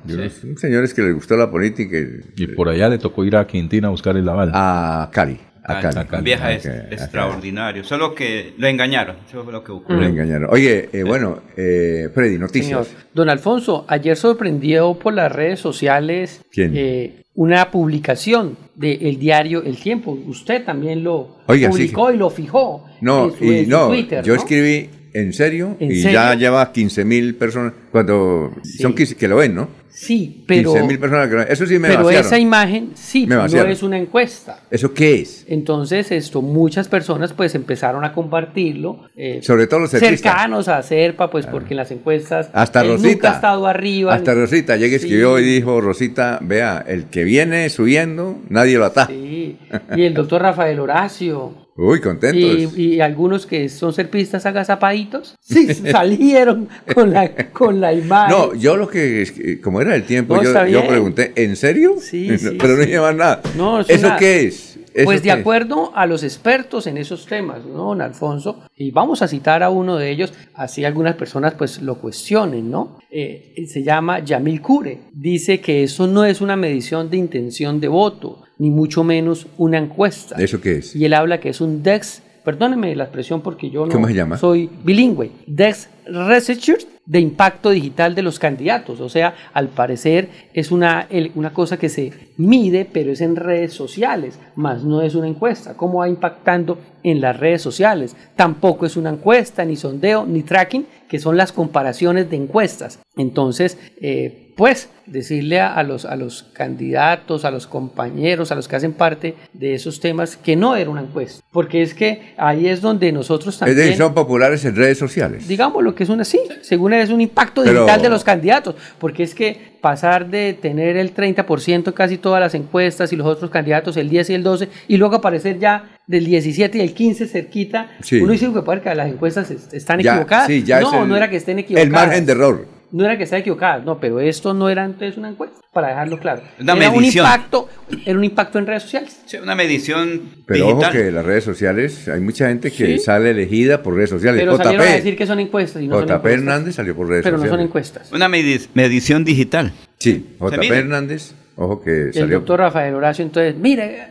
señores 0.56 0.94
que 0.94 1.02
les 1.02 1.14
gustó 1.14 1.36
la 1.36 1.52
política. 1.52 1.98
Y, 2.36 2.48
por 2.48 2.70
allá 2.70 2.88
le 2.88 2.98
tocó 2.98 3.26
ir 3.26 3.36
a 3.36 3.46
Quintina 3.46 3.90
a 3.90 3.92
buscar 3.92 4.16
el 4.16 4.28
aval. 4.30 4.52
A 5.02 5.10
Cali. 5.12 5.38
a 5.64 6.22
Vieja 6.22 6.54
es 6.54 6.66
extraordinario. 6.66 7.84
Solo 7.84 8.14
que 8.14 8.54
lo 8.58 8.68
engañaron. 8.68 9.18
Eso 9.28 9.44
fue 9.44 9.52
lo 9.52 9.64
que 9.64 9.72
ocurrió. 9.72 10.02
Lo 10.02 10.08
engañaron. 10.08 10.50
Oye, 10.52 10.90
eh, 10.94 11.04
bueno, 11.04 11.40
eh, 11.58 12.10
Freddy, 12.14 12.38
noticias. 12.38 12.88
Don 13.14 13.30
Alfonso, 13.30 13.86
ayer 13.88 14.16
sorprendió 14.16 14.94
por 14.94 15.14
las 15.14 15.32
redes 15.32 15.60
sociales 15.60 16.42
eh, 16.56 17.24
una 17.34 17.72
publicación 17.72 18.58
del 18.76 19.18
diario 19.18 19.64
El 19.64 19.78
Tiempo. 19.78 20.18
Usted 20.28 20.64
también 20.64 21.04
lo 21.04 21.38
publicó 21.48 22.12
y 22.12 22.18
lo 22.18 22.30
fijó. 22.30 22.86
No, 23.02 23.32
y 23.42 23.66
no, 23.66 23.94
yo 24.22 24.36
escribí 24.36 24.90
en 25.16 25.32
serio 25.34 25.78
y 25.80 26.02
ya 26.02 26.36
lleva 26.36 26.72
15 26.72 27.06
mil 27.06 27.36
personas 27.36 27.74
cuando 27.92 28.54
son 28.80 28.94
que 28.94 29.28
lo 29.28 29.38
ven, 29.38 29.56
¿no? 29.56 29.86
Sí, 29.96 30.44
pero. 30.46 30.74
personas 31.00 31.48
Eso 31.50 31.66
sí 31.66 31.80
me 31.80 31.88
Pero 31.88 32.10
esa 32.10 32.38
imagen, 32.38 32.92
sí, 32.96 33.26
no 33.26 33.46
es 33.46 33.82
una 33.82 33.98
encuesta. 33.98 34.60
¿Eso 34.70 34.94
qué 34.94 35.22
es? 35.22 35.46
Entonces, 35.48 36.12
esto, 36.12 36.42
muchas 36.42 36.90
personas 36.90 37.32
pues 37.32 37.56
empezaron 37.56 38.04
a 38.04 38.12
compartirlo. 38.12 39.10
Eh, 39.16 39.40
Sobre 39.42 39.68
todo 39.68 39.80
los 39.80 39.92
Cercanos 39.92 40.68
a 40.68 40.84
Serpa, 40.84 41.32
pues 41.32 41.46
porque 41.46 41.74
en 41.74 41.78
las 41.78 41.92
encuestas. 41.92 42.50
Hasta 42.52 42.84
Rosita. 42.84 43.10
Nunca 43.10 43.32
ha 43.32 43.36
estado 43.36 43.68
arriba. 43.68 44.14
Hasta 44.14 44.34
Rosita. 44.34 44.76
Llega, 44.76 44.98
escribió 44.98 45.40
y 45.40 45.46
dijo: 45.46 45.80
Rosita, 45.80 46.40
vea, 46.42 46.84
el 46.86 47.06
que 47.06 47.24
viene 47.24 47.70
subiendo, 47.70 48.38
nadie 48.50 48.78
lo 48.78 48.84
ata. 48.84 49.08
Sí. 49.08 49.58
Y 49.96 50.04
el 50.04 50.14
doctor 50.14 50.42
Rafael 50.42 50.78
Horacio. 50.78 51.65
Uy, 51.78 52.00
contentos. 52.00 52.78
Y, 52.78 53.02
algunos 53.02 53.46
que 53.46 53.68
son 53.68 53.92
serpistas 53.92 54.46
agazapaditos, 54.46 55.36
sí, 55.42 55.74
salieron 55.74 56.70
con 56.94 57.12
la, 57.12 57.50
con 57.52 57.82
la 57.82 57.94
imagen. 57.94 58.38
No, 58.38 58.54
yo 58.56 58.78
lo 58.78 58.88
que, 58.88 59.60
como 59.62 59.82
era 59.82 59.94
el 59.94 60.06
tiempo, 60.06 60.42
yo, 60.42 60.66
yo, 60.68 60.88
pregunté, 60.88 61.34
¿en 61.36 61.56
serio? 61.58 61.96
Sí, 62.00 62.38
sí 62.38 62.58
Pero 62.58 62.78
no 62.78 62.84
llevan 62.84 63.18
nada. 63.18 63.42
¿Eso 63.88 64.10
qué 64.18 64.46
es? 64.46 64.80
Pues 65.04 65.24
de 65.24 65.32
acuerdo 65.32 65.92
a 65.94 66.06
los 66.06 66.24
expertos 66.24 66.88
en 66.88 66.98
esos 66.98 67.26
temas, 67.26 67.66
¿no, 67.66 67.88
don 67.88 68.02
Alfonso? 68.02 68.64
Y 68.78 68.92
vamos 68.92 69.22
a 69.22 69.28
citar 69.28 69.62
a 69.62 69.70
uno 69.70 69.98
de 69.98 70.10
ellos, 70.10 70.32
así 70.54 70.86
algunas 70.86 71.16
personas 71.16 71.56
pues 71.56 71.82
lo 71.82 71.96
cuestionen, 71.96 72.72
¿no? 72.72 73.00
Eh, 73.12 73.66
se 73.68 73.84
llama 73.84 74.20
Yamil 74.20 74.62
Cure. 74.62 75.00
Dice 75.12 75.60
que 75.60 75.84
eso 75.84 76.08
no 76.08 76.24
es 76.24 76.40
una 76.40 76.56
medición 76.56 77.10
de 77.10 77.18
intención 77.18 77.82
de 77.82 77.90
voto, 77.90 78.45
ni 78.58 78.70
mucho 78.70 79.04
menos 79.04 79.48
una 79.58 79.78
encuesta. 79.78 80.36
¿Eso 80.38 80.62
qué 80.62 80.78
es? 80.78 80.96
Y 80.96 81.06
él 81.06 81.14
habla 81.14 81.40
que 81.40 81.50
es 81.50 81.62
un 81.62 81.84
DEX, 81.84 82.22
perdóneme 82.44 82.96
la 82.96 83.06
expresión 83.06 83.42
porque 83.42 83.70
yo 83.70 83.86
no 83.86 84.38
soy 84.38 84.70
bilingüe, 84.84 85.32
DEX 85.48 85.90
Research 86.06 86.88
de 87.06 87.20
impacto 87.20 87.70
digital 87.70 88.16
de 88.16 88.22
los 88.24 88.40
candidatos. 88.40 89.00
O 89.00 89.10
sea, 89.10 89.36
al 89.54 89.70
parecer 89.70 90.30
es 90.54 90.72
una, 90.72 91.08
una 91.36 91.54
cosa 91.54 91.78
que 91.78 91.90
se 91.90 92.12
mide, 92.38 92.88
pero 92.92 93.12
es 93.12 93.22
en 93.22 93.36
redes 93.36 93.74
sociales, 93.74 94.40
más 94.56 94.84
no 94.84 95.02
es 95.02 95.16
una 95.16 95.28
encuesta. 95.28 95.76
¿Cómo 95.76 96.00
va 96.00 96.10
impactando 96.10 96.80
en 97.04 97.22
las 97.22 97.40
redes 97.40 97.62
sociales? 97.62 98.16
Tampoco 98.36 98.86
es 98.86 98.98
una 98.98 99.12
encuesta, 99.12 99.66
ni 99.66 99.76
sondeo, 99.76 100.26
ni 100.26 100.44
tracking, 100.44 100.86
que 101.08 101.20
son 101.20 101.38
las 101.38 101.52
comparaciones 101.52 102.30
de 102.30 102.38
encuestas. 102.38 103.00
Entonces, 103.16 103.78
eh, 104.02 104.45
pues 104.56 104.90
decirle 105.06 105.60
a, 105.60 105.82
los, 105.84 106.06
a 106.06 106.16
los 106.16 106.44
candidatos, 106.54 107.46
a 107.46 107.52
los 107.52 107.68
compañeros, 107.68 108.52
a 108.52 108.56
los 108.56 108.68
que 108.68 108.76
hacen 108.76 108.94
parte 108.94 109.36
de 109.54 109.76
esos 109.76 110.00
temas, 110.00 110.38
que 110.38 110.56
no 110.56 110.76
era 110.76 110.90
una 110.90 111.02
encuesta. 111.02 111.44
Porque 111.52 111.82
es 111.82 111.94
que 111.94 112.34
ahí 112.38 112.68
es 112.68 112.82
donde 112.82 113.12
nosotros 113.12 113.60
también... 113.60 113.90
Es 113.90 113.98
son 113.98 114.14
populares 114.14 114.64
en 114.66 114.76
redes 114.76 114.98
sociales. 114.98 115.48
Digamos 115.48 115.84
lo 115.84 115.94
que 115.94 116.04
es 116.04 116.10
una 116.10 116.24
sí, 116.24 116.40
según 116.62 116.94
es 116.94 117.10
un 117.10 117.22
impacto 117.22 117.64
digital 117.64 118.02
de 118.02 118.10
los 118.10 118.24
candidatos. 118.24 118.76
Porque 118.98 119.24
es 119.24 119.36
que 119.36 119.76
pasar 119.82 120.28
de 120.30 120.54
tener 120.54 120.98
el 120.98 121.14
30% 121.14 121.94
casi 121.94 122.18
todas 122.18 122.40
las 122.40 122.56
encuestas 122.56 123.14
y 123.14 123.16
los 123.16 123.28
otros 123.28 123.52
candidatos 123.52 123.98
el 123.98 124.10
10 124.10 124.32
y 124.32 124.34
el 124.34 124.44
12 124.44 124.70
y 124.88 124.98
luego 124.98 125.18
aparecer 125.18 125.60
ya 125.60 126.00
del 126.08 126.26
17 126.26 126.78
y 126.78 126.82
el 126.82 126.94
15 126.94 127.28
cerquita, 127.28 127.92
uno 128.14 128.32
dice 128.32 128.50
que 128.84 128.96
las 128.96 129.08
encuestas 129.08 129.52
están 129.52 130.00
equivocadas. 130.00 130.50
no, 130.82 131.06
no 131.06 131.16
era 131.16 131.30
que 131.30 131.36
estén 131.36 131.60
equivocadas. 131.60 131.86
El 131.86 131.92
margen 131.92 132.26
de 132.26 132.32
error 132.32 132.75
no 132.96 133.04
era 133.04 133.18
que 133.18 133.24
estaba 133.26 133.42
equivocada, 133.42 133.80
no, 133.80 134.00
pero 134.00 134.22
esto 134.22 134.54
no 134.54 134.70
era 134.70 134.86
entonces 134.86 135.18
una 135.18 135.28
encuesta, 135.28 135.60
para 135.74 135.90
dejarlo 135.90 136.18
claro. 136.18 136.44
era 136.58 136.90
un 136.90 137.04
impacto, 137.04 137.68
era 138.06 138.18
un 138.18 138.24
impacto 138.24 138.58
en 138.58 138.66
redes 138.66 138.84
sociales. 138.84 139.22
Sí, 139.26 139.36
una 139.36 139.54
medición 139.54 140.22
Pero 140.46 140.70
ojo 140.70 140.90
que 140.94 141.12
las 141.12 141.26
redes 141.26 141.44
sociales, 141.44 142.08
hay 142.08 142.22
mucha 142.22 142.48
gente 142.48 142.72
que 142.72 142.98
sale 143.00 143.32
elegida 143.32 143.84
por 143.84 143.96
redes 143.96 144.12
sociales. 144.12 144.40
Pero 144.40 144.56
salieron 144.56 144.88
a 144.88 144.92
decir 144.92 145.18
que 145.18 145.28
son 145.28 145.42
encuestas 145.42 145.82
y 145.82 145.90
no 145.90 146.00
JP 146.06 146.26
Hernández 146.26 146.76
salió 146.76 146.96
por 146.96 147.10
redes 147.10 147.26
sociales. 147.26 147.42
Pero 147.42 147.52
no 147.52 147.58
son 147.58 147.68
encuestas. 147.68 148.14
Una 148.14 148.30
medición 148.30 149.26
digital. 149.26 149.74
Sí, 149.98 150.38
JP 150.40 150.72
Hernández, 150.72 151.34
ojo 151.58 151.82
que 151.82 152.14
salió. 152.14 152.24
El 152.24 152.32
doctor 152.32 152.62
Rafael 152.62 152.96
Horacio, 152.96 153.26
entonces, 153.26 153.58
mire, 153.58 154.08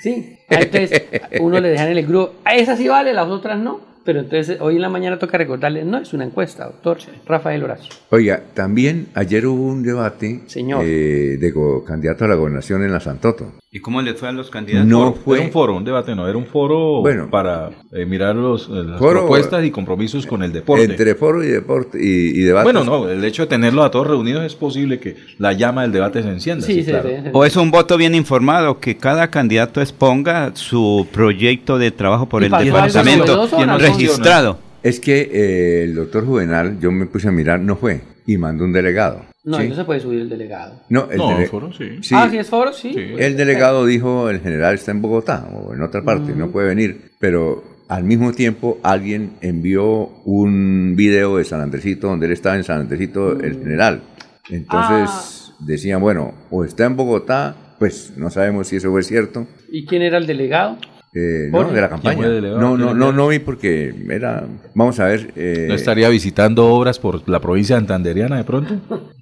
sí, 0.00 0.38
entonces 0.48 1.02
uno 1.40 1.58
le 1.58 1.70
dejan 1.70 1.88
en 1.88 1.98
el 1.98 2.06
grupo, 2.06 2.34
a 2.44 2.54
esa 2.54 2.76
sí 2.76 2.86
vale, 2.86 3.12
las 3.12 3.26
otras 3.26 3.58
no. 3.58 3.89
Pero 4.04 4.20
entonces 4.20 4.58
hoy 4.60 4.76
en 4.76 4.82
la 4.82 4.88
mañana 4.88 5.18
toca 5.18 5.36
recordarle, 5.36 5.84
no 5.84 5.98
es 5.98 6.12
una 6.12 6.24
encuesta, 6.24 6.64
doctor 6.64 6.98
Rafael 7.26 7.62
Horacio. 7.62 7.92
Oiga, 8.10 8.42
también 8.54 9.08
ayer 9.14 9.46
hubo 9.46 9.64
un 9.64 9.82
debate 9.82 10.40
eh, 10.56 11.36
de 11.38 11.54
candidato 11.86 12.24
a 12.24 12.28
la 12.28 12.34
gobernación 12.34 12.82
en 12.82 12.92
la 12.92 13.00
Santoto. 13.00 13.52
¿Y 13.72 13.78
cómo 13.78 14.02
le 14.02 14.14
fue 14.14 14.28
a 14.28 14.32
los 14.32 14.50
candidatos? 14.50 14.88
No 14.88 15.12
fue 15.12 15.38
era 15.38 15.46
un 15.46 15.52
foro, 15.52 15.76
un 15.76 15.84
debate, 15.84 16.16
no, 16.16 16.26
era 16.26 16.36
un 16.36 16.46
foro 16.46 17.04
para 17.30 17.70
eh, 17.92 18.04
mirar 18.04 18.34
los, 18.34 18.68
eh, 18.68 18.82
las 18.84 18.98
propuestas 18.98 19.64
y 19.64 19.70
compromisos 19.70 20.26
con 20.26 20.42
el 20.42 20.52
deporte. 20.52 20.86
Entre 20.86 21.14
foro 21.14 21.44
y 21.44 21.46
deporte 21.46 21.96
y, 22.02 22.40
debate. 22.40 22.64
Bueno, 22.64 22.82
no, 22.82 23.08
el 23.08 23.24
hecho 23.24 23.42
de 23.42 23.48
tenerlos 23.48 23.86
a 23.86 23.92
todos 23.92 24.08
reunidos 24.08 24.42
es 24.44 24.56
posible 24.56 24.98
que 24.98 25.14
la 25.38 25.52
llama 25.52 25.82
del 25.82 25.92
debate 25.92 26.20
se 26.20 26.30
encienda. 26.30 26.66
Sí, 26.66 26.82
sí, 26.82 26.90
o 27.32 27.44
es 27.44 27.54
un 27.54 27.70
voto 27.70 27.96
bien 27.96 28.16
informado, 28.16 28.80
que 28.80 28.96
cada 28.96 29.30
candidato 29.30 29.80
exponga 29.80 30.50
su 30.54 31.06
proyecto 31.12 31.78
de 31.78 31.92
trabajo 31.92 32.28
por 32.28 32.42
el 32.42 32.50
departamento 32.50 33.48
registrado. 33.78 34.58
Es 34.82 34.98
que 34.98 35.30
eh, 35.32 35.84
el 35.84 35.94
doctor 35.94 36.26
Juvenal, 36.26 36.80
yo 36.80 36.90
me 36.90 37.06
puse 37.06 37.28
a 37.28 37.30
mirar, 37.30 37.60
no 37.60 37.76
fue, 37.76 38.00
y 38.30 38.38
mandó 38.38 38.64
un 38.64 38.72
delegado. 38.72 39.24
No, 39.42 39.58
no 39.60 39.74
se 39.74 39.84
puede 39.84 39.98
subir 39.98 40.20
el 40.20 40.28
delegado. 40.28 40.82
No, 40.88 41.10
el, 41.10 41.48
foro 41.48 41.72
sí. 41.72 41.98
Ah, 42.12 42.28
sí, 42.30 42.38
es 42.38 42.48
foro, 42.48 42.72
sí. 42.72 42.94
El 42.94 43.36
delegado 43.36 43.84
dijo, 43.84 44.30
el 44.30 44.40
general 44.40 44.76
está 44.76 44.92
en 44.92 45.02
Bogotá 45.02 45.48
o 45.52 45.74
en 45.74 45.82
otra 45.82 46.04
parte, 46.04 46.32
no 46.36 46.48
puede 46.48 46.68
venir, 46.68 47.10
pero 47.18 47.64
al 47.88 48.04
mismo 48.04 48.32
tiempo 48.32 48.78
alguien 48.84 49.32
envió 49.40 49.82
un 50.24 50.94
video 50.94 51.38
de 51.38 51.44
San 51.44 51.60
Andresito, 51.60 52.06
donde 52.06 52.26
él 52.26 52.32
estaba 52.32 52.54
en 52.54 52.62
San 52.62 52.82
Andresito, 52.82 53.32
el 53.32 53.58
general. 53.58 54.02
Entonces 54.48 55.50
ah. 55.50 55.56
decían, 55.58 56.00
bueno, 56.00 56.32
o 56.50 56.62
está 56.62 56.84
en 56.84 56.94
Bogotá, 56.94 57.56
pues 57.80 58.12
no 58.16 58.30
sabemos 58.30 58.68
si 58.68 58.76
eso 58.76 58.92
fue 58.92 59.02
cierto. 59.02 59.48
¿Y 59.72 59.86
quién 59.86 60.02
era 60.02 60.18
el 60.18 60.28
delegado? 60.28 60.78
Eh, 61.12 61.48
no, 61.50 61.64
de 61.64 61.80
la 61.80 61.88
campaña. 61.88 62.28
No, 62.28 62.76
no, 62.76 62.94
no, 62.94 63.12
no 63.12 63.28
vi 63.28 63.40
porque 63.40 63.92
era. 64.08 64.44
Vamos 64.74 65.00
a 65.00 65.06
ver. 65.06 65.32
Eh, 65.34 65.66
¿No 65.68 65.74
estaría 65.74 66.08
visitando 66.08 66.68
obras 66.68 66.98
por 67.00 67.28
la 67.28 67.40
provincia 67.40 67.76
santanderiana 67.76 68.36
de 68.36 68.44
pronto? 68.44 68.74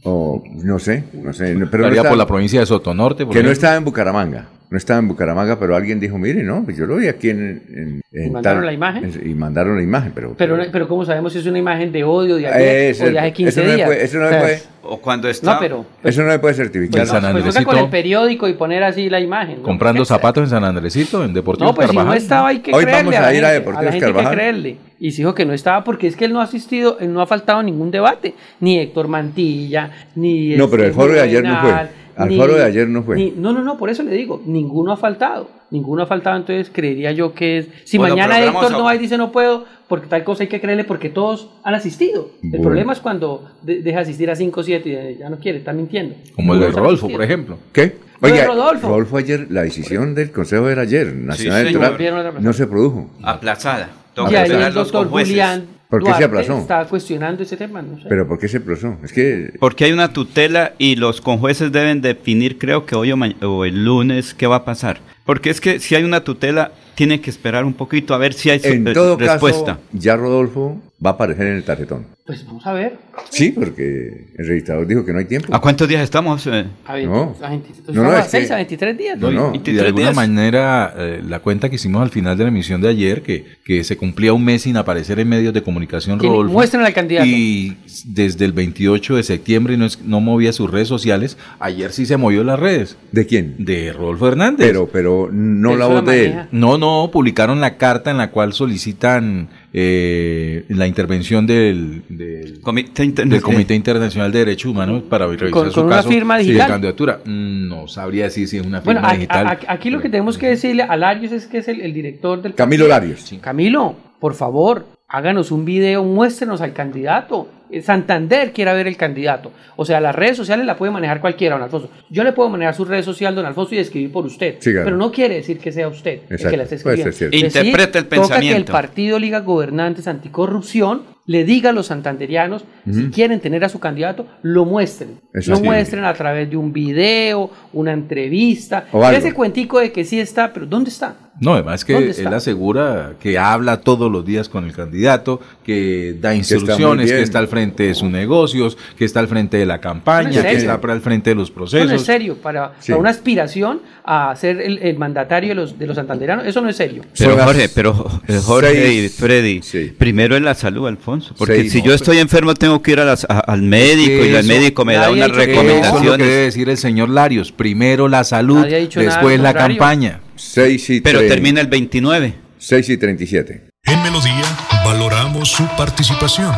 O 0.04 0.42
no 0.62 0.78
sé, 0.78 1.04
no 1.14 1.32
sé. 1.32 1.56
Pero 1.70 1.84
estaría 1.88 2.08
por 2.08 2.18
la 2.18 2.26
provincia 2.26 2.60
de 2.60 2.66
Sotonorte. 2.66 3.26
que 3.26 3.42
no 3.42 3.50
estaba 3.50 3.76
en 3.76 3.84
Bucaramanga 3.84 4.48
no 4.70 4.76
estaba 4.76 4.98
en 4.98 5.08
Bucaramanga, 5.08 5.58
pero 5.58 5.74
alguien 5.74 5.98
dijo, 5.98 6.18
mire, 6.18 6.42
no, 6.42 6.62
pues 6.64 6.76
yo 6.76 6.84
lo 6.84 6.96
vi 6.96 7.08
aquí 7.08 7.30
en... 7.30 8.02
¿Y 8.12 8.30
mandaron 8.30 8.66
la 8.66 8.72
imagen? 8.72 9.10
y 9.24 9.30
mandaron 9.30 9.76
la 9.76 9.82
imagen, 9.82 10.12
pero... 10.14 10.34
Pero, 10.36 10.58
pero, 10.70 10.86
¿cómo 10.86 11.06
sabemos 11.06 11.32
si 11.32 11.38
es 11.38 11.46
una 11.46 11.58
imagen 11.58 11.90
de 11.90 12.04
odio 12.04 12.36
de 12.36 12.48
ayer 12.48 12.96
o 13.00 13.10
de 13.10 13.18
hace 13.18 13.32
15 13.32 13.48
eso 13.48 13.74
días? 13.74 13.88
Puede, 13.88 14.04
eso 14.04 14.18
no 14.18 14.28
puede... 14.28 14.62
O 14.82 14.98
cuando 14.98 15.28
está... 15.28 15.54
No, 15.54 15.60
pero... 15.60 15.86
eso 16.02 16.22
no 16.22 16.28
me 16.28 16.38
puede 16.38 16.54
certificar. 16.54 17.00
Pues, 17.00 17.08
San 17.08 17.42
pues 17.42 17.64
con 17.64 17.78
el 17.78 17.88
periódico 17.88 18.46
y 18.46 18.54
poner 18.54 18.82
así 18.82 19.08
la 19.08 19.20
imagen. 19.20 19.62
Comprando 19.62 20.04
zapatos 20.04 20.44
en 20.44 20.50
San 20.50 20.64
Andresito, 20.64 21.24
en 21.24 21.32
Deportivo 21.32 21.70
No, 21.70 21.74
pues 21.74 21.90
si 21.90 21.96
no 21.96 22.12
estaba, 22.12 22.48
hay 22.48 22.60
que 22.60 22.72
Hoy 22.72 22.84
creerle 22.84 23.16
vamos 23.16 23.26
a, 23.26 23.34
ir 23.34 23.44
a, 23.44 23.50
Deportivo 23.50 23.90
Hay 23.90 24.00
que 24.00 24.30
creerle. 24.30 24.76
Y 25.00 25.12
se 25.12 25.18
dijo 25.18 25.34
que 25.34 25.44
no 25.46 25.52
estaba 25.52 25.84
porque 25.84 26.06
es 26.06 26.16
que 26.16 26.24
él 26.24 26.32
no 26.32 26.40
ha 26.40 26.44
asistido, 26.44 26.98
él 27.00 27.12
no 27.12 27.22
ha 27.22 27.26
faltado 27.26 27.62
ningún 27.62 27.90
debate. 27.90 28.34
Ni 28.60 28.78
Héctor 28.78 29.08
Mantilla, 29.08 29.90
ni... 30.14 30.56
No, 30.56 30.68
pero 30.68 30.82
el 30.82 30.90
este 30.90 31.00
foro 31.00 31.14
de 31.14 31.20
ayer 31.20 31.44
no 31.44 31.60
fue. 31.60 31.72
Al 32.18 32.36
foro 32.36 32.54
de 32.54 32.64
ayer 32.64 32.88
no 32.88 33.02
fue. 33.02 33.32
no, 33.36 33.52
no, 33.52 33.62
no, 33.62 33.78
por 33.78 33.90
eso 33.90 34.02
le 34.02 34.10
digo, 34.12 34.42
ninguno 34.44 34.92
ha 34.92 34.96
faltado. 34.96 35.48
Ninguno 35.70 36.02
ha 36.02 36.06
faltado, 36.06 36.36
entonces 36.36 36.70
creería 36.72 37.12
yo 37.12 37.34
que 37.34 37.58
es. 37.58 37.68
Si 37.84 37.98
mañana 37.98 38.42
Héctor 38.42 38.72
no 38.72 38.84
va 38.84 38.94
y 38.94 38.98
dice 38.98 39.18
no 39.18 39.30
puedo, 39.30 39.66
porque 39.86 40.06
tal 40.06 40.24
cosa 40.24 40.42
hay 40.42 40.48
que 40.48 40.60
creerle 40.60 40.84
porque 40.84 41.10
todos 41.10 41.50
han 41.62 41.74
asistido. 41.74 42.30
El 42.42 42.60
problema 42.60 42.92
es 42.92 43.00
cuando 43.00 43.50
deja 43.62 44.00
asistir 44.00 44.30
a 44.30 44.34
5 44.34 44.60
o 44.60 44.62
7 44.62 45.12
y 45.12 45.18
ya 45.18 45.28
no 45.28 45.38
quiere, 45.38 45.58
está 45.58 45.72
mintiendo. 45.72 46.16
Como 46.34 46.54
el 46.54 46.60
de 46.60 46.70
Rodolfo, 46.70 47.08
por 47.08 47.22
ejemplo. 47.22 47.58
¿Qué? 47.72 47.96
Oye, 48.20 48.44
Rodolfo. 48.44 48.88
Rodolfo 48.88 49.16
ayer, 49.18 49.46
la 49.50 49.62
decisión 49.62 50.14
del 50.14 50.32
Consejo 50.32 50.68
era 50.68 50.82
ayer, 50.82 51.14
Nacional 51.14 51.66
Electoral, 51.66 52.34
no 52.40 52.52
se 52.52 52.66
produjo. 52.66 53.10
Aplazada. 53.22 53.90
Y 54.28 54.34
ahí 54.34 54.50
el 54.50 54.74
doctor 54.74 55.08
Julián 55.08 55.77
¿Por 55.88 56.04
qué 56.04 56.12
se 56.14 56.24
aplazó? 56.24 56.58
Está 56.58 56.84
cuestionando 56.84 57.42
ese 57.42 57.56
tema, 57.56 57.80
no 57.80 57.98
sé. 57.98 58.06
¿Pero 58.08 58.28
por 58.28 58.38
qué 58.38 58.46
se 58.48 58.58
aplazó? 58.58 58.98
Es 59.02 59.12
que... 59.12 59.54
Porque 59.58 59.84
hay 59.84 59.92
una 59.92 60.12
tutela 60.12 60.74
y 60.76 60.96
los 60.96 61.22
conjueces 61.22 61.72
deben 61.72 62.02
definir, 62.02 62.58
creo 62.58 62.84
que 62.84 62.94
hoy 62.94 63.12
o, 63.12 63.64
el 63.64 63.84
lunes, 63.84 64.34
qué 64.34 64.46
va 64.46 64.56
a 64.56 64.64
pasar. 64.64 65.00
Porque 65.24 65.48
es 65.48 65.60
que 65.60 65.80
si 65.80 65.94
hay 65.94 66.04
una 66.04 66.24
tutela, 66.24 66.72
tiene 66.94 67.20
que 67.20 67.30
esperar 67.30 67.64
un 67.64 67.72
poquito 67.72 68.14
a 68.14 68.18
ver 68.18 68.34
si 68.34 68.50
hay 68.50 68.60
en 68.64 68.92
todo 68.92 69.16
respuesta. 69.16 69.76
Caso, 69.76 69.80
ya 69.92 70.16
Rodolfo 70.16 70.80
va 71.04 71.10
a 71.10 71.12
aparecer 71.14 71.46
en 71.46 71.54
el 71.54 71.64
tarjetón. 71.64 72.06
Pues 72.28 72.44
vamos 72.44 72.66
a 72.66 72.74
ver. 72.74 72.98
Sí, 73.30 73.52
porque 73.52 74.26
el 74.36 74.46
registrador 74.46 74.86
dijo 74.86 75.02
que 75.02 75.14
no 75.14 75.18
hay 75.18 75.24
tiempo. 75.24 75.48
¿A 75.50 75.62
cuántos 75.62 75.88
días 75.88 76.02
estamos? 76.02 76.46
Eh? 76.46 76.66
A, 76.84 76.92
20, 76.92 77.08
no. 77.08 77.34
a, 77.40 77.48
20, 77.48 77.68
no, 77.90 78.02
no, 78.02 78.10
a 78.10 78.22
6 78.22 78.50
a 78.50 78.56
23 78.56 78.98
días. 78.98 79.18
No, 79.18 79.30
no. 79.30 79.54
Y 79.54 79.58
de 79.60 79.80
alguna 79.80 80.12
manera, 80.12 80.92
eh, 80.94 81.22
la 81.26 81.38
cuenta 81.38 81.70
que 81.70 81.76
hicimos 81.76 82.02
al 82.02 82.10
final 82.10 82.36
de 82.36 82.44
la 82.44 82.50
emisión 82.50 82.82
de 82.82 82.88
ayer, 82.90 83.22
que, 83.22 83.46
que 83.64 83.82
se 83.82 83.96
cumplía 83.96 84.34
un 84.34 84.44
mes 84.44 84.60
sin 84.60 84.76
aparecer 84.76 85.18
en 85.20 85.26
medios 85.30 85.54
de 85.54 85.62
comunicación, 85.62 86.18
Rodolfo. 86.18 86.52
Muestren 86.52 86.84
al 86.84 86.92
candidato. 86.92 87.26
Y 87.26 87.78
desde 88.04 88.44
el 88.44 88.52
28 88.52 89.16
de 89.16 89.22
septiembre 89.22 89.78
no, 89.78 89.86
es, 89.86 90.02
no 90.02 90.20
movía 90.20 90.52
sus 90.52 90.70
redes 90.70 90.88
sociales. 90.88 91.38
Ayer 91.60 91.92
sí 91.92 92.04
se 92.04 92.18
movió 92.18 92.44
las 92.44 92.60
redes. 92.60 92.98
¿De 93.10 93.24
quién? 93.24 93.54
De 93.56 93.90
Rodolfo 93.94 94.28
Hernández. 94.28 94.66
Pero, 94.66 94.86
pero 94.92 95.30
no 95.32 95.76
la 95.76 95.86
voz 95.86 96.04
de 96.04 96.26
él. 96.26 96.34
No, 96.52 96.76
no, 96.76 97.08
publicaron 97.10 97.62
la 97.62 97.78
carta 97.78 98.10
en 98.10 98.18
la 98.18 98.30
cual 98.30 98.52
solicitan 98.52 99.48
eh, 99.72 100.64
la 100.70 100.86
intervención 100.86 101.46
del, 101.46 102.02
del, 102.18 102.60
Comité, 102.60 103.06
del 103.06 103.40
Comité 103.40 103.74
Internacional 103.74 104.32
de 104.32 104.40
Derechos 104.40 104.70
Humanos 104.70 105.04
para 105.08 105.26
revisar 105.26 105.50
con, 105.50 105.70
su 105.70 105.80
con 105.80 105.88
caso 105.88 106.08
una 106.08 106.14
firma 106.16 106.38
digital. 106.38 106.66
de 106.66 106.72
candidatura. 106.72 107.20
No 107.24 107.86
sabría 107.86 108.24
decir 108.24 108.48
si 108.48 108.58
es 108.58 108.66
una 108.66 108.82
firma 108.82 109.12
digital. 109.14 109.58
aquí 109.66 109.90
lo 109.90 110.00
que 110.00 110.08
tenemos 110.08 110.36
que 110.36 110.48
decirle 110.48 110.82
a 110.82 110.96
Larios 110.96 111.32
es 111.32 111.46
que 111.46 111.58
es 111.58 111.68
el, 111.68 111.80
el 111.80 111.94
director 111.94 112.42
del... 112.42 112.54
Camilo 112.54 112.88
Larios. 112.88 113.32
Camilo, 113.40 113.94
por 114.18 114.34
favor, 114.34 114.84
háganos 115.06 115.52
un 115.52 115.64
video, 115.64 116.02
muéstrenos 116.04 116.60
al 116.60 116.72
candidato. 116.72 117.48
Santander 117.82 118.52
quiera 118.52 118.72
ver 118.72 118.88
el 118.88 118.96
candidato. 118.96 119.52
O 119.76 119.84
sea, 119.84 120.00
las 120.00 120.14
redes 120.14 120.38
sociales 120.38 120.64
la 120.64 120.76
puede 120.76 120.90
manejar 120.90 121.20
cualquiera, 121.20 121.54
don 121.54 121.62
Alfonso. 121.62 121.90
Yo 122.08 122.24
le 122.24 122.32
puedo 122.32 122.48
manejar 122.48 122.74
su 122.74 122.84
red 122.86 123.04
social, 123.04 123.34
don 123.34 123.44
Alfonso, 123.44 123.74
y 123.74 123.78
escribir 123.78 124.10
por 124.10 124.24
usted. 124.24 124.56
pero 124.62 124.96
no 124.96 125.12
quiere 125.12 125.36
decir 125.36 125.58
que 125.58 125.70
sea 125.70 125.86
usted 125.86 126.22
el 126.30 126.38
que 126.38 126.56
la 126.56 126.62
esté 126.62 126.76
escribiendo. 126.76 127.10
Interprete 127.30 127.98
el 127.98 128.06
pensamiento. 128.06 128.28
Toca 128.28 128.40
que 128.40 128.56
el 128.56 128.64
Partido 128.64 129.18
Liga 129.18 129.40
Gobernantes 129.40 130.08
Anticorrupción 130.08 131.17
le 131.28 131.44
diga 131.44 131.70
a 131.70 131.72
los 131.74 131.86
santanderianos, 131.86 132.64
si 132.90 133.10
quieren 133.10 133.38
tener 133.40 133.62
a 133.62 133.68
su 133.68 133.78
candidato, 133.78 134.26
lo 134.40 134.64
muestren. 134.64 135.20
lo 135.46 135.60
muestren 135.60 136.06
a 136.06 136.14
través 136.14 136.48
de 136.48 136.56
un 136.56 136.72
video, 136.72 137.50
una 137.74 137.92
entrevista. 137.92 138.86
Ese 139.12 139.34
cuentico 139.34 139.78
de 139.78 139.92
que 139.92 140.04
sí 140.04 140.18
está, 140.18 140.54
pero 140.54 140.64
¿dónde 140.64 140.88
está? 140.88 141.27
No, 141.40 141.54
además 141.54 141.84
que 141.84 141.96
él 141.96 142.34
asegura 142.34 143.12
que 143.20 143.38
habla 143.38 143.80
todos 143.80 144.10
los 144.10 144.24
días 144.24 144.48
con 144.48 144.64
el 144.64 144.72
candidato, 144.72 145.40
que 145.64 146.16
da 146.20 146.34
instrucciones, 146.34 147.10
que 147.10 147.22
está, 147.22 147.38
al 147.38 147.48
frente 147.48 147.84
de 147.84 147.94
sus 147.94 148.10
negocios, 148.10 148.76
que 148.96 149.04
está 149.04 149.20
al 149.20 149.28
frente 149.28 149.56
de 149.56 149.66
la 149.66 149.80
campaña, 149.80 150.42
que 150.42 150.56
está 150.56 150.74
al 150.74 151.00
frente 151.00 151.30
de 151.30 151.36
los 151.36 151.50
procesos. 151.50 151.86
Eso 151.86 151.94
no 151.94 152.00
es 152.00 152.06
serio, 152.06 152.36
para, 152.36 152.72
una 152.96 153.10
aspiración 153.10 153.80
a 154.04 154.34
ser 154.34 154.60
el, 154.60 154.98
mandatario 154.98 155.50
de 155.50 155.54
los, 155.54 155.78
de 155.78 155.86
los 155.86 155.96
santanderanos, 155.96 156.44
eso 156.46 156.60
no 156.60 156.68
es 156.68 156.76
serio. 156.76 157.02
Pero 157.16 157.36
Jorge, 157.38 157.68
pero 157.68 157.94
Jorge 158.42 158.92
y 158.92 159.08
Freddy, 159.08 159.60
primero 159.96 160.36
en 160.36 160.44
la 160.44 160.54
salud, 160.54 160.88
Alfonso, 160.88 161.34
porque 161.38 161.70
si 161.70 161.82
yo 161.82 161.94
estoy 161.94 162.18
enfermo 162.18 162.54
tengo 162.54 162.82
que 162.82 162.92
ir 162.92 163.00
al 163.00 163.62
médico 163.62 164.24
y 164.24 164.34
el 164.34 164.46
médico 164.46 164.84
me 164.84 164.94
da 164.94 165.10
una 165.10 165.28
recomendación. 165.28 165.84
Eso 165.84 165.98
es 165.98 166.04
lo 166.04 166.16
que 166.16 166.24
debe 166.24 166.44
decir 166.44 166.68
el 166.68 166.78
señor 166.78 167.10
Larios, 167.10 167.52
primero 167.52 168.08
la 168.08 168.24
salud, 168.24 168.66
después 168.66 169.38
la 169.38 169.54
campaña. 169.54 170.20
6 170.38 170.90
y 170.90 171.00
Pero 171.00 171.26
termina 171.26 171.60
el 171.60 171.66
29. 171.66 172.34
6 172.58 172.88
y 172.88 172.96
37. 172.96 173.70
En 173.84 174.02
Melodía 174.02 174.44
valoramos 174.84 175.50
su 175.50 175.66
participación. 175.76 176.52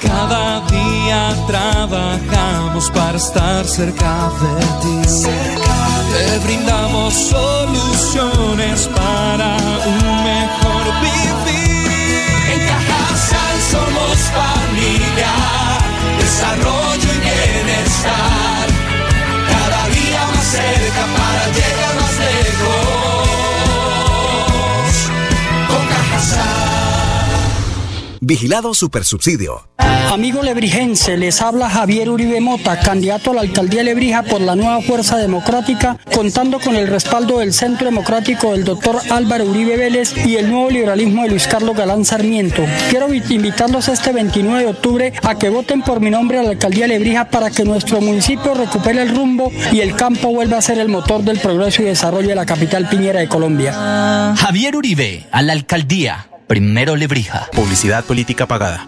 Cada 0.01 0.61
día 0.67 1.35
trabajamos 1.47 2.89
para 2.91 3.17
estar 3.17 3.65
cerca 3.65 4.31
de 4.39 4.55
ti. 4.81 5.01
Te 6.13 6.39
brindamos 6.45 7.13
soluciones 7.13 8.87
para 8.95 9.57
un 9.85 10.23
mejor 10.23 10.85
vivir. 11.01 11.89
En 12.53 12.59
Cajasal 12.67 13.57
somos 13.69 14.17
familia, 14.31 15.33
desarrollo 16.19 17.09
y 17.13 17.19
bienestar 17.19 18.54
cerca 20.55 21.05
para 21.17 21.47
llegar 21.51 21.95
más 22.01 22.17
lejos. 22.19 22.94
Vigilado 28.21 28.73
Supersubsidio. 28.73 29.67
Amigo 30.11 30.43
lebrigense, 30.43 31.17
les 31.17 31.41
habla 31.41 31.69
Javier 31.69 32.09
Uribe 32.09 32.39
Mota, 32.39 32.79
candidato 32.79 33.31
a 33.31 33.33
la 33.33 33.41
alcaldía 33.41 33.79
de 33.79 33.85
Lebrija 33.85 34.23
por 34.23 34.39
la 34.39 34.55
nueva 34.55 34.81
Fuerza 34.81 35.17
Democrática, 35.17 35.97
contando 36.13 36.59
con 36.59 36.75
el 36.75 36.87
respaldo 36.87 37.39
del 37.39 37.53
Centro 37.53 37.85
Democrático 37.85 38.51
del 38.51 38.63
doctor 38.63 38.97
Álvaro 39.09 39.45
Uribe 39.45 39.75
Vélez 39.75 40.13
y 40.25 40.37
el 40.37 40.49
nuevo 40.49 40.69
liberalismo 40.69 41.23
de 41.23 41.29
Luis 41.29 41.47
Carlos 41.47 41.75
Galán 41.75 42.05
Sarmiento. 42.05 42.63
Quiero 42.89 43.13
invitarlos 43.13 43.89
este 43.89 44.13
29 44.13 44.63
de 44.63 44.69
octubre 44.69 45.13
a 45.23 45.35
que 45.35 45.49
voten 45.49 45.81
por 45.81 45.99
mi 45.99 46.11
nombre 46.11 46.39
a 46.39 46.43
la 46.43 46.51
alcaldía 46.51 46.87
de 46.87 46.93
Lebrija 46.93 47.29
para 47.29 47.49
que 47.49 47.65
nuestro 47.65 47.99
municipio 47.99 48.53
recupere 48.53 49.01
el 49.01 49.13
rumbo 49.13 49.51
y 49.73 49.81
el 49.81 49.95
campo 49.95 50.29
vuelva 50.29 50.59
a 50.59 50.61
ser 50.61 50.77
el 50.77 50.87
motor 50.87 51.23
del 51.23 51.39
progreso 51.39 51.81
y 51.81 51.85
desarrollo 51.85 52.29
de 52.29 52.35
la 52.35 52.45
capital 52.45 52.87
piñera 52.87 53.19
de 53.19 53.27
Colombia. 53.27 54.33
Javier 54.37 54.77
Uribe, 54.77 55.25
a 55.31 55.41
la 55.41 55.53
alcaldía. 55.53 56.27
Primero 56.47 56.95
Lebrija. 56.95 57.49
Publicidad 57.53 58.03
política 58.05 58.45
pagada 58.45 58.87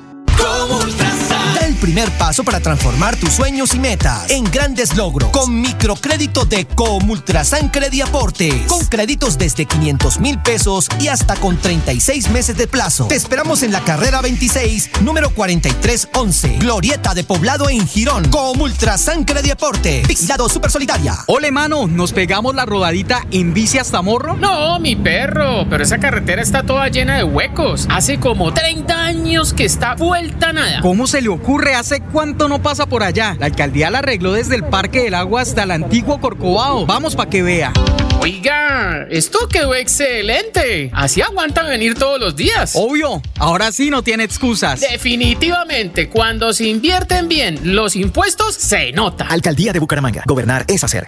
primer 1.78 2.10
paso 2.12 2.44
para 2.44 2.60
transformar 2.60 3.16
tus 3.16 3.32
sueños 3.32 3.74
y 3.74 3.80
metas 3.80 4.30
en 4.30 4.44
grandes 4.45 4.95
logros 4.95 5.30
con 5.30 5.62
microcrédito 5.62 6.45
de 6.45 6.66
Comultrasan 6.66 7.72
Aporte 8.04 8.66
con 8.68 8.86
créditos 8.86 9.38
desde 9.38 9.66
500 9.66 10.20
mil 10.20 10.40
pesos 10.40 10.90
y 10.99 11.08
hasta 11.08 11.36
con 11.36 11.58
36 11.58 12.30
meses 12.32 12.58
de 12.58 12.68
plazo. 12.68 13.08
Te 13.08 13.16
esperamos 13.16 13.64
en 13.64 13.72
la 13.72 13.82
carrera 13.82 14.22
26, 14.22 15.02
número 15.02 15.30
4311, 15.30 16.58
Glorieta 16.60 17.14
de 17.14 17.24
Poblado 17.24 17.70
en 17.70 17.88
Girón. 17.88 18.30
Comultrasan 18.30 19.26
Aporte 19.52 20.04
vigilado 20.08 20.49
super 20.49 20.72
solidaria. 20.72 21.16
Ole, 21.28 21.52
mano, 21.52 21.88
¿nos 21.88 22.12
pegamos 22.12 22.56
la 22.56 22.66
rodadita 22.66 23.26
en 23.32 23.54
bici 23.54 23.78
hasta 23.78 24.02
Morro? 24.02 24.36
No, 24.36 24.80
mi 24.80 24.95
perro, 24.95 25.68
pero 25.70 25.84
esa 25.84 25.99
carretera 25.99 26.41
está 26.41 26.64
toda 26.64 26.88
llena 26.90 27.18
de 27.18 27.24
huecos. 27.24 27.88
Hace 27.90 28.20
como 28.20 28.54
30 28.54 28.95
años 28.95 29.54
que 29.54 29.66
está 29.66 29.95
vuelta 29.95 30.54
nada. 30.54 30.82
¿Cómo 30.82 31.08
se 31.08 31.22
le 31.22 31.30
ocurre? 31.30 31.66
¿Hace 31.73 32.02
cuánto 32.02 32.48
no 32.48 32.61
pasa 32.61 32.85
por 32.85 33.03
allá? 33.03 33.35
La 33.39 33.45
alcaldía 33.48 33.89
la 33.89 33.99
arregló 33.99 34.34
desde 34.34 34.56
el 34.56 34.64
Parque 34.64 35.03
del 35.03 35.14
Agua 35.14 35.41
hasta 35.41 35.64
el 35.64 35.72
antiguo 35.72 36.19
Corcovado. 36.19 36.85
Vamos 36.85 37.15
para 37.15 37.30
que 37.30 37.44
vea. 37.44 37.73
Oiga, 38.19 39.06
esto 39.10 39.48
quedó 39.48 39.76
excelente. 39.76 40.89
Así 40.94 41.22
aguantan 41.22 41.68
venir 41.68 41.95
todos 41.95 42.19
los 42.19 42.35
días. 42.35 42.73
Obvio, 42.76 43.22
ahora 43.38 43.72
sí 43.72 43.89
no 43.89 44.02
tiene 44.02 44.23
excusas. 44.23 44.80
Definitivamente, 44.80 46.10
cuando 46.10 46.52
se 46.53 46.65
invierten 46.65 47.27
bien 47.27 47.60
los 47.76 47.95
impuestos, 47.95 48.56
se 48.56 48.91
nota. 48.91 49.27
Alcaldía 49.27 49.72
de 49.72 49.80
Bucaramanga. 49.80 50.23
Gobernar 50.26 50.65
es 50.68 50.84
hacer. 50.84 51.07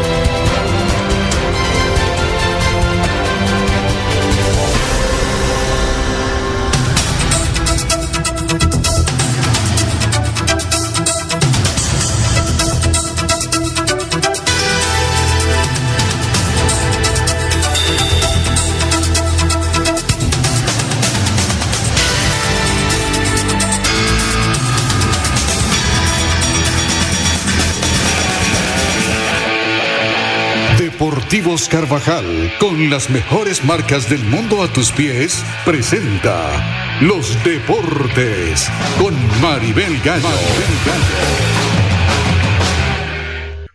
Deportivos 31.31 31.69
Carvajal, 31.69 32.51
con 32.59 32.89
las 32.89 33.09
mejores 33.09 33.63
marcas 33.63 34.09
del 34.09 34.21
mundo 34.25 34.61
a 34.61 34.67
tus 34.67 34.91
pies, 34.91 35.41
presenta 35.63 36.49
Los 36.99 37.41
Deportes 37.45 38.69
con 39.01 39.13
Maribel 39.41 39.97
Gallo. 40.03 40.23
Maribel 40.23 40.77
Gallo. 40.85 41.05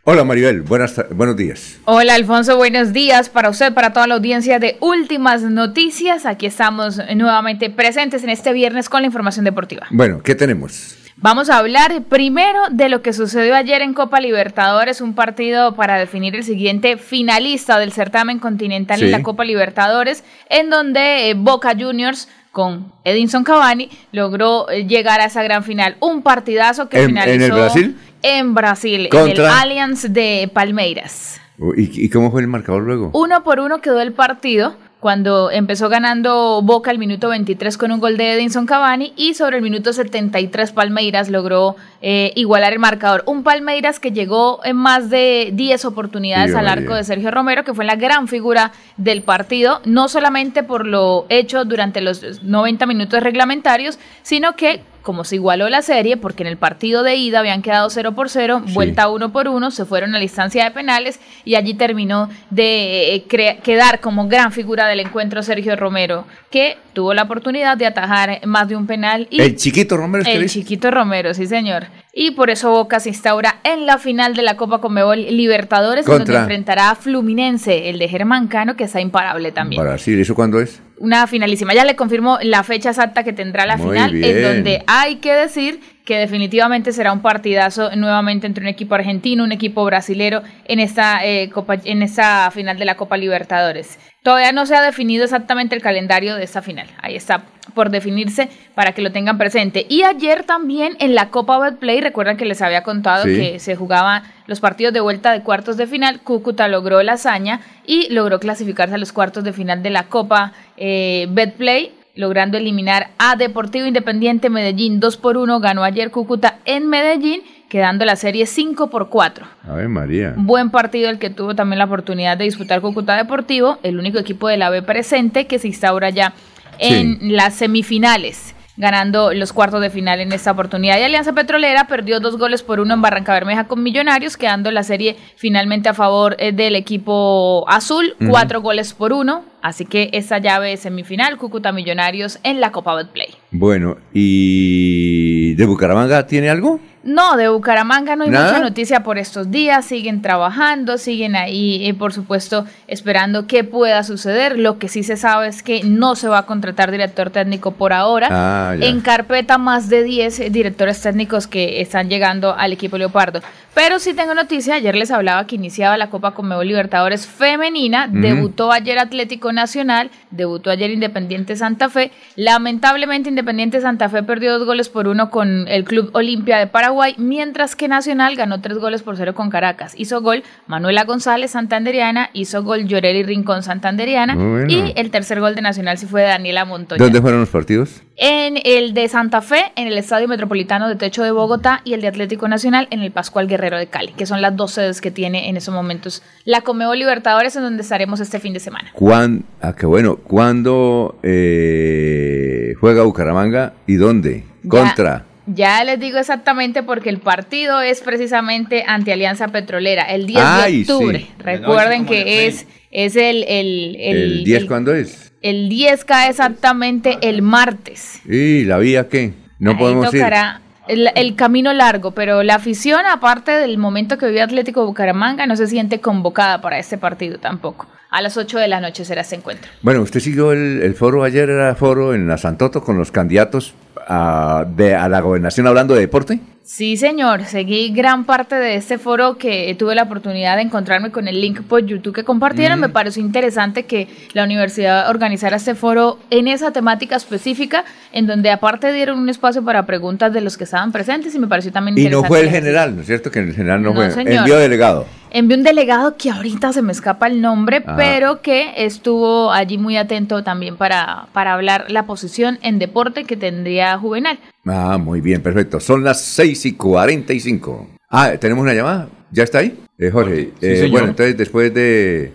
Hola 0.05 0.25
Maribel, 0.25 0.61
buenas, 0.61 1.03
buenos 1.15 1.35
días. 1.39 1.79
Hola 1.87 2.15
Alfonso, 2.17 2.59
buenos 2.59 2.93
días 2.93 3.31
para 3.31 3.49
usted, 3.49 3.73
para 3.73 3.95
toda 3.95 4.07
la 4.07 4.17
audiencia 4.17 4.59
de 4.59 4.77
Últimas 4.81 5.41
Noticias. 5.41 6.27
Aquí 6.27 6.45
estamos 6.45 7.01
nuevamente 7.17 7.71
presentes 7.71 8.23
en 8.23 8.29
este 8.29 8.53
viernes 8.53 8.91
con 8.91 9.01
la 9.01 9.07
información 9.07 9.47
deportiva. 9.47 9.87
Bueno, 9.91 10.21
¿qué 10.23 10.35
tenemos? 10.35 11.06
Vamos 11.19 11.49
a 11.49 11.57
hablar 11.57 12.03
primero 12.11 12.61
de 12.71 12.91
lo 12.91 13.01
que 13.01 13.15
sucedió 13.15 13.57
ayer 13.57 13.81
en 13.81 13.95
Copa 13.95 14.21
Libertadores, 14.21 15.01
un 15.01 15.15
partido 15.15 15.75
para 15.75 15.97
definir 15.97 16.37
el 16.37 16.45
siguiente 16.45 16.99
finalista 16.99 17.79
del 17.79 17.93
certamen 17.93 18.39
continental 18.39 19.03
en 19.03 19.13
la 19.13 19.23
Copa 19.23 19.43
Libertadores, 19.43 20.25
en 20.51 20.69
donde 20.69 21.31
eh, 21.31 21.35
Boca 21.35 21.73
Juniors 21.79 22.29
con 22.53 22.93
Edinson 23.03 23.45
Cavani 23.45 23.89
logró 24.13 24.69
eh, 24.69 24.87
llegar 24.87 25.21
a 25.23 25.25
esa 25.25 25.43
gran 25.43 25.65
final. 25.65 25.97
Un 26.01 26.23
partidazo 26.23 26.91
que 26.91 27.07
finalizó 27.07 27.35
¿En 27.35 27.43
el 27.43 27.53
Brasil? 27.53 27.97
En 28.23 28.55
Brasil, 28.55 29.09
en 29.11 29.29
el 29.31 29.47
Allianz 29.47 30.13
de 30.13 30.51
Palmeiras. 30.53 31.41
¿Y, 31.79 32.05
¿Y 32.05 32.11
cómo 32.11 32.31
fue 32.31 32.43
el 32.43 32.47
marcador 32.47 32.83
luego? 32.83 33.11
Uno 33.15 33.43
por 33.43 33.61
uno 33.61 33.81
quedó 33.81 34.03
el 34.03 34.13
partido 34.13 34.77
cuando 35.01 35.51
empezó 35.51 35.89
ganando 35.89 36.63
Boca 36.63 36.91
el 36.91 36.99
minuto 36.99 37.29
23 37.29 37.77
con 37.77 37.93
un 37.93 38.01
gol 38.01 38.17
de 38.17 38.33
Edinson 38.33 38.67
Cavani 38.67 39.13
y 39.17 39.35
sobre 39.35 39.57
el 39.57 39.63
minuto 39.63 39.93
73 39.93 40.73
Palmeiras 40.73 41.29
logró 41.29 41.77
eh, 42.03 42.33
igualar 42.37 42.73
el 42.73 42.79
marcador. 42.79 43.23
Un 43.27 43.43
Palmeiras 43.43 44.01
que 44.01 44.13
llegó 44.13 44.61
en 44.65 44.77
más 44.77 45.11
de 45.11 45.51
10 45.53 45.85
oportunidades 45.87 46.55
al 46.55 46.69
arco 46.69 46.95
de 46.95 47.05
Sergio 47.05 47.31
Romero, 47.31 47.65
que 47.65 47.75
fue 47.75 47.85
la 47.85 47.97
gran 47.97 48.29
figura 48.29 48.73
del 48.97 49.23
partido, 49.23 49.81
no 49.85 50.09
solamente 50.09 50.63
por 50.63 50.87
lo 50.87 51.27
hecho 51.29 51.65
durante 51.65 52.01
los 52.01 52.43
90 52.43 52.87
minutos 52.87 53.23
reglamentarios, 53.23 53.99
sino 54.23 54.57
que 54.57 54.83
como 55.07 55.23
se 55.23 55.37
igualó 55.37 55.69
la 55.69 55.83
serie, 55.83 56.17
porque 56.17 56.43
en 56.43 56.49
el 56.49 56.57
partido 56.57 57.05
de 57.05 57.15
ida 57.15 57.39
habían 57.39 57.63
quedado 57.63 57.89
0 57.89 58.17
por 58.17 58.29
0, 58.29 58.63
vuelta 58.73 59.09
1 59.09 59.31
por 59.31 59.47
1, 59.47 59.71
se 59.71 59.85
fueron 59.85 60.17
a 60.17 60.19
la 60.19 60.25
instancia 60.25 60.65
de 60.65 60.73
penales 60.73 61.21
y 61.45 61.55
allí 61.55 61.75
terminó 61.75 62.29
de 62.51 63.15
eh, 63.15 63.25
quedar 63.63 64.01
como 64.01 64.27
gran 64.27 64.51
figura 64.51 64.89
del 64.89 64.99
encuentro 64.99 65.45
Sergio 65.45 65.77
Romero, 65.77 66.27
que 66.51 66.77
tuvo 66.93 67.15
la 67.15 67.23
oportunidad 67.23 67.77
de 67.77 67.87
atajar 67.87 68.45
más 68.47 68.69
de 68.69 68.75
un 68.75 68.89
penal. 68.89 69.29
Y 69.31 69.41
el 69.41 69.55
chiquito 69.55 69.97
Romero. 69.97 70.25
el 70.27 70.51
chiquito 70.51 70.91
Romero, 70.91 71.33
sí 71.35 71.47
señor. 71.47 71.87
Y 72.19 72.31
por 72.31 72.49
eso 72.49 72.71
Boca 72.71 72.99
se 72.99 73.11
instaura 73.11 73.57
en 73.63 73.85
la 73.85 73.99
final 73.99 74.35
de 74.35 74.41
la 74.41 74.57
Copa 74.57 74.81
Conmebol 74.81 75.21
Libertadores, 75.21 76.07
donde 76.07 76.35
enfrentará 76.35 76.89
a 76.89 76.95
Fluminense, 76.95 77.91
el 77.91 77.99
de 77.99 78.09
Germán 78.09 78.49
Cano, 78.49 78.75
que 78.75 78.85
está 78.85 79.03
imparable 79.03 79.53
también. 79.53 79.83
Brasil, 79.83 80.19
¿eso 80.19 80.35
cuándo 80.35 80.59
es? 80.59 80.81
Una 80.97 81.27
finalísima. 81.27 81.75
Ya 81.75 81.85
le 81.85 81.95
confirmo 81.95 82.39
la 82.41 82.63
fecha 82.63 82.89
exacta 82.89 83.23
que 83.23 83.35
tendrá 83.35 83.67
la 83.67 83.77
final, 83.77 84.15
en 84.15 84.43
donde 84.43 84.83
hay 84.87 85.17
que 85.17 85.35
decir 85.35 85.79
que 86.07 86.17
definitivamente 86.17 86.93
será 86.93 87.13
un 87.13 87.21
partidazo 87.21 87.95
nuevamente 87.95 88.47
entre 88.47 88.63
un 88.63 88.69
equipo 88.69 88.95
argentino, 88.95 89.45
un 89.45 89.53
equipo 89.53 89.85
brasilero 89.85 90.41
en 90.65 90.81
esta, 90.81 91.23
eh, 91.23 91.51
Copa, 91.51 91.77
en 91.85 92.01
esta 92.01 92.51
final 92.51 92.79
de 92.79 92.87
la 92.87 92.97
Copa 92.97 93.19
Libertadores. 93.19 93.99
Todavía 94.27 94.51
no 94.51 94.67
se 94.67 94.75
ha 94.75 94.83
definido 94.83 95.23
exactamente 95.23 95.77
el 95.77 95.81
calendario 95.81 96.35
de 96.35 96.43
esta 96.43 96.61
final. 96.61 96.89
Ahí 97.01 97.15
está 97.15 97.45
por 97.75 97.91
definirse 97.91 98.49
para 98.75 98.91
que 98.91 99.01
lo 99.01 99.13
tengan 99.13 99.39
presente. 99.39 99.87
Y 99.89 100.03
ayer 100.03 100.43
también 100.43 100.97
en 100.99 101.15
la 101.15 101.31
Copa 101.31 101.61
Betplay, 101.61 102.01
recuerdan 102.01 102.37
que 102.37 102.45
les 102.45 102.61
había 102.61 102.83
contado 102.83 103.23
que 103.23 103.61
se 103.61 103.77
jugaban 103.77 104.25
los 104.49 104.59
partidos 104.59 104.93
de 104.93 104.99
vuelta 104.99 105.31
de 105.31 105.45
cuartos 105.45 105.77
de 105.77 105.87
final. 105.87 106.19
Cúcuta 106.23 106.67
logró 106.67 107.01
la 107.05 107.13
hazaña 107.13 107.61
y 107.87 108.13
logró 108.13 108.41
clasificarse 108.41 108.97
a 108.97 108.99
los 108.99 109.13
cuartos 109.13 109.45
de 109.45 109.53
final 109.53 109.85
de 109.85 109.91
la 109.91 110.09
Copa 110.09 110.53
eh, 110.77 111.29
Betplay 111.31 111.93
logrando 112.17 112.57
eliminar 112.57 113.11
a 113.19 113.37
Deportivo 113.37 113.87
Independiente 113.87 114.51
Medellín 114.51 114.99
2 114.99 115.17
por 115.19 115.37
1. 115.37 115.61
Ganó 115.61 115.85
ayer 115.85 116.11
Cúcuta 116.11 116.59
en 116.65 116.89
Medellín 116.89 117.43
quedando 117.77 118.07
la 118.07 118.17
serie 118.17 118.47
5 118.47 118.89
por 118.89 119.11
4. 119.11 119.47
A 119.69 119.75
ver, 119.75 119.91
María. 119.91 120.33
Buen 120.35 120.71
partido 120.71 121.11
el 121.11 121.19
que 121.19 121.29
tuvo 121.29 121.55
también 121.55 121.79
la 121.79 121.85
oportunidad 121.85 122.39
de 122.39 122.45
disputar 122.45 122.81
Cúcuta 122.81 123.19
Deportivo, 123.19 123.77
el 123.83 123.99
único 123.99 124.19
equipo 124.19 124.49
de 124.49 124.57
la 124.57 124.71
B 124.71 124.81
presente 124.81 125.47
que 125.47 125.59
se 125.59 125.69
instaura 125.69 126.09
ya 126.09 126.33
en 126.79 127.37
las 127.37 127.57
semifinales 127.57 128.55
ganando 128.77 129.33
los 129.33 129.53
cuartos 129.53 129.81
de 129.81 129.91
final 129.91 130.21
en 130.21 130.33
esta 130.33 130.53
oportunidad. 130.53 130.99
Y 130.99 131.03
Alianza 131.03 131.33
Petrolera 131.33 131.87
perdió 131.87 132.21
dos 132.21 132.37
goles 132.37 132.63
por 132.63 132.81
uno 132.81 132.95
en 132.95 133.03
Barranca 133.03 133.33
Bermeja 133.33 133.67
con 133.67 133.83
Millonarios, 133.83 134.37
quedando 134.37 134.71
la 134.71 134.83
serie 134.83 135.17
finalmente 135.37 135.89
a 135.89 135.95
favor 135.95 136.37
eh, 136.39 136.53
del 136.53 136.77
equipo 136.77 137.65
azul, 137.69 138.15
cuatro 138.29 138.61
goles 138.61 138.93
por 138.93 139.13
uno. 139.13 139.45
Así 139.63 139.85
que 139.85 140.11
esa 140.13 140.39
llave 140.39 140.71
de 140.71 140.77
semifinal, 140.77 141.39
Cúcuta 141.39 141.73
Millonarios 141.73 142.39
en 142.45 142.61
la 142.61 142.71
Copa 142.71 142.95
Betplay. 142.95 143.29
Bueno, 143.51 143.97
¿y 144.13 145.55
de 145.55 145.67
Bucaramanga 145.67 146.27
tiene 146.27 146.51
algo? 146.51 146.79
No, 147.07 147.37
de 147.37 147.49
Bucaramanga 147.49 148.17
no 148.17 148.25
hay 148.25 148.31
mucha 148.31 148.59
noticia 148.59 149.05
por 149.05 149.17
estos 149.17 149.53
días, 149.53 149.85
siguen 149.85 150.23
trabajando, 150.23 150.99
siguen 150.99 151.37
ahí, 151.37 151.87
eh, 151.87 151.95
por 151.95 152.13
supuesto, 152.13 152.67
esperando 152.89 153.47
qué 153.47 153.63
pueda 153.63 154.03
suceder. 154.03 154.59
Lo 154.59 154.81
que 154.81 154.89
sí 154.89 155.05
se 155.05 155.17
sabe 155.17 155.47
es 155.47 155.63
que 155.63 155.85
no 155.85 156.17
se 156.17 156.27
va 156.27 156.39
a 156.39 156.47
contratar 156.47 156.91
director 156.91 157.31
técnico 157.31 157.71
por 157.71 157.93
ahora. 157.93 158.27
Ah, 158.31 158.75
en 158.81 159.01
carpeta 159.01 159.57
más 159.57 159.89
de 159.89 160.03
10 160.03 160.53
directores 160.53 161.01
técnicos 161.01 161.47
que 161.47 161.81
están 161.81 162.09
llegando 162.09 162.57
al 162.57 162.73
equipo 162.73 162.99
Leopardo. 162.99 163.41
Pero 163.77 163.99
sí 163.99 164.15
tengo 164.15 164.35
noticia, 164.35 164.77
ayer 164.77 164.97
les 164.97 165.11
hablaba 165.11 165.47
que 165.47 165.57
iniciaba 165.57 165.99
la 165.99 166.09
Copa 166.09 166.31
Conmebol 166.31 166.67
Libertadores 166.67 167.27
femenina, 167.27 168.09
debutó 168.11 168.73
ayer 168.73 168.99
Atlético 168.99 169.53
Nacional, 169.53 170.11
debutó 170.31 170.71
ayer 170.71 170.91
Independiente 170.91 171.57
Santa 171.57 171.91
Fe. 171.91 172.11
Lamentablemente 172.37 173.29
Independiente 173.29 173.83
Santa 173.83 174.09
Fe 174.09 174.23
perdió 174.23 174.59
dos 174.59 174.67
goles 174.67 174.89
por 174.89 175.09
uno 175.09 175.29
con 175.29 175.69
el 175.69 175.85
Club 175.85 176.09
Olimpia 176.15 176.57
de 176.57 176.69
Paraguay, 176.69 177.17
mientras 177.19 177.77
que 177.77 177.87
Nacional 177.87 178.35
ganó 178.35 178.63
tres 178.63 178.79
goles 178.79 179.03
por 179.03 179.19
cero 179.19 179.35
con 179.35 179.51
Caracas. 179.51 179.93
Hizo 179.95 180.23
gol 180.23 180.43
Manuela 180.67 181.05
González 181.05 181.51
Santanderiana, 181.51 182.31
hizo 182.33 182.63
gol 182.63 182.87
Llorelli 182.87 183.25
Rincón 183.25 183.63
Santanderiana 183.63 184.39
y 184.69 184.95
el 184.97 185.11
tercer 185.11 185.39
gol 185.39 185.55
de 185.55 185.61
Nacional 185.61 185.99
sí 185.99 186.07
fue 186.07 186.23
de 186.23 186.29
Daniela 186.29 186.65
Montoya. 186.65 187.05
¿Dónde 187.05 187.21
fueron 187.21 187.41
los 187.41 187.51
partidos? 187.51 188.03
En 188.17 188.55
el 188.65 188.95
de 188.95 189.07
Santa 189.11 189.43
Fe, 189.43 189.73
en 189.77 189.87
el 189.87 189.99
Estadio 189.99 190.29
Metropolitano 190.29 190.89
de 190.89 190.97
Techo 190.97 191.23
de 191.23 191.31
Bogotá 191.31 191.83
y 191.85 191.93
el 191.93 192.01
de 192.01 192.09
Atlético 192.09 192.49
Nacional 192.49 192.89
en 192.91 193.01
el 193.01 193.13
Pascual 193.13 193.47
Guerrero 193.47 193.66
de 193.75 193.89
Cali, 193.89 194.13
que 194.13 194.27
son 194.27 194.41
las 194.41 194.57
dos 194.57 194.73
sedes 194.73 195.01
que 195.01 195.11
tiene 195.11 195.49
en 195.49 195.57
esos 195.57 195.75
momentos 195.75 196.23
la 196.45 196.61
Comeo 196.61 196.95
Libertadores, 196.95 197.57
en 197.57 197.63
donde 197.63 197.83
estaremos 197.83 198.21
este 198.21 198.39
fin 198.39 198.53
de 198.53 198.61
semana. 198.61 198.91
¿Cuán, 198.93 199.45
ah, 199.61 199.75
qué 199.75 199.87
bueno. 199.87 200.17
¿Cuándo 200.17 201.19
eh, 201.23 202.75
juega 202.81 203.03
Bucaramanga 203.03 203.75
y 203.87 203.97
dónde? 203.97 204.45
Contra. 204.69 205.25
Ya, 205.47 205.85
les 205.85 206.01
digo 206.01 206.19
exactamente 206.19 206.83
porque 206.83 207.09
el 207.09 207.19
partido 207.19 207.81
es 207.81 208.01
precisamente 208.01 208.85
ante 208.87 209.13
Alianza 209.13 209.49
Petrolera, 209.49 210.03
el 210.03 210.27
10 210.27 210.45
de 210.45 210.81
octubre. 210.81 211.27
Recuerden 211.39 212.05
que 212.05 212.47
es, 212.47 212.67
es 212.91 213.15
el... 213.15 213.45
¿El, 213.45 213.97
el, 214.01 214.45
10 214.45 214.65
cuándo 214.65 214.93
es? 214.93 215.33
El 215.43 215.69
10 215.69 216.05
cae 216.05 216.31
exactamente 216.31 217.19
el 217.23 217.43
martes. 217.43 218.21
¿Y 218.27 218.65
la 218.65 218.79
vía 218.79 219.09
qué? 219.09 219.35
No 219.61 219.79
podemos 219.79 220.11
tocará, 220.11 220.61
el, 220.89 221.37
camino 221.37 221.73
largo, 221.73 222.13
pero 222.13 222.43
la 222.43 222.57
afición, 222.57 223.07
aparte 223.07 223.53
del 223.53 223.79
momento 223.79 224.19
que 224.19 224.27
vive 224.27 224.43
Atlético 224.43 224.87
Bucaramanga, 224.87 225.47
no 225.47 225.57
se 225.57 225.67
siente 225.67 226.01
convocada 226.01 226.61
para 226.61 226.79
este 226.79 226.99
partido 226.99 227.39
tampoco. 227.39 227.87
A 228.11 228.23
las 228.23 228.37
8 228.37 228.59
de 228.59 228.69
la 228.69 228.81
noche 228.81 229.05
será 229.05 229.23
ese 229.23 229.37
encuentro. 229.37 229.71
Bueno, 229.83 230.03
usted 230.03 230.21
siguió 230.21 230.53
el, 230.53 230.95
foro 230.95 231.25
ayer, 231.25 231.51
era 231.51 231.75
foro 231.75 232.15
en 232.15 232.29
la 232.29 232.39
Santoto 232.39 232.83
con 232.83 232.97
los 232.97 233.11
candidatos 233.11 233.75
a, 234.07 234.65
de, 234.69 234.95
a 234.95 235.09
la 235.09 235.21
gobernación 235.21 235.67
hablando 235.67 235.95
de 235.95 236.01
deporte. 236.01 236.41
Sí, 236.67 236.97
señor. 236.97 237.45
Seguí 237.45 237.91
gran 237.91 238.25
parte 238.25 238.57
de 238.57 238.75
este 238.75 238.99
foro 238.99 239.39
que 239.39 239.73
tuve 239.79 239.95
la 239.95 240.03
oportunidad 240.03 240.57
de 240.57 240.63
encontrarme 240.63 241.13
con 241.13 241.29
el 241.29 241.41
link 241.41 241.61
por 241.63 241.87
YouTube 241.87 242.13
que 242.13 242.25
compartieron. 242.25 242.81
Me 242.81 242.89
pareció 242.89 243.23
interesante 243.23 243.85
que 243.85 244.09
la 244.33 244.43
universidad 244.43 245.09
organizara 245.09 245.59
este 245.59 245.77
foro 245.77 246.19
en 246.29 246.49
esa 246.49 246.73
temática 246.73 247.15
específica, 247.15 247.85
en 248.13 248.27
donde 248.27 248.51
aparte 248.51 248.93
dieron 248.93 249.21
un 249.21 249.29
espacio 249.29 249.65
para 249.65 249.87
preguntas 249.87 250.33
de 250.33 250.41
los 250.41 250.57
que 250.57 250.65
estaban 250.65 250.91
presentes 250.91 251.37
y 251.37 251.39
me 251.39 251.47
pareció 251.47 251.71
también 251.71 251.97
interesante. 251.97 252.19
Y 252.19 252.23
no 252.23 252.29
fue 252.29 252.41
el 252.41 252.51
general, 252.51 252.97
¿no 252.97 253.03
es 253.03 253.07
cierto? 253.07 253.31
Que 253.31 253.39
el 253.39 253.55
general 253.55 253.81
no, 253.81 253.95
fue. 253.95 254.11
Señor. 254.11 254.33
Envió 254.33 254.57
delegado. 254.57 255.07
Envió 255.31 255.57
un 255.57 255.63
delegado 255.63 256.17
que 256.17 256.31
ahorita 256.31 256.73
se 256.73 256.83
me 256.83 256.91
escapa 256.91 257.29
el 257.29 257.41
nombre, 257.41 257.81
pero 257.81 258.43
que 258.43 258.73
estuvo 258.85 259.53
allí 259.53 259.79
muy 259.79 259.97
atento 259.97 260.43
también 260.43 260.77
para, 260.77 261.27
para 261.33 261.53
hablar 261.53 261.85
la 261.91 262.07
posición 262.07 262.59
en 262.63 262.81
deporte 262.81 263.23
que 263.23 263.37
tendría 263.37 263.97
Juvenal. 263.99 264.41
Ah, 264.67 264.99
muy 264.99 265.21
bien, 265.21 265.43
perfecto. 265.43 265.81
Son 265.81 266.03
las 266.03 266.23
6 266.23 266.67
y 266.67 266.73
45. 266.73 267.89
Ah, 268.11 268.33
¿tenemos 268.39 268.63
una 268.63 268.75
llamada? 268.75 269.09
¿Ya 269.31 269.45
está 269.45 269.59
ahí? 269.59 269.79
Eh, 269.99 270.11
Jorge, 270.11 270.51
eh, 270.61 270.89
bueno, 270.91 271.09
entonces 271.09 271.37
después 271.37 271.73
de, 271.73 272.33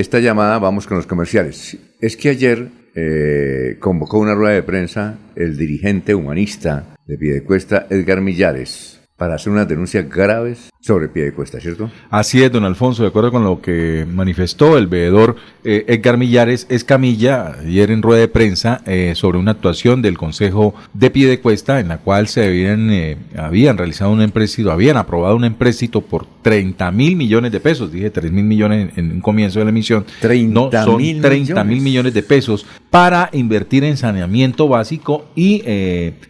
esta 0.00 0.18
llamada 0.18 0.58
vamos 0.58 0.86
con 0.86 0.96
los 0.96 1.06
comerciales. 1.06 1.76
Es 2.00 2.16
que 2.16 2.30
ayer 2.30 2.68
eh, 2.94 3.76
convocó 3.80 4.18
una 4.18 4.34
rueda 4.34 4.54
de 4.54 4.62
prensa 4.62 5.18
el 5.36 5.56
dirigente 5.56 6.14
humanista 6.14 6.96
de 7.06 7.16
Piedecuesta, 7.16 7.86
Edgar 7.88 8.20
Millares, 8.20 8.97
para 9.18 9.34
hacer 9.34 9.52
unas 9.52 9.66
denuncias 9.66 10.08
graves 10.08 10.70
sobre 10.80 11.08
pie 11.08 11.24
de 11.24 11.32
cuesta, 11.32 11.58
¿cierto? 11.60 11.90
Así 12.08 12.40
es, 12.40 12.52
don 12.52 12.64
Alfonso, 12.64 13.02
de 13.02 13.08
acuerdo 13.08 13.32
con 13.32 13.42
lo 13.42 13.60
que 13.60 14.06
manifestó 14.08 14.78
el 14.78 14.86
veedor 14.86 15.34
eh, 15.64 15.84
Edgar 15.88 16.16
Millares 16.16 16.66
Escamilla 16.70 17.56
ayer 17.60 17.90
en 17.90 18.00
rueda 18.00 18.20
de 18.20 18.28
prensa 18.28 18.80
eh, 18.86 19.14
sobre 19.16 19.38
una 19.38 19.50
actuación 19.50 20.02
del 20.02 20.16
Consejo 20.16 20.72
de 20.94 21.10
Pie 21.10 21.26
de 21.26 21.40
Cuesta 21.40 21.80
en 21.80 21.88
la 21.88 21.98
cual 21.98 22.28
se 22.28 22.46
habían, 22.46 22.92
eh, 22.92 23.16
habían 23.36 23.76
realizado 23.76 24.12
un 24.12 24.22
empréstito, 24.22 24.70
habían 24.70 24.96
aprobado 24.96 25.34
un 25.34 25.44
empréstito 25.44 26.00
por 26.00 26.24
30 26.42 26.88
mil 26.92 27.16
millones 27.16 27.50
de 27.50 27.58
pesos, 27.58 27.90
dije 27.90 28.10
3 28.10 28.30
mil 28.30 28.44
millones 28.44 28.92
en, 28.96 29.10
un 29.10 29.20
comienzo 29.20 29.58
de 29.58 29.64
la 29.64 29.70
emisión, 29.70 30.06
30 30.20 30.54
no, 30.54 30.70
son 30.84 31.20
30 31.20 31.64
mil 31.64 31.80
millones 31.80 32.14
de 32.14 32.22
pesos 32.22 32.64
para 32.88 33.30
invertir 33.32 33.82
en 33.82 33.96
saneamiento 33.96 34.68
básico 34.68 35.26
y 35.34 35.64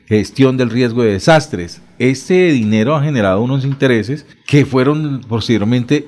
gestión 0.06 0.56
del 0.56 0.70
riesgo 0.70 1.02
de 1.02 1.12
desastres 1.12 1.82
este 1.98 2.52
dinero 2.52 2.94
ha 2.94 3.02
generado 3.02 3.40
unos 3.42 3.64
intereses 3.64 4.26
que 4.48 4.64
fueron 4.64 5.20
posteriormente, 5.28 6.06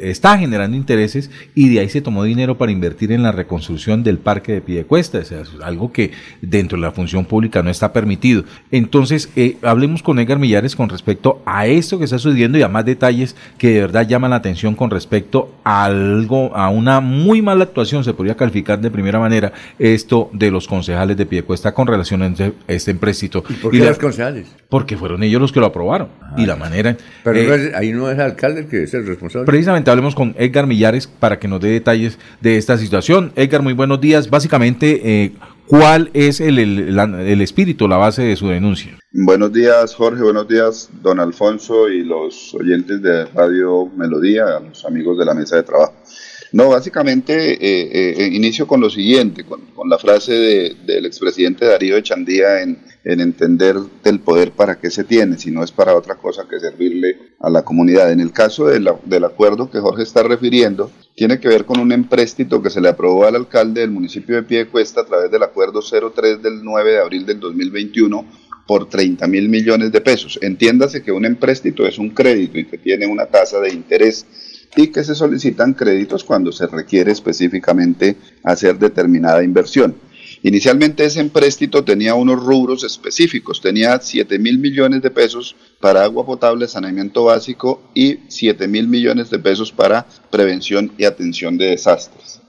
está 0.00 0.38
generando 0.38 0.76
intereses 0.76 1.32
y 1.52 1.68
de 1.68 1.80
ahí 1.80 1.88
se 1.88 2.00
tomó 2.00 2.22
dinero 2.22 2.56
para 2.56 2.70
invertir 2.70 3.10
en 3.10 3.24
la 3.24 3.32
reconstrucción 3.32 4.04
del 4.04 4.18
parque 4.18 4.52
de 4.52 4.60
Piedecuesta, 4.60 5.18
o 5.18 5.24
sea, 5.24 5.40
es 5.40 5.50
algo 5.64 5.90
que 5.90 6.12
dentro 6.40 6.78
de 6.78 6.82
la 6.82 6.92
función 6.92 7.24
pública 7.24 7.64
no 7.64 7.70
está 7.70 7.92
permitido. 7.92 8.44
Entonces, 8.70 9.30
eh, 9.34 9.56
hablemos 9.62 10.04
con 10.04 10.20
Edgar 10.20 10.38
Millares 10.38 10.76
con 10.76 10.88
respecto 10.88 11.42
a 11.44 11.66
esto 11.66 11.98
que 11.98 12.04
está 12.04 12.20
sucediendo 12.20 12.56
y 12.56 12.62
a 12.62 12.68
más 12.68 12.84
detalles 12.84 13.34
que 13.58 13.70
de 13.70 13.80
verdad 13.80 14.06
llaman 14.06 14.30
la 14.30 14.36
atención 14.36 14.76
con 14.76 14.88
respecto 14.88 15.52
a 15.64 15.86
algo, 15.86 16.54
a 16.54 16.68
una 16.68 17.00
muy 17.00 17.42
mala 17.42 17.64
actuación, 17.64 18.04
se 18.04 18.14
podría 18.14 18.36
calificar 18.36 18.80
de 18.80 18.92
primera 18.92 19.18
manera, 19.18 19.52
esto 19.80 20.30
de 20.32 20.52
los 20.52 20.68
concejales 20.68 21.16
de 21.16 21.26
Piedecuesta 21.26 21.74
con 21.74 21.88
relación 21.88 22.22
a 22.22 22.28
este, 22.28 22.52
este 22.68 22.92
empréstito. 22.92 23.42
¿Y 23.48 23.54
por 23.54 23.72
qué 23.72 23.78
los 23.78 23.98
concejales? 23.98 24.46
Porque 24.68 24.96
fueron 24.96 25.24
ellos 25.24 25.40
los 25.40 25.50
que 25.50 25.58
lo 25.58 25.66
aprobaron. 25.66 26.10
y 26.36 26.46
la 26.46 26.54
manera... 26.54 26.96
Pero 27.24 27.40
eh, 27.40 27.55
ahí 27.74 27.92
no 27.92 28.10
es 28.10 28.16
el 28.16 28.22
alcalde 28.22 28.60
el 28.60 28.66
que 28.66 28.82
es 28.84 28.94
el 28.94 29.06
responsable. 29.06 29.46
Precisamente 29.46 29.90
hablemos 29.90 30.14
con 30.14 30.34
Edgar 30.38 30.66
Millares 30.66 31.06
para 31.06 31.38
que 31.38 31.48
nos 31.48 31.60
dé 31.60 31.68
detalles 31.68 32.18
de 32.40 32.56
esta 32.56 32.78
situación. 32.78 33.32
Edgar, 33.36 33.62
muy 33.62 33.72
buenos 33.72 34.00
días. 34.00 34.30
Básicamente, 34.30 35.00
eh, 35.04 35.32
¿cuál 35.66 36.10
es 36.14 36.40
el, 36.40 36.58
el, 36.58 37.40
espíritu, 37.40 37.88
la 37.88 37.96
base 37.96 38.22
de 38.22 38.36
su 38.36 38.48
denuncia? 38.48 38.92
Buenos 39.12 39.52
días, 39.52 39.94
Jorge. 39.94 40.22
Buenos 40.22 40.48
días, 40.48 40.88
don 41.02 41.20
Alfonso 41.20 41.88
y 41.88 42.02
los 42.02 42.54
oyentes 42.54 43.02
de 43.02 43.26
Radio 43.26 43.86
Melodía, 43.96 44.60
los 44.60 44.84
amigos 44.84 45.18
de 45.18 45.24
la 45.24 45.34
mesa 45.34 45.56
de 45.56 45.62
trabajo. 45.62 45.94
No, 46.52 46.70
básicamente 46.70 47.58
eh, 47.60 48.28
inicio 48.32 48.66
con 48.66 48.80
lo 48.80 48.88
siguiente, 48.88 49.44
con, 49.44 49.60
la 49.88 49.98
frase 49.98 50.74
del 50.84 51.06
expresidente 51.06 51.66
Darío 51.66 51.96
Echandía 51.96 52.62
en, 52.62 52.78
en 53.06 53.20
entender 53.20 53.76
del 54.02 54.18
poder 54.18 54.50
para 54.50 54.80
qué 54.80 54.90
se 54.90 55.04
tiene, 55.04 55.38
si 55.38 55.52
no 55.52 55.62
es 55.62 55.70
para 55.70 55.94
otra 55.94 56.16
cosa 56.16 56.48
que 56.50 56.58
servirle 56.58 57.16
a 57.38 57.48
la 57.48 57.62
comunidad. 57.62 58.10
En 58.10 58.18
el 58.18 58.32
caso 58.32 58.66
del 58.66 59.24
acuerdo 59.24 59.70
que 59.70 59.78
Jorge 59.78 60.02
está 60.02 60.24
refiriendo, 60.24 60.90
tiene 61.14 61.38
que 61.38 61.46
ver 61.46 61.64
con 61.64 61.78
un 61.78 61.92
empréstito 61.92 62.60
que 62.60 62.68
se 62.68 62.80
le 62.80 62.88
aprobó 62.88 63.24
al 63.24 63.36
alcalde 63.36 63.82
del 63.82 63.92
municipio 63.92 64.34
de 64.34 64.42
Piedecuesta 64.42 65.02
a 65.02 65.06
través 65.06 65.30
del 65.30 65.44
acuerdo 65.44 65.82
03 65.82 66.42
del 66.42 66.64
9 66.64 66.90
de 66.90 66.98
abril 66.98 67.24
del 67.24 67.38
2021 67.38 68.26
por 68.66 68.88
30 68.88 69.24
mil 69.28 69.48
millones 69.48 69.92
de 69.92 70.00
pesos. 70.00 70.40
Entiéndase 70.42 71.04
que 71.04 71.12
un 71.12 71.24
empréstito 71.24 71.86
es 71.86 71.98
un 71.98 72.10
crédito 72.10 72.58
y 72.58 72.64
que 72.64 72.76
tiene 72.76 73.06
una 73.06 73.26
tasa 73.26 73.60
de 73.60 73.72
interés 73.72 74.26
y 74.74 74.88
que 74.88 75.04
se 75.04 75.14
solicitan 75.14 75.74
créditos 75.74 76.24
cuando 76.24 76.50
se 76.50 76.66
requiere 76.66 77.12
específicamente 77.12 78.16
hacer 78.42 78.76
determinada 78.80 79.44
inversión. 79.44 79.94
Inicialmente 80.42 81.04
ese 81.04 81.20
empréstito 81.20 81.84
tenía 81.84 82.14
unos 82.14 82.42
rubros 82.42 82.84
específicos, 82.84 83.60
tenía 83.60 83.98
7 84.00 84.38
mil 84.38 84.58
millones 84.58 85.02
de 85.02 85.10
pesos 85.10 85.56
para 85.80 86.04
agua 86.04 86.26
potable, 86.26 86.68
saneamiento 86.68 87.24
básico 87.24 87.82
y 87.94 88.18
7 88.28 88.68
mil 88.68 88.88
millones 88.88 89.30
de 89.30 89.38
pesos 89.38 89.72
para 89.72 90.06
prevención 90.30 90.92
y 90.98 91.04
atención 91.04 91.56
de 91.58 91.66
desastres. 91.66 92.40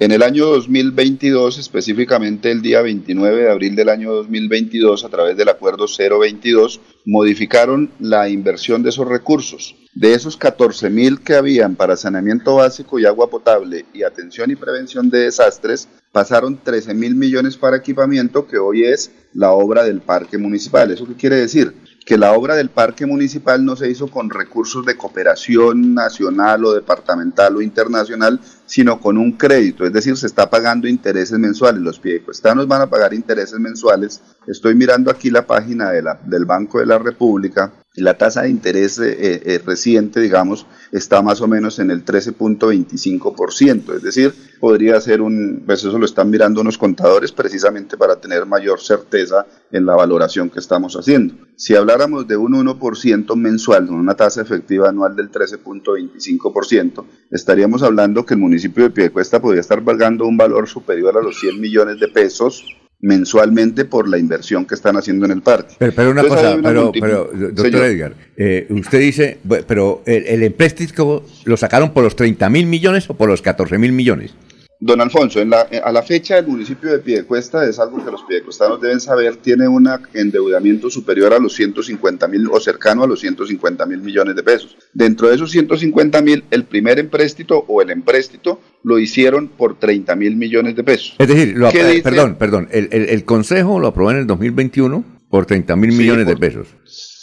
En 0.00 0.10
el 0.10 0.24
año 0.24 0.46
2022, 0.46 1.58
específicamente 1.58 2.50
el 2.50 2.62
día 2.62 2.82
29 2.82 3.42
de 3.42 3.50
abril 3.50 3.76
del 3.76 3.88
año 3.88 4.12
2022, 4.12 5.04
a 5.04 5.08
través 5.08 5.36
del 5.36 5.48
acuerdo 5.48 5.86
022, 5.86 6.80
modificaron 7.04 7.92
la 8.00 8.28
inversión 8.28 8.82
de 8.82 8.90
esos 8.90 9.06
recursos. 9.06 9.76
De 9.94 10.14
esos 10.14 10.36
14 10.36 10.90
mil 10.90 11.20
que 11.20 11.34
habían 11.34 11.76
para 11.76 11.96
saneamiento 11.96 12.56
básico 12.56 12.98
y 12.98 13.06
agua 13.06 13.30
potable 13.30 13.86
y 13.94 14.02
atención 14.02 14.50
y 14.50 14.56
prevención 14.56 15.10
de 15.10 15.20
desastres, 15.20 15.88
pasaron 16.14 16.60
13 16.62 16.94
mil 16.94 17.16
millones 17.16 17.56
para 17.56 17.76
equipamiento, 17.76 18.46
que 18.46 18.56
hoy 18.56 18.84
es 18.84 19.10
la 19.32 19.50
obra 19.50 19.82
del 19.82 20.00
parque 20.00 20.38
municipal. 20.38 20.92
¿Eso 20.92 21.08
qué 21.08 21.14
quiere 21.14 21.34
decir? 21.34 21.74
Que 22.06 22.16
la 22.16 22.34
obra 22.34 22.54
del 22.54 22.70
parque 22.70 23.04
municipal 23.04 23.64
no 23.64 23.74
se 23.74 23.90
hizo 23.90 24.06
con 24.06 24.30
recursos 24.30 24.86
de 24.86 24.96
cooperación 24.96 25.92
nacional 25.92 26.66
o 26.66 26.72
departamental 26.72 27.56
o 27.56 27.62
internacional, 27.62 28.40
sino 28.64 29.00
con 29.00 29.18
un 29.18 29.32
crédito, 29.32 29.84
es 29.84 29.92
decir, 29.92 30.16
se 30.16 30.28
está 30.28 30.48
pagando 30.48 30.86
intereses 30.86 31.36
mensuales. 31.36 31.82
Los 31.82 31.98
piedecuestanos 31.98 32.68
van 32.68 32.82
a 32.82 32.86
pagar 32.86 33.12
intereses 33.12 33.58
mensuales. 33.58 34.22
Estoy 34.46 34.76
mirando 34.76 35.10
aquí 35.10 35.30
la 35.30 35.44
página 35.44 35.90
de 35.90 36.02
la, 36.02 36.20
del 36.24 36.44
Banco 36.44 36.78
de 36.78 36.86
la 36.86 36.98
República 37.00 37.72
la 37.96 38.18
tasa 38.18 38.42
de 38.42 38.50
interés 38.50 38.98
eh, 38.98 39.12
eh, 39.12 39.42
eh, 39.44 39.62
reciente, 39.64 40.20
digamos, 40.20 40.66
está 40.90 41.22
más 41.22 41.40
o 41.40 41.46
menos 41.46 41.78
en 41.78 41.90
el 41.90 42.04
13.25%, 42.04 43.94
es 43.96 44.02
decir, 44.02 44.34
podría 44.58 45.00
ser 45.00 45.20
un, 45.20 45.62
pues 45.64 45.84
eso 45.84 45.96
lo 45.98 46.04
están 46.04 46.28
mirando 46.30 46.60
unos 46.60 46.76
contadores 46.76 47.30
precisamente 47.30 47.96
para 47.96 48.20
tener 48.20 48.46
mayor 48.46 48.80
certeza 48.80 49.46
en 49.70 49.86
la 49.86 49.94
valoración 49.94 50.50
que 50.50 50.58
estamos 50.58 50.96
haciendo. 50.96 51.34
Si 51.56 51.76
habláramos 51.76 52.26
de 52.26 52.36
un 52.36 52.52
1% 52.52 53.36
mensual, 53.36 53.88
una 53.90 54.14
tasa 54.14 54.42
efectiva 54.42 54.88
anual 54.88 55.14
del 55.14 55.30
13.25%, 55.30 57.04
estaríamos 57.30 57.82
hablando 57.84 58.26
que 58.26 58.34
el 58.34 58.40
municipio 58.40 58.84
de 58.84 58.90
Piedecuesta 58.90 59.40
podría 59.40 59.60
estar 59.60 59.84
pagando 59.84 60.26
un 60.26 60.36
valor 60.36 60.68
superior 60.68 61.16
a 61.16 61.22
los 61.22 61.38
100 61.38 61.60
millones 61.60 62.00
de 62.00 62.08
pesos 62.08 62.64
mensualmente 63.04 63.84
por 63.84 64.08
la 64.08 64.18
inversión 64.18 64.64
que 64.64 64.74
están 64.74 64.96
haciendo 64.96 65.26
en 65.26 65.32
el 65.32 65.42
parque. 65.42 65.74
Pero, 65.78 66.10
una 66.10 66.22
cosa, 66.22 66.56
pero, 66.62 66.90
pero, 66.92 67.30
doctor 67.32 67.84
Edgar, 67.84 68.14
eh, 68.36 68.66
usted 68.70 68.98
dice, 68.98 69.38
pero 69.66 70.02
el, 70.06 70.26
el 70.26 70.42
empréstito 70.42 71.24
lo 71.44 71.56
sacaron 71.56 71.92
por 71.92 72.02
los 72.02 72.16
30 72.16 72.48
mil 72.48 72.66
millones 72.66 73.08
o 73.10 73.14
por 73.14 73.28
los 73.28 73.42
14 73.42 73.76
mil 73.78 73.92
millones? 73.92 74.34
Don 74.80 75.00
Alfonso, 75.00 75.40
en 75.40 75.50
la, 75.50 75.60
a 75.82 75.92
la 75.92 76.02
fecha 76.02 76.36
el 76.36 76.46
municipio 76.46 76.90
de 76.90 76.98
Piedecuesta, 76.98 77.66
es 77.66 77.78
algo 77.78 78.04
que 78.04 78.10
los 78.10 78.22
piedecuestanos 78.24 78.80
deben 78.80 79.00
saber, 79.00 79.36
tiene 79.36 79.68
un 79.68 79.88
endeudamiento 80.12 80.90
superior 80.90 81.32
a 81.32 81.38
los 81.38 81.54
150 81.54 82.28
mil 82.28 82.48
o 82.50 82.60
cercano 82.60 83.04
a 83.04 83.06
los 83.06 83.20
150 83.20 83.86
mil 83.86 84.00
millones 84.00 84.34
de 84.36 84.42
pesos. 84.42 84.76
Dentro 84.92 85.28
de 85.28 85.36
esos 85.36 85.50
150 85.52 86.20
mil, 86.22 86.44
el 86.50 86.64
primer 86.64 86.98
empréstito 86.98 87.64
o 87.66 87.80
el 87.80 87.90
empréstito 87.90 88.60
lo 88.84 88.98
hicieron 88.98 89.48
por 89.48 89.78
30 89.78 90.14
mil 90.14 90.36
millones 90.36 90.76
de 90.76 90.84
pesos. 90.84 91.16
Es 91.18 91.26
decir, 91.26 91.56
perdón, 92.02 92.36
perdón, 92.38 92.68
el, 92.70 93.24
Consejo 93.24 93.80
lo 93.80 93.88
aprobó 93.88 94.12
en 94.12 94.18
el 94.18 94.26
2021 94.26 95.04
por 95.28 95.46
30 95.46 95.74
mil 95.74 95.92
millones 95.92 96.26
de 96.26 96.36
pesos. 96.36 96.68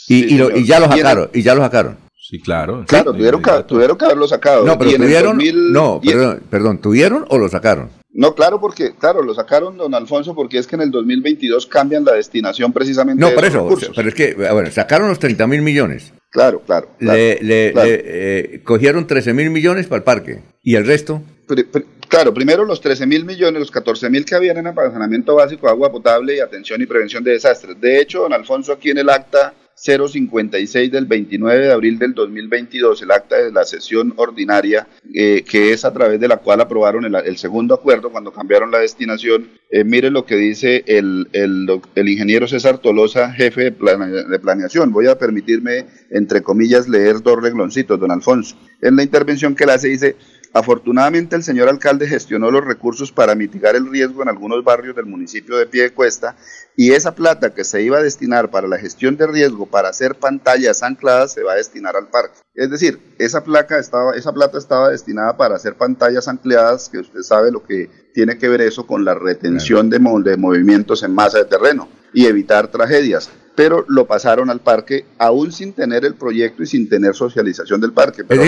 Y, 0.08 0.36
y, 0.36 0.66
ya 0.66 0.80
lo 0.80 0.88
sacaron, 0.88 1.30
y 1.34 1.42
ya 1.42 1.56
lo 1.56 1.62
sacaron. 1.62 1.98
Sí, 2.20 2.40
claro. 2.40 2.84
Claro, 2.88 3.14
tuvieron, 3.14 3.42
que, 3.42 3.52
tuvieron 3.68 3.98
que 3.98 4.06
haberlo 4.06 4.28
sacado. 4.28 4.66
No, 4.66 4.78
pero 4.78 4.92
tuvieron, 4.92 5.40
no, 5.72 6.02
perdón, 6.04 6.44
perdón, 6.50 6.78
¿tuvieron 6.80 7.26
o 7.30 7.38
lo 7.38 7.48
sacaron? 7.48 7.90
No, 8.14 8.36
claro, 8.36 8.60
porque, 8.60 8.94
claro, 8.98 9.22
lo 9.22 9.34
sacaron, 9.34 9.78
don 9.78 9.94
Alfonso, 9.94 10.36
porque 10.36 10.58
es 10.58 10.68
que 10.68 10.76
en 10.76 10.82
el 10.82 10.92
2022 10.92 11.66
cambian 11.68 12.04
la 12.04 12.14
destinación 12.14 12.74
precisamente 12.74 13.22
no, 13.22 13.34
por 13.34 13.46
eso, 13.46 13.70
pero 13.96 14.10
es 14.10 14.16
que, 14.16 14.34
bueno, 14.34 14.70
sacaron 14.72 15.08
los 15.08 15.20
30 15.20 15.48
mil 15.48 15.62
millones. 15.62 16.12
Claro, 16.30 16.62
claro. 16.66 16.90
le, 17.00 17.40
eh, 17.42 18.62
cogieron 18.64 19.08
13 19.08 19.34
mil 19.34 19.50
millones 19.50 19.88
para 19.88 19.98
el 19.98 20.04
parque. 20.04 20.42
¿Y 20.64 20.76
el 20.76 20.86
resto? 20.86 21.22
Claro, 22.08 22.34
primero 22.34 22.66
los 22.66 22.82
13 22.82 23.06
mil 23.06 23.26
millones, 23.26 23.60
los 23.60 23.72
14 23.72 24.10
mil 24.10 24.26
que 24.26 24.36
habían 24.36 24.58
en 24.58 24.68
apasionamiento 24.68 25.36
básico, 25.36 25.68
agua 25.68 25.92
potable 25.92 26.36
y 26.36 26.40
atención 26.40 26.82
y 26.82 26.86
prevención 26.86 27.24
de 27.24 27.32
desastres. 27.32 27.80
De 27.80 28.00
hecho, 28.00 28.22
don 28.22 28.34
Alfonso, 28.34 28.74
aquí 28.74 28.90
en 28.90 29.00
el 29.00 29.10
acta 29.10 29.54
056 29.82 30.92
del 30.92 31.06
29 31.06 31.66
de 31.66 31.72
abril 31.72 31.98
del 31.98 32.14
2022, 32.14 33.02
el 33.02 33.12
acta 33.12 33.38
de 33.38 33.52
la 33.52 33.66
sesión 33.66 34.14
ordinaria, 34.16 34.88
eh, 35.14 35.44
que 35.50 35.74
es 35.74 35.86
a 35.86 35.94
través 35.94 36.20
de 36.20 36.28
la 36.28 36.38
cual 36.38 36.62
aprobaron 36.62 37.04
el, 37.16 37.38
segundo 37.38 37.74
acuerdo 37.74 38.12
cuando 38.12 38.32
cambiaron 38.32 38.70
la 38.70 38.80
destinación. 38.80 39.50
Eh, 39.72 39.84
mire 39.84 40.12
lo 40.12 40.26
que 40.26 40.36
dice 40.36 40.84
el, 40.86 41.28
ingeniero 41.96 42.48
César 42.48 42.78
Tolosa, 42.78 43.32
jefe 43.34 43.72
de, 43.72 44.40
planeación. 44.40 44.92
Voy 44.92 45.08
a 45.08 45.18
permitirme, 45.18 45.86
entre 46.12 46.44
comillas, 46.44 46.88
leer 46.88 47.24
dos 47.24 47.42
regloncitos, 47.42 48.00
don 48.00 48.12
Alfonso. 48.12 48.56
En 48.82 48.96
la 48.96 49.04
intervención 49.04 49.56
que 49.56 49.64
él 49.64 49.72
hace 49.72 49.88
dice, 49.88 50.16
Afortunadamente 50.54 51.38
el 51.38 51.44
señor 51.44 51.70
alcalde 51.70 52.08
gestionó 52.08 52.52
los 52.52 52.66
recursos 52.66 53.12
para 53.12 53.36
mitigar 53.36 53.78
el 53.78 53.90
riesgo 53.90 54.22
en 54.22 54.28
algunos 54.28 54.64
barrios 54.66 54.96
del 54.96 55.06
municipio 55.06 55.56
de 55.58 55.66
Piedecuesta 55.66 56.36
y 56.76 56.92
esa 56.92 57.16
plata 57.16 57.54
que 57.54 57.64
se 57.64 57.82
iba 57.82 58.00
a 58.00 58.04
destinar 58.04 58.52
para 58.52 58.68
la 58.68 58.78
gestión 58.78 59.16
de 59.16 59.28
riesgo 59.28 59.66
para 59.66 59.90
hacer 59.90 60.16
pantallas 60.16 60.84
ancladas 60.84 61.34
se 61.34 61.44
va 61.44 61.54
a 61.54 61.56
destinar 61.56 61.96
al 61.96 62.10
parque. 62.10 62.40
Es 62.54 62.70
decir, 62.70 63.16
esa 63.18 63.46
placa 63.46 63.80
estaba, 63.80 64.14
esa 64.16 64.34
plata 64.34 64.58
estaba 64.58 64.90
destinada 64.90 65.38
para 65.38 65.56
hacer 65.56 65.76
pantallas 65.76 66.28
ancladas, 66.28 66.90
que 66.90 67.00
usted 67.00 67.22
sabe 67.22 67.50
lo 67.50 67.64
que 67.64 67.90
tiene 68.14 68.38
que 68.38 68.50
ver 68.50 68.60
eso 68.60 68.86
con 68.86 69.06
la 69.06 69.14
retención 69.14 69.90
de, 69.90 70.00
de 70.00 70.38
movimientos 70.38 71.04
en 71.04 71.14
masa 71.14 71.38
de 71.38 71.46
terreno 71.46 71.88
y 72.14 72.26
evitar 72.26 72.68
tragedias. 72.68 73.30
Pero 73.56 73.86
lo 73.88 74.08
pasaron 74.08 74.50
al 74.50 74.60
parque 74.60 75.06
aún 75.18 75.52
sin 75.52 75.74
tener 75.74 76.06
el 76.06 76.16
proyecto 76.16 76.64
y 76.64 76.68
sin 76.68 76.88
tener 76.90 77.16
socialización 77.16 77.82
del 77.82 77.94
parque. 77.94 78.24
Pero 78.24 78.44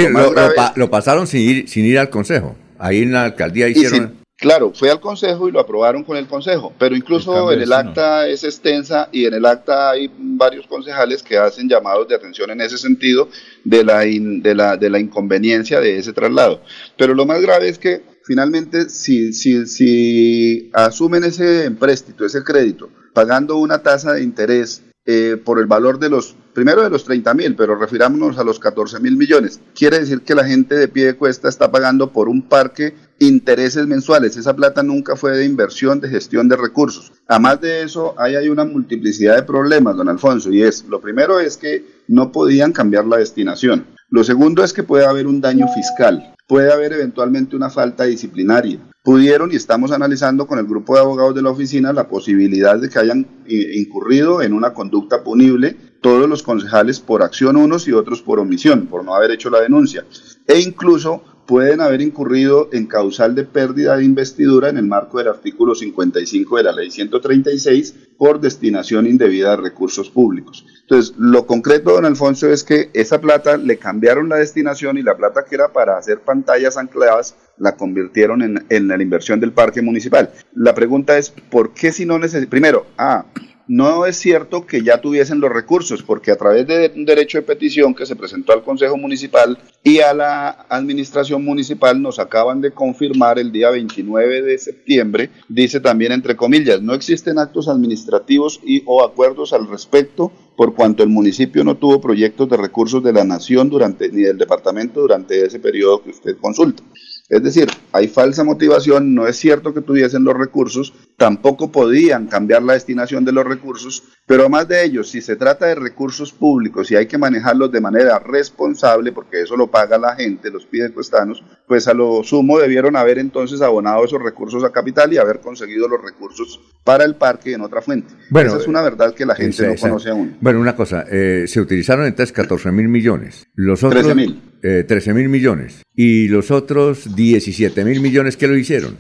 lo, 0.75 0.89
pasaron 0.89 1.27
sin 1.27 1.41
ir, 1.41 1.69
sin 1.69 1.85
ir 1.85 1.99
al 1.99 2.09
consejo. 2.09 2.55
Ahí 2.79 3.01
en 3.01 3.11
la 3.11 3.25
alcaldía 3.25 3.67
hicieron... 3.67 4.23
Claro, 4.35 4.73
fue 4.73 4.89
al 4.89 4.99
Consejo 4.99 5.47
y 5.47 5.53
lo 5.53 5.59
aprobaron 5.61 6.03
con 6.03 6.17
el 6.17 6.27
Consejo, 6.27 6.73
pero 6.77 6.97
incluso 6.97 7.51
en 7.53 7.61
el 7.61 7.71
acta 7.71 8.27
es 8.27 8.43
extensa 8.43 9.07
y 9.11 9.25
en 9.25 9.35
el 9.35 9.45
acta 9.45 9.91
hay 9.91 10.11
varios 10.17 10.67
concejales 10.67 11.23
que 11.23 11.37
hacen 11.37 11.69
llamados 11.69 12.09
de 12.09 12.15
atención 12.15 12.49
en 12.49 12.59
ese 12.59 12.77
sentido 12.77 13.29
de 13.63 13.85
la, 13.85 13.99
de 13.99 14.55
la, 14.55 14.75
de 14.75 14.89
la 14.89 14.99
inconveniencia 14.99 15.79
de 15.79 15.97
ese 15.97 16.11
traslado. 16.11 16.61
Pero 16.97 17.13
lo 17.13 17.25
más 17.25 17.41
grave 17.41 17.69
es 17.69 17.79
que 17.79 18.01
finalmente 18.25 18.89
si, 18.89 19.31
si, 19.31 19.65
si 19.65 20.69
asumen 20.73 21.23
ese 21.23 21.63
empréstito, 21.63 22.25
ese 22.25 22.43
crédito, 22.43 22.89
pagando 23.13 23.55
una 23.57 23.81
tasa 23.81 24.13
de 24.13 24.23
interés 24.23 24.81
eh, 25.05 25.35
por 25.43 25.59
el 25.59 25.65
valor 25.65 25.99
de 25.99 26.09
los, 26.09 26.33
primero 26.53 26.81
de 26.81 26.89
los 26.89 27.03
30 27.03 27.33
mil, 27.33 27.55
pero 27.57 27.75
refirámonos 27.75 28.37
a 28.37 28.43
los 28.45 28.57
14 28.57 29.01
mil 29.01 29.17
millones. 29.17 29.59
Quiere 29.75 29.99
decir 29.99 30.21
que 30.21 30.33
la 30.33 30.45
gente 30.45 30.75
de 30.75 30.87
pie 30.87 31.07
de 31.07 31.15
cuesta 31.15 31.49
está 31.49 31.69
pagando 31.69 32.13
por 32.13 32.29
un 32.29 32.41
parque 32.41 32.95
intereses 33.19 33.85
mensuales. 33.85 34.37
Esa 34.37 34.55
plata 34.55 34.81
nunca 34.81 35.17
fue 35.17 35.37
de 35.37 35.43
inversión, 35.45 35.99
de 35.99 36.07
gestión 36.07 36.47
de 36.47 36.55
recursos. 36.55 37.11
Además 37.27 37.59
de 37.59 37.83
eso, 37.83 38.15
ahí 38.17 38.35
hay 38.35 38.47
una 38.47 38.63
multiplicidad 38.63 39.35
de 39.35 39.43
problemas, 39.43 39.97
don 39.97 40.07
Alfonso, 40.07 40.51
y 40.51 40.61
es, 40.61 40.85
lo 40.85 41.01
primero 41.01 41.39
es 41.39 41.57
que 41.57 41.85
no 42.07 42.31
podían 42.31 42.71
cambiar 42.71 43.05
la 43.05 43.17
destinación. 43.17 43.85
Lo 44.09 44.23
segundo 44.23 44.63
es 44.63 44.71
que 44.71 44.83
puede 44.83 45.05
haber 45.05 45.27
un 45.27 45.41
daño 45.41 45.67
fiscal, 45.73 46.33
puede 46.47 46.71
haber 46.71 46.93
eventualmente 46.93 47.55
una 47.55 47.69
falta 47.69 48.05
disciplinaria 48.05 48.79
pudieron 49.03 49.51
y 49.51 49.55
estamos 49.57 49.91
analizando 49.91 50.47
con 50.47 50.59
el 50.59 50.65
grupo 50.65 50.95
de 50.95 51.01
abogados 51.01 51.35
de 51.35 51.41
la 51.41 51.49
oficina 51.49 51.91
la 51.91 52.07
posibilidad 52.07 52.79
de 52.79 52.89
que 52.89 52.99
hayan 52.99 53.43
eh, 53.45 53.73
incurrido 53.75 54.41
en 54.41 54.53
una 54.53 54.73
conducta 54.73 55.23
punible 55.23 55.75
todos 56.01 56.27
los 56.27 56.41
concejales 56.41 57.01
por 57.01 57.21
acción 57.21 57.57
unos 57.57 57.87
y 57.87 57.91
otros 57.91 58.21
por 58.21 58.39
omisión, 58.39 58.87
por 58.87 59.03
no 59.03 59.13
haber 59.13 59.31
hecho 59.31 59.49
la 59.49 59.61
denuncia. 59.61 60.05
E 60.47 60.59
incluso 60.59 61.21
pueden 61.45 61.81
haber 61.81 62.01
incurrido 62.01 62.69
en 62.71 62.87
causal 62.87 63.35
de 63.35 63.43
pérdida 63.43 63.97
de 63.97 64.05
investidura 64.05 64.69
en 64.69 64.77
el 64.77 64.85
marco 64.85 65.17
del 65.17 65.27
artículo 65.27 65.75
55 65.75 66.57
de 66.57 66.63
la 66.63 66.71
ley 66.71 66.89
136 66.89 67.95
por 68.17 68.39
destinación 68.39 69.07
indebida 69.07 69.51
de 69.51 69.57
recursos 69.57 70.09
públicos. 70.09 70.65
Entonces, 70.81 71.13
lo 71.17 71.45
concreto, 71.45 71.91
don 71.91 72.05
Alfonso, 72.05 72.47
es 72.49 72.63
que 72.63 72.89
esa 72.93 73.19
plata 73.19 73.57
le 73.57 73.77
cambiaron 73.77 74.29
la 74.29 74.37
destinación 74.37 74.97
y 74.97 75.03
la 75.03 75.17
plata 75.17 75.43
que 75.43 75.55
era 75.55 75.73
para 75.73 75.97
hacer 75.97 76.21
pantallas 76.21 76.77
ancladas 76.77 77.35
la 77.57 77.75
convirtieron 77.75 78.41
en, 78.41 78.65
en 78.69 78.87
la 78.87 79.01
inversión 79.01 79.39
del 79.39 79.51
parque 79.51 79.81
municipal. 79.81 80.31
La 80.53 80.73
pregunta 80.73 81.17
es, 81.17 81.29
¿por 81.29 81.73
qué 81.73 81.91
si 81.91 82.05
no 82.05 82.19
necesitan? 82.19 82.49
Primero, 82.49 82.85
ah, 82.97 83.25
no 83.67 84.05
es 84.05 84.17
cierto 84.17 84.65
que 84.65 84.83
ya 84.83 84.99
tuviesen 84.99 85.39
los 85.39 85.51
recursos, 85.51 86.03
porque 86.03 86.31
a 86.31 86.35
través 86.35 86.67
de 86.67 86.91
un 86.95 87.05
derecho 87.05 87.37
de 87.37 87.43
petición 87.43 87.95
que 87.95 88.05
se 88.05 88.15
presentó 88.15 88.51
al 88.51 88.63
Consejo 88.63 88.97
Municipal 88.97 89.57
y 89.83 89.99
a 89.99 90.13
la 90.13 90.65
Administración 90.69 91.45
Municipal 91.45 92.01
nos 92.01 92.19
acaban 92.19 92.59
de 92.59 92.71
confirmar 92.71 93.39
el 93.39 93.51
día 93.51 93.69
29 93.69 94.41
de 94.41 94.57
septiembre, 94.57 95.29
dice 95.47 95.79
también 95.79 96.11
entre 96.11 96.35
comillas, 96.35 96.81
no 96.81 96.93
existen 96.93 97.39
actos 97.39 97.69
administrativos 97.69 98.59
y 98.65 98.83
o 98.85 99.03
acuerdos 99.03 99.53
al 99.53 99.67
respecto 99.69 100.31
por 100.57 100.75
cuanto 100.75 101.01
el 101.01 101.09
municipio 101.09 101.63
no 101.63 101.77
tuvo 101.77 101.99
proyectos 101.99 102.49
de 102.49 102.57
recursos 102.57 103.01
de 103.01 103.13
la 103.13 103.23
nación 103.23 103.69
durante 103.69 104.09
ni 104.09 104.21
del 104.21 104.37
departamento 104.37 105.01
durante 105.01 105.45
ese 105.45 105.59
periodo 105.59 106.03
que 106.03 106.11
usted 106.11 106.37
consulta. 106.37 106.83
Es 107.33 107.41
decir, 107.41 107.67
hay 107.91 108.07
falsa 108.07 108.43
motivación, 108.43 109.15
no 109.15 109.27
es 109.27 109.37
cierto 109.37 109.73
que 109.73 109.81
tuviesen 109.81 110.23
los 110.23 110.37
recursos, 110.37 110.93
tampoco 111.17 111.71
podían 111.71 112.27
cambiar 112.27 112.61
la 112.61 112.73
destinación 112.73 113.25
de 113.25 113.31
los 113.31 113.43
recursos, 113.43 114.03
pero 114.27 114.41
además 114.43 114.67
de 114.67 114.85
ello, 114.85 115.03
si 115.03 115.19
se 115.19 115.35
trata 115.35 115.65
de 115.65 115.73
recursos 115.73 116.31
públicos 116.31 116.91
y 116.91 116.95
hay 116.95 117.07
que 117.07 117.17
manejarlos 117.17 117.71
de 117.71 117.81
manera 117.81 118.19
responsable, 118.19 119.11
porque 119.11 119.41
eso 119.41 119.57
lo 119.57 119.65
paga 119.65 119.97
la 119.97 120.15
gente, 120.15 120.51
los 120.51 120.67
pidecuestanos, 120.67 121.43
pues 121.67 121.87
a 121.87 121.95
lo 121.95 122.23
sumo 122.23 122.59
debieron 122.59 122.95
haber 122.95 123.17
entonces 123.17 123.63
abonado 123.63 124.05
esos 124.05 124.21
recursos 124.21 124.63
a 124.63 124.71
capital 124.71 125.11
y 125.11 125.17
haber 125.17 125.39
conseguido 125.39 125.87
los 125.87 126.03
recursos 126.03 126.59
para 126.83 127.03
el 127.05 127.15
parque 127.15 127.53
en 127.53 127.61
otra 127.61 127.81
fuente. 127.81 128.13
Bueno, 128.29 128.49
Esa 128.49 128.59
es 128.59 128.67
una 128.67 128.83
verdad 128.83 129.15
que 129.15 129.25
la 129.25 129.33
gente 129.33 129.69
no 129.69 129.75
conoce 129.75 130.11
aún. 130.11 130.37
Bueno, 130.39 130.59
una 130.59 130.75
cosa, 130.75 131.03
eh, 131.09 131.45
se 131.47 131.59
utilizaron 131.59 132.05
entonces 132.05 132.31
14 132.31 132.71
mil 132.71 132.89
millones. 132.89 133.47
Los 133.55 133.83
otros, 133.83 134.03
13 134.03 134.15
mil. 134.15 134.52
13 134.63 135.11
eh, 135.11 135.13
mil 135.13 135.29
millones. 135.29 135.83
¿Y 135.95 136.29
los 136.29 136.49
otros 136.49 137.15
17 137.15 137.83
mil 137.83 137.99
millones 137.99 138.37
que 138.37 138.47
lo 138.47 138.57
hicieron? 138.57 138.97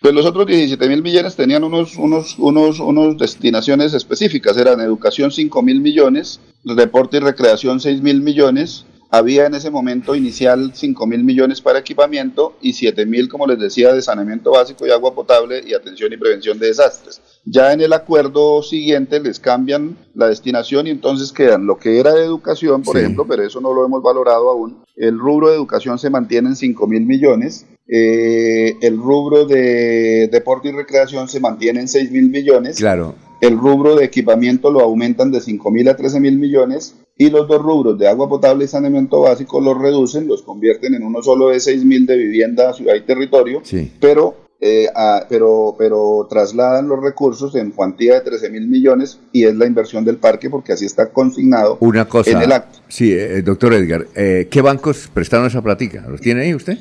Pues 0.00 0.12
los 0.12 0.26
otros 0.26 0.48
17 0.48 0.88
mil 0.88 1.02
millones 1.02 1.36
tenían 1.36 1.62
unos, 1.62 1.96
unos, 1.96 2.36
unos, 2.38 2.80
unos 2.80 3.16
destinaciones 3.16 3.94
específicas. 3.94 4.56
Eran 4.56 4.80
educación 4.80 5.30
5 5.30 5.62
mil 5.62 5.80
millones, 5.80 6.40
deporte 6.64 7.18
y 7.18 7.20
recreación 7.20 7.78
6 7.78 8.02
mil 8.02 8.20
millones, 8.20 8.84
había 9.14 9.44
en 9.44 9.54
ese 9.54 9.70
momento 9.70 10.14
inicial 10.14 10.72
5 10.74 11.06
mil 11.06 11.22
millones 11.22 11.60
para 11.60 11.78
equipamiento 11.78 12.56
y 12.62 12.72
7 12.72 13.04
mil, 13.04 13.28
como 13.28 13.46
les 13.46 13.58
decía, 13.58 13.92
de 13.92 14.00
saneamiento 14.00 14.52
básico 14.52 14.86
y 14.86 14.90
agua 14.90 15.14
potable 15.14 15.62
y 15.66 15.74
atención 15.74 16.12
y 16.14 16.16
prevención 16.16 16.58
de 16.58 16.68
desastres. 16.68 17.20
Ya 17.44 17.72
en 17.72 17.80
el 17.80 17.92
acuerdo 17.92 18.62
siguiente 18.62 19.18
les 19.18 19.40
cambian 19.40 19.96
la 20.14 20.28
destinación 20.28 20.86
y 20.86 20.90
entonces 20.90 21.32
quedan 21.32 21.66
lo 21.66 21.76
que 21.76 21.98
era 21.98 22.14
de 22.14 22.24
educación, 22.24 22.82
por 22.82 22.96
ejemplo, 22.96 23.26
pero 23.26 23.42
eso 23.42 23.60
no 23.60 23.74
lo 23.74 23.84
hemos 23.84 24.02
valorado 24.02 24.48
aún. 24.48 24.84
El 24.96 25.18
rubro 25.18 25.48
de 25.48 25.56
educación 25.56 25.98
se 25.98 26.10
mantiene 26.10 26.50
en 26.50 26.56
5 26.56 26.86
mil 26.86 27.04
millones, 27.04 27.66
eh, 27.88 28.76
el 28.80 28.96
rubro 28.96 29.44
de 29.44 30.28
deporte 30.30 30.68
y 30.68 30.72
recreación 30.72 31.28
se 31.28 31.40
mantiene 31.40 31.80
en 31.80 31.88
6 31.88 32.12
mil 32.12 32.30
millones. 32.30 32.76
Claro. 32.76 33.16
El 33.40 33.58
rubro 33.58 33.96
de 33.96 34.04
equipamiento 34.04 34.70
lo 34.70 34.80
aumentan 34.80 35.32
de 35.32 35.40
5 35.40 35.70
mil 35.72 35.88
a 35.88 35.96
13 35.96 36.20
mil 36.20 36.38
millones 36.38 36.94
y 37.18 37.28
los 37.30 37.48
dos 37.48 37.60
rubros 37.60 37.98
de 37.98 38.06
agua 38.08 38.28
potable 38.28 38.64
y 38.64 38.68
saneamiento 38.68 39.20
básico 39.20 39.60
los 39.60 39.76
reducen, 39.78 40.28
los 40.28 40.42
convierten 40.42 40.94
en 40.94 41.02
uno 41.02 41.22
solo 41.22 41.48
de 41.48 41.58
6 41.58 41.84
mil 41.84 42.06
de 42.06 42.16
vivienda, 42.16 42.72
ciudad 42.72 42.94
y 42.94 43.00
territorio, 43.00 43.62
pero 44.00 44.36
eh, 44.64 44.88
pero, 45.28 45.74
pero 45.76 46.24
trasladan 46.30 46.86
los 46.86 47.02
recursos 47.02 47.56
en 47.56 47.72
cuantía 47.72 48.14
de 48.14 48.20
13 48.20 48.48
mil 48.48 48.68
millones 48.68 49.18
y 49.32 49.42
es 49.42 49.56
la 49.56 49.66
inversión 49.66 50.04
del 50.04 50.18
parque 50.18 50.48
porque 50.48 50.72
así 50.72 50.86
está 50.86 51.10
consignado 51.10 51.78
Una 51.80 52.04
cosa, 52.04 52.30
en 52.30 52.42
el 52.42 52.52
acto. 52.52 52.78
Sí, 52.86 53.12
eh, 53.12 53.42
doctor 53.42 53.74
Edgar, 53.74 54.06
eh, 54.14 54.46
¿qué 54.48 54.62
bancos 54.62 55.10
prestaron 55.12 55.48
esa 55.48 55.62
plática? 55.62 56.04
¿Los 56.08 56.20
tiene 56.20 56.42
ahí 56.42 56.54
usted? 56.54 56.78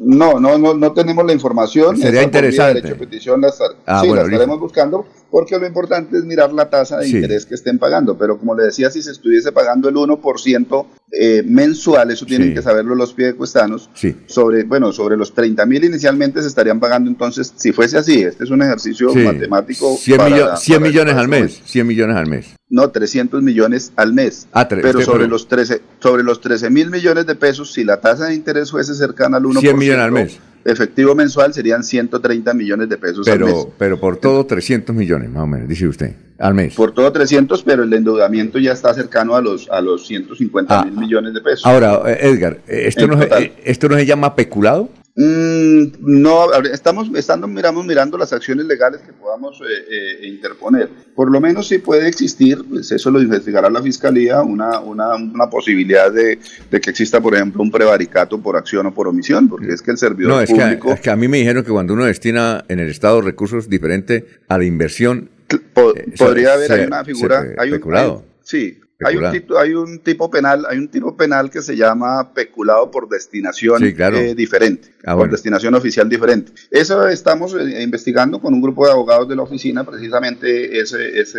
No, 0.00 0.38
no, 0.38 0.58
no, 0.58 0.74
no 0.74 0.92
tenemos 0.92 1.24
la 1.24 1.32
información. 1.32 1.96
Sería 1.96 2.22
interesante. 2.22 2.82
De 2.82 2.94
petición 2.94 3.40
la, 3.40 3.50
ah, 3.86 4.02
sí, 4.02 4.10
la 4.10 4.22
estaremos 4.22 4.60
buscando 4.60 5.06
porque 5.34 5.58
lo 5.58 5.66
importante 5.66 6.16
es 6.16 6.24
mirar 6.24 6.52
la 6.52 6.70
tasa 6.70 6.98
de 6.98 7.08
interés 7.08 7.44
que 7.44 7.56
estén 7.56 7.76
pagando. 7.76 8.16
Pero 8.16 8.38
como 8.38 8.54
le 8.54 8.66
decía, 8.66 8.88
si 8.88 9.02
se 9.02 9.10
estuviese 9.10 9.50
pagando 9.50 9.88
el 9.88 9.96
1% 9.96 10.86
eh, 11.10 11.42
mensual, 11.44 12.12
eso 12.12 12.24
tienen 12.24 12.54
que 12.54 12.62
saberlo 12.62 12.94
los 12.94 13.14
piedecuestanos, 13.14 13.90
sí. 13.94 14.14
sobre, 14.26 14.62
bueno, 14.62 14.92
sobre 14.92 15.16
los 15.16 15.34
30 15.34 15.66
mil 15.66 15.82
inicialmente 15.82 16.40
se 16.40 16.46
estarían 16.46 16.78
pagando 16.78 17.10
entonces, 17.10 17.52
si 17.56 17.72
fuese 17.72 17.98
así, 17.98 18.22
este 18.22 18.44
es 18.44 18.50
un 18.50 18.62
ejercicio 18.62 19.12
matemático. 19.12 19.96
100, 19.96 20.22
millones 20.80 21.16
al 21.16 21.26
mes, 21.26 21.60
100 21.64 21.84
millones 21.84 22.16
al 22.16 22.28
mes. 22.28 22.54
No, 22.68 22.90
300 22.90 23.42
millones 23.42 23.92
al 23.96 24.12
mes. 24.12 24.46
Ah, 24.52 24.68
pero 24.68 25.02
sobre 25.02 25.26
los 25.26 25.48
13 25.48 25.80
sobre 25.98 26.22
los 26.22 26.40
13 26.42 26.70
mil 26.70 26.90
millones 26.90 27.26
de 27.26 27.34
pesos, 27.34 27.72
si 27.72 27.82
la 27.82 28.00
tasa 28.00 28.26
de 28.26 28.34
interés 28.34 28.70
fuese 28.70 28.94
cercana 28.94 29.38
al 29.38 29.42
1%, 29.42 29.58
100 29.58 29.78
millones 29.78 30.00
al 30.00 30.12
mes 30.12 30.38
efectivo 30.64 31.14
mensual 31.14 31.52
serían 31.52 31.82
130 31.82 32.54
millones 32.54 32.88
de 32.88 32.96
pesos 32.96 33.24
pero, 33.24 33.46
al 33.46 33.52
mes. 33.52 33.66
Pero 33.78 34.00
por 34.00 34.16
todo 34.16 34.44
300 34.46 34.94
millones, 34.94 35.30
más 35.30 35.42
o 35.42 35.46
menos, 35.46 35.68
dice 35.68 35.86
usted, 35.86 36.14
al 36.38 36.54
mes. 36.54 36.74
Por 36.74 36.92
todo 36.92 37.12
300, 37.12 37.62
pero 37.62 37.82
el 37.82 37.92
endeudamiento 37.92 38.58
ya 38.58 38.72
está 38.72 38.94
cercano 38.94 39.36
a 39.36 39.40
los, 39.40 39.68
a 39.70 39.80
los 39.80 40.06
150 40.06 40.80
ah, 40.80 40.84
mil 40.84 40.96
millones 40.96 41.34
de 41.34 41.40
pesos. 41.40 41.66
Ahora, 41.66 42.02
eh, 42.06 42.18
Edgar, 42.28 42.60
eh, 42.66 42.84
¿esto 42.86 43.06
no, 43.06 43.18
¿esto 43.64 43.88
no 43.88 43.96
se 43.96 44.06
llama 44.06 44.34
peculado? 44.34 44.88
Mm, 45.16 45.92
no, 46.00 46.52
estamos 46.64 47.08
estando, 47.14 47.46
miramos, 47.46 47.86
mirando 47.86 48.18
las 48.18 48.32
acciones 48.32 48.66
legales 48.66 49.00
que 49.02 49.12
podamos 49.12 49.60
eh, 49.60 50.22
eh, 50.22 50.26
interponer. 50.26 50.88
Por 51.14 51.30
lo 51.30 51.40
menos 51.40 51.68
si 51.68 51.78
puede 51.78 52.08
existir, 52.08 52.64
pues 52.68 52.90
eso 52.90 53.12
lo 53.12 53.22
investigará 53.22 53.70
la 53.70 53.80
Fiscalía, 53.80 54.42
una, 54.42 54.80
una, 54.80 55.14
una 55.14 55.48
posibilidad 55.48 56.10
de, 56.10 56.40
que 56.68 56.90
exista, 56.90 57.20
por 57.20 57.34
ejemplo, 57.34 57.62
un 57.62 57.70
prevaricato 57.70 58.40
por 58.42 58.56
acción 58.56 58.86
o 58.86 58.94
por 58.94 59.06
omisión, 59.06 59.48
porque 59.48 59.72
es 59.72 59.82
que 59.82 59.92
el 59.92 59.98
servidor 59.98 60.32
no, 60.32 60.40
es 60.40 60.50
público... 60.50 60.88
Que, 60.88 60.94
es 60.94 61.00
que 61.00 61.10
a 61.10 61.16
mí 61.16 61.28
me 61.28 61.38
dijeron 61.38 61.62
que 61.62 61.70
cuando 61.70 61.94
uno 61.94 62.06
destina 62.06 62.64
en 62.66 62.80
el 62.80 62.88
Estado 62.88 63.20
recursos 63.20 63.68
diferentes 63.68 64.24
a 64.48 64.58
la 64.58 64.64
inversión... 64.64 65.30
Eh, 65.48 65.58
podría 66.18 66.54
haber 66.54 66.88
una 66.88 67.04
figura... 67.04 67.44
hay 67.58 67.70
un, 67.70 68.24
sí, 68.42 68.80
hay 69.02 69.16
un, 69.16 69.32
tipo, 69.32 69.58
hay 69.58 69.74
un 69.74 69.98
tipo 69.98 70.30
penal, 70.30 70.64
hay 70.68 70.78
un 70.78 70.88
tipo 70.88 71.16
penal 71.16 71.50
que 71.50 71.62
se 71.62 71.76
llama 71.76 72.32
peculado 72.32 72.90
por 72.90 73.08
destinación 73.08 73.82
eh, 73.82 74.34
diferente, 74.36 74.88
ah, 75.04 75.16
por 75.16 75.30
destinación 75.30 75.74
oficial 75.74 76.08
diferente. 76.08 76.52
Eso 76.70 77.08
estamos 77.08 77.54
eh, 77.54 77.82
investigando 77.82 78.40
con 78.40 78.54
un 78.54 78.62
grupo 78.62 78.86
de 78.86 78.92
abogados 78.92 79.28
de 79.28 79.34
la 79.34 79.42
oficina, 79.42 79.84
precisamente 79.84 80.78
ese, 80.78 81.20
ese, 81.20 81.34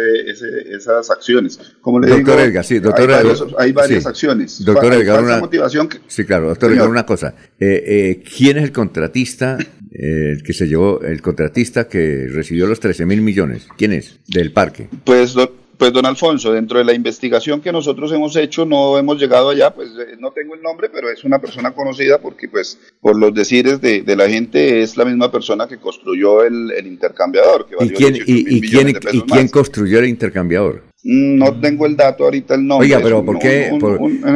esas 0.69 1.09
acciones. 1.09 1.59
Como 1.79 1.99
le 1.99 2.07
doctor 2.07 2.35
digo, 2.35 2.39
Edgar, 2.39 2.65
sí, 2.65 2.79
doctor 2.79 3.09
hay, 3.57 3.71
varias 3.71 4.05
acciones. 4.05 4.63
Doctor 4.63 4.93
Edgar, 4.93 5.23
una, 5.23 5.39
motivación 5.39 5.87
sí, 6.07 6.25
claro, 6.25 6.49
doctor 6.49 6.73
Edgar, 6.73 6.89
una 6.89 7.05
cosa. 7.05 7.35
Eh, 7.59 8.21
¿Quién 8.37 8.57
es 8.57 8.65
el 8.65 8.71
contratista 8.73 9.57
el 9.91 10.43
que 10.43 10.51
se 10.51 10.67
llevó, 10.67 11.01
el 11.01 11.21
contratista 11.21 11.87
que 11.87 12.27
recibió 12.29 12.67
los 12.67 12.81
13 12.81 13.05
mil 13.05 13.21
millones? 13.21 13.65
¿Quién 13.77 13.93
es? 13.93 14.19
Del 14.27 14.51
parque. 14.51 14.89
Pues, 15.05 15.33
doctor 15.33 15.64
pues 15.77 15.93
don 15.93 16.05
Alfonso, 16.05 16.51
dentro 16.51 16.79
de 16.79 16.85
la 16.85 16.93
investigación 16.93 17.61
que 17.61 17.71
nosotros 17.71 18.11
hemos 18.11 18.35
hecho, 18.35 18.65
no 18.65 18.97
hemos 18.97 19.19
llegado 19.19 19.49
allá, 19.49 19.73
pues 19.73 19.89
eh, 19.89 20.15
no 20.19 20.31
tengo 20.31 20.55
el 20.55 20.61
nombre, 20.61 20.89
pero 20.89 21.09
es 21.09 21.23
una 21.23 21.39
persona 21.39 21.71
conocida 21.71 22.19
porque 22.19 22.47
pues 22.47 22.79
por 23.01 23.17
los 23.17 23.33
decires 23.33 23.81
de, 23.81 24.03
la 24.15 24.29
gente 24.29 24.81
es 24.81 24.95
la 24.95 25.05
misma 25.05 25.31
persona 25.31 25.67
que 25.67 25.77
construyó 25.77 26.43
el, 26.43 26.71
intercambiador. 26.85 27.67
¿Y 27.79 27.89
quién, 27.89 28.15
y, 28.15 28.61
quién, 28.61 28.89
¿y 28.89 29.21
quién 29.21 29.47
construyó 29.49 29.99
el 29.99 30.05
intercambiador? 30.05 30.83
No 31.07 31.59
tengo 31.61 31.85
el 31.85 31.95
dato 31.95 32.23
ahorita 32.23 32.55
el 32.55 32.65
nombre. 32.65 32.87
Oiga, 32.87 32.99
pero 32.99 33.23
¿por 33.23 33.37
qué? 33.37 33.69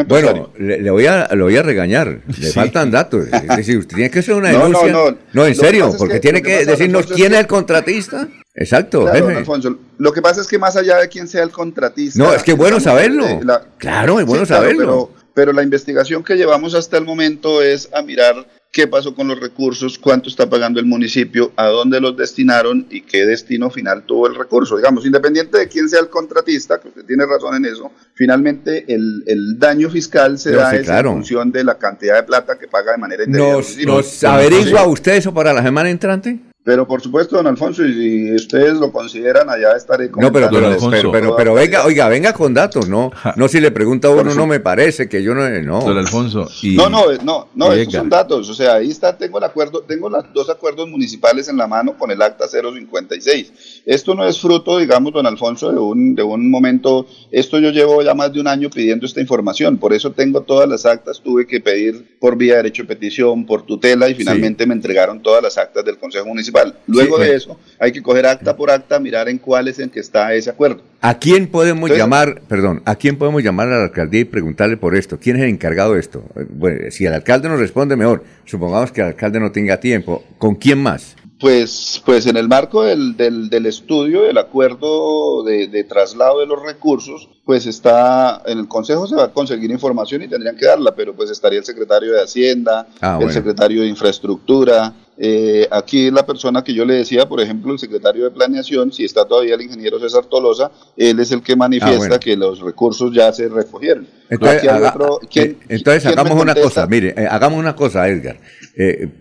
bueno, 0.07 0.51
le, 0.55 0.91
voy 0.91 1.07
a, 1.07 1.27
lo 1.33 1.45
voy 1.45 1.57
a 1.57 1.63
regañar. 1.63 2.21
Le 2.39 2.51
faltan 2.51 2.91
datos. 2.91 3.25
Es 3.25 3.47
decir, 3.57 3.79
usted 3.79 3.95
tiene 3.95 4.11
que 4.11 4.19
hacer 4.19 4.35
una 4.35 4.49
denuncia. 4.49 4.91
No, 4.91 5.05
no, 5.05 5.11
no. 5.11 5.17
No, 5.33 5.45
en 5.47 5.55
serio, 5.55 5.91
porque 5.97 6.19
tiene 6.19 6.43
que, 6.43 6.67
decirnos 6.67 7.07
quién 7.07 7.33
es 7.33 7.39
el 7.39 7.47
contratista. 7.47 8.27
Exacto, 8.53 9.05
claro, 9.05 9.29
Alfonso, 9.29 9.79
lo 9.97 10.13
que 10.13 10.21
pasa 10.21 10.41
es 10.41 10.47
que 10.47 10.59
más 10.59 10.75
allá 10.75 10.97
de 10.97 11.09
quién 11.09 11.27
sea 11.27 11.41
el 11.41 11.49
contratista. 11.49 12.21
No, 12.21 12.33
es 12.33 12.43
que 12.43 12.51
es 12.51 12.57
bueno 12.57 12.79
saberlo. 12.79 13.25
Eh, 13.25 13.39
claro, 13.79 14.19
es 14.19 14.27
bueno 14.27 14.45
saberlo. 14.45 15.11
pero 15.33 15.53
la 15.53 15.63
investigación 15.63 16.23
que 16.23 16.35
llevamos 16.35 16.75
hasta 16.75 16.97
el 16.97 17.05
momento 17.05 17.63
es 17.63 17.89
a 17.93 18.03
mirar 18.03 18.45
qué 18.71 18.87
pasó 18.87 19.15
con 19.15 19.27
los 19.27 19.39
recursos, 19.39 19.97
cuánto 19.97 20.29
está 20.29 20.49
pagando 20.49 20.79
el 20.79 20.85
municipio, 20.85 21.51
a 21.55 21.67
dónde 21.67 21.99
los 21.99 22.15
destinaron 22.15 22.85
y 22.89 23.01
qué 23.01 23.25
destino 23.25 23.69
final 23.69 24.03
tuvo 24.05 24.27
el 24.27 24.35
recurso. 24.35 24.77
Digamos, 24.77 25.05
independiente 25.05 25.57
de 25.57 25.67
quién 25.67 25.89
sea 25.89 25.99
el 26.01 26.09
contratista, 26.09 26.79
que 26.79 26.89
usted 26.89 27.05
tiene 27.05 27.25
razón 27.25 27.55
en 27.55 27.65
eso, 27.65 27.91
finalmente 28.13 28.85
el, 28.87 29.57
daño 29.57 29.89
fiscal 29.89 30.37
se 30.37 30.51
da 30.51 30.75
en 30.75 31.03
función 31.03 31.51
de 31.51 31.63
la 31.63 31.77
cantidad 31.77 32.15
de 32.15 32.23
plata 32.23 32.57
que 32.57 32.67
paga 32.67 32.91
de 32.91 32.97
manera 32.97 33.23
independiente. 33.23 33.85
¿Nos, 33.85 34.23
averigua 34.23 34.87
usted 34.87 35.13
eso 35.15 35.33
para 35.33 35.53
la 35.53 35.63
semana 35.63 35.89
entrante? 35.89 36.48
Pero 36.69 36.87
por 36.87 37.01
supuesto, 37.01 37.35
don 37.35 37.47
Alfonso, 37.47 37.83
y 37.83 37.93
si 37.93 38.35
ustedes 38.35 38.75
lo 38.75 38.91
consideran, 38.91 39.49
allá 39.49 39.75
estaré 39.75 40.11
con 40.11 40.21
No, 40.21 40.31
pero, 40.31 40.51
pero, 40.51 41.35
pero, 41.35 41.53
venga, 41.55 41.83
oiga, 41.83 42.07
venga 42.09 42.31
con 42.31 42.53
datos, 42.53 42.87
¿no? 42.87 43.11
No 43.37 43.47
si 43.47 43.59
le 43.59 43.71
pregunta 43.71 44.07
a 44.07 44.11
uno, 44.11 44.35
no 44.35 44.45
me 44.45 44.59
parece 44.59 45.09
que 45.09 45.23
yo 45.23 45.33
no. 45.33 45.49
No, 45.61 45.81
don 45.81 45.97
Alfonso. 45.97 46.47
No, 46.75 46.87
no, 46.87 47.05
no, 47.23 47.47
no, 47.55 47.73
esos 47.73 47.91
son 47.91 48.07
datos. 48.07 48.47
O 48.51 48.53
sea, 48.53 48.75
ahí 48.75 48.91
está, 48.91 49.17
tengo 49.17 49.39
el 49.39 49.45
acuerdo, 49.45 49.81
tengo 49.81 50.11
los 50.11 50.31
dos 50.31 50.47
acuerdos 50.51 50.87
municipales 50.87 51.47
en 51.47 51.57
la 51.57 51.65
mano 51.65 51.97
con 51.97 52.11
el 52.11 52.21
acta 52.21 52.45
056. 52.47 53.81
Esto 53.87 54.13
no 54.13 54.27
es 54.27 54.39
fruto, 54.39 54.77
digamos, 54.77 55.11
don 55.11 55.25
Alfonso, 55.25 55.71
de 55.71 55.79
un, 55.79 56.13
de 56.13 56.21
un 56.21 56.51
momento. 56.51 57.07
Esto 57.31 57.57
yo 57.57 57.71
llevo 57.71 58.03
ya 58.03 58.13
más 58.13 58.31
de 58.31 58.41
un 58.41 58.47
año 58.47 58.69
pidiendo 58.69 59.07
esta 59.07 59.21
información. 59.21 59.79
Por 59.79 59.91
eso 59.91 60.11
tengo 60.11 60.41
todas 60.41 60.69
las 60.69 60.85
actas. 60.85 61.19
Tuve 61.19 61.47
que 61.47 61.61
pedir 61.61 62.19
por 62.19 62.37
vía 62.37 62.57
de 62.57 62.57
derecho 62.57 62.83
de 62.83 62.89
petición, 62.89 63.47
por 63.47 63.63
tutela, 63.63 64.07
y 64.07 64.13
finalmente 64.13 64.67
me 64.67 64.75
entregaron 64.75 65.23
todas 65.23 65.41
las 65.41 65.57
actas 65.57 65.83
del 65.83 65.97
Consejo 65.97 66.27
Municipal. 66.27 66.58
Luego 66.87 67.17
de 67.17 67.35
eso, 67.35 67.57
hay 67.79 67.91
que 67.91 68.01
coger 68.01 68.25
acta 68.25 68.55
por 68.55 68.71
acta, 68.71 68.99
mirar 68.99 69.29
en 69.29 69.37
cuál 69.37 69.67
es 69.67 69.79
en 69.79 69.89
que 69.89 69.99
está 69.99 70.33
ese 70.33 70.49
acuerdo. 70.49 70.81
¿A 71.01 71.17
quién 71.17 71.47
podemos 71.47 71.89
llamar, 71.89 72.41
perdón, 72.47 72.81
a 72.85 72.95
quién 72.95 73.17
podemos 73.17 73.41
llamar 73.41 73.67
a 73.69 73.77
la 73.77 73.83
alcaldía 73.85 74.21
y 74.21 74.25
preguntarle 74.25 74.77
por 74.77 74.95
esto? 74.95 75.17
¿Quién 75.17 75.37
es 75.37 75.43
el 75.43 75.49
encargado 75.49 75.93
de 75.93 75.99
esto? 75.99 76.23
Bueno, 76.49 76.91
si 76.91 77.05
el 77.05 77.13
alcalde 77.13 77.47
nos 77.47 77.59
responde 77.59 77.95
mejor, 77.95 78.23
supongamos 78.45 78.91
que 78.91 79.01
el 79.01 79.07
alcalde 79.07 79.39
no 79.39 79.51
tenga 79.51 79.79
tiempo, 79.79 80.23
¿con 80.37 80.55
quién 80.55 80.81
más? 80.81 81.15
Pues, 81.39 82.01
pues 82.05 82.25
en 82.25 82.35
el 82.35 82.49
marco 82.49 82.83
del, 82.83 83.15
del, 83.15 83.65
estudio 83.65 84.23
del 84.23 84.37
acuerdo 84.37 85.41
de, 85.43 85.85
traslado 85.85 86.41
de 86.41 86.45
los 86.45 86.61
recursos, 86.61 87.29
pues 87.45 87.65
está, 87.65 88.41
en 88.45 88.59
el 88.59 88.67
Consejo 88.67 89.07
se 89.07 89.15
va 89.15 89.25
a 89.25 89.31
conseguir 89.31 89.71
información 89.71 90.21
y 90.21 90.27
tendrían 90.27 90.57
que 90.57 90.65
darla, 90.65 90.93
pero 90.93 91.15
pues 91.15 91.31
estaría 91.31 91.59
el 91.59 91.65
secretario 91.65 92.11
de 92.11 92.23
Hacienda, 92.23 92.87
ah, 92.99 93.19
el 93.21 93.31
secretario 93.31 93.83
de 93.83 93.87
Infraestructura, 93.87 94.93
eh, 95.21 95.67
aquí 95.69 96.09
la 96.11 96.25
persona 96.25 96.63
que 96.63 96.73
yo 96.73 96.85
le 96.85 96.93
decía, 96.93 97.27
por 97.27 97.41
ejemplo, 97.41 97.73
el 97.73 97.79
secretario 97.79 98.23
de 98.23 98.31
Planeación, 98.31 98.93
si 98.93 99.03
está 99.03 99.25
todavía 99.25 99.55
el 99.55 99.61
ingeniero 99.61 99.99
César 99.99 100.23
Tolosa, 100.25 100.71
él 100.95 101.19
es 101.19 101.33
el 101.33 101.41
que 101.41 101.57
manifiesta 101.57 102.15
ah, 102.15 102.19
que 102.19 102.37
los 102.37 102.61
recursos 102.61 103.13
ya 103.13 103.33
se 103.33 103.49
recogieron. 103.49 104.07
Entonces, 104.29 106.05
eh, 106.05 106.07
hagamos 106.07 106.41
una 106.41 106.55
cosa, 106.55 106.87
mire, 106.87 107.13
eh, 107.17 107.27
hagamos 107.29 107.59
una 107.59 107.75
cosa, 107.75 108.07
Edgar, 108.07 108.39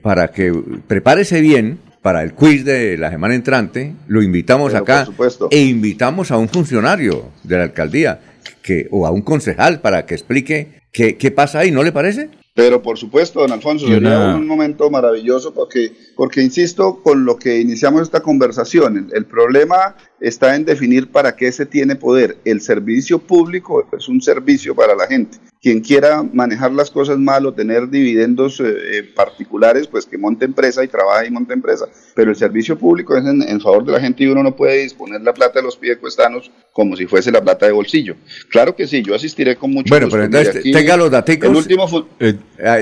para 0.01 0.31
que 0.31 0.53
prepárese 0.87 1.41
bien 1.41 1.81
para 2.01 2.23
el 2.23 2.33
quiz 2.33 2.65
de 2.65 2.97
la 2.97 3.11
semana 3.11 3.35
entrante, 3.35 3.97
lo 4.07 4.23
invitamos 4.23 4.75
acá 4.75 5.09
e 5.51 5.63
invitamos 5.63 6.31
a 6.31 6.37
un 6.37 6.49
funcionario 6.49 7.33
de 7.43 7.57
la 7.57 7.65
alcaldía 7.65 8.21
que, 8.63 8.87
o 8.93 9.05
a 9.05 9.11
un 9.11 9.23
concejal 9.23 9.81
para 9.81 10.07
que 10.07 10.15
explique 10.15 10.81
qué, 10.93 11.17
qué 11.17 11.33
pasa 11.33 11.59
ahí, 11.59 11.73
¿no 11.73 11.83
le 11.83 11.91
parece? 11.91 12.31
Pero 12.59 12.83
por 12.83 12.99
supuesto, 12.99 13.39
don 13.39 13.53
Alfonso, 13.53 13.87
sería 13.87 14.35
un 14.35 14.45
momento 14.45 14.91
maravilloso 14.91 15.55
porque, 15.55 15.93
porque, 16.17 16.43
insisto, 16.43 17.01
con 17.05 17.25
lo 17.25 17.37
que 17.37 17.61
iniciamos 17.61 18.03
esta 18.03 18.19
conversación, 18.19 19.11
el 19.15 19.27
problema 19.27 19.95
está 20.19 20.57
en 20.57 20.65
definir 20.65 21.09
para 21.13 21.37
qué 21.37 21.53
se 21.53 21.67
tiene 21.67 21.95
poder. 21.95 22.39
El 22.45 22.61
servicio 22.61 23.21
público 23.21 23.87
es 23.97 24.09
un 24.09 24.21
servicio 24.21 24.75
para 24.75 24.97
la 24.97 25.07
gente. 25.07 25.39
Quien 25.61 25.81
quiera 25.81 26.23
manejar 26.23 26.71
las 26.73 26.91
cosas 26.91 27.19
mal 27.19 27.45
o 27.47 27.53
tener 27.53 27.89
dividendos 27.89 28.61
eh, 28.61 28.65
eh, 28.67 29.03
particulares, 29.03 29.89
pues 29.89 30.07
que 30.07 30.17
monte 30.17 30.45
empresa 30.45 30.85
y 30.85 30.89
trabaje 30.89 31.27
y 31.27 31.31
monte 31.31 31.53
empresa. 31.53 31.87
Pero 32.15 32.31
el 32.31 32.37
servicio 32.37 32.79
público 32.79 33.17
es 33.17 33.25
en, 33.25 33.61
favor 33.61 33.85
de 33.85 33.93
la 33.93 34.01
gente 34.01 34.23
y 34.23 34.29
uno 34.29 34.43
no 34.43 34.55
puede 34.55 34.83
disponer 34.83 35.21
la 35.23 35.35
plata 35.35 35.59
de 35.59 35.65
los 35.65 35.77
piedecuestanos 35.77 36.51
como 36.73 36.97
si 36.97 37.07
fuese 37.07 37.33
la 37.33 37.43
plata 37.43 37.67
de 37.67 37.73
bolsillo. 37.73 38.15
Claro 38.51 38.77
que 38.77 38.87
sí, 38.87 39.03
yo 39.03 39.15
asistiré 39.15 39.57
con 39.57 39.73
mucho 39.73 39.89
bueno, 39.89 40.09
pero 40.09 40.25
entonces 40.25 40.63
tenga 40.63 40.97
los 40.97 41.11
datos. 41.11 41.37
El 41.43 41.57
último 41.57 42.09
eh, 42.21 42.37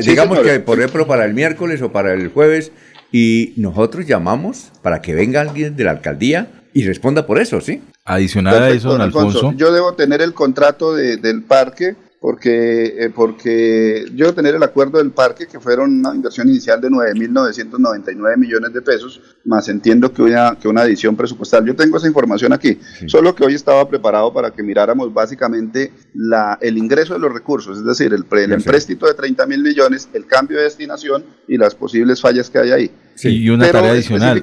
digamos 0.05 0.41
que, 0.41 0.61
por 0.61 0.79
ejemplo, 0.79 1.07
para 1.07 1.25
el 1.25 1.33
miércoles 1.33 1.81
o 1.81 1.91
para 1.91 2.13
el 2.13 2.29
jueves, 2.29 2.73
y 3.11 3.55
nosotros 3.57 4.07
llamamos 4.07 4.73
para 4.83 5.01
que 5.01 5.15
venga 5.15 5.41
alguien 5.41 5.77
de 5.77 5.85
la 5.85 5.93
alcaldía 5.93 6.65
y 6.75 6.85
responda 6.85 7.27
por 7.27 7.39
eso, 7.39 7.61
¿sí? 7.61 7.83
Adicional 8.05 8.63
a 8.63 8.71
eso, 8.71 8.91
don 8.91 9.01
Alfonso, 9.01 9.55
Yo 9.57 9.73
debo 9.73 9.95
tener 9.95 10.21
el 10.21 10.35
contrato 10.35 10.95
del 10.95 11.43
parque 11.43 11.97
porque, 12.21 12.95
eh, 12.99 13.11
porque 13.15 14.07
yo 14.15 14.35
tener 14.35 14.55
el 14.55 14.63
acuerdo 14.63 14.99
del 14.99 15.11
parque, 15.11 15.47
que 15.47 15.61
fueron 15.61 16.01
una 16.01 16.15
inversión 16.15 16.49
inicial 16.49 16.81
de 16.81 16.89
9.999 16.89 18.37
millones 18.37 18.73
de 18.73 18.83
pesos, 18.83 19.21
más 19.45 19.69
entiendo 19.69 20.13
que 20.13 20.23
una, 20.23 20.57
que 20.61 20.67
una 20.67 20.83
adición 20.83 21.17
presupuestal. 21.17 21.65
Yo 21.67 21.77
tengo 21.77 21.99
esa 21.99 22.07
información 22.07 22.53
aquí, 22.53 22.79
solo 23.07 23.35
que 23.35 23.45
hoy 23.45 23.55
estaba 23.55 23.89
preparado 23.89 24.33
para 24.33 24.51
que 24.51 24.63
miráramos 24.63 25.13
básicamente 25.13 25.93
la, 26.15 26.59
el 26.61 26.79
ingreso 26.79 27.15
de 27.15 27.21
los 27.21 27.33
recursos, 27.33 27.79
es 27.79 27.85
decir, 27.85 28.13
el, 28.13 28.25
el 28.31 28.53
empréstito 28.53 29.07
de 29.07 29.15
30 29.15 29.47
mil 29.47 29.63
millones, 29.63 30.09
el 30.13 30.27
cambio 30.27 30.59
de 30.59 30.65
destinación 30.65 31.25
y 31.47 31.59
las 31.59 31.75
posibles 31.75 32.21
fallas 32.21 32.51
que 32.51 32.59
hay 32.59 32.71
ahí. 32.71 32.91
Sí, 33.15 33.29
y 33.29 33.51
una 33.51 33.71
tarea 33.71 33.93
adicional. 33.93 34.43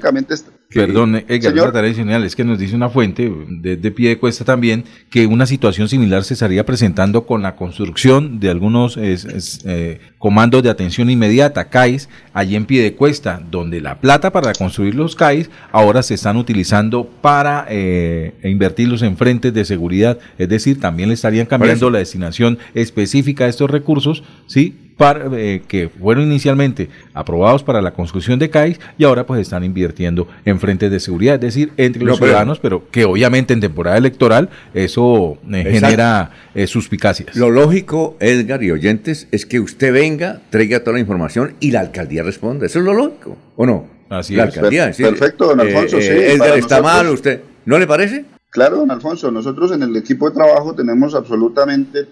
Perdón, 0.74 1.24
Edgar, 1.28 1.52
una 1.52 1.72
tarea 1.72 1.90
adicional 1.90 2.24
es 2.24 2.34
que 2.34 2.44
nos 2.44 2.58
dice 2.58 2.74
una 2.74 2.88
fuente 2.88 3.32
de, 3.48 3.90
pie 3.90 4.10
de 4.10 4.18
cuesta 4.18 4.44
también 4.44 4.84
que 5.10 5.26
una 5.26 5.46
situación 5.46 5.88
similar 5.88 6.24
se 6.24 6.34
estaría 6.34 6.66
presentando 6.66 7.26
con 7.26 7.42
la 7.42 7.56
construcción 7.56 8.40
de 8.40 8.50
algunos 8.50 8.96
eh, 8.96 10.00
comandos 10.18 10.62
de 10.62 10.70
atención 10.70 11.10
inmediata, 11.10 11.68
CAIS, 11.68 12.08
allí 12.32 12.56
en 12.56 12.66
pie 12.66 12.82
de 12.82 12.94
cuesta, 12.94 13.40
donde 13.50 13.80
la 13.80 14.00
plata 14.00 14.32
para 14.32 14.52
construir 14.52 14.94
los 14.94 15.14
CAIS 15.16 15.50
ahora 15.70 16.02
se 16.02 16.14
están 16.14 16.36
utilizando 16.36 17.04
para 17.20 17.66
eh, 17.68 18.34
invertirlos 18.42 19.02
en 19.02 19.16
frentes 19.16 19.54
de 19.54 19.64
seguridad, 19.64 20.18
es 20.38 20.48
decir, 20.48 20.80
también 20.80 21.08
le 21.08 21.14
estarían 21.14 21.46
cambiando 21.46 21.90
la 21.90 21.98
destinación 21.98 22.58
específica 22.74 23.44
de 23.44 23.50
estos 23.50 23.70
recursos, 23.70 24.22
¿sí? 24.46 24.83
Eh, 24.96 25.62
que 25.66 25.88
fueron 25.88 26.24
inicialmente 26.24 26.88
aprobados 27.14 27.64
para 27.64 27.82
la 27.82 27.92
construcción 27.92 28.38
de 28.38 28.48
CAIS 28.48 28.78
y 28.96 29.04
ahora 29.04 29.26
pues 29.26 29.40
están 29.40 29.64
invirtiendo 29.64 30.28
en 30.44 30.60
frentes 30.60 30.90
de 30.90 31.00
seguridad, 31.00 31.34
es 31.34 31.40
decir, 31.40 31.72
entre 31.76 32.04
los 32.04 32.18
ciudadanos, 32.18 32.60
pero 32.60 32.88
que 32.90 33.04
obviamente 33.04 33.52
en 33.52 33.60
temporada 33.60 33.98
electoral 33.98 34.50
eso 34.72 35.36
eh, 35.52 35.66
genera 35.68 36.30
eh, 36.54 36.68
suspicacias. 36.68 37.34
Lo 37.34 37.50
lógico, 37.50 38.16
Edgar 38.20 38.62
y 38.62 38.70
oyentes, 38.70 39.26
es 39.32 39.46
que 39.46 39.58
usted 39.58 39.92
venga, 39.92 40.40
traiga 40.50 40.80
toda 40.80 40.94
la 40.94 41.00
información 41.00 41.54
y 41.58 41.72
la 41.72 41.80
alcaldía 41.80 42.22
responda. 42.22 42.64
Eso 42.66 42.78
es 42.78 42.84
lo 42.84 42.94
lógico, 42.94 43.36
¿o 43.56 43.66
no? 43.66 43.88
Así 44.10 44.36
la 44.36 44.44
es. 44.44 44.56
alcaldía. 44.56 44.92
Perfecto, 44.92 45.48
don 45.48 45.60
Alfonso, 45.60 46.00
sí. 46.00 46.06
Edgar 46.06 46.56
está 46.56 46.80
mal, 46.80 47.08
usted. 47.08 47.40
¿No 47.66 47.78
le 47.78 47.86
parece? 47.86 48.24
Claro, 48.54 48.76
don 48.76 48.90
Alfonso, 48.92 49.32
nosotros 49.32 49.72
en 49.72 49.82
el 49.82 49.96
equipo 49.96 50.30
de 50.30 50.36
trabajo 50.36 50.76
tenemos 50.76 51.16
absolutamente 51.16 52.06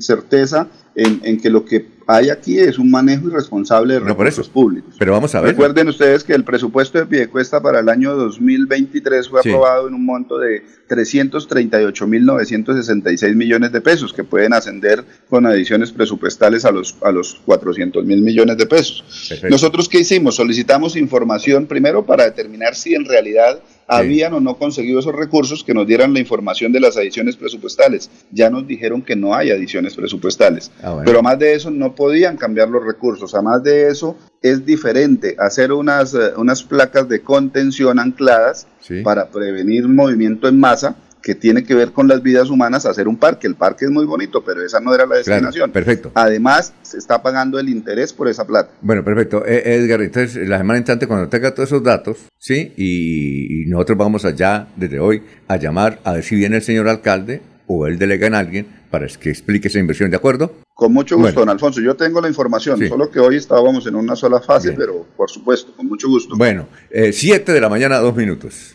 certeza 0.00 0.66
en, 0.96 1.40
que 1.40 1.50
lo 1.50 1.64
que 1.64 1.86
hay 2.08 2.30
aquí 2.30 2.58
es 2.58 2.80
un 2.80 2.90
manejo 2.90 3.28
irresponsable 3.28 3.94
de 3.94 4.00
recursos 4.00 4.48
públicos. 4.48 4.96
Pero 4.98 5.12
vamos 5.12 5.32
a 5.36 5.40
ver. 5.40 5.52
Recuerden 5.52 5.86
ustedes 5.86 6.24
que 6.24 6.34
el 6.34 6.42
presupuesto 6.42 6.98
de 6.98 7.06
Piedecuesta 7.06 7.62
para 7.62 7.78
el 7.78 7.88
año 7.88 8.16
2023 8.16 9.28
fue 9.28 9.38
aprobado 9.38 9.86
en 9.86 9.94
un 9.94 10.04
monto 10.04 10.36
de 10.36 10.64
338.966 10.88 13.36
millones 13.36 13.70
de 13.70 13.80
pesos, 13.80 14.12
que 14.12 14.24
pueden 14.24 14.54
ascender 14.54 15.04
con 15.30 15.46
adiciones 15.46 15.92
presupuestales 15.92 16.64
a 16.64 16.72
los, 16.72 16.96
a 17.02 17.12
los 17.12 17.40
400 17.46 18.04
mil 18.04 18.20
millones 18.20 18.56
de 18.56 18.66
pesos. 18.66 19.04
Nosotros, 19.48 19.88
¿qué 19.88 20.00
hicimos? 20.00 20.34
Solicitamos 20.34 20.96
información 20.96 21.66
primero 21.66 22.04
para 22.04 22.24
determinar 22.24 22.74
si 22.74 22.96
en 22.96 23.04
realidad 23.04 23.62
habían 23.96 24.34
o 24.34 24.40
no 24.40 24.56
conseguido 24.56 25.00
esos 25.00 25.14
recursos 25.14 25.64
que 25.64 25.74
nos 25.74 25.86
dieran 25.86 26.12
la 26.12 26.20
información 26.20 26.72
de 26.72 26.80
las 26.80 26.96
adiciones 26.96 27.36
presupuestales. 27.36 28.10
Ya 28.30 28.50
nos 28.50 28.66
dijeron 28.66 29.02
que 29.02 29.16
no 29.16 29.34
hay 29.34 29.50
adiciones 29.50 29.94
presupuestales. 29.94 30.70
Ah, 30.82 31.00
Pero 31.04 31.18
además 31.18 31.38
de 31.38 31.54
eso, 31.54 31.70
no 31.70 31.94
podían 31.94 32.36
cambiar 32.36 32.68
los 32.68 32.84
recursos. 32.84 33.34
Además 33.34 33.62
de 33.62 33.88
eso, 33.88 34.16
es 34.40 34.64
diferente 34.64 35.36
hacer 35.38 35.72
unas, 35.72 36.14
eh, 36.14 36.32
unas 36.36 36.62
placas 36.62 37.08
de 37.08 37.20
contención 37.20 37.98
ancladas 37.98 38.66
para 39.04 39.28
prevenir 39.28 39.86
movimiento 39.88 40.48
en 40.48 40.58
masa 40.58 40.96
que 41.22 41.34
tiene 41.34 41.64
que 41.64 41.74
ver 41.74 41.92
con 41.92 42.08
las 42.08 42.22
vidas 42.22 42.50
humanas 42.50 42.84
hacer 42.84 43.08
un 43.08 43.16
parque. 43.16 43.46
El 43.46 43.54
parque 43.54 43.84
es 43.84 43.90
muy 43.90 44.04
bonito, 44.04 44.42
pero 44.44 44.64
esa 44.64 44.80
no 44.80 44.94
era 44.94 45.06
la 45.06 45.16
destinación. 45.16 45.70
perfecto. 45.70 46.10
Además, 46.14 46.74
se 46.82 46.98
está 46.98 47.22
pagando 47.22 47.58
el 47.58 47.68
interés 47.68 48.12
por 48.12 48.28
esa 48.28 48.46
plata. 48.46 48.72
Bueno, 48.80 49.04
perfecto. 49.04 49.46
Eh, 49.46 49.74
Edgar, 49.74 50.02
entonces 50.02 50.48
la 50.48 50.58
semana 50.58 50.78
entrante, 50.78 51.06
cuando 51.06 51.28
tenga 51.28 51.54
todos 51.54 51.68
esos 51.68 51.82
datos, 51.82 52.18
¿sí? 52.38 52.72
Y, 52.76 53.62
nosotros 53.66 53.96
vamos 53.96 54.24
allá 54.24 54.66
desde 54.76 54.98
hoy 54.98 55.22
a 55.48 55.56
llamar 55.56 56.00
a 56.04 56.12
ver 56.12 56.24
si 56.24 56.34
viene 56.34 56.56
el 56.56 56.62
señor 56.62 56.88
alcalde 56.88 57.40
o 57.66 57.86
él 57.86 57.98
delega 57.98 58.26
en 58.26 58.34
alguien 58.34 58.66
para 58.90 59.06
que 59.06 59.30
explique 59.30 59.68
esa 59.68 59.78
inversión, 59.78 60.10
¿de 60.10 60.16
acuerdo? 60.16 60.56
Con 60.74 60.92
mucho 60.92 61.16
gusto, 61.16 61.40
don 61.40 61.48
Alfonso. 61.48 61.80
Yo 61.80 61.94
tengo 61.94 62.20
la 62.20 62.28
información, 62.28 62.86
solo 62.86 63.10
que 63.10 63.20
hoy 63.20 63.36
estábamos 63.36 63.86
en 63.86 63.94
una 63.94 64.16
sola 64.16 64.40
fase, 64.40 64.72
pero 64.72 65.06
por 65.16 65.30
supuesto, 65.30 65.72
con 65.74 65.86
mucho 65.86 66.08
gusto. 66.08 66.36
Bueno, 66.36 66.66
7 66.90 67.50
eh, 67.50 67.54
de 67.54 67.60
la 67.60 67.68
mañana, 67.68 67.98
dos 67.98 68.14
minutos. 68.16 68.74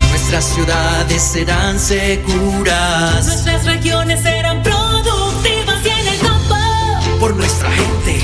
Nuestras 0.00 0.44
ciudades 0.44 1.22
serán 1.22 1.78
seguras. 1.78 3.26
Nuestras 3.26 3.64
regiones 3.64 4.22
serán 4.22 4.62
productivas 4.62 5.84
y 5.84 5.88
en 5.88 6.08
el 6.08 6.18
campo. 6.18 6.56
Por 7.20 7.36
nuestra 7.36 7.70
gente, 7.70 8.20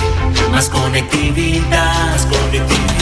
más 0.51 0.69
conectividad. 0.69 2.11
Más 2.11 2.27
conectividad. 2.27 3.02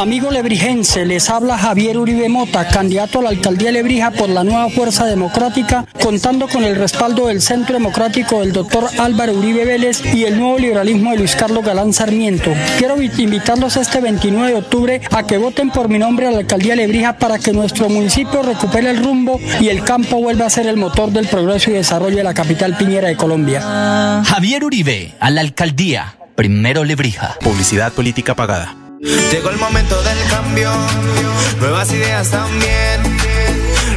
Amigo 0.00 0.30
lebrigense, 0.30 1.06
les 1.06 1.30
habla 1.30 1.56
Javier 1.56 1.96
Uribe 1.96 2.28
Mota, 2.28 2.66
candidato 2.68 3.20
a 3.20 3.22
la 3.22 3.28
alcaldía 3.30 3.68
de 3.68 3.74
Lebrija 3.74 4.10
por 4.10 4.28
la 4.28 4.44
nueva 4.44 4.68
Fuerza 4.68 5.06
Democrática, 5.06 5.86
contando 6.02 6.48
con 6.48 6.64
el 6.64 6.76
respaldo 6.76 7.28
del 7.28 7.40
Centro 7.40 7.74
Democrático 7.74 8.40
del 8.40 8.52
doctor 8.52 8.88
Álvaro 8.98 9.32
Uribe 9.32 9.64
Vélez 9.64 10.02
y 10.14 10.24
el 10.24 10.38
nuevo 10.38 10.58
liberalismo 10.58 11.12
de 11.12 11.18
Luis 11.18 11.36
Carlos 11.36 11.64
Galán 11.64 11.92
Sarmiento. 11.92 12.52
Quiero 12.76 13.00
invitarlos 13.00 13.76
este 13.76 14.00
29 14.00 14.48
de 14.52 14.58
octubre 14.58 15.00
a 15.10 15.22
que 15.22 15.38
voten 15.38 15.70
por 15.70 15.88
mi 15.88 15.98
nombre 15.98 16.26
a 16.26 16.32
la 16.32 16.38
alcaldía 16.38 16.72
de 16.74 16.82
Lebrija 16.82 17.16
para 17.16 17.38
que 17.38 17.52
nuestro 17.52 17.88
municipio 17.88 18.42
recupere 18.42 18.90
el 18.90 19.02
rumbo 19.02 19.40
y 19.60 19.68
el 19.68 19.84
campo 19.84 20.20
vuelva 20.20 20.46
a 20.46 20.50
ser 20.50 20.66
el 20.66 20.76
motor 20.76 21.12
del 21.12 21.28
progreso 21.28 21.70
y 21.70 21.74
desarrollo 21.74 22.16
de 22.16 22.24
la 22.24 22.34
capital 22.34 22.76
piñera 22.76 23.08
de 23.08 23.16
Colombia. 23.16 24.22
Javier 24.26 24.64
Uribe, 24.64 25.14
a 25.20 25.30
la 25.30 25.40
alcaldía. 25.40 26.16
Primero 26.34 26.84
Lebrija. 26.84 27.36
Publicidad 27.40 27.92
política 27.92 28.34
pagada. 28.34 28.83
Llegó 29.04 29.50
el 29.50 29.58
momento 29.58 30.02
del 30.02 30.18
cambio, 30.30 30.72
nuevas 31.60 31.92
ideas 31.92 32.30
también. 32.30 33.02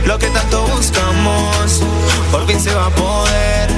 Lo 0.06 0.20
que 0.20 0.28
tanto 0.28 0.68
buscamos, 0.68 1.82
por 2.30 2.46
fin 2.46 2.60
se 2.60 2.74
va 2.74 2.88
a 2.88 2.90
poder. 2.90 3.70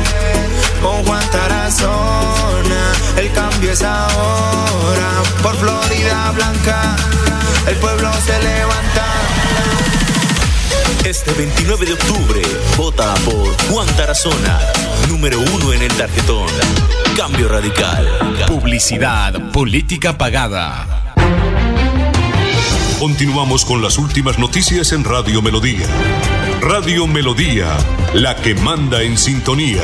Con 0.82 1.06
Juan 1.06 1.24
Tarazona, 1.30 2.94
el 3.18 3.32
cambio 3.32 3.72
es 3.72 3.84
ahora. 3.84 5.22
Por 5.44 5.56
Florida 5.58 6.32
Blanca, 6.32 6.96
el 7.68 7.76
pueblo 7.76 8.12
se 8.26 8.40
levanta. 8.42 9.06
Este 11.06 11.32
29 11.34 11.86
de 11.86 11.94
octubre, 11.94 12.42
vota 12.76 13.14
por 13.26 13.56
Juan 13.70 13.88
Tarazona, 13.96 14.60
número 15.08 15.40
uno 15.40 15.74
en 15.74 15.84
el 15.84 15.94
tarjetón. 15.94 16.48
Cambio 17.16 17.50
radical. 17.50 18.46
Publicidad, 18.48 19.52
política 19.52 20.18
pagada. 20.18 21.09
Continuamos 23.00 23.64
con 23.64 23.82
las 23.82 23.98
últimas 23.98 24.40
noticias 24.40 24.92
en 24.92 25.04
Radio 25.04 25.42
Melodía. 25.42 25.88
Radio 26.62 27.08
Melodía, 27.08 27.78
la 28.14 28.36
que 28.36 28.56
manda 28.56 29.02
en 29.02 29.18
sintonía. 29.18 29.82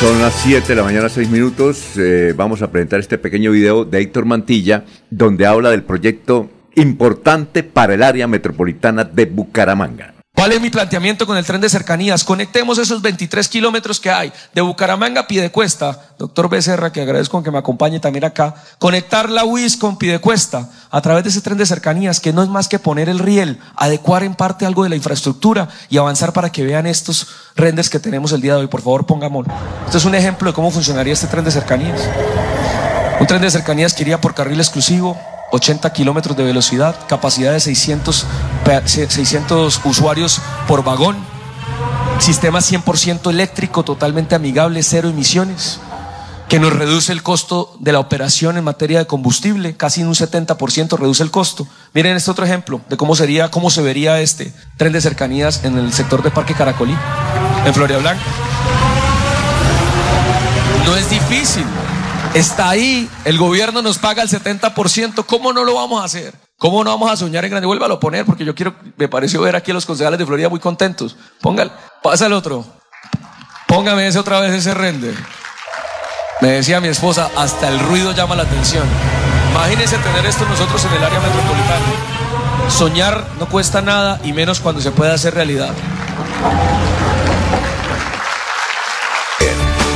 Son 0.00 0.20
las 0.20 0.34
7 0.42 0.66
de 0.66 0.74
la 0.74 0.82
mañana, 0.82 1.08
6 1.08 1.30
minutos. 1.30 1.92
Eh, 1.96 2.34
vamos 2.36 2.62
a 2.62 2.70
presentar 2.70 3.00
este 3.00 3.18
pequeño 3.18 3.50
video 3.52 3.84
de 3.84 4.00
Héctor 4.00 4.24
Mantilla, 4.24 4.84
donde 5.10 5.46
habla 5.46 5.70
del 5.70 5.84
proyecto 5.84 6.50
importante 6.74 7.62
para 7.62 7.94
el 7.94 8.02
área 8.02 8.26
metropolitana 8.26 9.04
de 9.04 9.26
Bucaramanga. 9.26 10.15
¿Cuál 10.46 10.54
es 10.54 10.62
mi 10.62 10.70
planteamiento 10.70 11.26
con 11.26 11.36
el 11.36 11.44
tren 11.44 11.60
de 11.60 11.68
cercanías? 11.68 12.22
Conectemos 12.22 12.78
esos 12.78 13.02
23 13.02 13.48
kilómetros 13.48 13.98
que 13.98 14.12
hay 14.12 14.32
de 14.54 14.60
Bucaramanga 14.60 15.22
a 15.22 15.26
Piedecuesta. 15.26 16.00
Doctor 16.20 16.48
Becerra, 16.48 16.92
que 16.92 17.00
agradezco 17.00 17.42
que 17.42 17.50
me 17.50 17.58
acompañe 17.58 17.98
también 17.98 18.24
acá. 18.24 18.54
Conectar 18.78 19.28
la 19.28 19.44
UIS 19.44 19.76
con 19.76 19.98
Piedecuesta 19.98 20.70
a 20.92 21.00
través 21.00 21.24
de 21.24 21.30
ese 21.30 21.40
tren 21.40 21.58
de 21.58 21.66
cercanías, 21.66 22.20
que 22.20 22.32
no 22.32 22.44
es 22.44 22.48
más 22.48 22.68
que 22.68 22.78
poner 22.78 23.08
el 23.08 23.18
riel, 23.18 23.58
adecuar 23.74 24.22
en 24.22 24.36
parte 24.36 24.64
algo 24.64 24.84
de 24.84 24.90
la 24.90 24.94
infraestructura 24.94 25.68
y 25.88 25.98
avanzar 25.98 26.32
para 26.32 26.52
que 26.52 26.62
vean 26.62 26.86
estos 26.86 27.26
renders 27.56 27.90
que 27.90 27.98
tenemos 27.98 28.30
el 28.30 28.40
día 28.40 28.52
de 28.54 28.60
hoy. 28.60 28.66
Por 28.68 28.82
favor, 28.82 29.04
pongámoslo. 29.04 29.52
Esto 29.86 29.98
es 29.98 30.04
un 30.04 30.14
ejemplo 30.14 30.48
de 30.48 30.54
cómo 30.54 30.70
funcionaría 30.70 31.12
este 31.12 31.26
tren 31.26 31.44
de 31.44 31.50
cercanías. 31.50 32.08
Un 33.18 33.26
tren 33.26 33.42
de 33.42 33.50
cercanías 33.50 33.94
que 33.94 34.04
iría 34.04 34.20
por 34.20 34.32
carril 34.32 34.60
exclusivo, 34.60 35.18
80 35.56 35.92
kilómetros 35.92 36.36
de 36.36 36.44
velocidad, 36.44 36.94
capacidad 37.08 37.52
de 37.52 37.60
600, 37.60 38.26
600 38.84 39.80
usuarios 39.84 40.40
por 40.68 40.84
vagón, 40.84 41.16
sistema 42.18 42.60
100% 42.60 43.30
eléctrico, 43.30 43.82
totalmente 43.82 44.34
amigable, 44.34 44.82
cero 44.82 45.08
emisiones 45.08 45.80
que 46.48 46.60
nos 46.60 46.72
reduce 46.72 47.12
el 47.12 47.22
costo 47.22 47.76
de 47.80 47.92
la 47.92 47.98
operación 47.98 48.56
en 48.56 48.64
materia 48.64 49.00
de 49.00 49.06
combustible, 49.06 49.76
casi 49.76 50.02
en 50.02 50.06
un 50.06 50.14
70% 50.14 50.96
reduce 50.96 51.22
el 51.22 51.30
costo. 51.30 51.66
Miren 51.92 52.16
este 52.16 52.30
otro 52.30 52.44
ejemplo 52.44 52.80
de 52.88 52.96
cómo 52.96 53.16
sería, 53.16 53.50
cómo 53.50 53.68
se 53.70 53.82
vería 53.82 54.20
este 54.20 54.52
tren 54.76 54.92
de 54.92 55.00
cercanías 55.00 55.64
en 55.64 55.76
el 55.76 55.92
sector 55.92 56.22
de 56.22 56.30
Parque 56.30 56.54
Caracolí, 56.54 56.96
en 57.64 57.74
Florida 57.74 57.98
Blanca. 57.98 58.22
No 60.84 60.94
es 60.94 61.10
difícil. 61.10 61.64
Está 62.36 62.68
ahí, 62.68 63.08
el 63.24 63.38
gobierno 63.38 63.80
nos 63.80 63.96
paga 63.96 64.22
el 64.22 64.28
70%, 64.28 65.24
¿cómo 65.24 65.54
no 65.54 65.64
lo 65.64 65.74
vamos 65.74 66.02
a 66.02 66.04
hacer? 66.04 66.34
¿Cómo 66.58 66.84
no 66.84 66.90
vamos 66.90 67.10
a 67.10 67.16
soñar 67.16 67.46
en 67.46 67.50
grande? 67.50 67.66
Vuélvalo 67.66 67.94
a 67.94 68.00
poner 68.00 68.26
porque 68.26 68.44
yo 68.44 68.54
quiero, 68.54 68.74
me 68.98 69.08
pareció 69.08 69.40
ver 69.40 69.56
aquí 69.56 69.70
a 69.70 69.74
los 69.74 69.86
concejales 69.86 70.18
de 70.18 70.26
Florida 70.26 70.50
muy 70.50 70.60
contentos. 70.60 71.16
Póngale, 71.40 71.70
pasa 72.02 72.26
el 72.26 72.34
otro. 72.34 72.62
Póngame 73.66 74.06
ese 74.06 74.18
otra 74.18 74.38
vez 74.40 74.52
ese 74.52 74.74
render. 74.74 75.14
Me 76.42 76.48
decía 76.48 76.78
mi 76.78 76.88
esposa, 76.88 77.30
hasta 77.36 77.68
el 77.68 77.78
ruido 77.78 78.12
llama 78.12 78.36
la 78.36 78.42
atención. 78.42 78.86
Imagínense 79.52 79.96
tener 79.96 80.26
esto 80.26 80.44
nosotros 80.44 80.84
en 80.84 80.92
el 80.92 81.04
área 81.04 81.20
metropolitana. 81.20 81.86
Soñar 82.68 83.26
no 83.40 83.48
cuesta 83.48 83.80
nada 83.80 84.20
y 84.22 84.34
menos 84.34 84.60
cuando 84.60 84.82
se 84.82 84.90
puede 84.90 85.10
hacer 85.10 85.32
realidad. 85.32 85.72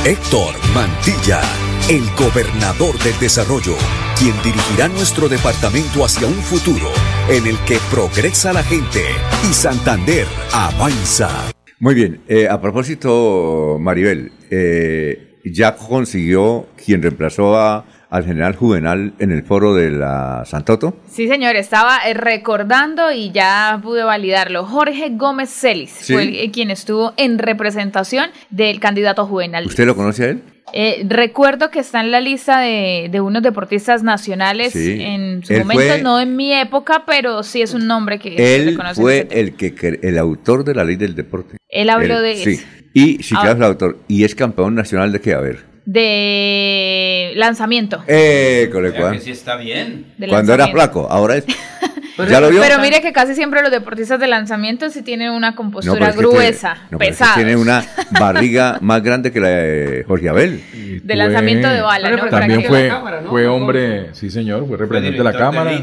Héctor 0.03 0.55
Mantilla, 0.73 1.41
el 1.89 2.03
gobernador 2.17 2.97
del 2.99 3.17
desarrollo, 3.19 3.75
quien 4.17 4.33
dirigirá 4.43 4.87
nuestro 4.87 5.27
departamento 5.27 6.05
hacia 6.05 6.27
un 6.27 6.35
futuro 6.35 6.87
en 7.29 7.47
el 7.47 7.57
que 7.65 7.77
progresa 7.89 8.53
la 8.53 8.63
gente 8.63 9.01
y 9.49 9.53
Santander 9.53 10.25
avanza. 10.53 11.51
Muy 11.79 11.95
bien, 11.95 12.21
eh, 12.27 12.47
a 12.47 12.61
propósito, 12.61 13.77
Maribel, 13.79 14.31
eh, 14.49 15.39
ya 15.43 15.75
consiguió 15.75 16.67
quien 16.83 17.01
reemplazó 17.01 17.57
a, 17.57 17.85
al 18.09 18.25
general 18.25 18.55
Juvenal 18.55 19.13
en 19.19 19.31
el 19.31 19.43
foro 19.43 19.73
de 19.73 19.89
la 19.89 20.43
Santoto? 20.45 20.95
Sí, 21.09 21.27
señor, 21.27 21.55
estaba 21.55 21.97
eh, 22.05 22.13
recordando 22.13 23.11
y 23.11 23.31
ya 23.31 23.79
pude 23.81 24.03
validarlo. 24.03 24.65
Jorge 24.65 25.09
Gómez 25.11 25.49
Celis 25.49 25.91
fue 26.11 26.51
quien 26.53 26.69
estuvo 26.69 27.13
en 27.17 27.39
representación 27.39 28.29
del 28.49 28.79
candidato 28.79 29.25
Juvenal. 29.25 29.65
¿Usted 29.65 29.85
lo 29.85 29.95
conoce 29.95 30.23
a 30.25 30.29
él? 30.29 30.43
Eh, 30.73 31.05
recuerdo 31.07 31.69
que 31.69 31.79
está 31.79 32.01
en 32.01 32.11
la 32.11 32.21
lista 32.21 32.59
de, 32.59 33.09
unos 33.21 33.43
deportistas 33.43 34.03
nacionales 34.03 34.75
en 34.75 35.43
su 35.43 35.53
momento, 35.53 35.97
no 36.01 36.19
en 36.19 36.35
mi 36.35 36.53
época, 36.53 37.03
pero 37.05 37.43
sí 37.43 37.61
es 37.61 37.73
un 37.73 37.87
nombre 37.87 38.19
que 38.19 38.35
él 38.55 38.77
se 38.93 39.01
fue 39.01 39.27
el 39.31 39.55
que 39.55 39.99
el 40.01 40.17
autor 40.17 40.63
de 40.63 40.75
la 40.75 40.83
ley 40.83 40.95
del 40.95 41.15
deporte. 41.15 41.57
Él 41.69 41.89
habló 41.89 42.21
de 42.21 42.35
sí. 42.35 42.61
Y 42.93 43.23
si 43.23 43.35
ah. 43.37 43.51
el 43.51 43.63
autor. 43.63 43.99
Y 44.07 44.23
es 44.23 44.35
campeón 44.35 44.75
nacional 44.75 45.11
de 45.11 45.21
qué, 45.21 45.33
a 45.33 45.39
ver. 45.39 45.65
De 45.85 47.31
lanzamiento. 47.35 48.03
Eh, 48.07 48.69
con 48.71 48.83
que 48.91 49.19
sí 49.19 49.31
está 49.31 49.55
bien. 49.55 50.05
Cuando 50.29 50.53
era 50.53 50.67
flaco, 50.67 51.07
ahora 51.09 51.37
es. 51.37 51.45
Pero 52.17 52.79
mire 52.79 53.01
que 53.01 53.13
casi 53.13 53.35
siempre 53.35 53.61
los 53.61 53.71
deportistas 53.71 54.19
de 54.19 54.27
lanzamiento 54.27 54.89
sí 54.89 55.01
tienen 55.01 55.31
una 55.31 55.55
compostura 55.55 56.11
gruesa, 56.11 56.77
pesada. 56.97 57.35
Tiene 57.35 57.55
una 57.55 57.83
barriga 58.11 58.77
más 58.81 59.01
grande 59.03 59.31
que 59.31 59.39
la 59.39 59.47
de 59.49 60.03
Jorge 60.07 60.29
Abel. 60.29 60.61
De 61.03 61.15
lanzamiento 61.15 61.69
de 61.69 61.81
bala, 61.81 62.11
¿no? 62.11 62.29
También 62.29 62.63
fue, 62.63 62.91
fue 63.29 63.47
hombre, 63.47 64.09
sí 64.13 64.29
señor, 64.29 64.67
fue 64.67 64.77
representante 64.77 65.17
de 65.17 65.23
la 65.23 65.33
Cámara. 65.33 65.73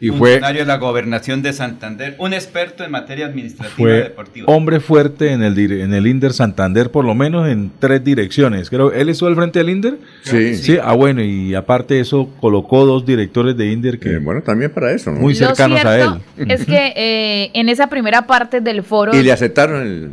y 0.00 0.08
fue 0.08 0.32
funcionario 0.32 0.62
de 0.62 0.66
la 0.66 0.76
Gobernación 0.76 1.42
de 1.42 1.52
Santander, 1.52 2.14
un 2.18 2.32
experto 2.32 2.84
en 2.84 2.90
materia 2.90 3.26
administrativa 3.26 3.90
y 3.90 3.92
deportiva. 3.94 4.46
Hombre 4.52 4.80
fuerte 4.80 5.32
en 5.32 5.42
el, 5.42 5.58
en 5.58 5.94
el 5.94 6.06
INDER 6.06 6.32
Santander, 6.32 6.90
por 6.90 7.04
lo 7.04 7.14
menos 7.14 7.48
en 7.48 7.70
tres 7.78 8.02
direcciones. 8.04 8.70
Creo, 8.70 8.92
¿él 8.92 9.08
estuvo 9.08 9.28
al 9.28 9.36
frente 9.36 9.58
del 9.58 9.70
INDER? 9.70 9.98
Sí. 10.22 10.56
Sí, 10.56 10.78
ah, 10.82 10.94
bueno, 10.94 11.22
y 11.22 11.54
aparte 11.54 11.94
de 11.94 12.00
eso, 12.00 12.30
colocó 12.40 12.84
dos 12.84 13.06
directores 13.06 13.56
de 13.56 13.72
INDER 13.72 13.98
que. 13.98 14.14
Eh, 14.14 14.18
bueno, 14.18 14.42
también 14.42 14.70
para 14.70 14.92
eso, 14.92 15.10
¿no? 15.10 15.20
Muy 15.20 15.34
cercanos 15.34 15.67
es 16.36 16.64
que 16.66 16.92
eh, 16.96 17.50
en 17.54 17.68
esa 17.68 17.88
primera 17.88 18.26
parte 18.26 18.60
del 18.60 18.82
foro... 18.82 19.14
Y 19.14 19.22
le 19.22 19.32
aceptaron 19.32 19.82
el... 19.82 20.10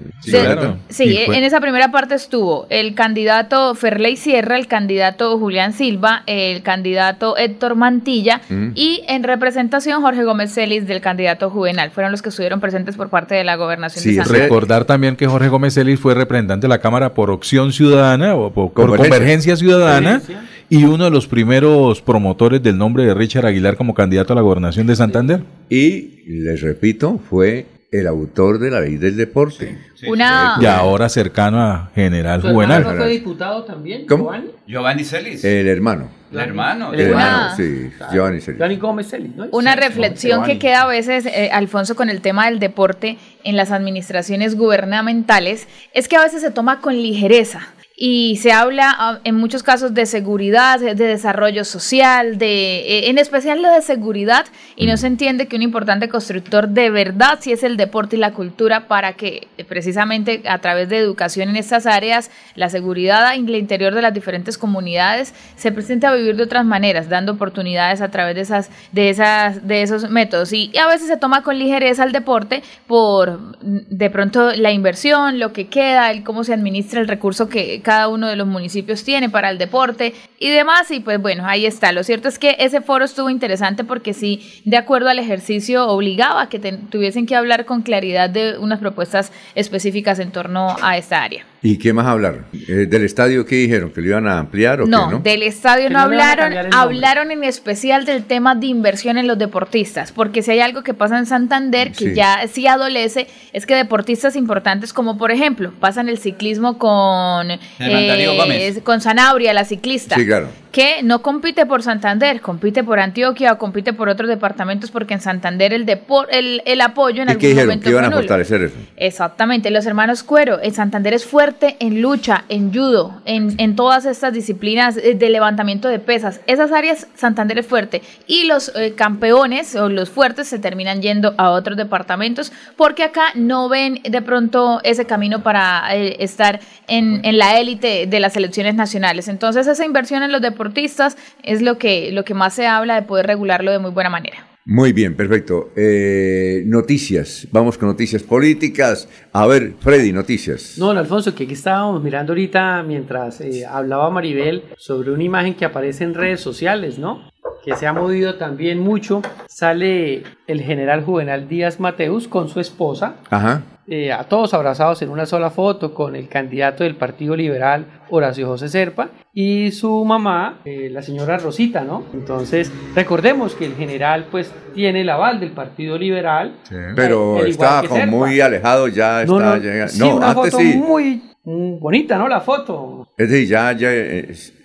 Sí, 0.89 1.17
en 1.27 1.43
esa 1.43 1.59
primera 1.59 1.91
parte 1.91 2.15
estuvo 2.15 2.67
el 2.69 2.95
candidato 2.95 3.75
Ferley 3.75 4.17
Sierra, 4.17 4.57
el 4.57 4.67
candidato 4.67 5.37
Julián 5.37 5.73
Silva, 5.73 6.23
el 6.25 6.61
candidato 6.61 7.37
Héctor 7.37 7.75
Mantilla 7.75 8.41
mm. 8.49 8.71
y 8.75 9.03
en 9.07 9.23
representación 9.23 10.01
Jorge 10.01 10.23
Gómez 10.23 10.53
Celis 10.53 10.87
del 10.87 11.01
candidato 11.01 11.49
Juvenal. 11.49 11.91
Fueron 11.91 12.11
los 12.11 12.21
que 12.21 12.29
estuvieron 12.29 12.59
presentes 12.59 12.95
por 12.95 13.09
parte 13.09 13.35
de 13.35 13.43
la 13.43 13.55
gobernación 13.55 14.03
sí, 14.03 14.19
recordar 14.19 14.85
también 14.85 15.15
que 15.15 15.27
Jorge 15.27 15.49
Gómez 15.49 15.73
Celis 15.73 15.99
fue 15.99 16.13
representante 16.13 16.65
de 16.65 16.69
la 16.69 16.79
Cámara 16.79 17.13
por 17.13 17.31
Opción 17.31 17.71
Ciudadana 17.71 18.35
o 18.35 18.51
por, 18.51 18.73
Convergencia, 18.73 19.55
Ciudadana 19.55 20.21
y 20.69 20.83
uno 20.85 21.05
de 21.05 21.11
los 21.11 21.27
primeros 21.27 22.01
promotores 22.01 22.61
del 22.61 22.77
nombre 22.77 23.05
de 23.05 23.13
Richard 23.13 23.45
Aguilar 23.45 23.77
como 23.77 23.93
candidato 23.93 24.33
a 24.33 24.35
la 24.35 24.41
gobernación 24.41 24.87
de 24.87 24.95
Santander. 24.95 25.43
Y 25.69 26.23
les 26.27 26.61
repito, 26.61 27.19
fue 27.29 27.65
el 27.91 28.07
autor 28.07 28.59
de 28.59 28.71
la 28.71 28.81
ley 28.81 28.97
del 28.97 29.15
deporte. 29.15 29.77
Y 30.01 30.65
ahora 30.65 31.07
cercano 31.09 31.61
a 31.61 31.91
General 31.95 32.41
Juvenal. 32.41 32.83
¿No 32.83 32.95
fue 32.95 33.09
diputado 33.09 33.63
también? 33.63 34.05
¿Cómo? 34.05 34.31
Giovanni 34.67 35.03
Celis. 35.03 35.43
El 35.43 35.67
hermano. 35.67 36.09
El 36.31 36.39
hermano. 36.39 36.93
El 36.93 36.99
hermano, 36.99 37.55
sí. 37.55 37.89
Giovanni 38.11 38.41
Celis. 38.41 38.57
Giovanni 38.57 38.75
Gómez 38.77 39.09
Celis. 39.09 39.31
Una 39.51 39.75
reflexión 39.75 40.43
que 40.43 40.59
queda 40.59 40.81
a 40.81 40.87
veces, 40.87 41.25
eh, 41.25 41.49
Alfonso, 41.53 41.95
con 41.95 42.09
el 42.09 42.21
tema 42.21 42.49
del 42.49 42.59
deporte 42.59 43.17
en 43.43 43.55
las 43.55 43.71
administraciones 43.71 44.55
gubernamentales, 44.55 45.67
es 45.93 46.07
que 46.07 46.17
a 46.17 46.23
veces 46.23 46.41
se 46.41 46.51
toma 46.51 46.81
con 46.81 46.95
ligereza 46.95 47.74
y 47.97 48.37
se 48.37 48.51
habla 48.51 48.93
ah, 48.97 49.19
en 49.23 49.35
muchos 49.35 49.63
casos 49.63 49.93
de 49.93 50.05
seguridad, 50.05 50.79
de 50.79 50.95
desarrollo 50.95 51.63
social, 51.63 52.37
de 52.37 52.79
eh, 52.79 53.09
en 53.09 53.17
especial 53.17 53.61
lo 53.61 53.69
de 53.69 53.81
seguridad 53.81 54.45
y 54.75 54.85
no 54.85 54.97
se 54.97 55.07
entiende 55.07 55.47
que 55.47 55.55
un 55.55 55.61
importante 55.61 56.09
constructor 56.09 56.67
de 56.67 56.89
verdad 56.89 57.39
sí 57.39 57.53
es 57.53 57.63
el 57.63 57.77
deporte 57.77 58.17
y 58.17 58.19
la 58.19 58.33
cultura 58.33 58.87
para 58.87 59.13
que 59.13 59.47
eh, 59.57 59.63
precisamente 59.63 60.43
a 60.45 60.59
través 60.59 60.89
de 60.89 60.97
educación 60.97 61.47
en 61.47 61.55
estas 61.55 61.85
áreas 61.85 62.31
la 62.55 62.69
seguridad 62.69 63.33
en 63.33 63.47
el 63.47 63.55
interior 63.55 63.95
de 63.95 64.01
las 64.01 64.13
diferentes 64.13 64.57
comunidades 64.57 65.33
se 65.55 65.71
presente 65.71 66.05
a 66.05 66.13
vivir 66.13 66.35
de 66.35 66.43
otras 66.43 66.65
maneras, 66.65 67.07
dando 67.07 67.31
oportunidades 67.33 68.01
a 68.01 68.11
través 68.11 68.35
de 68.35 68.41
esas 68.41 68.69
de 68.91 69.09
esas 69.09 69.65
de 69.65 69.81
esos 69.81 70.09
métodos. 70.09 70.51
Y, 70.51 70.69
y 70.73 70.77
a 70.79 70.87
veces 70.87 71.07
se 71.07 71.15
toma 71.15 71.43
con 71.43 71.57
ligereza 71.57 72.03
el 72.03 72.11
deporte 72.11 72.61
por 72.87 73.39
mm, 73.39 73.79
de 73.89 74.09
pronto 74.09 74.51
la 74.51 74.73
inversión, 74.73 75.39
lo 75.39 75.53
que 75.53 75.67
queda, 75.67 76.11
el 76.11 76.23
cómo 76.23 76.43
se 76.43 76.53
administra 76.53 76.99
el 76.99 77.07
recurso 77.07 77.47
que 77.47 77.81
cada 77.85 78.07
uno 78.07 78.27
de 78.27 78.35
los 78.35 78.47
municipios 78.47 79.03
tiene 79.03 79.29
para 79.29 79.51
el 79.51 79.59
deporte 79.59 80.15
y 80.39 80.49
demás. 80.49 80.89
Y 80.89 80.99
pues 81.01 81.21
bueno, 81.21 81.43
ahí 81.45 81.67
está. 81.67 81.91
Lo 81.91 82.03
cierto 82.03 82.27
es 82.27 82.39
que 82.39 82.55
ese 82.57 82.81
foro 82.81 83.05
estuvo 83.05 83.29
interesante 83.29 83.83
porque 83.83 84.13
sí, 84.15 84.61
de 84.65 84.77
acuerdo 84.77 85.09
al 85.09 85.19
ejercicio, 85.19 85.87
obligaba 85.87 86.41
a 86.41 86.49
que 86.49 86.59
tuviesen 86.59 87.27
que 87.27 87.35
hablar 87.35 87.65
con 87.65 87.83
claridad 87.83 88.29
de 88.29 88.57
unas 88.57 88.79
propuestas 88.79 89.31
específicas 89.53 90.17
en 90.17 90.31
torno 90.31 90.75
a 90.81 90.97
esta 90.97 91.21
área. 91.21 91.45
¿Y 91.65 91.77
qué 91.77 91.93
más 91.93 92.05
hablaron? 92.05 92.45
Eh, 92.53 92.85
¿Del 92.87 93.03
estadio 93.03 93.43
qué 93.43 93.55
dijeron? 93.55 93.89
¿Que 93.89 93.99
lo 93.99 94.07
iban 94.09 94.27
a 94.27 94.37
ampliar 94.37 94.81
o 94.81 94.85
no, 94.85 95.07
qué, 95.07 95.15
no? 95.15 95.19
del 95.21 95.41
estadio 95.41 95.89
no, 95.89 95.97
hablaron, 95.97 96.53
hablaron 96.71 97.31
en 97.31 97.43
especial 97.43 98.05
del 98.05 98.23
tema 98.23 98.53
de 98.53 98.67
inversión 98.67 99.17
en 99.17 99.25
los 99.25 99.39
deportistas, 99.39 100.11
porque 100.11 100.43
si 100.43 100.51
hay 100.51 100.59
algo 100.59 100.83
que 100.83 100.93
pasa 100.93 101.17
en 101.17 101.25
Santander 101.25 101.91
que 101.91 102.13
ya 102.13 102.47
sí 102.47 102.67
adolece, 102.67 103.25
es 103.51 103.65
que 103.65 103.73
deportistas 103.73 104.35
importantes 104.35 104.93
como 104.93 105.17
por 105.17 105.31
ejemplo, 105.31 105.73
pasan 105.79 106.07
el 106.07 106.19
ciclismo 106.19 106.77
con, 106.77 107.49
eh, 107.79 108.79
con 108.83 109.01
Sanabria, 109.01 109.51
la 109.51 109.65
ciclista. 109.65 110.17
Sí, 110.17 110.25
claro 110.27 110.49
que 110.75 111.03
no 111.03 111.21
compite 111.21 111.65
por 111.65 111.83
Santander, 111.83 112.41
compite 112.41 112.83
por 112.83 112.99
Antioquia 112.99 113.53
o 113.53 113.57
compite 113.57 113.93
por 113.93 114.09
otros 114.09 114.27
departamentos 114.27 114.91
porque 114.91 115.13
en 115.13 115.21
Santander 115.21 115.71
el 115.71 115.85
depor, 115.85 116.27
el, 116.29 116.61
el 116.65 116.81
apoyo 116.81 117.23
en 117.23 117.29
¿Y 117.29 117.35
qué 117.37 117.47
dijeron? 117.47 117.79
¿Que 117.79 117.91
iban 117.91 118.03
a 118.03 118.11
fortalecer 118.11 118.61
eso? 118.61 118.75
Exactamente, 118.97 119.71
los 119.71 119.85
hermanos 119.85 120.21
Cuero, 120.21 120.61
en 120.61 120.73
Santander 120.73 121.13
es 121.13 121.23
fuerte 121.23 121.77
en 121.79 122.01
lucha, 122.01 122.43
en 122.49 122.73
judo, 122.73 123.21
en, 123.23 123.55
en 123.57 123.77
todas 123.77 124.05
estas 124.05 124.33
disciplinas 124.33 124.95
de 124.95 125.29
levantamiento 125.29 125.87
de 125.87 125.99
pesas. 125.99 126.41
Esas 126.45 126.73
áreas 126.73 127.07
Santander 127.15 127.57
es 127.59 127.67
fuerte 127.67 128.01
y 128.27 128.43
los 128.43 128.73
eh, 128.75 128.95
campeones 128.97 129.77
o 129.77 129.87
los 129.87 130.09
fuertes 130.09 130.49
se 130.49 130.59
terminan 130.59 131.01
yendo 131.01 131.35
a 131.37 131.51
otros 131.51 131.77
departamentos 131.77 132.51
porque 132.75 133.03
acá 133.03 133.27
no 133.35 133.69
ven 133.69 134.01
de 134.03 134.21
pronto 134.21 134.81
ese 134.83 135.05
camino 135.05 135.41
para 135.41 135.95
eh, 135.95 136.17
estar 136.19 136.59
en, 136.89 137.23
en 137.23 137.37
la 137.37 137.61
élite 137.61 138.07
de 138.07 138.19
las 138.19 138.33
selecciones 138.33 138.75
nacionales. 138.75 139.29
Entonces 139.29 139.67
esa 139.67 139.85
inversión 139.85 140.21
en 140.21 140.33
los 140.33 140.41
deportistas 140.65 141.17
es 141.43 141.61
lo 141.61 141.77
que, 141.77 142.11
lo 142.11 142.23
que 142.23 142.33
más 142.33 142.53
se 142.53 142.67
habla 142.67 142.95
de 142.95 143.03
poder 143.03 143.27
regularlo 143.27 143.71
de 143.71 143.79
muy 143.79 143.91
buena 143.91 144.09
manera. 144.09 144.47
Muy 144.67 144.93
bien, 144.93 145.15
perfecto. 145.15 145.69
Eh, 145.75 146.63
noticias, 146.65 147.47
vamos 147.51 147.77
con 147.77 147.87
noticias 147.87 148.23
políticas. 148.23 149.07
A 149.31 149.45
ver, 149.45 149.73
Freddy, 149.79 150.11
noticias. 150.11 150.77
No, 150.79 150.89
Alfonso, 150.89 151.35
que 151.35 151.43
aquí 151.43 151.53
estábamos 151.53 152.01
mirando 152.01 152.33
ahorita 152.33 152.81
mientras 152.81 153.41
eh, 153.41 153.63
hablaba 153.63 154.09
Maribel 154.09 154.63
sobre 154.77 155.11
una 155.11 155.23
imagen 155.23 155.53
que 155.53 155.65
aparece 155.65 156.03
en 156.03 156.15
redes 156.15 156.41
sociales, 156.41 156.97
¿no? 156.97 157.29
que 157.63 157.75
se 157.75 157.87
ha 157.87 157.93
movido 157.93 158.35
también 158.35 158.79
mucho, 158.79 159.23
sale 159.47 160.21
el 160.45 160.61
general 160.61 161.03
Juvenal 161.03 161.47
Díaz 161.47 161.79
Mateus 161.79 162.27
con 162.27 162.47
su 162.47 162.59
esposa, 162.59 163.15
Ajá. 163.31 163.63
Eh, 163.87 164.11
a 164.11 164.23
todos 164.23 164.53
abrazados 164.53 165.01
en 165.01 165.09
una 165.09 165.25
sola 165.25 165.49
foto 165.51 165.93
con 165.93 166.15
el 166.15 166.27
candidato 166.27 166.83
del 166.83 166.95
Partido 166.95 167.35
Liberal, 167.35 167.85
Horacio 168.09 168.47
José 168.47 168.69
Serpa, 168.69 169.09
y 169.33 169.71
su 169.71 170.03
mamá, 170.05 170.59
eh, 170.65 170.89
la 170.91 171.01
señora 171.01 171.37
Rosita, 171.37 171.81
¿no? 171.83 172.03
Entonces, 172.13 172.71
recordemos 172.95 173.53
que 173.55 173.65
el 173.65 173.75
general 173.75 174.25
pues 174.31 174.51
tiene 174.73 175.01
el 175.01 175.09
aval 175.09 175.39
del 175.39 175.51
Partido 175.51 175.97
Liberal. 175.97 176.55
Pero 176.95 177.37
que 177.43 177.55
como 177.55 177.95
Serpa. 177.95 178.05
muy 178.07 178.39
alejado, 178.41 178.87
ya 178.87 179.23
No, 179.25 179.37
está 179.39 179.55
no, 179.57 179.61
llegando. 179.63 179.87
sí, 179.93 179.99
No, 179.99 180.15
una 180.15 180.29
antes 180.31 180.51
foto 180.51 180.57
sí. 180.63 180.77
muy 180.77 181.21
mm, 181.43 181.79
bonita, 181.79 182.17
¿no? 182.17 182.27
La 182.27 182.41
foto 182.41 183.09
Es 183.17 183.29
decir, 183.29 183.47
ya, 183.49 183.71
ya 183.73 183.89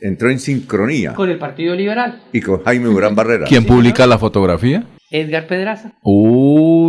entró 0.00 0.30
en 0.30 0.38
sincronía. 0.38 1.12
con 1.14 1.28
el 1.28 1.38
Partido 1.38 1.74
Liberal. 1.74 2.20
Y 2.32 2.40
con 2.40 2.62
Jaime 2.64 2.86
Durán 2.86 3.14
Barrera. 3.14 3.46
¿Quién 3.46 3.64
publica 3.66 4.06
la 4.06 4.18
fotografía? 4.18 4.84
Edgar 5.12 5.48
Pedraza. 5.48 5.92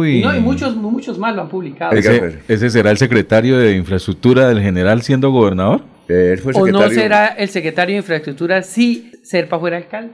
Uy. 0.02 0.20
Y, 0.20 0.22
no, 0.24 0.36
y 0.36 0.40
muchos, 0.40 0.76
muchos 0.76 1.18
más 1.18 1.36
lo 1.36 1.42
han 1.44 1.50
publicado. 1.50 1.94
¿Ese, 1.94 2.40
ese 2.48 2.70
será 2.70 2.92
el 2.92 2.98
secretario 2.98 3.58
de 3.58 3.76
infraestructura 3.76 4.48
del 4.50 4.62
general 4.62 5.02
siendo 5.02 5.32
gobernador? 5.32 5.82
Él 6.08 6.38
fue 6.40 6.54
¿O 6.56 6.68
no 6.68 6.90
será 6.90 7.28
el 7.28 7.48
secretario 7.50 7.94
de 7.94 8.00
Infraestructura 8.00 8.62
si 8.64 9.12
Serpa 9.24 9.58
fuera 9.60 9.78
alcalde? 9.78 10.12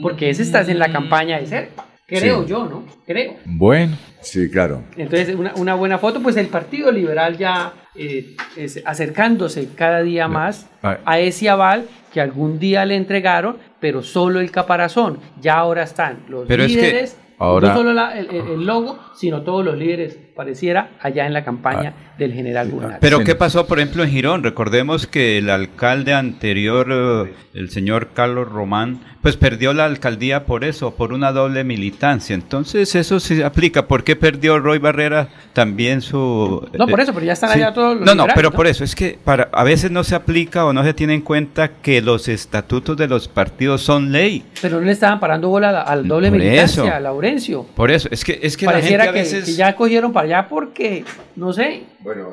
Porque 0.00 0.30
ese 0.30 0.42
está 0.42 0.60
en 0.62 0.78
la 0.78 0.90
campaña 0.92 1.38
de 1.40 1.46
Serpa. 1.46 1.84
Creo 2.06 2.44
Sí. 2.44 2.50
yo, 2.50 2.64
¿no? 2.66 2.84
Creo. 3.04 3.34
Bueno. 3.44 3.96
Sí, 4.20 4.48
claro. 4.48 4.84
Entonces, 4.96 5.34
una, 5.34 5.52
una 5.56 5.74
buena 5.74 5.98
foto, 5.98 6.22
pues 6.22 6.36
el 6.36 6.46
Partido 6.46 6.92
Liberal 6.92 7.36
ya 7.36 7.72
eh, 7.96 8.36
es 8.56 8.80
acercándose 8.84 9.68
cada 9.74 10.02
día 10.02 10.28
más 10.28 10.66
Ah. 10.84 10.98
a 11.04 11.18
ese 11.18 11.48
aval 11.48 11.86
que 12.12 12.20
algún 12.20 12.60
día 12.60 12.84
le 12.84 12.94
entregaron, 12.94 13.56
pero 13.80 14.02
solo 14.04 14.38
el 14.38 14.52
caparazón. 14.52 15.18
Ya 15.40 15.54
ahora 15.54 15.82
están 15.82 16.18
los 16.28 16.46
Pero 16.46 16.62
es 16.62 16.68
que 16.70 16.76
líderes, 16.76 17.16
ahora- 17.38 17.68
no 17.70 17.74
solo 17.76 17.92
la- 17.92 18.18
el, 18.18 18.30
el- 18.30 18.64
logo, 18.66 18.98
sino 19.14 19.42
todos 19.42 19.64
los 19.64 19.76
líderes, 19.76 20.18
pareciera, 20.36 20.90
allá 21.00 21.26
en 21.26 21.32
la 21.32 21.42
campaña 21.44 21.94
Ah. 21.96 22.14
del 22.18 22.32
general 22.32 22.68
Bernal. 22.70 22.98
Pero 23.00 23.24
¿qué 23.24 23.34
pasó, 23.34 23.66
por 23.66 23.78
ejemplo, 23.78 24.04
en 24.04 24.10
Girón? 24.10 24.42
Recordemos 24.42 25.06
que 25.06 25.38
el 25.38 25.50
alcalde 25.50 26.14
anterior, 26.14 26.86
eh, 26.90 27.34
el 27.54 27.70
señor 27.70 28.10
Carlos 28.14 28.48
Román, 28.48 29.00
pues 29.22 29.36
perdió 29.36 29.72
la 29.72 29.86
alcaldía 29.86 30.44
por 30.44 30.62
eso, 30.64 30.94
por 30.94 31.12
una 31.12 31.32
doble 31.32 31.64
militancia. 31.64 32.34
Entonces 32.34 32.94
eso 32.94 33.18
se 33.18 33.44
aplica. 33.44 33.88
¿Por 33.88 34.04
qué 34.04 34.14
perdió 34.14 34.58
Roy 34.60 34.78
Barrera 34.78 35.28
también 35.52 36.00
su... 36.00 36.68
No, 36.78 36.86
por 36.86 37.00
eh, 37.00 37.02
eso, 37.02 37.12
pero 37.12 37.26
ya 37.26 37.32
están 37.32 37.50
sí. 37.50 37.58
allá 37.58 37.72
todos 37.74 37.96
los 37.96 38.00
No, 38.00 38.06
no, 38.06 38.12
liberales, 38.12 38.34
pero 38.36 38.50
¿no? 38.50 38.56
por 38.56 38.66
eso, 38.66 38.84
es 38.84 38.94
que 38.94 39.18
para, 39.24 39.48
a 39.52 39.64
veces 39.64 39.90
no 39.90 40.04
se 40.04 40.14
aplica 40.14 40.64
o 40.64 40.72
no 40.72 40.84
se 40.84 40.94
tiene 40.94 41.14
en 41.14 41.22
cuenta 41.22 41.68
que 41.82 42.00
los 42.02 42.28
estatutos 42.28 42.96
de 42.96 43.08
los 43.08 43.26
partidos 43.26 43.80
son 43.82 44.12
ley. 44.12 44.44
Pero 44.62 44.78
no 44.78 44.86
le 44.86 44.92
estaban 44.92 45.18
parando 45.18 45.48
bola 45.48 45.80
al- 45.82 46.06
doble 46.06 46.28
Por 46.28 46.38
militancia, 46.38 46.84
eso. 46.84 46.94
a 46.94 47.00
Laurencio. 47.00 47.66
Por 47.74 47.90
eso, 47.90 48.08
es 48.12 48.24
que, 48.24 48.38
es 48.42 48.56
que 48.56 48.66
la 48.66 48.72
Pareciera 48.72 49.04
gente 49.12 49.20
a 49.20 49.22
que, 49.40 49.44
que 49.44 49.52
ya 49.54 49.74
cogieron 49.74 50.12
para 50.12 50.25
allá 50.26 50.48
porque, 50.48 51.04
no 51.36 51.52
sé, 51.52 51.84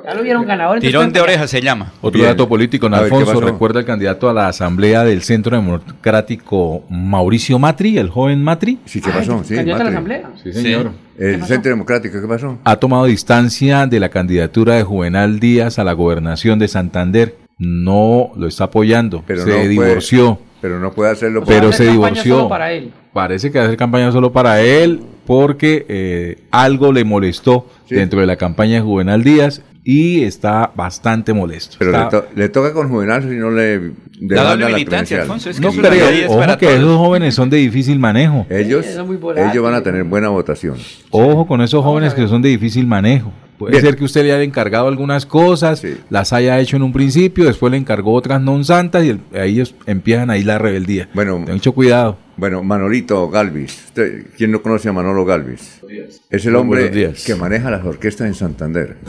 ya 0.03 0.13
lo 0.13 0.21
vieron 0.23 0.45
ganador. 0.45 0.77
entonces 0.77 0.91
Tirón 0.91 1.13
de 1.13 1.21
oreja 1.21 1.47
se 1.47 1.61
llama. 1.61 1.93
Otro 2.01 2.19
Bien. 2.19 2.31
dato 2.31 2.47
político, 2.49 2.89
¿qué 2.89 2.95
Alfonso, 2.95 3.39
recuerda 3.39 3.79
el 3.79 3.85
candidato 3.85 4.29
a 4.29 4.33
la 4.33 4.47
asamblea 4.47 5.03
del 5.03 5.21
Centro 5.21 5.55
Democrático 5.55 6.83
Mauricio 6.89 7.57
Matri, 7.59 7.97
el 7.97 8.09
joven 8.09 8.43
Matri. 8.43 8.79
Sí, 8.85 9.01
¿qué 9.01 9.09
pasó? 9.11 9.43
Sí, 9.43 9.55
candidato 9.55 9.81
a 9.81 9.85
la 9.85 9.89
asamblea. 9.91 10.29
Sí, 10.43 10.53
señor. 10.53 10.91
El 11.17 11.43
Centro 11.43 11.69
Democrático, 11.71 12.19
¿qué 12.19 12.27
pasó? 12.27 12.57
Ha 12.63 12.75
tomado 12.77 13.05
distancia 13.05 13.87
de 13.87 13.99
la 13.99 14.09
candidatura 14.09 14.75
de 14.75 14.83
Juvenal 14.83 15.39
Díaz 15.39 15.79
a 15.79 15.83
la 15.83 15.93
gobernación 15.93 16.59
de 16.59 16.67
Santander. 16.67 17.35
No 17.59 18.31
lo 18.35 18.47
está 18.47 18.65
apoyando. 18.65 19.23
Pero 19.27 19.43
se 19.43 19.49
no 19.49 19.55
puede- 19.55 19.67
divorció. 19.69 20.39
Pero 20.59 20.79
no 20.79 20.91
puede 20.91 21.11
hacerlo. 21.11 21.43
Pero 21.45 21.69
hacer 21.69 21.85
se 21.87 21.91
divorció. 21.91 22.35
solo 22.35 22.49
para 22.49 22.71
él. 22.71 22.91
Parece 23.13 23.51
que 23.51 23.57
va 23.59 23.63
a 23.65 23.67
hacer 23.67 23.77
campaña 23.77 24.11
solo 24.11 24.31
para 24.31 24.61
él 24.61 25.01
porque 25.25 25.85
eh, 25.87 26.37
algo 26.51 26.91
le 26.91 27.03
molestó 27.05 27.67
Sí. 27.87 27.95
dentro 27.95 28.19
de 28.19 28.25
la 28.27 28.35
campaña 28.37 28.75
de 28.75 28.81
Juvenal 28.81 29.23
Díaz 29.23 29.61
y 29.83 30.23
está 30.23 30.71
bastante 30.75 31.33
molesto. 31.33 31.75
Pero 31.77 31.91
le, 31.91 32.05
to- 32.09 32.25
le 32.35 32.49
toca 32.49 32.73
con 32.73 32.89
Juvenal 32.89 33.21
si 33.23 33.35
no 33.35 33.51
le 33.51 33.91
La 34.21 34.55
la 34.55 34.67
militancia, 34.67 35.17
credencial. 35.17 35.21
Alfonso, 35.21 35.49
es 35.49 35.57
que 35.59 35.61
no 35.61 35.71
creo, 35.73 36.29
ojo 36.29 36.57
que 36.57 36.65
todos. 36.67 36.79
esos 36.79 36.97
jóvenes 36.97 37.35
son 37.35 37.49
de 37.49 37.57
difícil 37.57 37.99
manejo. 37.99 38.45
Ellos, 38.49 38.85
ellos 38.87 39.63
van 39.63 39.73
a 39.75 39.83
tener 39.83 40.05
buena 40.05 40.29
votación. 40.29 40.77
Ojo 41.11 41.45
con 41.45 41.61
esos 41.61 41.83
jóvenes 41.83 42.13
que 42.13 42.27
son 42.27 42.41
de 42.41 42.49
difícil 42.49 42.87
manejo. 42.87 43.31
Puede 43.63 43.71
Bien. 43.73 43.85
ser 43.85 43.95
que 43.97 44.03
usted 44.03 44.23
le 44.23 44.33
haya 44.33 44.43
encargado 44.43 44.87
algunas 44.87 45.25
cosas, 45.25 45.79
Sí. 45.79 45.95
las 46.09 46.31
haya 46.33 46.59
hecho 46.59 46.75
en 46.77 46.83
un 46.83 46.93
principio, 46.93 47.45
después 47.45 47.71
le 47.71 47.77
encargó 47.77 48.13
otras 48.13 48.41
non 48.41 48.63
santas 48.65 49.03
y 49.05 49.09
el- 49.09 49.19
ahí 49.33 49.59
es- 49.59 49.73
empiezan 49.85 50.29
ahí 50.29 50.43
la 50.43 50.57
rebeldía. 50.57 51.09
Bueno, 51.13 51.41
Ten 51.45 51.55
mucho 51.55 51.71
cuidado. 51.73 52.17
Bueno, 52.37 52.63
Manolito 52.63 53.29
Galvis. 53.29 53.85
Usted, 53.87 54.25
¿Quién 54.37 54.51
no 54.51 54.61
conoce 54.61 54.89
a 54.89 54.93
Manolo 54.93 55.23
Galvis? 55.25 55.81
Es 56.29 56.45
el 56.45 56.55
hombre 56.55 56.89
que 57.25 57.35
maneja 57.35 57.69
las 57.71 57.85
orquestas 57.85 58.27
en 58.27 58.33
Santander. 58.35 58.97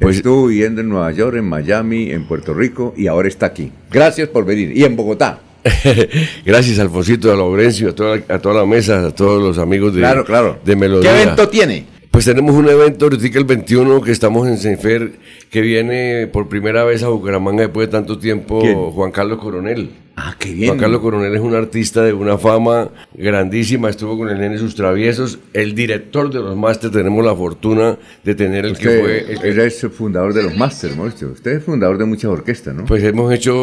Pues- 0.00 0.16
Estuvo 0.16 0.46
viviendo 0.46 0.80
en 0.80 0.88
Nueva 0.88 1.12
York, 1.12 1.36
en 1.36 1.44
Miami, 1.46 2.10
en 2.10 2.24
Puerto 2.24 2.54
Rico 2.54 2.94
y 2.96 3.06
ahora 3.06 3.28
está 3.28 3.44
aquí. 3.44 3.70
Gracias 3.90 4.28
por 4.30 4.46
venir. 4.46 4.74
Y 4.74 4.84
en 4.84 4.96
Bogotá. 4.96 5.40
Gracias, 6.44 6.78
Alfonsito, 6.78 7.30
a 7.30 7.36
Laurencio, 7.36 7.90
a 7.90 7.94
toda, 7.94 8.18
a 8.28 8.38
toda 8.38 8.54
la 8.62 8.66
mesa, 8.66 9.06
a 9.06 9.10
todos 9.14 9.42
los 9.42 9.58
amigos 9.58 9.92
de, 9.94 10.00
Claro, 10.00 10.24
claro. 10.24 10.58
de 10.64 10.74
Melodía. 10.74 11.12
¿Qué 11.12 11.22
evento 11.22 11.48
tiene? 11.50 11.84
Pues 12.10 12.24
tenemos 12.24 12.56
un 12.56 12.68
evento 12.68 13.04
ahorita 13.04 13.38
el 13.38 13.44
21 13.44 14.00
que 14.00 14.10
estamos 14.10 14.48
en 14.48 14.58
Senfer, 14.58 15.12
que 15.48 15.60
viene 15.60 16.26
por 16.26 16.48
primera 16.48 16.82
vez 16.82 17.04
a 17.04 17.08
Bucaramanga 17.08 17.62
después 17.62 17.86
de 17.86 17.92
tanto 17.92 18.18
tiempo 18.18 18.60
¿Quién? 18.60 18.76
Juan 18.76 19.12
Carlos 19.12 19.38
Coronel. 19.38 19.90
Ah, 20.22 20.34
qué 20.38 20.52
bien. 20.52 20.68
Juan 20.68 20.78
Carlos 20.78 21.00
Coronel 21.00 21.34
es 21.34 21.40
un 21.40 21.54
artista 21.54 22.02
de 22.02 22.12
una 22.12 22.36
fama 22.36 22.90
grandísima, 23.14 23.88
estuvo 23.88 24.18
con 24.18 24.28
el 24.28 24.38
Nene 24.38 24.58
Sus 24.58 24.74
Traviesos, 24.74 25.38
el 25.54 25.74
director 25.74 26.30
de 26.30 26.40
los 26.40 26.56
máster, 26.56 26.90
tenemos 26.90 27.24
la 27.24 27.34
fortuna 27.34 27.96
de 28.22 28.34
tener 28.34 28.66
el 28.66 28.76
que 28.76 29.00
fue... 29.00 29.18
el 29.32 29.40
que- 29.40 29.48
él 29.48 29.60
es 29.60 29.82
el 29.84 29.90
fundador 29.90 30.34
de 30.34 30.42
los 30.42 30.54
Masters, 30.56 30.96
Mauricio. 30.96 31.28
Usted 31.32 31.52
es 31.52 31.64
fundador 31.64 31.96
de 31.96 32.04
muchas 32.04 32.26
orquestas, 32.30 32.74
¿no? 32.74 32.84
Pues 32.84 33.02
hemos 33.02 33.32
hecho 33.32 33.54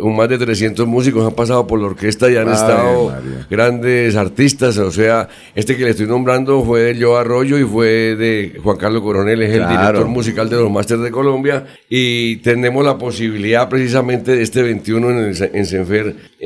un 0.00 0.16
más 0.16 0.28
de 0.28 0.38
300 0.38 0.86
músicos, 0.86 1.24
han 1.26 1.34
pasado 1.34 1.66
por 1.66 1.78
la 1.80 1.86
orquesta 1.86 2.30
y 2.30 2.36
han 2.36 2.48
estado 2.48 3.10
María. 3.10 3.46
grandes 3.50 4.16
artistas. 4.16 4.76
O 4.78 4.90
sea, 4.90 5.28
este 5.54 5.76
que 5.76 5.84
le 5.84 5.90
estoy 5.90 6.06
nombrando 6.06 6.62
fue 6.64 6.80
de 6.94 7.00
Joe 7.02 7.18
Arroyo 7.20 7.58
y 7.58 7.64
fue 7.64 8.16
de 8.16 8.58
Juan 8.62 8.76
Carlos 8.78 9.02
Coronel, 9.02 9.42
es 9.42 9.50
el 9.54 9.68
director 9.68 10.06
musical 10.08 10.48
de 10.50 10.56
los 10.56 10.70
Masters 10.70 11.02
de 11.02 11.10
Colombia. 11.10 11.66
Y 11.88 12.36
tenemos 12.38 12.84
la 12.84 12.98
posibilidad 12.98 13.68
precisamente 13.68 14.34
de 14.36 14.42
este 14.42 14.62
21 14.62 15.10
en, 15.10 15.18
el, 15.18 15.50
en 15.54 15.66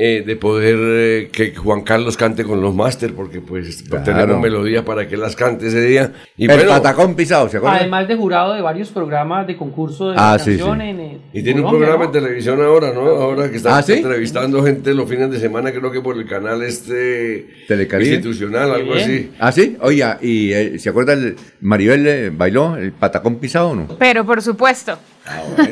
Eh, 0.01 0.23
de 0.25 0.35
poder 0.35 0.77
eh, 0.79 1.29
que 1.31 1.53
Juan 1.55 1.81
Carlos 1.81 2.15
cante 2.15 2.43
con 2.43 2.61
los 2.61 2.73
Masters, 2.73 3.13
porque 3.13 3.41
pues 3.41 3.83
Claro. 3.83 4.03
tenemos 4.03 4.39
melodías 4.39 4.83
para 4.83 5.07
que 5.07 5.17
las 5.17 5.35
cante 5.35 5.67
ese 5.67 5.81
día. 5.81 6.13
Y 6.37 6.45
el 6.45 6.51
bueno, 6.55 6.69
patacón 6.71 7.15
pisado, 7.15 7.49
¿se 7.49 7.57
acuerda? 7.57 7.77
Además 7.77 8.07
de 8.07 8.15
jurado 8.15 8.53
de 8.53 8.61
varios 8.61 8.89
programas 8.89 9.45
de 9.47 9.57
concurso 9.57 10.09
de 10.11 10.15
Ah, 10.17 10.37
sí, 10.39 10.57
sí. 10.57 10.63
en, 10.63 11.21
Y 11.33 11.43
tiene 11.43 11.61
un 11.61 11.69
programa 11.69 11.97
¿no? 11.97 12.03
en 12.05 12.11
televisión 12.11 12.61
ahora, 12.61 12.93
¿no? 12.93 13.01
Ahora 13.01 13.49
que 13.49 13.57
está 13.57 13.77
¿Ah, 13.77 13.81
sí? 13.83 13.93
entrevistando 13.93 14.63
gente 14.63 14.93
los 14.93 15.09
fines 15.09 15.29
de 15.31 15.39
semana, 15.39 15.71
creo 15.71 15.91
que 15.91 16.01
por 16.01 16.15
el 16.17 16.25
canal 16.25 16.61
este 16.63 17.47
Telecaribe. 17.67 18.15
institucional, 18.15 18.71
algo 18.71 18.93
Bien. 18.93 19.03
así. 19.03 19.31
¿Ah, 19.39 19.51
sí? 19.51 19.77
Oiga, 19.81 20.17
¿y 20.21 20.51
eh, 20.53 20.79
se 20.79 20.89
acuerda 20.89 21.13
el 21.13 21.35
Maribel 21.61 22.07
eh, 22.07 22.29
bailó 22.29 22.77
el 22.77 22.91
patacón 22.93 23.35
pisado 23.35 23.69
o 23.71 23.75
no? 23.75 23.87
Pero 23.99 24.25
por 24.25 24.41
supuesto. 24.41 24.97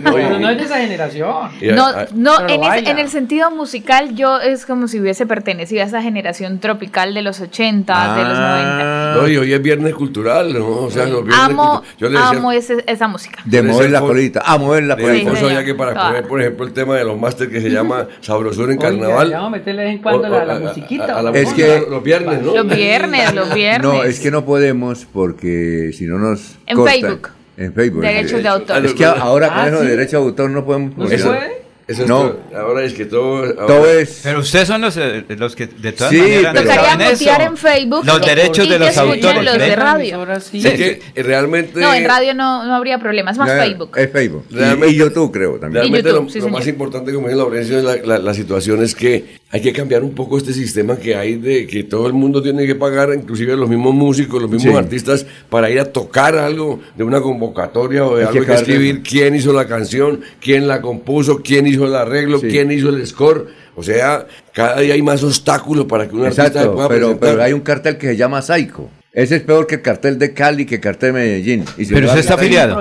Pero 0.03 0.40
no 0.40 0.49
es 0.49 0.57
de 0.57 0.64
esa 0.64 0.78
generación. 0.78 1.30
A- 1.30 1.52
No, 1.74 1.86
a- 1.88 2.06
no 2.14 2.40
en, 2.41 2.49
ese- 2.49 2.57
baila. 2.60 2.90
en 2.91 2.99
el 2.99 3.10
sentido 3.10 3.49
musical 3.49 4.14
yo 4.15 4.40
es 4.40 4.65
como 4.65 4.88
si 4.88 4.99
hubiese 4.99 5.26
pertenecido 5.26 5.82
a 5.82 5.86
esa 5.86 6.02
generación 6.02 6.60
tropical 6.60 7.14
de 7.14 7.22
los 7.24 7.40
80, 7.41 8.15
de 8.18 8.24
los 8.24 8.38
90. 8.38 9.14
no, 9.15 9.28
y 9.28 9.38
hoy 9.38 9.53
es 9.53 9.61
viernes 9.61 9.95
cultural, 9.95 10.53
¿no? 10.53 10.68
O 10.68 10.91
sea, 10.91 11.06
los 11.06 11.24
viernes 11.26 11.40
Amo, 11.40 11.82
Yo 11.98 12.07
le 12.10 12.19
decía, 12.19 12.30
amo 12.30 12.52
ese- 12.52 12.84
esa 12.86 13.07
música. 13.07 13.40
De 13.45 13.60
Puede 13.61 13.74
mover 13.74 13.90
la 13.91 13.99
colita. 14.02 14.44
Ah, 14.45 14.57
mover 14.57 14.84
la 14.84 14.95
colita. 14.95 15.36
Señor. 15.36 15.52
ya 15.53 15.64
que 15.64 15.74
para 15.76 15.91
Ah. 15.91 16.07
poner, 16.10 16.28
por 16.28 16.41
ejemplo, 16.41 16.65
el 16.68 16.74
tema 16.74 16.95
de 16.95 17.03
los 17.06 17.18
máster 17.19 17.49
que 17.49 17.61
se 17.61 17.69
llama 17.69 18.07
Sabrosura 18.22 18.72
en 18.74 18.80
Carnaval. 18.80 19.32
vamos 19.32 19.48
a 19.48 19.49
meterle 19.52 19.82
de 19.82 19.88
vez 19.88 19.95
en 19.98 20.02
cuando 20.03 20.28
O- 20.28 20.30
la, 20.30 20.45
la 20.45 20.56
a- 20.56 20.60
musiquita. 20.60 21.15
a- 21.15 21.19
a 21.19 21.22
la 21.24 21.32
Es 21.32 21.53
que- 21.53 21.84
los 21.90 22.03
viernes, 22.03 22.41
¿no? 22.44 22.53
Los 22.53 22.68
viernes, 22.76 23.34
los 23.34 23.53
viernes. 23.53 23.82
No, 23.91 24.03
es 24.03 24.19
que 24.19 24.30
no 24.30 24.45
podemos 24.45 25.06
porque 25.11 25.91
si 25.98 26.06
no 26.06 26.18
nos 26.19 26.57
En 26.68 26.76
cortan. 26.78 26.94
Facebook. 26.94 27.30
En 27.58 27.74
Facebook. 27.74 28.02
Derechos 28.04 28.44
de 28.44 28.48
autor. 28.50 28.86
Es 28.86 28.94
que 28.94 29.04
ahora 29.06 29.48
con 29.50 29.58
Ah, 29.58 29.68
eso 29.68 29.80
¿sí? 29.80 29.86
de 29.86 29.92
derecho 29.92 30.20
de 30.22 30.24
autor 30.28 30.50
no 30.52 30.64
podemos 30.66 30.96
¿No 30.96 31.08
se 31.08 31.18
puede? 31.18 31.66
Eso 31.88 32.03
es 32.03 32.09
No. 32.09 32.19
todo. 32.22 32.39
ahora 32.57 32.84
es 32.84 32.93
que 32.93 33.05
todo. 33.05 33.38
ahora- 33.45 33.65
Todo 33.65 33.89
es... 33.89 34.19
Pero 34.22 34.39
ustedes 34.39 34.68
son 34.68 34.81
los, 34.81 34.97
eh, 34.97 35.23
los 35.38 35.55
que 35.55 35.68
de 35.68 35.93
todas 35.93 36.11
Sí, 36.11 36.18
maneras 36.19 36.53
Tocaría 36.55 37.09
mutear 37.11 37.41
en 37.43 37.57
Facebook 37.57 38.05
Los 38.05 38.22
derechos 38.26 38.69
de 38.69 38.80
los 38.80 38.97
autores. 38.97 39.43
los 39.45 39.57
de 39.57 39.76
radio. 39.76 40.15
Ahora 40.18 40.39
sí. 40.41 40.57
Es 40.68 40.73
que 40.73 40.99
eh, 41.15 41.23
realmente. 41.23 41.80
No, 41.80 41.93
en 41.93 42.03
radio 42.05 42.34
no, 42.34 42.65
no 42.65 42.76
habría 42.76 42.99
problema, 42.99 43.31
es 43.31 43.38
más 43.38 43.49
Facebook. 43.49 43.97
Es 43.97 44.11
Facebook. 44.11 44.45
Y- 44.49 44.55
Realmente- 44.55 44.93
y, 44.93 44.97
YouTube 44.97 45.31
creo 45.31 45.51
también. 45.59 45.84
Realmente 45.84 46.09
YouTube, 46.09 46.26
lo, 46.26 46.30
sí, 46.30 46.41
más 46.51 46.68
importante, 46.68 47.14
como 47.14 47.27
dice 47.27 47.38
Laurencio, 47.38 47.77
es 47.77 47.84
la, 47.85 47.95
la- 47.97 48.19
la 48.19 48.34
situación 48.34 48.84
es 48.84 48.93
que 48.93 49.38
hay 49.49 49.61
que 49.61 49.72
cambiar 49.72 50.03
un 50.03 50.14
poco 50.14 50.38
este 50.38 50.51
sistema 50.51 50.97
que 50.97 51.15
hay 51.15 51.35
de 51.35 51.68
que 51.68 51.85
todo 51.85 52.07
el 52.07 52.11
mundo 52.14 52.41
tiene 52.43 52.68
que 52.68 52.76
pagar, 52.76 53.14
inclusive 53.14 53.55
los 53.55 53.69
mismos 53.69 53.93
músicos, 53.93 54.41
los 54.41 54.51
mismos 54.51 54.73
Sí. 54.73 54.77
artistas, 54.77 55.26
para 55.49 55.69
ir 55.69 55.80
a 55.80 55.85
tocar 55.85 56.35
algo 56.35 56.81
de 56.97 57.05
una 57.05 57.22
convocatoria 57.22 58.03
o 58.05 58.18
de 58.18 58.23
Hay 58.23 58.27
algo 58.27 58.34
que 58.45 58.51
hay 58.51 58.57
que 58.57 58.61
escribir 58.61 59.03
quién 59.03 59.35
hizo 59.35 59.53
la 59.53 59.65
canción, 59.65 60.19
quién 60.41 60.68
la 60.68 60.81
compuso, 60.81 61.41
quién 61.41 61.65
hizo 61.65 61.77
hizo 61.78 61.86
el 61.88 61.95
arreglo, 61.95 62.40
quién 62.41 62.72
hizo 62.72 62.90
el 62.90 63.06
score. 63.06 63.48
O 63.76 63.84
sea, 63.84 64.26
cada 64.54 64.80
día 64.82 64.95
hay 64.95 65.02
más 65.02 65.24
obstáculos 65.24 65.86
para 65.86 66.08
que 66.08 66.16
un 66.16 66.24
artista 66.24 66.48
Exacto, 66.48 66.74
pueda 66.74 66.88
pero, 66.88 67.08
presentar. 67.08 67.30
pero 67.30 67.44
hay 67.44 67.54
un 67.54 67.62
cartel 67.62 67.98
que 67.98 68.08
se 68.08 68.18
llama 68.18 68.41
Psycho. 68.41 68.90
Ese 69.14 69.38
es 69.38 69.41
peor 69.41 69.66
que 69.66 69.76
el 69.76 69.82
cartel 69.82 70.20
de 70.20 70.32
Cali, 70.32 70.64
que 70.66 70.76
el 70.76 70.82
cartel 70.82 71.12
de 71.12 71.20
Medellín. 71.20 71.66
Y 71.76 71.86
si 71.86 71.94
Pero 71.94 72.06
usted 72.06 72.20
está 72.20 72.36
afiliado. 72.36 72.80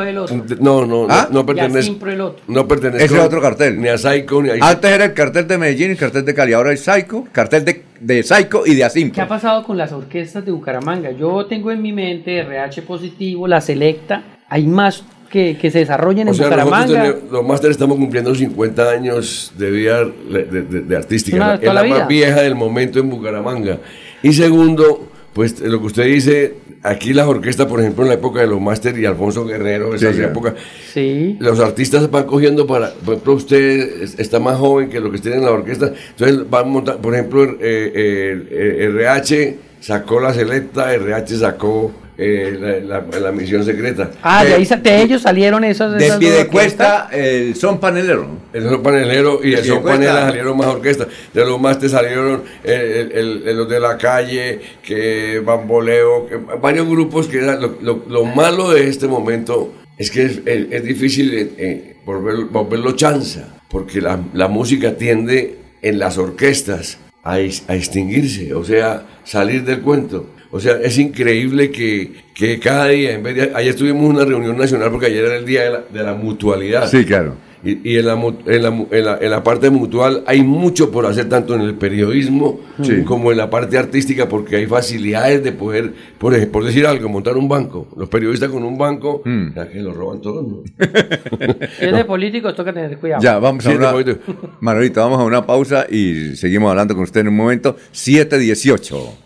No, 0.60 0.84
no, 0.84 1.06
¿Ah? 1.08 1.28
no, 1.30 1.40
no 1.40 1.46
pertenece. 1.46 1.92
Proelotto. 1.92 2.42
No 2.48 2.68
pertenece. 2.68 3.06
Ese 3.06 3.14
es 3.16 3.20
otro 3.22 3.40
cartel. 3.40 3.80
Ni 3.80 3.88
a 3.88 3.96
Psycho 3.96 4.42
ni 4.42 4.50
a. 4.50 4.56
Antes 4.60 4.90
era 4.90 5.06
el 5.06 5.14
cartel 5.14 5.48
de 5.48 5.56
Medellín 5.56 5.88
y 5.88 5.90
el 5.92 5.96
cartel 5.96 6.26
de 6.26 6.34
Cali. 6.34 6.52
Ahora 6.52 6.72
es 6.72 6.80
Psycho, 6.80 7.24
cartel 7.32 7.64
de, 7.64 7.84
de 8.00 8.22
Psycho 8.22 8.66
y 8.66 8.74
de 8.74 8.84
Asimpo. 8.84 9.14
¿Qué 9.14 9.22
ha 9.22 9.28
pasado 9.28 9.64
con 9.64 9.78
las 9.78 9.92
orquestas 9.92 10.44
de 10.44 10.50
Bucaramanga? 10.52 11.10
Yo 11.12 11.46
tengo 11.46 11.70
en 11.70 11.80
mi 11.80 11.92
mente 11.92 12.38
RH 12.40 12.82
positivo, 12.82 13.48
la 13.48 13.62
selecta. 13.62 14.22
Hay 14.48 14.66
más 14.66 15.04
que, 15.36 15.58
que 15.58 15.70
se 15.70 15.80
desarrollen 15.80 16.28
O 16.28 16.30
en 16.30 16.36
sea, 16.36 16.46
Bucaramanga. 16.46 16.86
tenemos- 17.02 17.30
los 17.30 17.44
másteres 17.46 17.74
estamos 17.76 17.98
cumpliendo 17.98 18.34
50 18.34 18.90
años 18.90 19.52
de 19.58 19.70
vida 19.70 20.04
de, 20.04 20.44
de- 20.44 20.80
de 20.80 20.96
artística. 20.96 21.36
Una 21.36 21.54
es 21.56 21.62
la, 21.62 21.74
la 21.74 21.84
más 21.84 22.08
vieja 22.08 22.40
del 22.40 22.54
momento 22.54 22.98
en 22.98 23.10
Bucaramanga. 23.10 23.78
Y 24.22 24.32
segundo, 24.32 25.08
pues 25.34 25.60
lo 25.60 25.78
que 25.80 25.86
usted 25.86 26.04
dice, 26.06 26.54
aquí 26.82 27.12
las 27.12 27.26
orquestas, 27.26 27.66
por 27.66 27.80
ejemplo, 27.80 28.04
en 28.04 28.08
la 28.08 28.14
época 28.14 28.40
de 28.40 28.46
los 28.46 28.60
másteres 28.60 28.98
y 28.98 29.04
Alfonso 29.04 29.44
Guerrero, 29.44 29.94
esas 29.94 30.14
Sí, 30.14 30.22
ya. 30.22 30.28
épocas, 30.28 30.54
Sí. 30.94 31.36
los 31.38 31.60
artistas 31.60 32.10
van 32.10 32.24
cogiendo 32.24 32.66
para, 32.66 32.92
por 33.04 33.14
ejemplo, 33.14 33.34
usted 33.34 34.02
es- 34.02 34.18
está 34.18 34.40
más 34.40 34.56
joven 34.56 34.88
que 34.88 35.00
lo 35.00 35.10
que 35.12 35.18
tiene 35.18 35.36
en 35.36 35.44
la 35.44 35.50
orquesta, 35.50 35.92
entonces 36.10 36.48
van 36.48 36.70
montando, 36.70 37.02
por 37.02 37.12
ejemplo, 37.14 37.44
eh, 37.44 37.56
eh, 37.60 38.46
eh, 38.50 38.84
RH 38.88 39.56
sacó 39.80 40.18
la 40.20 40.32
selecta, 40.32 40.94
RH 40.94 41.36
sacó 41.36 41.92
eh, 42.18 42.56
la, 42.86 43.00
la- 43.00 43.20
la 43.20 43.32
misión 43.32 43.64
secreta. 43.64 44.10
Ah, 44.22 44.44
de, 44.44 44.54
ahí, 44.54 44.64
de 44.64 45.02
ellos 45.02 45.22
salieron 45.22 45.64
esas. 45.64 45.92
De 45.98 46.06
esas 46.06 46.18
Piedecuesta, 46.18 47.08
el 47.12 47.54
son 47.56 47.78
panelero. 47.78 48.26
El 48.52 48.64
son 48.68 48.82
panelero 48.82 49.40
y 49.44 49.52
el 49.54 49.64
son 49.64 49.82
panela 49.82 50.22
salieron 50.22 50.56
más 50.56 50.66
orquestas. 50.68 51.08
De 51.34 51.44
los 51.44 51.60
másteres 51.60 51.92
salieron 51.92 52.42
el, 52.64 52.72
el- 53.12 53.42
el- 53.46 53.56
los 53.56 53.68
de 53.68 53.80
la 53.80 53.98
calle, 53.98 54.60
que 54.82 55.40
Bamboleo, 55.44 56.26
que 56.26 56.36
varios 56.60 56.88
grupos 56.88 57.26
que 57.28 57.38
eran. 57.38 57.60
Lo, 57.60 57.76
lo- 57.82 58.04
lo 58.08 58.24
malo 58.24 58.70
de 58.70 58.88
este 58.88 59.06
momento 59.06 59.72
es 59.98 60.10
que 60.10 60.24
es, 60.24 60.40
es- 60.46 60.66
es 60.70 60.84
difícil 60.84 61.34
eh, 61.34 61.50
eh, 61.58 61.96
volver- 62.06 62.48
volverlo 62.50 62.92
chanza, 62.92 63.60
porque 63.68 64.00
la, 64.00 64.18
la 64.32 64.48
música 64.48 64.96
tiende 64.96 65.56
en 65.82 65.98
las 65.98 66.16
orquestas 66.18 66.98
a 67.22 67.40
extinguirse, 67.40 68.54
o 68.54 68.62
sea, 68.64 69.04
salir 69.24 69.64
del 69.64 69.80
cuento. 69.80 70.30
O 70.56 70.60
sea, 70.60 70.78
es 70.82 70.98
increíble 70.98 71.70
que, 71.70 72.12
que 72.34 72.58
cada 72.58 72.88
día, 72.88 73.12
en 73.12 73.22
vez 73.22 73.34
de... 73.36 73.52
Ayer 73.54 73.74
tuvimos 73.74 74.08
una 74.08 74.24
reunión 74.24 74.56
nacional 74.56 74.90
porque 74.90 75.06
ayer 75.06 75.24
era 75.24 75.36
el 75.36 75.44
día 75.46 75.62
de 75.64 75.70
la, 75.70 75.80
de 75.92 76.02
la 76.02 76.14
mutualidad. 76.14 76.88
Sí, 76.88 77.04
claro. 77.04 77.34
Y, 77.64 77.90
y 77.90 77.96
en, 77.98 78.06
la, 78.06 78.12
en, 78.46 78.62
la, 78.62 78.70
mu- 78.70 78.86
en, 78.92 79.04
la, 79.04 79.18
en 79.20 79.30
la 79.30 79.42
parte 79.42 79.70
mutual 79.70 80.22
hay 80.26 80.42
mucho 80.42 80.90
por 80.92 81.04
hacer, 81.06 81.28
tanto 81.28 81.54
en 81.54 81.62
el 81.62 81.74
periodismo 81.74 82.60
Sí. 82.82 83.02
como 83.04 83.32
en 83.32 83.38
la 83.38 83.48
parte 83.50 83.76
artística, 83.78 84.28
porque 84.28 84.56
hay 84.56 84.66
facilidades 84.66 85.42
de 85.42 85.50
poder, 85.52 85.92
por, 86.18 86.48
por 86.48 86.64
decir 86.64 86.86
algo, 86.86 87.08
montar 87.08 87.36
un 87.36 87.48
banco. 87.48 87.88
Los 87.96 88.08
periodistas 88.08 88.50
con 88.50 88.62
un 88.62 88.76
banco, 88.78 89.22
ya 89.56 89.68
que 89.68 89.80
lo 89.80 89.92
roban 89.94 90.20
todos, 90.20 90.46
¿no? 90.46 90.62
Es 91.80 91.92
de 91.92 92.04
políticos, 92.04 92.54
toca 92.54 92.72
tener 92.72 92.98
cuidado. 92.98 93.20
Ya, 93.22 93.38
vamos 93.38 93.66
a 93.66 93.70
una... 93.70 94.04
te 94.04 94.16
Manolito, 94.60 95.00
vamos 95.00 95.18
a 95.18 95.24
una 95.24 95.44
pausa 95.44 95.86
y 95.90 96.36
seguimos 96.36 96.70
hablando 96.70 96.94
con 96.94 97.02
usted 97.04 97.22
en 97.22 97.28
un 97.28 97.36
momento. 97.36 97.76
718. 97.90 99.25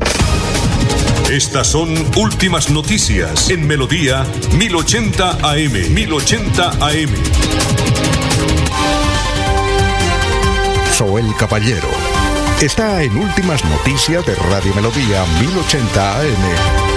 Estas 1.31 1.67
son 1.67 1.93
últimas 2.17 2.69
noticias 2.69 3.49
en 3.49 3.65
Melodía 3.65 4.25
1080 4.53 5.37
AM. 5.41 5.93
1080 5.93 6.69
AM. 6.71 7.09
Soel 10.91 11.33
Caballero. 11.39 11.87
Está 12.61 13.01
en 13.01 13.17
Últimas 13.17 13.63
Noticias 13.63 14.25
de 14.25 14.35
Radio 14.35 14.75
Melodía 14.75 15.25
1080 15.39 16.19
AM. 16.19 16.90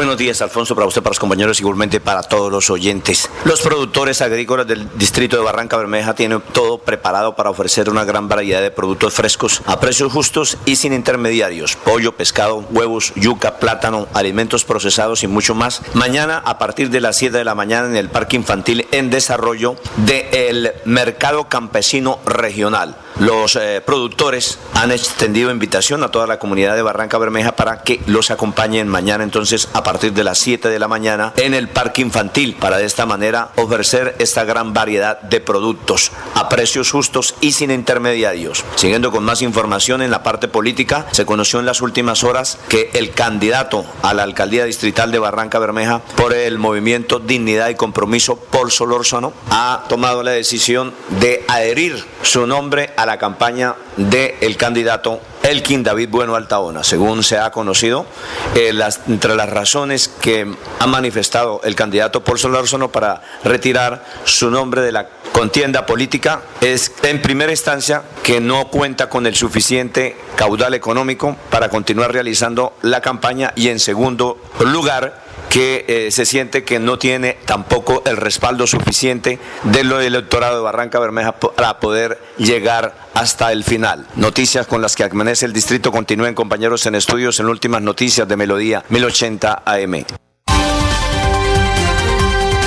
Buenos 0.00 0.16
días, 0.16 0.40
Alfonso, 0.40 0.74
para 0.74 0.86
usted, 0.86 1.02
para 1.02 1.10
los 1.10 1.18
compañeros, 1.18 1.60
igualmente 1.60 2.00
para 2.00 2.22
todos 2.22 2.50
los 2.50 2.70
oyentes. 2.70 3.28
Los 3.44 3.60
productores 3.60 4.22
agrícolas 4.22 4.66
del 4.66 4.88
distrito 4.96 5.36
de 5.36 5.42
Barranca 5.42 5.76
Bermeja 5.76 6.14
tienen 6.14 6.40
todo 6.54 6.78
preparado 6.78 7.36
para 7.36 7.50
ofrecer 7.50 7.90
una 7.90 8.06
gran 8.06 8.26
variedad 8.26 8.62
de 8.62 8.70
productos 8.70 9.12
frescos 9.12 9.60
a 9.66 9.78
precios 9.78 10.10
justos 10.10 10.56
y 10.64 10.76
sin 10.76 10.94
intermediarios. 10.94 11.76
Pollo, 11.76 12.12
pescado, 12.12 12.64
huevos, 12.70 13.12
yuca, 13.14 13.58
plátano, 13.58 14.08
alimentos 14.14 14.64
procesados 14.64 15.22
y 15.22 15.26
mucho 15.26 15.54
más. 15.54 15.82
Mañana, 15.92 16.38
a 16.46 16.58
partir 16.58 16.88
de 16.88 17.02
las 17.02 17.18
7 17.18 17.36
de 17.36 17.44
la 17.44 17.54
mañana, 17.54 17.86
en 17.86 17.96
el 17.96 18.08
Parque 18.08 18.36
Infantil 18.36 18.88
en 18.92 19.10
desarrollo 19.10 19.76
del 19.98 20.72
Mercado 20.86 21.50
Campesino 21.50 22.20
Regional. 22.24 22.96
Los 23.18 23.56
eh, 23.56 23.82
productores 23.84 24.58
han 24.72 24.92
extendido 24.92 25.50
invitación 25.50 26.02
a 26.02 26.08
toda 26.08 26.26
la 26.26 26.38
comunidad 26.38 26.74
de 26.74 26.80
Barranca 26.80 27.18
Bermeja 27.18 27.52
para 27.52 27.82
que 27.82 28.00
los 28.06 28.30
acompañen 28.30 28.88
mañana 28.88 29.24
entonces 29.24 29.68
partir 29.90 30.12
de 30.12 30.22
las 30.22 30.38
7 30.38 30.68
de 30.68 30.78
la 30.78 30.86
mañana 30.86 31.32
en 31.36 31.52
el 31.52 31.68
parque 31.68 32.00
infantil 32.00 32.54
para 32.54 32.78
de 32.78 32.84
esta 32.84 33.06
manera 33.06 33.50
ofrecer 33.56 34.14
esta 34.20 34.44
gran 34.44 34.72
variedad 34.72 35.20
de 35.20 35.40
productos 35.40 36.12
a 36.36 36.48
precios 36.48 36.92
justos 36.92 37.34
y 37.40 37.50
sin 37.50 37.72
intermediarios. 37.72 38.64
Siguiendo 38.76 39.10
con 39.10 39.24
más 39.24 39.42
información 39.42 40.00
en 40.00 40.12
la 40.12 40.22
parte 40.22 40.46
política, 40.46 41.06
se 41.10 41.26
conoció 41.26 41.58
en 41.58 41.66
las 41.66 41.80
últimas 41.80 42.22
horas 42.22 42.60
que 42.68 42.90
el 42.94 43.10
candidato 43.10 43.84
a 44.02 44.14
la 44.14 44.22
alcaldía 44.22 44.64
distrital 44.64 45.10
de 45.10 45.18
Barranca 45.18 45.58
Bermeja 45.58 46.02
por 46.14 46.34
el 46.34 46.58
movimiento 46.58 47.18
Dignidad 47.18 47.68
y 47.70 47.74
Compromiso, 47.74 48.36
Paul 48.36 48.70
Solórzano, 48.70 49.32
ha 49.50 49.86
tomado 49.88 50.22
la 50.22 50.30
decisión 50.30 50.94
de 51.18 51.44
adherir 51.48 52.04
su 52.22 52.46
nombre 52.46 52.90
a 52.96 53.06
la 53.06 53.18
campaña 53.18 53.74
del 53.96 54.56
candidato 54.56 55.20
Elkin 55.42 55.82
David 55.82 56.08
Bueno 56.10 56.36
Altaona. 56.36 56.84
Según 56.84 57.22
se 57.22 57.38
ha 57.38 57.50
conocido, 57.50 58.06
eh, 58.54 58.72
las- 58.72 59.00
entre 59.08 59.34
las 59.34 59.48
razones 59.50 60.08
que 60.08 60.46
ha 60.78 60.86
manifestado 60.86 61.60
el 61.64 61.74
candidato 61.74 62.22
Paul 62.22 62.38
Solórzano 62.38 62.90
para 62.92 63.22
retirar 63.44 64.04
su 64.24 64.50
nombre 64.50 64.82
de 64.82 64.92
la 64.92 65.08
contienda 65.32 65.86
política 65.86 66.42
es, 66.60 66.92
en 67.02 67.22
primera 67.22 67.52
instancia, 67.52 68.02
que 68.22 68.40
no 68.40 68.68
cuenta 68.68 69.08
con 69.08 69.26
el 69.26 69.34
suficiente 69.34 70.16
caudal 70.36 70.74
económico 70.74 71.36
para 71.50 71.68
continuar 71.68 72.12
realizando 72.12 72.74
la 72.82 73.00
campaña 73.00 73.52
y, 73.56 73.68
en 73.68 73.78
segundo 73.80 74.38
lugar, 74.60 75.29
que 75.50 75.84
eh, 75.88 76.10
se 76.12 76.24
siente 76.24 76.64
que 76.64 76.78
no 76.78 76.98
tiene 76.98 77.36
tampoco 77.44 78.02
el 78.06 78.16
respaldo 78.16 78.66
suficiente 78.66 79.38
del 79.64 79.92
electorado 79.92 80.56
de 80.56 80.62
Barranca 80.62 80.98
Bermeja 81.00 81.32
para 81.32 81.80
poder 81.80 82.18
llegar 82.38 83.08
hasta 83.14 83.52
el 83.52 83.64
final. 83.64 84.06
Noticias 84.14 84.66
con 84.66 84.80
las 84.80 84.96
que 84.96 85.04
amanece 85.04 85.44
el 85.44 85.52
distrito. 85.52 85.90
Continúen 85.92 86.34
compañeros 86.34 86.86
en 86.86 86.94
estudios 86.94 87.40
en 87.40 87.46
últimas 87.46 87.82
noticias 87.82 88.26
de 88.26 88.36
Melodía 88.36 88.84
1080 88.88 89.62
AM. 89.66 90.04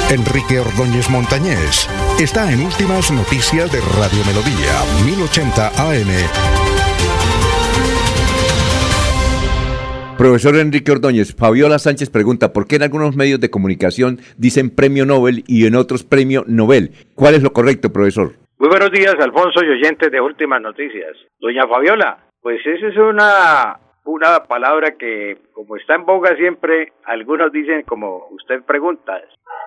Enrique 0.10 0.60
Ordóñez 0.60 1.10
Montañés 1.10 1.88
está 2.19 2.51
en 2.51 2.61
Últimas 2.61 3.10
Noticias 3.10 3.72
de 3.72 3.80
Radio 3.80 4.23
Melodía 4.26 4.73
1080 5.05 5.69
AM. 5.69 6.73
Profesor 10.18 10.56
Enrique 10.56 10.91
Ordóñez, 10.91 11.35
Fabiola 11.35 11.80
Sánchez 11.80 12.10
pregunta, 12.11 12.53
¿por 12.53 12.68
qué 12.68 12.76
en 12.76 12.84
algunos 12.84 13.15
medios 13.15 13.40
de 13.40 13.49
comunicación 13.49 14.19
dicen 14.38 14.69
premio 14.69 15.06
Nobel 15.06 15.44
y 15.48 15.65
en 15.65 15.76
otros 15.76 16.03
premio 16.03 16.44
Nobel? 16.48 16.91
¿Cuál 17.15 17.34
es 17.34 17.44
lo 17.44 17.52
correcto, 17.52 17.91
profesor? 17.91 18.34
Muy 18.60 18.69
buenos 18.69 18.91
días, 18.91 19.15
Alfonso 19.19 19.65
y 19.65 19.69
oyentes 19.69 20.11
de 20.11 20.22
Últimas 20.22 20.61
Noticias. 20.61 21.18
Doña 21.40 21.68
Fabiola, 21.68 22.19
pues 22.41 22.65
esa 22.65 22.88
es 22.88 22.98
una, 22.98 23.80
una 24.06 24.44
palabra 24.48 24.95
que, 24.98 25.40
como 25.52 25.76
está 25.77 25.95
en 25.95 26.06
boga 26.06 26.35
siempre, 26.35 26.94
algunos 27.06 27.52
dicen, 27.52 27.81
como 27.81 28.27
usted 28.31 28.61
pregunta, 28.64 29.19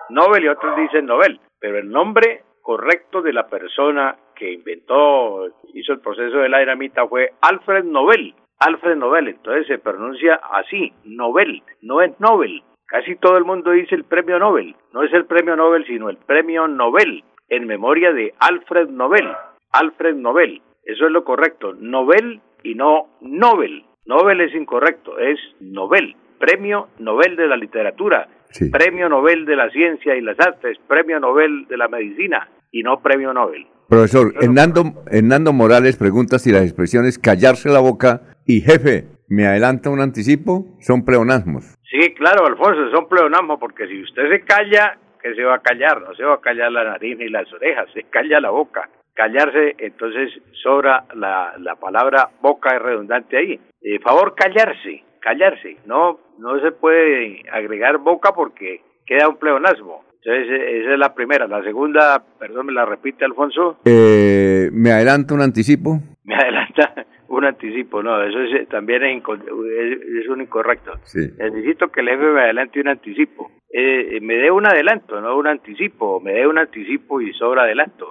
Nobel 0.09 0.45
y 0.45 0.47
otros 0.47 0.77
dicen 0.77 1.05
Nobel, 1.05 1.39
pero 1.59 1.77
el 1.77 1.89
nombre 1.89 2.43
correcto 2.61 3.21
de 3.21 3.33
la 3.33 3.47
persona 3.47 4.15
que 4.35 4.53
inventó, 4.53 5.47
hizo 5.73 5.93
el 5.93 5.99
proceso 5.99 6.37
de 6.37 6.49
la 6.49 6.59
dinamita 6.59 7.07
fue 7.07 7.33
Alfred 7.41 7.83
Nobel. 7.83 8.33
Alfred 8.59 8.95
Nobel, 8.95 9.27
entonces 9.27 9.67
se 9.67 9.77
pronuncia 9.77 10.39
así, 10.53 10.91
Nobel, 11.05 11.61
no 11.81 12.01
es 12.01 12.19
Nobel. 12.19 12.63
Casi 12.87 13.15
todo 13.17 13.37
el 13.37 13.45
mundo 13.45 13.71
dice 13.71 13.95
el 13.95 14.03
premio 14.03 14.39
Nobel, 14.39 14.75
no 14.93 15.03
es 15.03 15.13
el 15.13 15.25
premio 15.25 15.55
Nobel, 15.55 15.85
sino 15.85 16.09
el 16.09 16.17
premio 16.17 16.67
Nobel, 16.67 17.23
en 17.49 17.67
memoria 17.67 18.13
de 18.13 18.33
Alfred 18.39 18.89
Nobel. 18.89 19.27
Alfred 19.71 20.15
Nobel, 20.15 20.61
eso 20.83 21.05
es 21.05 21.11
lo 21.11 21.23
correcto, 21.23 21.73
Nobel 21.73 22.41
y 22.63 22.73
no 22.75 23.07
Nobel. 23.21 23.83
Nobel 24.05 24.41
es 24.41 24.55
incorrecto, 24.55 25.19
es 25.19 25.37
Nobel, 25.59 26.15
premio 26.39 26.87
Nobel 26.97 27.35
de 27.35 27.47
la 27.47 27.57
literatura, 27.57 28.27
premio 28.71 29.09
Nobel 29.09 29.45
de 29.45 29.55
la 29.55 29.69
ciencia 29.69 30.15
y 30.15 30.21
las 30.21 30.39
artes, 30.39 30.77
premio 30.87 31.19
Nobel 31.19 31.67
de 31.67 31.77
la 31.77 31.89
medicina 31.89 32.49
y 32.71 32.81
no 32.81 33.01
premio 33.01 33.33
Nobel. 33.33 33.67
Profesor, 33.89 34.33
Hernando, 34.41 34.83
Hernando 35.11 35.53
Morales 35.53 35.95
pregunta 35.97 36.39
si 36.39 36.51
las 36.51 36.63
expresiones 36.63 37.19
callarse 37.19 37.69
la 37.69 37.79
boca 37.79 38.36
y 38.47 38.61
jefe, 38.61 39.05
¿me 39.27 39.45
adelanta 39.45 39.89
un 39.89 39.99
anticipo? 39.99 40.65
Son 40.79 41.03
pleonasmos. 41.03 41.75
Sí, 41.89 42.13
claro, 42.15 42.45
Alfonso, 42.45 42.89
son 42.91 43.07
pleonasmos 43.07 43.59
porque 43.59 43.87
si 43.87 44.01
usted 44.01 44.29
se 44.29 44.41
calla, 44.41 44.97
¿qué 45.21 45.35
se 45.35 45.43
va 45.43 45.55
a 45.55 45.61
callar? 45.61 46.01
No 46.01 46.15
se 46.15 46.23
va 46.23 46.35
a 46.35 46.41
callar 46.41 46.71
la 46.71 46.83
nariz 46.83 47.17
ni 47.17 47.29
las 47.29 47.51
orejas, 47.53 47.87
se 47.93 48.03
calla 48.03 48.39
la 48.39 48.49
boca. 48.49 48.89
Callarse, 49.13 49.75
entonces 49.79 50.31
sobra 50.63 51.05
la, 51.15 51.53
la 51.59 51.75
palabra 51.75 52.29
boca 52.41 52.75
es 52.75 52.81
redundante 52.81 53.35
ahí. 53.37 53.59
Eh, 53.81 53.99
favor, 53.99 54.35
callarse, 54.35 55.03
callarse. 55.19 55.77
No, 55.85 56.19
no 56.37 56.59
se 56.61 56.71
puede 56.71 57.41
agregar 57.51 57.97
boca 57.97 58.31
porque 58.33 58.81
queda 59.05 59.27
un 59.27 59.37
pleonasmo. 59.37 60.05
Entonces, 60.21 60.61
esa 60.61 60.93
es 60.93 60.99
la 60.99 61.15
primera. 61.15 61.47
La 61.47 61.63
segunda, 61.63 62.23
perdón, 62.37 62.67
me 62.67 62.73
la 62.73 62.85
repite, 62.85 63.25
Alfonso. 63.25 63.79
Eh, 63.85 64.69
¿Me 64.71 64.91
adelanta 64.91 65.33
un 65.33 65.41
anticipo? 65.41 65.99
Me 66.23 66.35
adelanta 66.35 67.06
un 67.37 67.45
anticipo, 67.45 68.01
no, 68.03 68.21
eso 68.23 68.39
es, 68.41 68.67
también 68.69 69.03
es, 69.03 69.23
es, 69.23 70.29
un 70.29 70.41
incorrecto. 70.41 70.93
Necesito 71.13 71.89
que 71.89 72.01
el 72.01 72.09
jefe 72.09 72.23
me 72.23 72.41
adelante 72.41 72.79
un 72.79 72.87
anticipo. 72.89 73.51
Eh, 73.69 74.19
me 74.21 74.35
dé 74.35 74.49
un 74.49 74.65
adelanto, 74.65 75.19
no 75.19 75.37
un 75.37 75.47
anticipo, 75.47 76.19
me 76.21 76.33
dé 76.33 76.47
un 76.47 76.57
anticipo 76.57 77.21
y 77.21 77.33
sobra 77.33 77.63
adelanto. 77.63 78.09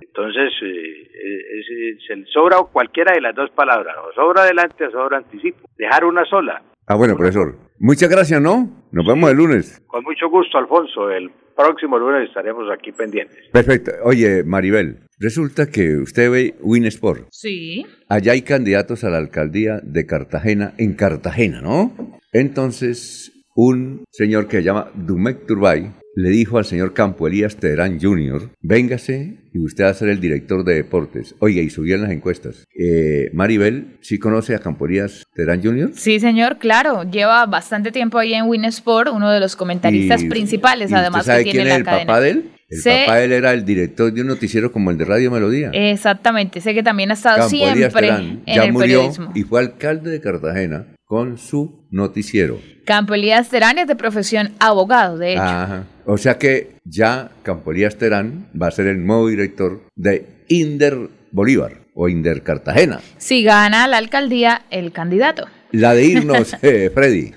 Entonces, 0.00 0.52
eh, 0.62 1.98
se 2.06 2.24
sobra 2.26 2.58
cualquiera 2.72 3.12
de 3.14 3.20
las 3.20 3.34
dos 3.34 3.50
palabras, 3.50 3.96
o 3.98 4.12
sobra 4.12 4.42
adelante 4.42 4.86
o 4.86 4.90
sobra 4.90 5.18
anticipo. 5.18 5.58
Dejar 5.76 6.04
una 6.04 6.24
sola. 6.24 6.62
Ah, 6.86 6.94
bueno, 6.96 7.16
profesor. 7.16 7.54
Muchas 7.78 8.08
gracias, 8.08 8.40
¿no? 8.40 8.68
Nos 8.92 9.06
vemos 9.06 9.30
el 9.30 9.36
lunes. 9.36 9.80
Con 9.86 10.04
mucho 10.04 10.28
gusto, 10.28 10.58
Alfonso. 10.58 11.10
El 11.10 11.30
próximo 11.56 11.98
lunes 11.98 12.28
estaremos 12.28 12.64
aquí 12.72 12.92
pendientes. 12.92 13.38
Perfecto. 13.52 13.92
Oye, 14.04 14.42
Maribel, 14.44 15.00
resulta 15.18 15.66
que 15.66 15.96
usted 15.96 16.30
ve 16.30 16.54
Winsport. 16.60 17.26
Sí. 17.30 17.84
Allá 18.08 18.32
hay 18.32 18.42
candidatos 18.42 19.04
a 19.04 19.10
la 19.10 19.18
alcaldía 19.18 19.80
de 19.82 20.06
Cartagena, 20.06 20.74
en 20.78 20.94
Cartagena, 20.94 21.60
¿no? 21.60 21.92
Entonces, 22.32 23.32
un 23.54 24.04
señor 24.10 24.48
que 24.48 24.58
se 24.58 24.62
llama 24.64 24.90
Dumek 24.94 25.46
Turbay 25.46 25.92
le 26.14 26.30
dijo 26.30 26.58
al 26.58 26.64
señor 26.64 26.92
Campo 26.92 27.26
Elías 27.26 27.56
Terán 27.56 28.00
Jr., 28.00 28.50
véngase 28.60 29.38
y 29.52 29.58
usted 29.58 29.84
va 29.84 29.88
a 29.88 29.94
ser 29.94 30.08
el 30.08 30.20
director 30.20 30.64
de 30.64 30.74
deportes. 30.74 31.34
Oye, 31.38 31.62
y 31.62 31.70
subían 31.70 32.02
las 32.02 32.10
encuestas. 32.10 32.66
Eh, 32.78 33.30
Maribel, 33.32 33.98
¿sí 34.00 34.18
conoce 34.18 34.54
a 34.54 34.58
Campo 34.58 34.86
Elías 34.86 35.24
Terán 35.34 35.62
Jr.? 35.62 35.90
Sí, 35.94 36.20
señor, 36.20 36.58
claro. 36.58 37.04
Lleva 37.04 37.46
bastante 37.46 37.92
tiempo 37.92 38.18
ahí 38.18 38.34
en 38.34 38.46
Winsport, 38.46 39.10
uno 39.12 39.30
de 39.30 39.40
los 39.40 39.56
comentaristas 39.56 40.24
principales, 40.24 40.92
además 40.92 41.26
sabe 41.26 41.44
que 41.44 41.50
quién 41.50 41.64
tiene 41.64 41.78
es 41.78 41.84
la 41.84 41.98
el 42.00 42.06
papá 42.06 42.20
de 42.20 42.30
él? 42.30 42.50
El 42.72 42.82
papá 43.06 43.16
de 43.18 43.24
él 43.26 43.32
era 43.32 43.52
el 43.52 43.64
director 43.64 44.12
de 44.12 44.20
un 44.22 44.26
noticiero 44.28 44.72
como 44.72 44.90
el 44.90 44.98
de 44.98 45.04
Radio 45.04 45.30
Melodía. 45.30 45.70
Exactamente, 45.72 46.60
sé 46.60 46.74
que 46.74 46.82
también 46.82 47.10
ha 47.10 47.14
estado 47.14 47.36
Campo 47.38 47.50
siempre 47.50 47.90
Terán 47.90 48.42
en 48.46 48.54
ya 48.56 48.64
el 48.64 48.72
murió 48.72 48.98
periodismo. 48.98 49.32
y 49.34 49.42
fue 49.42 49.60
alcalde 49.60 50.10
de 50.10 50.20
Cartagena 50.20 50.86
con 51.04 51.36
su 51.38 51.86
noticiero. 51.90 52.58
Campo 52.84 53.14
Elías 53.14 53.48
Terán 53.50 53.78
es 53.78 53.86
de 53.86 53.94
profesión 53.96 54.52
abogado, 54.58 55.18
de 55.18 55.32
hecho. 55.34 55.42
Ajá. 55.42 55.84
O 56.06 56.16
sea 56.16 56.38
que 56.38 56.76
ya 56.84 57.30
Campo 57.42 57.70
Elías 57.72 57.96
Terán 57.96 58.46
va 58.60 58.68
a 58.68 58.70
ser 58.70 58.86
el 58.86 59.04
nuevo 59.06 59.28
director 59.28 59.82
de 59.94 60.26
Inder 60.48 61.10
Bolívar 61.30 61.82
o 61.94 62.08
Inder 62.08 62.42
Cartagena. 62.42 63.00
Si 63.18 63.42
gana 63.44 63.86
la 63.86 63.98
alcaldía, 63.98 64.62
el 64.70 64.92
candidato. 64.92 65.46
La 65.70 65.94
de 65.94 66.04
irnos, 66.06 66.54
eh, 66.62 66.90
Freddy. 66.92 67.32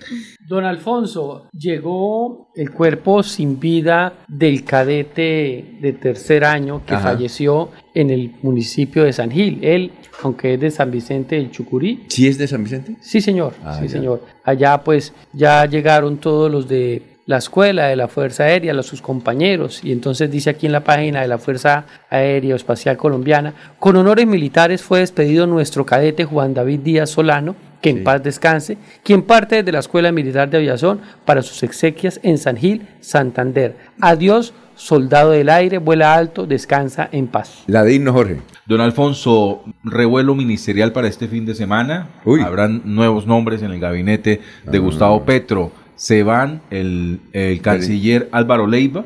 Don 0.47 0.63
Alfonso, 0.63 1.47
llegó 1.51 2.49
el 2.55 2.71
cuerpo 2.71 3.23
sin 3.23 3.59
vida 3.59 4.13
del 4.27 4.63
cadete 4.63 5.77
de 5.81 5.93
tercer 5.93 6.45
año 6.45 6.83
que 6.85 6.93
Ajá. 6.93 7.11
falleció 7.13 7.69
en 7.93 8.09
el 8.11 8.31
municipio 8.43 9.03
de 9.03 9.13
San 9.13 9.31
Gil. 9.31 9.59
Él, 9.63 9.91
aunque 10.21 10.53
es 10.53 10.59
de 10.59 10.69
San 10.71 10.91
Vicente 10.91 11.35
del 11.35 11.49
Chucurí. 11.51 12.03
¿Sí 12.09 12.27
es 12.27 12.37
de 12.37 12.47
San 12.47 12.63
Vicente? 12.63 12.95
Sí, 13.01 13.21
señor. 13.21 13.53
Ah, 13.63 13.77
sí, 13.79 13.87
ya. 13.87 13.91
señor. 13.91 14.21
Allá 14.43 14.83
pues 14.83 15.13
ya 15.33 15.65
llegaron 15.65 16.17
todos 16.17 16.51
los 16.51 16.67
de 16.67 17.01
la 17.25 17.37
escuela 17.37 17.87
de 17.87 17.95
la 17.95 18.07
Fuerza 18.07 18.43
Aérea, 18.43 18.73
los 18.73 18.85
sus 18.85 19.01
compañeros, 19.01 19.83
y 19.83 19.91
entonces 19.91 20.29
dice 20.29 20.51
aquí 20.51 20.67
en 20.67 20.71
la 20.71 20.83
página 20.83 21.21
de 21.21 21.27
la 21.27 21.39
Fuerza 21.39 21.85
Aérea 22.11 22.55
Espacial 22.55 22.97
Colombiana, 22.97 23.55
con 23.79 23.95
honores 23.95 24.27
militares 24.27 24.83
fue 24.83 24.99
despedido 24.99 25.47
nuestro 25.47 25.87
cadete 25.87 26.25
Juan 26.25 26.53
David 26.53 26.81
Díaz 26.81 27.09
Solano, 27.09 27.55
que 27.85 27.91
en 27.91 28.03
paz 28.03 28.23
descanse, 28.23 28.77
quien 29.03 29.21
parte 29.21 29.61
de 29.61 29.71
la 29.71 29.77
Escuela 29.79 30.11
Militar 30.11 30.49
de 30.49 30.57
Aviación 30.57 31.01
para 31.23 31.43
sus 31.43 31.61
exequias 31.61 32.19
en 32.23 32.39
San 32.39 32.57
Gil, 32.57 32.81
Santander. 32.99 33.75
Adiós, 34.01 34.53
soldado 34.75 35.31
del 35.31 35.49
aire, 35.49 35.77
vuela 35.77 36.15
alto, 36.15 36.47
descansa 36.47 37.07
en 37.11 37.27
paz. 37.27 37.63
La 37.67 37.83
de 37.83 37.93
irnos, 37.93 38.13
Jorge. 38.15 38.37
Don 38.65 38.81
Alfonso, 38.81 39.63
revuelo 39.83 40.33
ministerial 40.33 40.91
para 40.93 41.07
este 41.07 41.27
fin 41.27 41.45
de 41.45 41.53
semana. 41.53 42.09
Habrán 42.43 42.81
nuevos 42.85 43.27
nombres 43.27 43.61
en 43.61 43.69
el 43.71 43.79
gabinete 43.79 44.41
de 44.65 44.79
Gustavo 44.79 45.23
Petro. 45.23 45.71
Se 45.95 46.23
van 46.23 46.61
el, 46.71 47.19
el 47.33 47.61
canciller 47.61 48.27
Álvaro 48.31 48.65
Leiva 48.67 49.05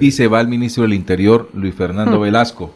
y 0.00 0.10
se 0.10 0.26
va 0.28 0.40
el 0.40 0.48
ministro 0.48 0.82
del 0.82 0.92
Interior 0.94 1.48
Luis 1.54 1.74
Fernando 1.74 2.18
Hmm. 2.18 2.22
Velasco. 2.22 2.74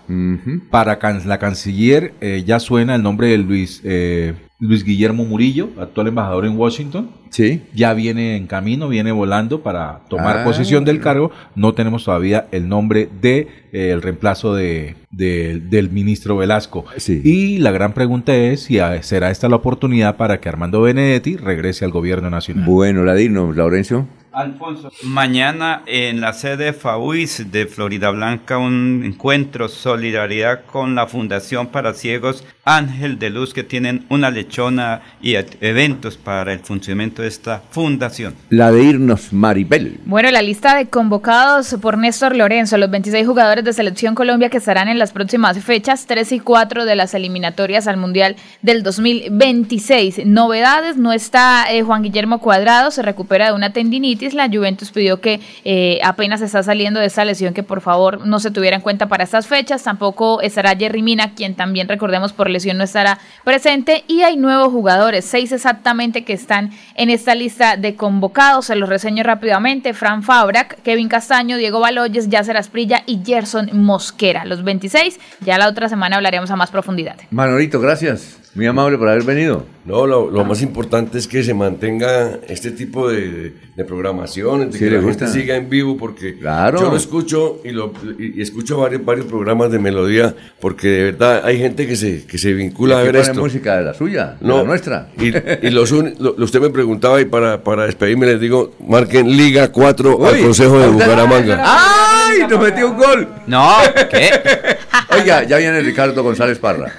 Para 0.70 0.98
can- 0.98 1.28
la 1.28 1.38
canciller 1.38 2.14
eh, 2.20 2.42
ya 2.46 2.58
suena 2.60 2.94
el 2.94 3.02
nombre 3.02 3.28
de 3.28 3.38
Luis, 3.38 3.80
eh, 3.84 4.32
Luis 4.60 4.84
Guillermo 4.84 5.24
Murillo, 5.24 5.70
actual 5.78 6.06
embajador 6.08 6.46
en 6.46 6.56
Washington. 6.56 7.10
Sí. 7.30 7.62
Ya 7.74 7.92
viene 7.92 8.36
en 8.36 8.46
camino, 8.46 8.88
viene 8.88 9.10
volando 9.10 9.62
para 9.62 10.00
tomar 10.08 10.38
Ah. 10.38 10.44
posesión 10.44 10.84
del 10.84 11.00
cargo. 11.00 11.32
No 11.56 11.74
tenemos 11.74 12.04
todavía 12.04 12.46
el 12.52 12.68
nombre 12.68 13.08
de 13.20 13.48
eh, 13.72 13.90
el 13.90 14.00
reemplazo 14.00 14.54
de, 14.54 14.94
de- 15.10 15.60
del 15.60 15.90
ministro 15.90 16.36
Velasco. 16.36 16.84
Y 17.24 17.58
la 17.58 17.72
gran 17.72 17.92
pregunta 17.92 18.34
es 18.36 18.60
si 18.62 18.78
será 19.02 19.30
esta 19.30 19.48
la 19.48 19.56
oportunidad 19.56 20.16
para 20.16 20.38
que 20.40 20.48
Armando 20.48 20.80
Benedetti 20.82 21.36
regrese 21.36 21.84
al 21.84 21.90
gobierno 21.90 22.30
nacional. 22.30 22.64
Bueno, 22.64 23.02
la 23.04 23.14
de 23.14 23.24
irnos, 23.24 23.56
Laurencio. 23.56 24.06
Alfonso. 24.34 24.90
Mañana 25.02 25.82
en 25.86 26.20
la 26.20 26.32
sede 26.32 26.72
FAUIS 26.72 27.50
de 27.52 27.66
Florida 27.66 28.10
Blanca 28.10 28.58
un 28.58 29.02
encuentro 29.04 29.68
solidaridad 29.68 30.64
con 30.64 30.94
la 30.94 31.06
Fundación 31.06 31.68
para 31.68 31.94
Ciegos 31.94 32.44
Ángel 32.64 33.18
de 33.18 33.30
Luz 33.30 33.52
que 33.52 33.62
tienen 33.62 34.06
una 34.08 34.30
lechona 34.30 35.02
y 35.20 35.34
eventos 35.60 36.16
para 36.16 36.52
el 36.52 36.60
funcionamiento 36.60 37.22
de 37.22 37.28
esta 37.28 37.62
fundación. 37.70 38.34
La 38.48 38.72
de 38.72 38.82
irnos, 38.82 39.32
Maribel. 39.32 40.00
Bueno, 40.06 40.30
la 40.30 40.40
lista 40.40 40.74
de 40.76 40.86
convocados 40.86 41.76
por 41.80 41.98
Néstor 41.98 42.34
Lorenzo, 42.34 42.78
los 42.78 42.90
26 42.90 43.26
jugadores 43.26 43.64
de 43.64 43.72
Selección 43.72 44.14
Colombia 44.14 44.48
que 44.48 44.56
estarán 44.56 44.88
en 44.88 44.98
las 44.98 45.12
próximas 45.12 45.58
fechas 45.62 46.06
3 46.06 46.32
y 46.32 46.40
4 46.40 46.84
de 46.86 46.96
las 46.96 47.14
eliminatorias 47.14 47.86
al 47.86 47.98
Mundial 47.98 48.36
del 48.62 48.82
2026. 48.82 50.24
Novedades, 50.24 50.96
no 50.96 51.12
está 51.12 51.66
eh, 51.70 51.82
Juan 51.82 52.02
Guillermo 52.02 52.38
Cuadrado, 52.40 52.90
se 52.90 53.02
recupera 53.02 53.48
de 53.48 53.52
una 53.52 53.72
tendinitis 53.72 54.23
Isla. 54.24 54.48
Juventus 54.52 54.90
pidió 54.90 55.20
que 55.20 55.40
eh, 55.64 56.00
apenas 56.02 56.40
está 56.40 56.62
saliendo 56.62 57.00
de 57.00 57.06
esa 57.06 57.24
lesión 57.24 57.54
que 57.54 57.62
por 57.62 57.80
favor 57.80 58.26
no 58.26 58.40
se 58.40 58.50
tuviera 58.50 58.76
en 58.76 58.82
cuenta 58.82 59.08
para 59.08 59.24
estas 59.24 59.46
fechas. 59.46 59.82
Tampoco 59.82 60.40
estará 60.40 60.76
Jerry 60.76 61.02
Mina, 61.02 61.34
quien 61.34 61.54
también 61.54 61.88
recordemos 61.88 62.32
por 62.32 62.50
lesión 62.50 62.78
no 62.78 62.84
estará 62.84 63.18
presente. 63.44 64.04
Y 64.08 64.22
hay 64.22 64.36
nuevos 64.36 64.72
jugadores, 64.72 65.24
seis 65.24 65.52
exactamente 65.52 66.24
que 66.24 66.32
están 66.32 66.70
en 66.96 67.10
esta 67.10 67.34
lista 67.34 67.76
de 67.76 67.94
convocados. 67.94 68.66
Se 68.66 68.76
los 68.76 68.88
reseño 68.88 69.22
rápidamente. 69.22 69.94
Fran 69.94 70.22
Fabrac, 70.22 70.82
Kevin 70.82 71.08
Castaño, 71.08 71.56
Diego 71.56 71.80
Baloyes, 71.80 72.28
Yacer 72.28 72.56
Asprilla 72.56 73.02
y 73.06 73.20
Gerson 73.24 73.70
Mosquera. 73.72 74.44
Los 74.44 74.64
26. 74.64 75.18
Ya 75.40 75.58
la 75.58 75.68
otra 75.68 75.88
semana 75.88 76.16
hablaremos 76.16 76.50
a 76.50 76.56
más 76.56 76.70
profundidad. 76.70 77.16
Manolito, 77.30 77.80
gracias. 77.80 78.38
Muy 78.54 78.66
amable 78.66 78.98
por 78.98 79.08
haber 79.08 79.24
venido. 79.24 79.66
No, 79.84 80.06
lo, 80.06 80.30
lo 80.30 80.44
más 80.44 80.62
importante 80.62 81.18
es 81.18 81.26
que 81.26 81.42
se 81.42 81.54
mantenga 81.54 82.38
este 82.46 82.70
tipo 82.70 83.08
de, 83.08 83.52
de 83.74 83.84
programación, 84.14 84.70
de 84.70 84.72
Sí, 84.72 84.78
que 84.78 84.90
le 84.90 84.96
la 84.98 85.02
gusta. 85.02 85.26
gente 85.26 85.40
siga 85.40 85.56
en 85.56 85.68
vivo, 85.68 85.96
porque 85.96 86.38
Claro. 86.38 86.80
yo 86.80 86.90
lo 86.90 86.96
escucho 86.96 87.60
y, 87.64 87.70
lo, 87.70 87.92
y, 88.18 88.40
escucho 88.40 88.78
varios, 88.78 89.04
varios 89.04 89.26
programas 89.26 89.70
de 89.70 89.78
melodía, 89.78 90.34
porque 90.60 90.88
de 90.88 91.04
verdad 91.12 91.42
hay 91.44 91.58
gente 91.58 91.86
que 91.86 91.96
se, 91.96 92.24
que 92.24 92.38
se 92.38 92.52
vincula 92.52 92.96
Y 92.96 92.98
a 92.98 93.02
ver 93.02 93.16
esto. 93.16 93.40
música 93.40 93.76
de 93.76 93.84
la 93.84 93.94
suya, 93.94 94.36
de 94.40 94.46
No, 94.46 94.58
la 94.58 94.64
nuestra. 94.64 95.08
Y, 95.18 95.28
y 95.66 95.70
los 95.70 95.92
un- 95.92 96.14
lo- 96.18 96.34
usted 96.38 96.60
me 96.60 96.70
preguntaba 96.70 97.20
y 97.20 97.24
para, 97.24 97.62
para 97.62 97.84
despedirme 97.86 98.26
les 98.26 98.40
digo, 98.40 98.74
marquen 98.86 99.36
Liga 99.36 99.68
4 99.72 100.26
al 100.26 100.34
Uy, 100.34 100.42
Consejo 100.42 100.78
de 100.78 100.88
Bucaramanga. 100.88 101.62
¡Ay! 101.64 102.38
Nos 102.48 102.60
metió 102.60 102.90
un 102.90 102.96
gol. 102.96 103.28
No, 103.46 103.74
¿qué? 104.10 104.30
Oiga, 105.10 105.44
ya 105.44 105.58
viene 105.58 105.80
Ricardo 105.80 106.22
González 106.22 106.58
Parra. 106.58 106.92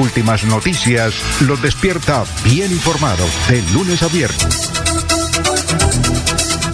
Últimas 0.00 0.44
noticias 0.44 1.14
los 1.46 1.60
despierta 1.62 2.24
bien 2.44 2.70
informados 2.72 3.28
de 3.48 3.62
lunes 3.74 4.02
a 4.02 4.08
viernes. 4.08 4.70